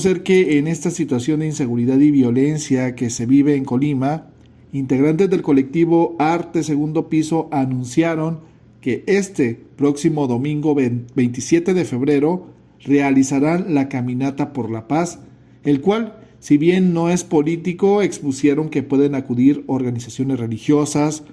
ser 0.01 0.23
que 0.23 0.59
en 0.59 0.67
esta 0.67 0.91
situación 0.91 1.41
de 1.41 1.47
inseguridad 1.47 1.99
y 1.99 2.11
violencia 2.11 2.95
que 2.95 3.11
se 3.11 3.27
vive 3.27 3.55
en 3.55 3.67
Colima, 3.67 4.31
integrantes 4.73 5.29
del 5.29 5.43
colectivo 5.43 6.17
Arte 6.19 6.63
Segundo 6.63 7.11
Piso 7.11 7.49
anunciaron 7.53 8.41
que 8.81 9.05
este 9.07 9.61
próximo 9.77 10.27
domingo 10.27 10.75
27 10.75 11.75
de 11.75 11.85
febrero 11.85 12.47
realizarán 12.85 13.75
la 13.75 13.89
Caminata 13.89 14.53
por 14.53 14.71
la 14.71 14.89
Paz, 14.89 15.21
el 15.65 15.81
cual, 15.81 16.19
si 16.39 16.57
bien 16.57 16.95
no 16.95 17.11
es 17.11 17.25
político, 17.25 18.03
expusieron 18.03 18.71
que 18.71 18.83
pueden 18.83 19.15
acudir 19.15 19.65
organizaciones 19.67 20.41
religiosas, 20.41 21.25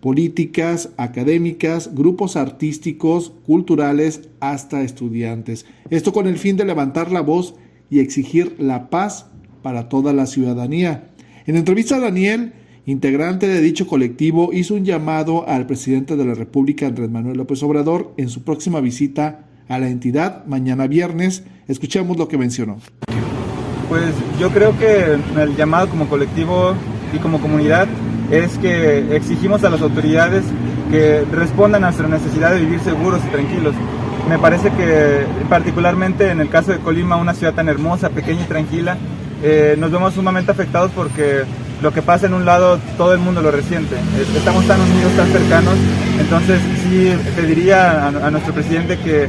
políticas, 0.00 0.90
académicas, 0.96 1.94
grupos 1.94 2.36
artísticos, 2.36 3.32
culturales, 3.44 4.28
hasta 4.40 4.82
estudiantes. 4.82 5.66
Esto 5.90 6.12
con 6.12 6.26
el 6.26 6.38
fin 6.38 6.56
de 6.56 6.64
levantar 6.64 7.12
la 7.12 7.20
voz 7.20 7.54
y 7.90 8.00
exigir 8.00 8.56
la 8.58 8.90
paz 8.90 9.26
para 9.62 9.88
toda 9.88 10.12
la 10.12 10.26
ciudadanía. 10.26 11.10
En 11.46 11.56
entrevista 11.56 11.96
a 11.96 12.00
Daniel, 12.00 12.52
integrante 12.86 13.48
de 13.48 13.60
dicho 13.60 13.86
colectivo, 13.86 14.50
hizo 14.52 14.74
un 14.74 14.84
llamado 14.84 15.46
al 15.48 15.66
presidente 15.66 16.16
de 16.16 16.24
la 16.24 16.34
República, 16.34 16.86
Andrés 16.86 17.10
Manuel 17.10 17.36
López 17.36 17.62
Obrador, 17.64 18.14
en 18.16 18.28
su 18.28 18.44
próxima 18.44 18.80
visita 18.80 19.46
a 19.68 19.78
la 19.78 19.88
entidad 19.88 20.46
mañana 20.46 20.86
viernes. 20.86 21.42
Escuchemos 21.66 22.16
lo 22.16 22.28
que 22.28 22.38
mencionó. 22.38 22.78
Pues 23.88 24.14
yo 24.40 24.50
creo 24.50 24.78
que 24.78 25.16
el 25.40 25.56
llamado 25.56 25.88
como 25.88 26.08
colectivo 26.08 26.74
y 27.12 27.18
como 27.18 27.40
comunidad 27.40 27.88
es 28.30 28.56
que 28.58 29.16
exigimos 29.16 29.64
a 29.64 29.70
las 29.70 29.82
autoridades 29.82 30.44
que 30.90 31.24
respondan 31.32 31.82
a 31.82 31.88
nuestra 31.88 32.06
necesidad 32.06 32.52
de 32.52 32.60
vivir 32.60 32.80
seguros 32.80 33.20
y 33.26 33.30
tranquilos. 33.30 33.74
Me 34.28 34.38
parece 34.38 34.70
que 34.70 35.24
particularmente 35.48 36.30
en 36.30 36.40
el 36.40 36.48
caso 36.48 36.70
de 36.70 36.78
Colima, 36.78 37.16
una 37.16 37.34
ciudad 37.34 37.54
tan 37.54 37.68
hermosa, 37.68 38.10
pequeña 38.10 38.42
y 38.42 38.46
tranquila, 38.46 38.96
eh, 39.42 39.76
nos 39.78 39.90
vemos 39.90 40.14
sumamente 40.14 40.50
afectados 40.50 40.90
porque 40.94 41.42
lo 41.82 41.92
que 41.92 42.02
pasa 42.02 42.26
en 42.26 42.34
un 42.34 42.44
lado 42.44 42.78
todo 42.96 43.12
el 43.12 43.18
mundo 43.18 43.42
lo 43.42 43.50
resiente. 43.50 43.96
Estamos 44.36 44.66
tan 44.66 44.80
unidos, 44.80 45.12
tan 45.16 45.28
cercanos, 45.28 45.74
entonces 46.18 46.60
sí 46.82 47.12
pediría 47.34 48.06
a, 48.06 48.26
a 48.26 48.30
nuestro 48.30 48.54
presidente 48.54 48.98
que, 48.98 49.28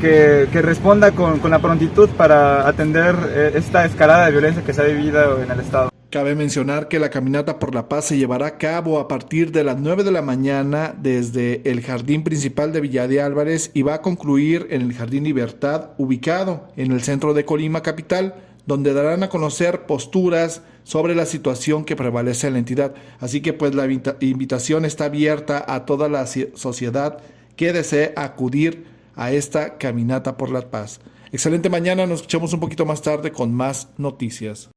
que, 0.00 0.48
que 0.50 0.62
responda 0.62 1.12
con, 1.12 1.38
con, 1.38 1.50
la 1.50 1.58
prontitud 1.58 2.08
para 2.10 2.66
atender 2.68 3.14
eh, 3.28 3.52
esta 3.54 3.84
escalada 3.84 4.26
de 4.26 4.32
violencia 4.32 4.64
que 4.64 4.72
se 4.72 4.82
ha 4.82 4.84
vivido 4.84 5.42
en 5.42 5.50
el 5.50 5.60
Estado. 5.60 5.90
Cabe 6.08 6.34
mencionar 6.36 6.88
que 6.88 7.00
la 7.00 7.10
caminata 7.10 7.58
por 7.58 7.74
la 7.74 7.88
paz 7.88 8.06
se 8.06 8.16
llevará 8.16 8.46
a 8.46 8.58
cabo 8.58 9.00
a 9.00 9.08
partir 9.08 9.50
de 9.50 9.64
las 9.64 9.76
9 9.78 10.04
de 10.04 10.12
la 10.12 10.22
mañana 10.22 10.94
desde 10.96 11.68
el 11.68 11.82
jardín 11.82 12.22
principal 12.22 12.72
de 12.72 12.80
Villa 12.80 13.08
de 13.08 13.20
Álvarez 13.20 13.70
y 13.74 13.82
va 13.82 13.94
a 13.94 14.02
concluir 14.02 14.68
en 14.70 14.82
el 14.82 14.94
Jardín 14.94 15.24
Libertad, 15.24 15.90
ubicado 15.98 16.68
en 16.76 16.92
el 16.92 17.02
centro 17.02 17.34
de 17.34 17.44
Colima 17.44 17.82
Capital, 17.82 18.34
donde 18.66 18.92
darán 18.92 19.22
a 19.22 19.28
conocer 19.28 19.86
posturas 19.86 20.62
sobre 20.84 21.14
la 21.14 21.26
situación 21.26 21.84
que 21.84 21.96
prevalece 21.96 22.48
en 22.48 22.52
la 22.54 22.58
entidad. 22.58 22.94
Así 23.20 23.40
que 23.40 23.52
pues 23.52 23.74
la 23.74 23.86
invitación 23.86 24.84
está 24.84 25.06
abierta 25.06 25.64
a 25.66 25.86
toda 25.86 26.08
la 26.08 26.26
sociedad 26.26 27.18
que 27.56 27.72
desee 27.72 28.12
acudir 28.16 28.86
a 29.14 29.32
esta 29.32 29.78
caminata 29.78 30.36
por 30.36 30.50
la 30.50 30.70
paz. 30.70 31.00
Excelente 31.32 31.70
mañana, 31.70 32.06
nos 32.06 32.20
escuchamos 32.20 32.52
un 32.52 32.60
poquito 32.60 32.84
más 32.84 33.02
tarde 33.02 33.32
con 33.32 33.52
más 33.52 33.88
noticias. 33.96 34.68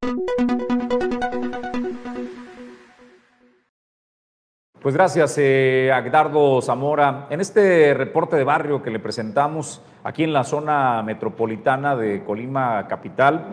Pues 4.82 4.96
gracias, 4.96 5.38
eh, 5.38 5.92
Agdardo 5.94 6.62
Zamora. 6.62 7.28
En 7.30 7.42
este 7.42 7.94
reporte 7.94 8.38
de 8.38 8.46
barrio 8.46 8.82
que 8.82 8.90
le 8.90 9.00
presentamos 9.00 9.82
aquí 10.06 10.24
en 10.24 10.32
la 10.32 10.46
zona 10.46 11.04
metropolitana 11.04 11.98
de 11.98 12.24
Colima 12.24 12.88
Capital, 12.88 13.46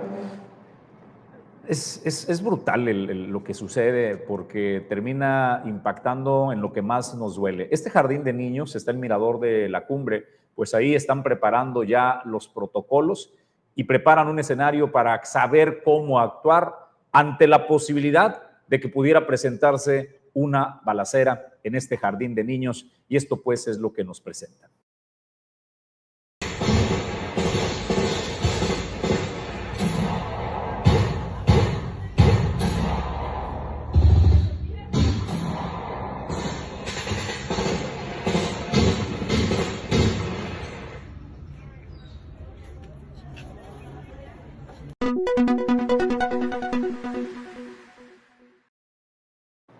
es, 1.67 2.01
es, 2.07 2.45
brutal 2.45 2.85
lo 3.33 3.43
que 3.43 3.55
sucede 3.55 4.17
porque 4.17 4.87
termina 4.89 5.63
impactando 5.65 6.53
en 6.53 6.61
lo 6.61 6.73
que 6.73 6.81
más 6.81 7.17
nos 7.17 7.35
duele. 7.35 7.67
Este 7.73 7.91
jardín 7.91 8.23
de 8.23 8.33
niños 8.33 8.77
está 8.77 8.93
el 8.93 8.99
mirador 8.99 9.41
de 9.41 9.69
la 9.69 9.85
cumbre, 9.85 10.27
pues 10.55 10.75
ahí 10.75 10.95
están 10.95 11.25
preparando 11.25 11.83
ya 11.83 12.21
los 12.25 12.47
protocolos 12.47 13.35
y 13.75 13.83
preparan 13.83 14.29
un 14.29 14.39
escenario 14.39 14.93
para 14.93 15.25
saber 15.25 15.83
cómo 15.83 16.21
actuar 16.21 16.73
ante 17.11 17.49
la 17.49 17.67
posibilidad 17.67 18.43
de 18.69 18.79
que 18.79 18.89
pudiera 18.89 19.27
presentarse 19.27 20.16
una 20.37 20.83
balacera 20.85 21.59
en 21.65 21.75
este 21.75 21.97
jardín 21.97 22.35
de 22.35 22.45
niños 22.45 22.87
y 23.09 23.17
esto 23.17 23.43
pues 23.43 23.67
es 23.69 23.79
lo 23.79 23.95
que 23.95 24.05
nos 24.05 24.21
presentan. 24.21 24.71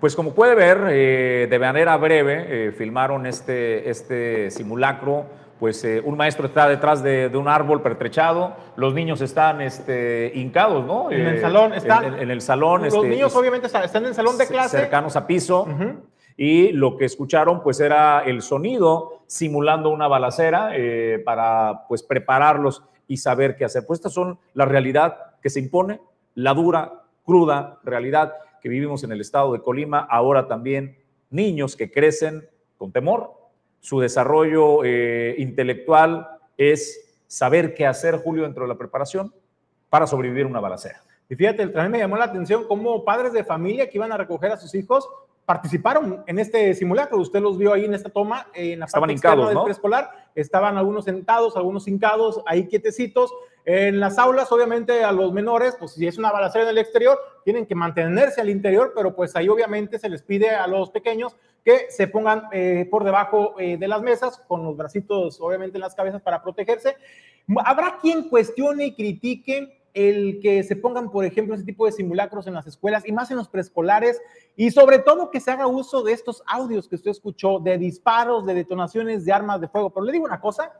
Pues 0.01 0.15
como 0.15 0.35
puede 0.35 0.55
ver, 0.55 0.89
eh, 0.91 1.47
de 1.49 1.59
manera 1.59 1.97
breve, 1.97 2.69
eh, 2.69 2.73
filmaron 2.73 3.25
este, 3.27 3.89
este 3.89 4.51
simulacro, 4.51 5.25
pues 5.59 5.83
eh, 5.85 6.03
un 6.05 6.19
maestro 6.19 6.47
está 6.47 6.69
detrás 6.69 7.03
de, 7.03 7.31
un 7.35 7.49
árbol 7.49 7.81
pertrechado, 7.81 8.55
los 8.77 8.93
niños 8.93 9.23
están 9.23 9.63
este, 9.63 10.33
hincados, 10.35 10.85
¿no? 10.85 11.11
En 11.11 11.27
el 11.27 11.41
salón, 11.41 11.73
están. 11.73 12.21
En, 12.21 12.31
el 12.31 12.43
salón. 12.43 12.83
Los 12.85 12.93
este, 12.93 13.09
niños 13.09 13.35
obviamente 13.35 13.69
están, 13.69 13.85
en 13.85 14.05
el 14.05 14.15
salón 14.15 14.37
de 14.37 14.47
clase. 14.47 14.77
Cercanos 14.81 15.17
a 15.17 15.27
piso. 15.27 15.67
Y 16.37 16.73
lo 16.73 16.99
que 16.99 17.07
escucharon, 17.07 17.63
pues, 17.63 17.81
era 17.81 18.21
el 18.21 18.43
sonido 18.43 19.23
simulando 19.27 19.89
una 19.89 20.09
balacera 20.09 20.73
para, 21.25 21.87
pues, 21.89 22.03
prepararlos 22.03 22.83
y 23.09 23.17
saber 23.17 23.57
qué 23.57 23.65
hacer. 23.65 23.87
Pues 23.87 24.01
estas 24.01 24.13
son 24.13 24.39
la 24.53 24.67
realidad 24.67 25.17
que 25.41 25.49
se 25.49 25.61
impone, 25.61 26.01
la 26.35 26.53
dura, 26.53 27.05
cruda 27.25 27.79
realidad 27.83 28.35
que 28.61 28.69
vivimos 28.69 29.05
en 29.05 29.13
el 29.13 29.21
estado 29.21 29.53
de 29.53 29.61
Colima, 29.61 30.01
ahora 30.01 30.49
también 30.49 30.99
niños 31.31 31.77
que 31.77 31.91
crecen 31.91 32.49
con 32.77 32.93
temor. 32.93 33.33
Su 33.81 34.01
desarrollo 34.01 34.85
eh, 34.85 35.35
intelectual 35.39 36.29
es 36.57 37.23
saber 37.27 37.75
qué 37.75 37.87
hacer, 37.87 38.17
Julio, 38.17 38.45
dentro 38.45 38.65
de 38.65 38.69
la 38.69 38.79
preparación 38.79 39.35
para 39.89 40.07
sobrevivir 40.07 40.47
una 40.47 40.61
balacera. 40.61 41.03
Y 41.29 41.35
fíjate, 41.35 41.67
también 41.69 41.91
me 41.91 41.99
llamó 41.99 42.17
la 42.17 42.25
atención 42.25 42.67
cómo 42.69 43.05
padres 43.05 43.33
de 43.33 43.45
familia 43.45 43.89
que 43.89 43.99
iban 43.99 44.13
a 44.13 44.17
recoger 44.17 44.53
a 44.53 44.57
sus 44.57 44.75
hijos 44.75 45.09
participaron 45.45 46.25
en 46.27 46.39
este 46.39 46.75
simulacro. 46.75 47.19
Usted 47.19 47.41
los 47.41 47.57
vio 47.57 47.73
ahí 47.73 47.85
en 47.85 47.95
esta 47.95 48.11
toma, 48.11 48.49
en 48.53 48.81
la 48.81 48.87
Estaban 48.87 49.17
parte 49.17 49.47
del 49.47 49.63
preescolar. 49.63 50.31
Estaban 50.35 50.77
algunos 50.77 51.05
sentados, 51.05 51.57
algunos 51.57 51.87
hincados, 51.87 52.43
ahí 52.47 52.67
quietecitos. 52.67 53.33
En 53.69 53.99
las 53.99 54.17
aulas, 54.17 54.53
obviamente, 54.53 55.03
a 55.03 55.11
los 55.11 55.33
menores, 55.33 55.75
pues 55.77 55.91
si 55.91 56.07
es 56.07 56.19
una 56.19 56.31
balacera 56.31 56.63
en 56.63 56.71
el 56.71 56.79
exterior, 56.79 57.19
tienen 57.45 57.67
que 57.67 57.75
mantenerse 57.75 58.41
al 58.41 58.49
interior, 58.49 58.93
pero 58.95 59.17
pues 59.17 59.35
ahí 59.35 59.49
obviamente 59.49 59.99
se 59.99 60.09
les 60.09 60.23
pide 60.23 60.51
a 60.51 60.69
los 60.69 60.91
pequeños 60.91 61.35
que 61.65 61.87
se 61.91 62.07
pongan 62.07 62.45
eh, 62.53 62.87
por 62.89 63.03
debajo 63.03 63.57
eh, 63.59 63.77
de 63.77 63.89
las 63.89 64.03
mesas, 64.03 64.41
con 64.47 64.63
los 64.63 64.77
bracitos, 64.77 65.41
obviamente, 65.41 65.79
en 65.79 65.81
las 65.81 65.97
cabezas 65.97 66.23
para 66.23 66.45
protegerse. 66.45 66.97
Habrá 67.65 67.99
quien 68.01 68.29
cuestione 68.29 68.87
y 68.87 68.95
critique 68.95 69.77
el 69.95 70.39
que 70.41 70.63
se 70.63 70.77
pongan, 70.77 71.11
por 71.11 71.25
ejemplo, 71.25 71.57
ese 71.57 71.65
tipo 71.65 71.87
de 71.87 71.93
simulacros 71.93 72.47
en 72.47 72.55
las 72.55 72.69
escuelas 72.69 73.03
y 73.05 73.11
más 73.11 73.33
en 73.33 73.37
los 73.37 73.49
preescolares 73.49 74.23
y 74.55 74.71
sobre 74.71 75.01
todo 75.01 75.31
que 75.31 75.41
se 75.41 75.51
haga 75.51 75.67
uso 75.67 76.05
de 76.05 76.13
estos 76.13 76.45
audios 76.47 76.87
que 76.87 76.95
usted 76.95 77.11
escuchó 77.11 77.59
de 77.59 77.79
disparos, 77.79 78.47
de 78.47 78.55
detonaciones 78.55 79.25
de 79.25 79.33
armas 79.33 79.61
de 79.61 79.67
fuego. 79.67 79.91
Pero 79.91 80.07
le 80.07 80.13
digo 80.13 80.25
una 80.25 80.41
cosa, 80.41 80.71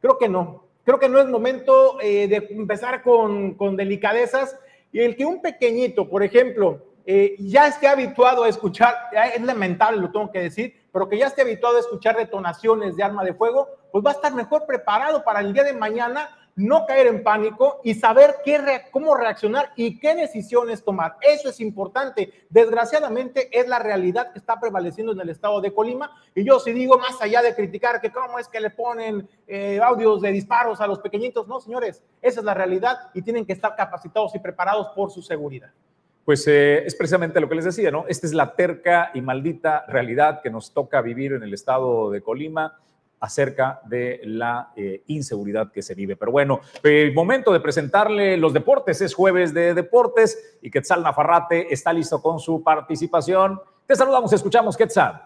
creo 0.00 0.18
que 0.18 0.28
no. 0.28 0.71
Creo 0.84 0.98
que 0.98 1.08
no 1.08 1.20
es 1.20 1.26
momento 1.26 2.00
eh, 2.00 2.26
de 2.28 2.48
empezar 2.50 3.02
con, 3.02 3.54
con, 3.54 3.76
delicadezas. 3.76 4.58
Y 4.92 5.00
el 5.00 5.16
que 5.16 5.24
un 5.24 5.40
pequeñito, 5.40 6.08
por 6.08 6.22
ejemplo, 6.22 6.82
eh, 7.06 7.34
ya 7.38 7.66
esté 7.66 7.88
habituado 7.88 8.44
a 8.44 8.48
escuchar, 8.48 8.94
es 9.34 9.42
lamentable, 9.42 10.00
lo 10.00 10.12
tengo 10.12 10.30
que 10.30 10.40
decir, 10.40 10.74
pero 10.92 11.08
que 11.08 11.18
ya 11.18 11.26
esté 11.26 11.42
habituado 11.42 11.76
a 11.76 11.80
escuchar 11.80 12.16
detonaciones 12.16 12.96
de 12.96 13.02
arma 13.02 13.24
de 13.24 13.34
fuego, 13.34 13.68
pues 13.90 14.04
va 14.04 14.10
a 14.10 14.14
estar 14.14 14.34
mejor 14.34 14.66
preparado 14.66 15.24
para 15.24 15.40
el 15.40 15.52
día 15.52 15.64
de 15.64 15.72
mañana 15.72 16.28
no 16.54 16.86
caer 16.86 17.06
en 17.06 17.22
pánico 17.22 17.80
y 17.82 17.94
saber 17.94 18.36
qué 18.44 18.60
cómo 18.90 19.14
reaccionar 19.14 19.72
y 19.76 19.98
qué 19.98 20.14
decisiones 20.14 20.84
tomar. 20.84 21.16
Eso 21.20 21.48
es 21.48 21.60
importante. 21.60 22.32
Desgraciadamente 22.50 23.48
es 23.58 23.68
la 23.68 23.78
realidad 23.78 24.32
que 24.32 24.38
está 24.38 24.60
prevaleciendo 24.60 25.12
en 25.12 25.20
el 25.20 25.30
estado 25.30 25.60
de 25.60 25.72
Colima. 25.72 26.10
Y 26.34 26.44
yo 26.44 26.60
sí 26.60 26.72
digo, 26.72 26.98
más 26.98 27.20
allá 27.20 27.42
de 27.42 27.54
criticar 27.54 28.00
que 28.00 28.10
cómo 28.10 28.38
es 28.38 28.48
que 28.48 28.60
le 28.60 28.70
ponen 28.70 29.28
eh, 29.46 29.80
audios 29.82 30.20
de 30.20 30.32
disparos 30.32 30.80
a 30.80 30.86
los 30.86 30.98
pequeñitos, 30.98 31.48
no, 31.48 31.60
señores, 31.60 32.02
esa 32.20 32.40
es 32.40 32.44
la 32.44 32.54
realidad 32.54 33.10
y 33.14 33.22
tienen 33.22 33.46
que 33.46 33.52
estar 33.52 33.74
capacitados 33.74 34.34
y 34.34 34.38
preparados 34.38 34.88
por 34.94 35.10
su 35.10 35.22
seguridad. 35.22 35.70
Pues 36.24 36.46
eh, 36.46 36.84
es 36.86 36.94
precisamente 36.94 37.40
lo 37.40 37.48
que 37.48 37.56
les 37.56 37.64
decía, 37.64 37.90
¿no? 37.90 38.04
Esta 38.06 38.28
es 38.28 38.32
la 38.32 38.54
terca 38.54 39.10
y 39.12 39.20
maldita 39.20 39.84
realidad 39.88 40.40
que 40.40 40.50
nos 40.50 40.72
toca 40.72 41.00
vivir 41.00 41.32
en 41.32 41.42
el 41.42 41.52
estado 41.52 42.10
de 42.10 42.22
Colima 42.22 42.78
acerca 43.22 43.80
de 43.84 44.20
la 44.24 44.72
eh, 44.76 45.04
inseguridad 45.06 45.70
que 45.70 45.80
se 45.80 45.94
vive. 45.94 46.16
Pero 46.16 46.32
bueno, 46.32 46.60
el 46.82 47.14
momento 47.14 47.52
de 47.52 47.60
presentarle 47.60 48.36
los 48.36 48.52
deportes 48.52 49.00
es 49.00 49.14
jueves 49.14 49.54
de 49.54 49.74
deportes 49.74 50.58
y 50.60 50.70
Quetzal 50.70 51.04
Nafarrate 51.04 51.72
está 51.72 51.92
listo 51.92 52.20
con 52.20 52.40
su 52.40 52.64
participación. 52.64 53.60
Te 53.86 53.94
saludamos, 53.94 54.32
escuchamos, 54.32 54.76
Quetzal. 54.76 55.22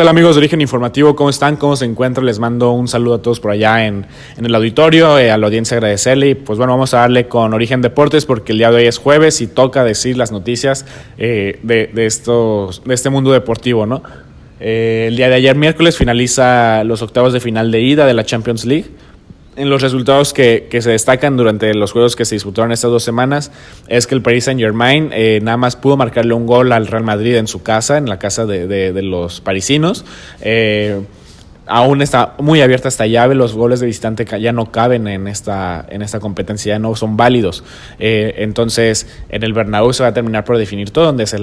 Hola 0.00 0.12
amigos 0.12 0.34
de 0.34 0.38
Origen 0.38 0.62
Informativo? 0.62 1.14
¿Cómo 1.14 1.28
están? 1.28 1.56
¿Cómo 1.56 1.76
se 1.76 1.84
encuentran? 1.84 2.24
Les 2.24 2.38
mando 2.38 2.72
un 2.72 2.88
saludo 2.88 3.16
a 3.16 3.22
todos 3.22 3.40
por 3.40 3.50
allá 3.50 3.86
en, 3.86 4.06
el 4.38 4.54
auditorio, 4.54 5.18
eh, 5.18 5.30
a 5.30 5.36
la 5.36 5.46
audiencia 5.46 5.76
agradecerle 5.76 6.30
y 6.30 6.34
pues 6.34 6.56
bueno, 6.56 6.72
vamos 6.72 6.94
a 6.94 7.00
darle 7.00 7.28
con 7.28 7.52
Origen 7.52 7.82
Deportes 7.82 8.24
porque 8.24 8.52
el 8.52 8.58
día 8.58 8.70
de 8.70 8.78
hoy 8.78 8.86
es 8.86 8.96
jueves 8.96 9.42
y 9.42 9.46
toca 9.46 9.84
decir 9.84 10.16
las 10.16 10.32
noticias 10.32 10.86
eh, 11.18 11.60
de, 11.62 11.90
de, 11.92 12.06
estos, 12.06 12.82
de 12.82 12.94
este 12.94 13.10
mundo 13.10 13.32
deportivo, 13.32 13.84
¿no? 13.84 14.02
Eh, 14.64 15.06
el 15.08 15.16
día 15.16 15.28
de 15.28 15.34
ayer, 15.34 15.56
miércoles, 15.56 15.98
finaliza 15.98 16.84
los 16.84 17.02
octavos 17.02 17.32
de 17.32 17.40
final 17.40 17.72
de 17.72 17.80
ida 17.80 18.06
de 18.06 18.14
la 18.14 18.24
Champions 18.24 18.64
League. 18.64 18.86
En 19.56 19.68
los 19.68 19.82
resultados 19.82 20.32
que, 20.32 20.68
se 20.70 20.90
destacan 20.90 21.36
durante 21.36 21.74
los 21.74 21.90
juegos 21.90 22.14
que 22.14 22.24
se 22.24 22.36
disputaron 22.36 22.70
estas 22.70 22.90
dos 22.90 23.02
semanas 23.02 23.50
es 23.88 24.06
que 24.06 24.14
el 24.14 24.22
Paris 24.22 24.44
Saint 24.44 24.60
Germain 24.60 25.10
eh, 25.12 25.40
nada 25.42 25.56
más 25.58 25.76
pudo 25.76 25.96
marcarle 25.96 26.32
un 26.32 26.46
gol 26.46 26.72
al 26.72 26.86
Real 26.86 27.02
Madrid 27.02 27.36
en 27.36 27.48
su 27.48 27.62
casa, 27.62 27.98
en 27.98 28.08
la 28.08 28.18
casa 28.20 28.46
de, 28.46 28.92
los 29.02 29.40
parisinos. 29.40 30.04
Eh, 30.40 31.00
aún 31.66 32.02
está 32.02 32.34
muy 32.38 32.60
abierta 32.60 32.88
esta 32.88 33.06
llave, 33.06 33.34
los 33.34 33.54
goles 33.54 33.80
de 33.80 33.86
distante 33.86 34.26
ya 34.40 34.52
no 34.52 34.72
caben 34.72 35.06
en 35.06 35.28
esta, 35.28 35.84
en 35.88 36.02
esta 36.02 36.20
competencia, 36.20 36.74
ya 36.74 36.78
no 36.78 36.94
son 36.96 37.16
válidos. 37.16 37.62
Eh, 37.98 38.34
entonces, 38.38 39.06
en 39.28 39.42
el 39.42 39.52
Bernabéu 39.52 39.92
se 39.92 40.02
va 40.02 40.10
a 40.10 40.14
terminar 40.14 40.44
por 40.44 40.58
definir 40.58 40.90
todo, 40.90 41.06
donde 41.06 41.26
se, 41.26 41.38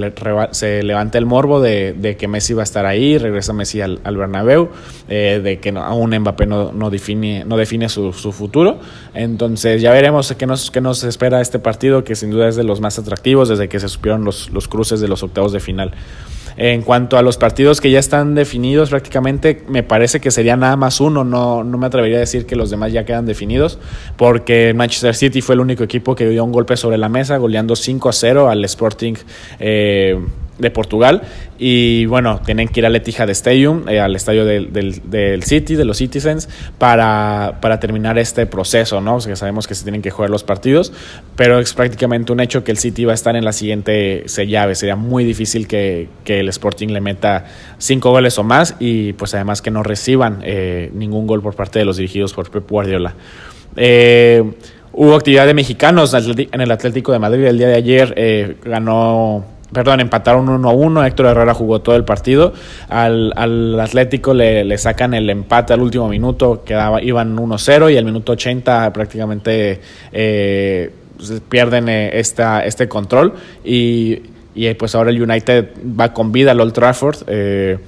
se 0.50 0.82
levanta 0.82 1.18
el 1.18 1.26
morbo 1.26 1.60
de, 1.60 2.16
que 2.18 2.28
Messi 2.28 2.54
va 2.54 2.62
a 2.62 2.64
estar 2.64 2.86
ahí, 2.86 3.18
regresa 3.18 3.52
Messi 3.52 3.80
al, 3.80 3.98
Bernabéu, 4.04 4.70
eh, 5.08 5.40
de 5.42 5.58
que 5.58 5.70
aún 5.70 6.16
Mbappé 6.18 6.46
no, 6.46 6.72
no, 6.72 6.90
define, 6.90 7.44
no 7.44 7.56
define 7.56 7.88
su, 7.88 8.12
futuro. 8.12 8.78
Entonces, 9.14 9.80
ya 9.80 9.92
veremos 9.92 10.32
qué 10.34 10.46
nos, 10.46 10.70
qué 10.70 10.80
nos 10.80 11.02
espera 11.04 11.40
este 11.40 11.58
partido, 11.58 12.04
que 12.04 12.14
sin 12.14 12.30
duda 12.30 12.48
es 12.48 12.56
de 12.56 12.64
los 12.64 12.80
más 12.80 12.98
atractivos 12.98 13.48
desde 13.48 13.68
que 13.68 13.80
se 13.80 13.88
supieron 13.88 14.24
los, 14.24 14.50
los 14.50 14.68
cruces 14.68 15.00
de 15.00 15.08
los 15.08 15.22
octavos 15.22 15.52
de 15.52 15.60
final. 15.60 15.94
En 16.56 16.82
cuanto 16.82 17.16
a 17.16 17.22
los 17.22 17.36
partidos 17.36 17.80
que 17.80 17.90
ya 17.90 17.98
están 17.98 18.34
definidos 18.34 18.90
prácticamente, 18.90 19.62
me 19.68 19.82
parece 19.82 20.20
que 20.20 20.30
sería 20.30 20.56
nada 20.56 20.76
más 20.76 21.00
uno, 21.00 21.24
no, 21.24 21.64
no 21.64 21.78
me 21.78 21.86
atrevería 21.86 22.18
a 22.18 22.20
decir 22.20 22.46
que 22.46 22.56
los 22.56 22.70
demás 22.70 22.92
ya 22.92 23.04
quedan 23.04 23.26
definidos, 23.26 23.78
porque 24.16 24.74
Manchester 24.74 25.14
City 25.14 25.40
fue 25.40 25.54
el 25.54 25.60
único 25.60 25.84
equipo 25.84 26.14
que 26.14 26.28
dio 26.28 26.44
un 26.44 26.52
golpe 26.52 26.76
sobre 26.76 26.98
la 26.98 27.08
mesa, 27.08 27.36
goleando 27.36 27.76
5 27.76 28.08
a 28.08 28.12
0 28.12 28.48
al 28.48 28.64
Sporting. 28.64 29.14
Eh, 29.58 30.18
de 30.60 30.70
Portugal. 30.70 31.22
Y 31.58 32.06
bueno, 32.06 32.40
tienen 32.44 32.68
que 32.68 32.80
ir 32.80 32.86
al 32.86 32.96
Etihad 32.96 33.28
Stadium, 33.30 33.88
eh, 33.88 34.00
al 34.00 34.14
estadio 34.16 34.44
del, 34.44 34.72
del, 34.72 35.42
City, 35.42 35.74
de 35.74 35.84
los 35.84 35.98
Citizens, 35.98 36.48
para, 36.78 37.58
para 37.60 37.80
terminar 37.80 38.18
este 38.18 38.46
proceso, 38.46 39.00
¿no? 39.00 39.16
O 39.16 39.20
sea, 39.20 39.36
sabemos 39.36 39.66
que 39.66 39.74
se 39.74 39.82
tienen 39.82 40.00
que 40.00 40.10
jugar 40.10 40.30
los 40.30 40.44
partidos, 40.44 40.92
pero 41.36 41.58
es 41.58 41.74
prácticamente 41.74 42.32
un 42.32 42.40
hecho 42.40 42.64
que 42.64 42.70
el 42.70 42.78
City 42.78 43.04
va 43.04 43.12
a 43.12 43.14
estar 43.14 43.36
en 43.36 43.44
la 43.44 43.52
siguiente 43.52 44.24
llave. 44.26 44.74
Sería 44.74 44.96
muy 44.96 45.24
difícil 45.24 45.66
que, 45.66 46.08
que 46.24 46.40
el 46.40 46.48
Sporting 46.48 46.88
le 46.88 47.00
meta 47.00 47.44
cinco 47.78 48.10
goles 48.10 48.38
o 48.38 48.42
más 48.42 48.76
y 48.78 49.12
pues 49.14 49.34
además 49.34 49.60
que 49.60 49.70
no 49.70 49.82
reciban 49.82 50.40
eh, 50.42 50.90
ningún 50.94 51.26
gol 51.26 51.42
por 51.42 51.54
parte 51.54 51.78
de 51.78 51.84
los 51.84 51.96
dirigidos 51.96 52.32
por 52.32 52.50
Pep 52.50 52.68
Guardiola. 52.70 53.14
Eh, 53.76 54.42
hubo 54.92 55.14
actividad 55.14 55.46
de 55.46 55.54
mexicanos 55.54 56.14
en 56.14 56.60
el 56.60 56.70
Atlético 56.70 57.12
de 57.12 57.18
Madrid 57.18 57.44
el 57.44 57.58
día 57.58 57.68
de 57.68 57.74
ayer. 57.74 58.56
ganó 58.64 59.59
perdón, 59.72 60.00
empataron 60.00 60.46
1-1, 60.46 61.06
Héctor 61.06 61.26
Herrera 61.26 61.54
jugó 61.54 61.80
todo 61.80 61.96
el 61.96 62.04
partido, 62.04 62.52
al, 62.88 63.32
al 63.36 63.78
Atlético 63.78 64.34
le, 64.34 64.64
le, 64.64 64.78
sacan 64.78 65.14
el 65.14 65.30
empate 65.30 65.72
al 65.72 65.80
último 65.80 66.08
minuto, 66.08 66.62
quedaba, 66.64 67.02
iban 67.02 67.36
1-0 67.36 67.92
y 67.92 67.96
al 67.96 68.04
minuto 68.04 68.32
80 68.32 68.92
prácticamente 68.92 69.80
eh, 70.12 70.90
pierden 71.48 71.88
eh, 71.88 72.18
esta, 72.18 72.64
este 72.64 72.88
control 72.88 73.34
y, 73.64 74.20
y, 74.54 74.74
pues 74.74 74.94
ahora 74.94 75.10
el 75.10 75.22
United 75.22 75.68
va 75.98 76.12
con 76.12 76.32
vida 76.32 76.52
al 76.52 76.60
Old 76.60 76.72
Trafford. 76.72 77.16
Eh, 77.26 77.78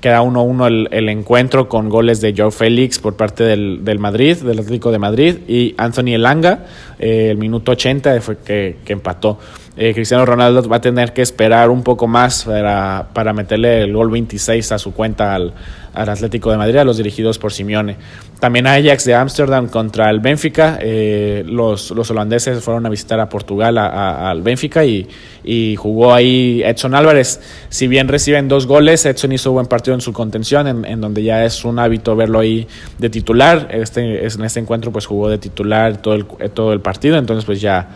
queda 0.00 0.22
1-1 0.22 0.66
el, 0.66 0.88
el, 0.92 1.08
encuentro 1.08 1.68
con 1.68 1.88
goles 1.88 2.20
de 2.20 2.34
Joe 2.36 2.50
Félix 2.50 2.98
por 2.98 3.16
parte 3.16 3.44
del, 3.44 3.84
del 3.84 3.98
Madrid, 3.98 4.36
del 4.36 4.58
Atlético 4.58 4.92
de 4.92 4.98
Madrid, 4.98 5.38
y 5.48 5.74
Anthony 5.78 6.14
Elanga, 6.14 6.66
el 6.98 7.38
minuto 7.38 7.72
80 7.72 8.20
fue 8.20 8.36
que, 8.38 8.76
que 8.84 8.92
empató. 8.92 9.38
Eh, 9.78 9.92
Cristiano 9.92 10.24
Ronaldo 10.24 10.66
va 10.66 10.76
a 10.76 10.80
tener 10.80 11.12
que 11.12 11.20
esperar 11.20 11.68
un 11.68 11.82
poco 11.82 12.06
más 12.06 12.44
para, 12.44 13.08
para 13.12 13.34
meterle 13.34 13.82
el 13.82 13.92
gol 13.92 14.10
26 14.10 14.72
a 14.72 14.78
su 14.78 14.94
cuenta 14.94 15.34
al, 15.34 15.52
al, 15.92 16.08
Atlético 16.08 16.50
de 16.50 16.56
Madrid, 16.56 16.76
a 16.76 16.84
los 16.84 16.96
dirigidos 16.96 17.38
por 17.38 17.52
Simeone. 17.52 17.96
También 18.40 18.66
Ajax 18.66 19.04
de 19.04 19.14
Ámsterdam 19.14 19.68
contra 19.68 20.08
el 20.08 20.20
Benfica. 20.20 20.78
Eh, 20.80 21.44
los, 21.46 21.90
los, 21.90 22.10
holandeses 22.10 22.64
fueron 22.64 22.86
a 22.86 22.88
visitar 22.88 23.20
a 23.20 23.28
Portugal, 23.28 23.76
al 23.76 24.40
Benfica, 24.40 24.82
y, 24.82 25.06
y, 25.44 25.76
jugó 25.76 26.14
ahí 26.14 26.62
Edson 26.64 26.94
Álvarez. 26.94 27.40
Si 27.68 27.86
bien 27.86 28.08
reciben 28.08 28.48
dos 28.48 28.66
goles, 28.66 29.04
Edson 29.04 29.32
hizo 29.32 29.52
buen 29.52 29.66
partido 29.66 29.94
en 29.94 30.00
su 30.00 30.14
contención, 30.14 30.68
en, 30.68 30.84
en 30.86 31.02
donde 31.02 31.22
ya 31.22 31.44
es 31.44 31.66
un 31.66 31.78
hábito 31.78 32.16
verlo 32.16 32.38
ahí 32.38 32.66
de 32.98 33.10
titular. 33.10 33.68
Este, 33.70 34.26
en 34.26 34.44
este 34.44 34.60
encuentro 34.60 34.90
pues 34.90 35.04
jugó 35.04 35.28
de 35.28 35.36
titular 35.36 35.98
todo 35.98 36.14
el, 36.14 36.26
todo 36.54 36.72
el 36.72 36.80
partido, 36.80 37.18
entonces 37.18 37.44
pues 37.44 37.60
ya 37.60 37.88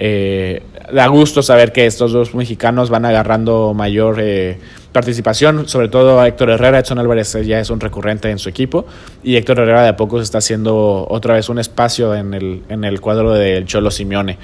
eh, 0.00 0.62
da 0.92 1.08
gusto 1.08 1.42
saber 1.42 1.72
que 1.72 1.84
estos 1.84 2.12
dos 2.12 2.34
mexicanos 2.34 2.88
van 2.88 3.04
agarrando 3.04 3.74
mayor 3.74 4.18
eh, 4.20 4.58
participación, 4.92 5.68
sobre 5.68 5.88
todo 5.88 6.24
Héctor 6.24 6.50
Herrera. 6.50 6.78
Edson 6.78 7.00
Álvarez 7.00 7.36
ya 7.44 7.58
es 7.58 7.68
un 7.68 7.80
recurrente 7.80 8.30
en 8.30 8.38
su 8.38 8.48
equipo 8.48 8.86
y 9.24 9.34
Héctor 9.34 9.58
Herrera 9.58 9.82
de 9.82 9.88
a 9.88 9.96
poco 9.96 10.18
se 10.18 10.24
está 10.24 10.38
haciendo 10.38 11.04
otra 11.10 11.34
vez 11.34 11.48
un 11.48 11.58
espacio 11.58 12.14
en 12.14 12.32
el, 12.32 12.62
en 12.68 12.84
el 12.84 13.00
cuadro 13.00 13.34
del 13.34 13.66
Cholo 13.66 13.90
Simeone. 13.90 14.38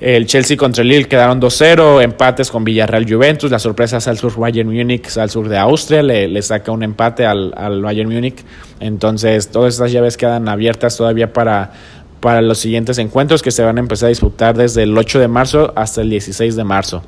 El 0.00 0.26
Chelsea 0.26 0.56
contra 0.56 0.80
el 0.80 0.88
Lille 0.88 1.04
quedaron 1.04 1.38
2-0, 1.38 2.02
empates 2.02 2.50
con 2.50 2.64
Villarreal 2.64 3.04
Juventus, 3.06 3.50
la 3.50 3.58
sorpresa 3.58 4.00
Salzburg 4.00 4.34
Bayern 4.34 4.70
Múnich, 4.70 5.06
Salzburg 5.06 5.50
de 5.50 5.58
Austria, 5.58 6.02
le, 6.02 6.26
le 6.26 6.40
saca 6.40 6.72
un 6.72 6.82
empate 6.82 7.26
al, 7.26 7.52
al 7.54 7.82
Bayern 7.82 8.10
Múnich. 8.10 8.42
Entonces, 8.80 9.50
todas 9.50 9.74
estas 9.74 9.92
llaves 9.92 10.16
quedan 10.16 10.48
abiertas 10.48 10.96
todavía 10.96 11.34
para 11.34 11.72
para 12.20 12.42
los 12.42 12.58
siguientes 12.58 12.98
encuentros 12.98 13.42
que 13.42 13.50
se 13.50 13.62
van 13.62 13.78
a 13.78 13.80
empezar 13.80 14.06
a 14.06 14.10
disputar 14.10 14.56
desde 14.56 14.82
el 14.82 14.96
8 14.96 15.18
de 15.20 15.28
marzo 15.28 15.72
hasta 15.76 16.02
el 16.02 16.10
16 16.10 16.56
de 16.56 16.64
marzo. 16.64 17.02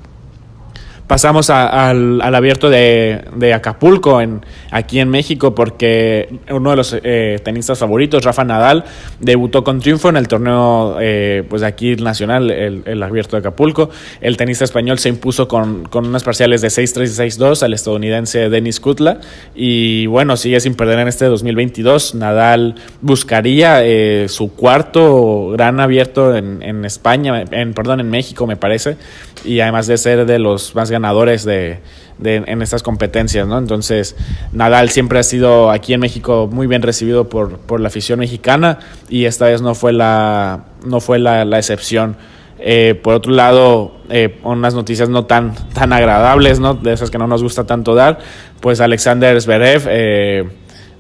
Pasamos 1.07 1.51
al, 1.51 2.23
abierto 2.23 2.71
de, 2.71 3.53
Acapulco, 3.55 4.21
en, 4.21 4.41
aquí 4.71 4.99
en 4.99 5.11
México, 5.11 5.55
porque 5.55 6.39
uno 6.51 6.71
de 6.71 6.77
los 6.77 6.97
eh, 7.03 7.39
tenistas 7.45 7.79
favoritos, 7.79 8.25
Rafa 8.25 8.45
Nadal, 8.45 8.85
debutó 9.21 9.63
con 9.65 9.81
triunfo 9.81 10.09
en 10.09 10.17
el 10.17 10.29
torneo 10.29 10.97
eh, 11.01 11.45
pues 11.51 11.63
aquí 11.65 11.97
nacional, 11.97 12.51
el, 12.51 13.03
abierto 13.03 13.37
de 13.37 13.41
Acapulco. 13.41 13.91
El 14.21 14.37
tenista 14.37 14.65
español 14.65 14.99
se 14.99 15.09
impuso 15.09 15.49
con, 15.49 15.89
unas 15.93 16.25
parciales 16.25 16.63
de 16.63 16.69
6-3 16.69 17.03
y 17.03 17.39
6-2 17.39 17.63
al 17.63 17.75
estadounidense 17.75 18.49
Denis 18.49 18.81
Kutla. 18.81 19.21
Y 19.55 20.07
bueno, 20.07 20.37
sigue 20.37 20.61
sin 20.61 20.75
perder 20.75 21.01
en 21.01 21.09
este 21.09 21.27
2022. 21.27 22.15
Nadal 22.15 22.77
buscaría 23.01 23.85
eh, 23.85 24.27
su 24.29 24.55
cuarto 24.55 25.51
gran 25.51 25.81
abierto 25.81 26.35
en, 26.37 26.63
en 26.63 26.85
España, 26.85 27.45
en, 27.51 27.75
perdón, 27.75 28.01
en 28.01 28.09
México, 28.09 28.47
me 28.47 28.57
parece. 28.57 28.97
Y 29.45 29.61
además 29.61 29.89
de 29.89 29.99
ser 29.99 30.25
de 30.25 30.39
los 30.39 30.75
más 30.75 30.91
ganadores 30.93 31.45
de, 31.45 31.81
en 32.23 32.63
estas 32.63 32.85
competencias, 32.85 33.49
¿no? 33.49 33.59
Entonces, 33.59 34.15
Nadal 34.53 34.91
siempre 34.91 35.19
ha 35.19 35.23
sido 35.25 35.71
aquí 35.71 35.95
en 35.95 36.01
México 36.01 36.49
muy 36.51 36.69
bien 36.69 36.83
recibido 36.83 37.29
por, 37.29 37.59
por 37.59 37.81
la 37.81 37.89
afición 37.89 38.21
mexicana 38.21 38.79
y 39.09 39.25
esta 39.25 39.47
vez 39.47 39.61
no 39.61 39.75
fue 39.75 39.93
la, 39.93 40.67
no 40.87 41.01
fue 41.01 41.19
la, 41.19 41.43
excepción. 41.59 42.17
Eh, 42.61 42.95
por 43.03 43.15
otro 43.15 43.33
lado, 43.33 43.97
eh, 44.09 44.39
unas 44.45 44.75
noticias 44.75 45.09
no 45.09 45.25
tan, 45.25 45.55
tan 45.75 45.93
agradables, 45.93 46.61
¿no? 46.61 46.75
De 46.75 46.93
esas 46.93 47.11
que 47.11 47.19
no 47.19 47.27
nos 47.27 47.43
gusta 47.43 47.65
tanto 47.65 47.97
dar, 47.97 48.21
pues 48.61 48.81
Alexander 48.81 49.41
Zverev 49.41 49.83
eh, 49.89 50.49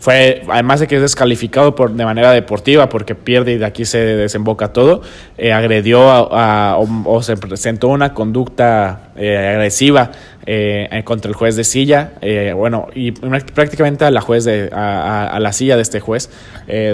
fue, 0.02 0.42
además 0.48 0.80
de 0.80 0.88
que 0.88 0.96
es 0.96 1.00
descalificado 1.00 1.76
por, 1.76 1.92
de 1.92 2.04
manera 2.04 2.32
deportiva 2.32 2.88
porque 2.88 3.14
pierde 3.14 3.52
y 3.52 3.58
de 3.58 3.64
aquí 3.64 3.84
se 3.84 3.98
desemboca 3.98 4.72
todo, 4.72 5.00
eh, 5.38 5.52
agredió 5.52 6.10
a, 6.10 6.76
o, 6.76 7.22
se 7.22 7.36
presentó 7.36 7.86
una 7.86 8.12
conducta 8.12 9.12
eh, 9.14 9.38
agresiva 9.38 10.10
eh, 10.44 11.02
contra 11.04 11.28
el 11.28 11.36
juez 11.36 11.54
de 11.54 11.62
silla, 11.62 12.14
bueno, 12.56 12.88
y 12.96 13.12
prácticamente 13.12 14.04
a 14.04 14.10
la 14.10 14.20
juez 14.20 14.42
de, 14.42 14.70
a, 14.72 15.38
la 15.40 15.52
silla 15.52 15.76
de 15.76 15.82
este 15.82 16.00
juez, 16.00 16.30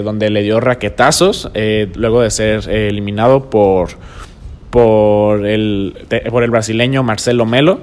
donde 0.03 0.29
le 0.29 0.43
dio 0.43 0.59
raquetazos 0.59 1.49
luego 1.95 2.21
de 2.21 2.29
ser 2.29 2.69
eliminado 2.69 3.49
por, 3.49 3.89
por, 4.69 5.47
el, 5.47 5.97
por 6.29 6.43
el 6.43 6.51
brasileño 6.51 7.01
Marcelo 7.01 7.47
Melo. 7.47 7.79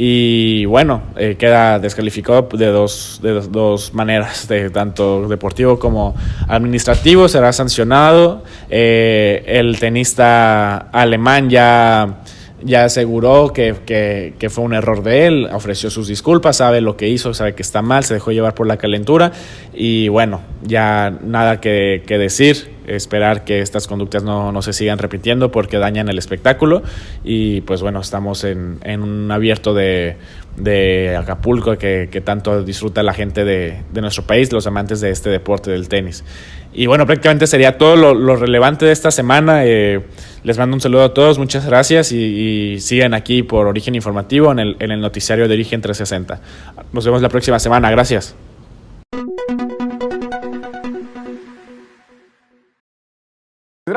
Y 0.00 0.64
bueno, 0.66 1.02
eh, 1.16 1.34
queda 1.36 1.80
descalificado 1.80 2.48
de 2.52 2.66
dos, 2.66 3.18
de 3.20 3.32
dos, 3.32 3.92
maneras, 3.94 4.46
de 4.46 4.70
tanto 4.70 5.26
deportivo 5.26 5.80
como 5.80 6.14
administrativo, 6.46 7.26
será 7.26 7.52
sancionado. 7.52 8.44
Eh, 8.70 9.42
el 9.44 9.76
tenista 9.80 10.76
alemán 10.76 11.50
ya 11.50 12.22
ya 12.62 12.84
aseguró 12.84 13.52
que, 13.52 14.34
que, 14.38 14.50
fue 14.50 14.62
un 14.62 14.74
error 14.74 15.02
de 15.02 15.26
él, 15.26 15.48
ofreció 15.52 15.90
sus 15.90 16.06
disculpas, 16.06 16.58
sabe 16.58 16.80
lo 16.80 16.96
que 16.96 17.08
hizo, 17.08 17.34
sabe 17.34 17.56
que 17.56 17.62
está 17.62 17.82
mal, 17.82 18.04
se 18.04 18.14
dejó 18.14 18.30
llevar 18.30 18.54
por 18.54 18.68
la 18.68 18.76
calentura. 18.76 19.32
Y 19.74 20.06
bueno, 20.06 20.42
ya 20.62 21.10
nada 21.24 21.60
que 21.60 22.02
decir, 22.08 22.77
esperar 22.94 23.44
que 23.44 23.60
estas 23.60 23.86
conductas 23.86 24.22
no, 24.22 24.52
no, 24.52 24.62
se 24.62 24.72
sigan 24.72 24.98
repitiendo 24.98 25.50
porque 25.50 25.78
dañan 25.78 26.08
el 26.08 26.18
espectáculo 26.18 26.82
y 27.24 27.60
pues 27.62 27.82
bueno, 27.82 28.00
estamos 28.00 28.44
en, 28.44 28.78
en 28.82 29.02
un 29.02 29.30
abierto 29.30 29.74
de, 29.74 30.16
de 30.56 31.16
Acapulco 31.16 31.76
que, 31.78 32.08
que, 32.10 32.20
tanto 32.20 32.62
disfruta 32.62 33.02
la 33.02 33.14
gente 33.14 33.44
de, 33.44 33.82
de, 33.92 34.00
nuestro 34.00 34.24
país, 34.24 34.52
los 34.52 34.66
amantes 34.66 35.00
de 35.00 35.10
este 35.10 35.30
deporte 35.30 35.70
del 35.70 35.88
tenis. 35.88 36.24
Y 36.72 36.86
bueno, 36.86 37.06
prácticamente 37.06 37.46
sería 37.46 37.78
todo 37.78 37.96
lo, 37.96 38.14
lo 38.14 38.36
relevante 38.36 38.86
de 38.86 38.92
esta 38.92 39.10
semana. 39.10 39.64
Eh, 39.64 40.00
les 40.44 40.58
mando 40.58 40.74
un 40.74 40.80
saludo 40.80 41.04
a 41.04 41.14
todos, 41.14 41.38
muchas 41.38 41.66
gracias 41.66 42.12
y, 42.12 42.74
y 42.74 42.80
sigan 42.80 43.14
aquí 43.14 43.42
por 43.42 43.66
Origen 43.66 43.94
Informativo 43.94 44.52
en 44.52 44.58
el, 44.58 44.76
en 44.80 44.90
el 44.90 45.00
noticiario 45.00 45.48
de 45.48 45.54
Origen 45.54 45.80
360. 45.80 46.40
Nos 46.92 47.04
vemos 47.04 47.22
la 47.22 47.28
próxima 47.28 47.58
semana, 47.58 47.90
gracias. 47.90 48.34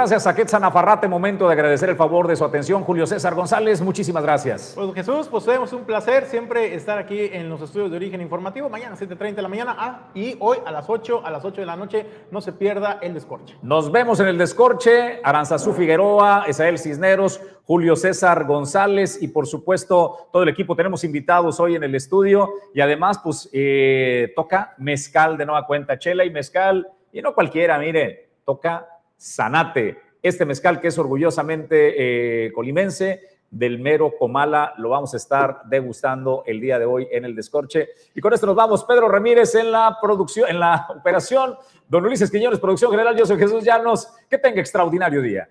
Gracias 0.02 0.26
a 0.26 0.34
Quetzal 0.34 0.64
Nafarrate, 0.64 1.07
momento 1.07 1.45
de 1.45 1.53
agradecer 1.53 1.88
el 1.88 1.95
favor 1.95 2.28
de 2.28 2.36
su 2.36 2.44
atención. 2.44 2.84
Julio 2.84 3.06
César 3.06 3.36
González, 3.36 3.84
muchísimas 3.84 4.23
gracias. 4.23 4.72
Pues 4.73 4.95
Jesús, 4.95 5.28
pues 5.28 5.45
tenemos 5.45 5.72
un 5.73 5.84
placer 5.84 6.26
siempre 6.26 6.73
estar 6.73 6.98
aquí 6.98 7.30
en 7.32 7.48
los 7.49 7.61
estudios 7.61 7.91
de 7.91 7.98
origen 7.98 8.19
informativo. 8.19 8.68
Mañana 8.68 8.95
7.30 8.95 9.36
de 9.36 9.41
la 9.44 9.48
mañana 9.48 9.76
ah, 9.78 10.10
y 10.15 10.38
hoy 10.40 10.57
a 10.65 10.72
las 10.72 10.90
8, 10.90 11.23
a 11.23 11.30
las 11.30 11.45
8 11.45 11.61
de 11.61 11.68
la 11.68 11.76
noche, 11.76 12.07
no 12.32 12.41
se 12.41 12.52
pierda 12.52 12.98
el 12.99 13.14
descorche. 13.14 13.56
Nos 13.61 13.91
vemos 13.91 14.19
en 14.19 14.30
el 14.30 14.40
descorche. 14.40 15.19
Aranzazú 15.23 15.72
Figueroa, 15.72 16.45
Esael 16.48 16.80
Cisneros, 16.80 17.40
Julio 17.65 17.95
César 17.95 18.45
González 18.45 19.22
y 19.22 19.28
por 19.28 19.45
supuesto 19.45 20.30
todo 20.34 20.41
el 20.41 20.49
equipo. 20.49 20.76
Tenemos 20.76 21.03
invitados 21.03 21.60
hoy 21.60 21.76
en 21.76 21.84
el 21.84 21.94
estudio 21.94 22.49
y 22.73 22.82
además 22.82 23.19
pues 23.23 23.48
eh, 23.53 24.34
toca 24.36 24.73
mezcal 24.80 25.38
de 25.38 25.45
nueva 25.45 25.68
cuenta, 25.68 25.99
chela 25.99 26.26
y 26.26 26.32
mezcal 26.32 26.90
y 27.14 27.22
no 27.22 27.36
cualquiera, 27.36 27.78
mire, 27.78 28.32
toca 28.44 28.88
Sanate. 29.22 30.02
Este 30.23 30.45
mezcal 30.45 30.81
que 30.81 30.88
es 30.88 30.98
orgullosamente 30.98 32.45
eh, 32.48 32.52
colimense, 32.53 33.22
del 33.52 33.80
mero 33.80 34.14
Comala, 34.18 34.73
lo 34.77 34.89
vamos 34.89 35.14
a 35.14 35.18
estar 35.18 35.61
degustando 35.65 36.43
el 36.48 36.60
día 36.60 36.80
de 36.80 36.85
hoy 36.85 37.07
en 37.11 37.26
el 37.26 37.35
Descorche. 37.35 37.89
Y 38.15 38.22
con 38.22 38.34
esto 38.34 38.48
nos 38.48 38.56
vamos. 38.56 38.84
Pedro 38.85 39.10
Ramírez 39.10 39.53
en 39.56 39.72
la 39.72 39.98
producción, 40.02 40.49
en 40.49 40.60
la 40.60 40.88
operación. 40.98 41.56
Don 41.88 42.06
Ulises 42.06 42.31
Quiñones, 42.31 42.60
producción 42.60 42.89
general. 42.89 43.15
Yo 43.15 43.26
soy 43.26 43.38
Jesús 43.38 43.64
Llanos. 43.64 44.07
Que 44.30 44.38
tenga 44.38 44.60
extraordinario 44.60 45.22
día. 45.22 45.49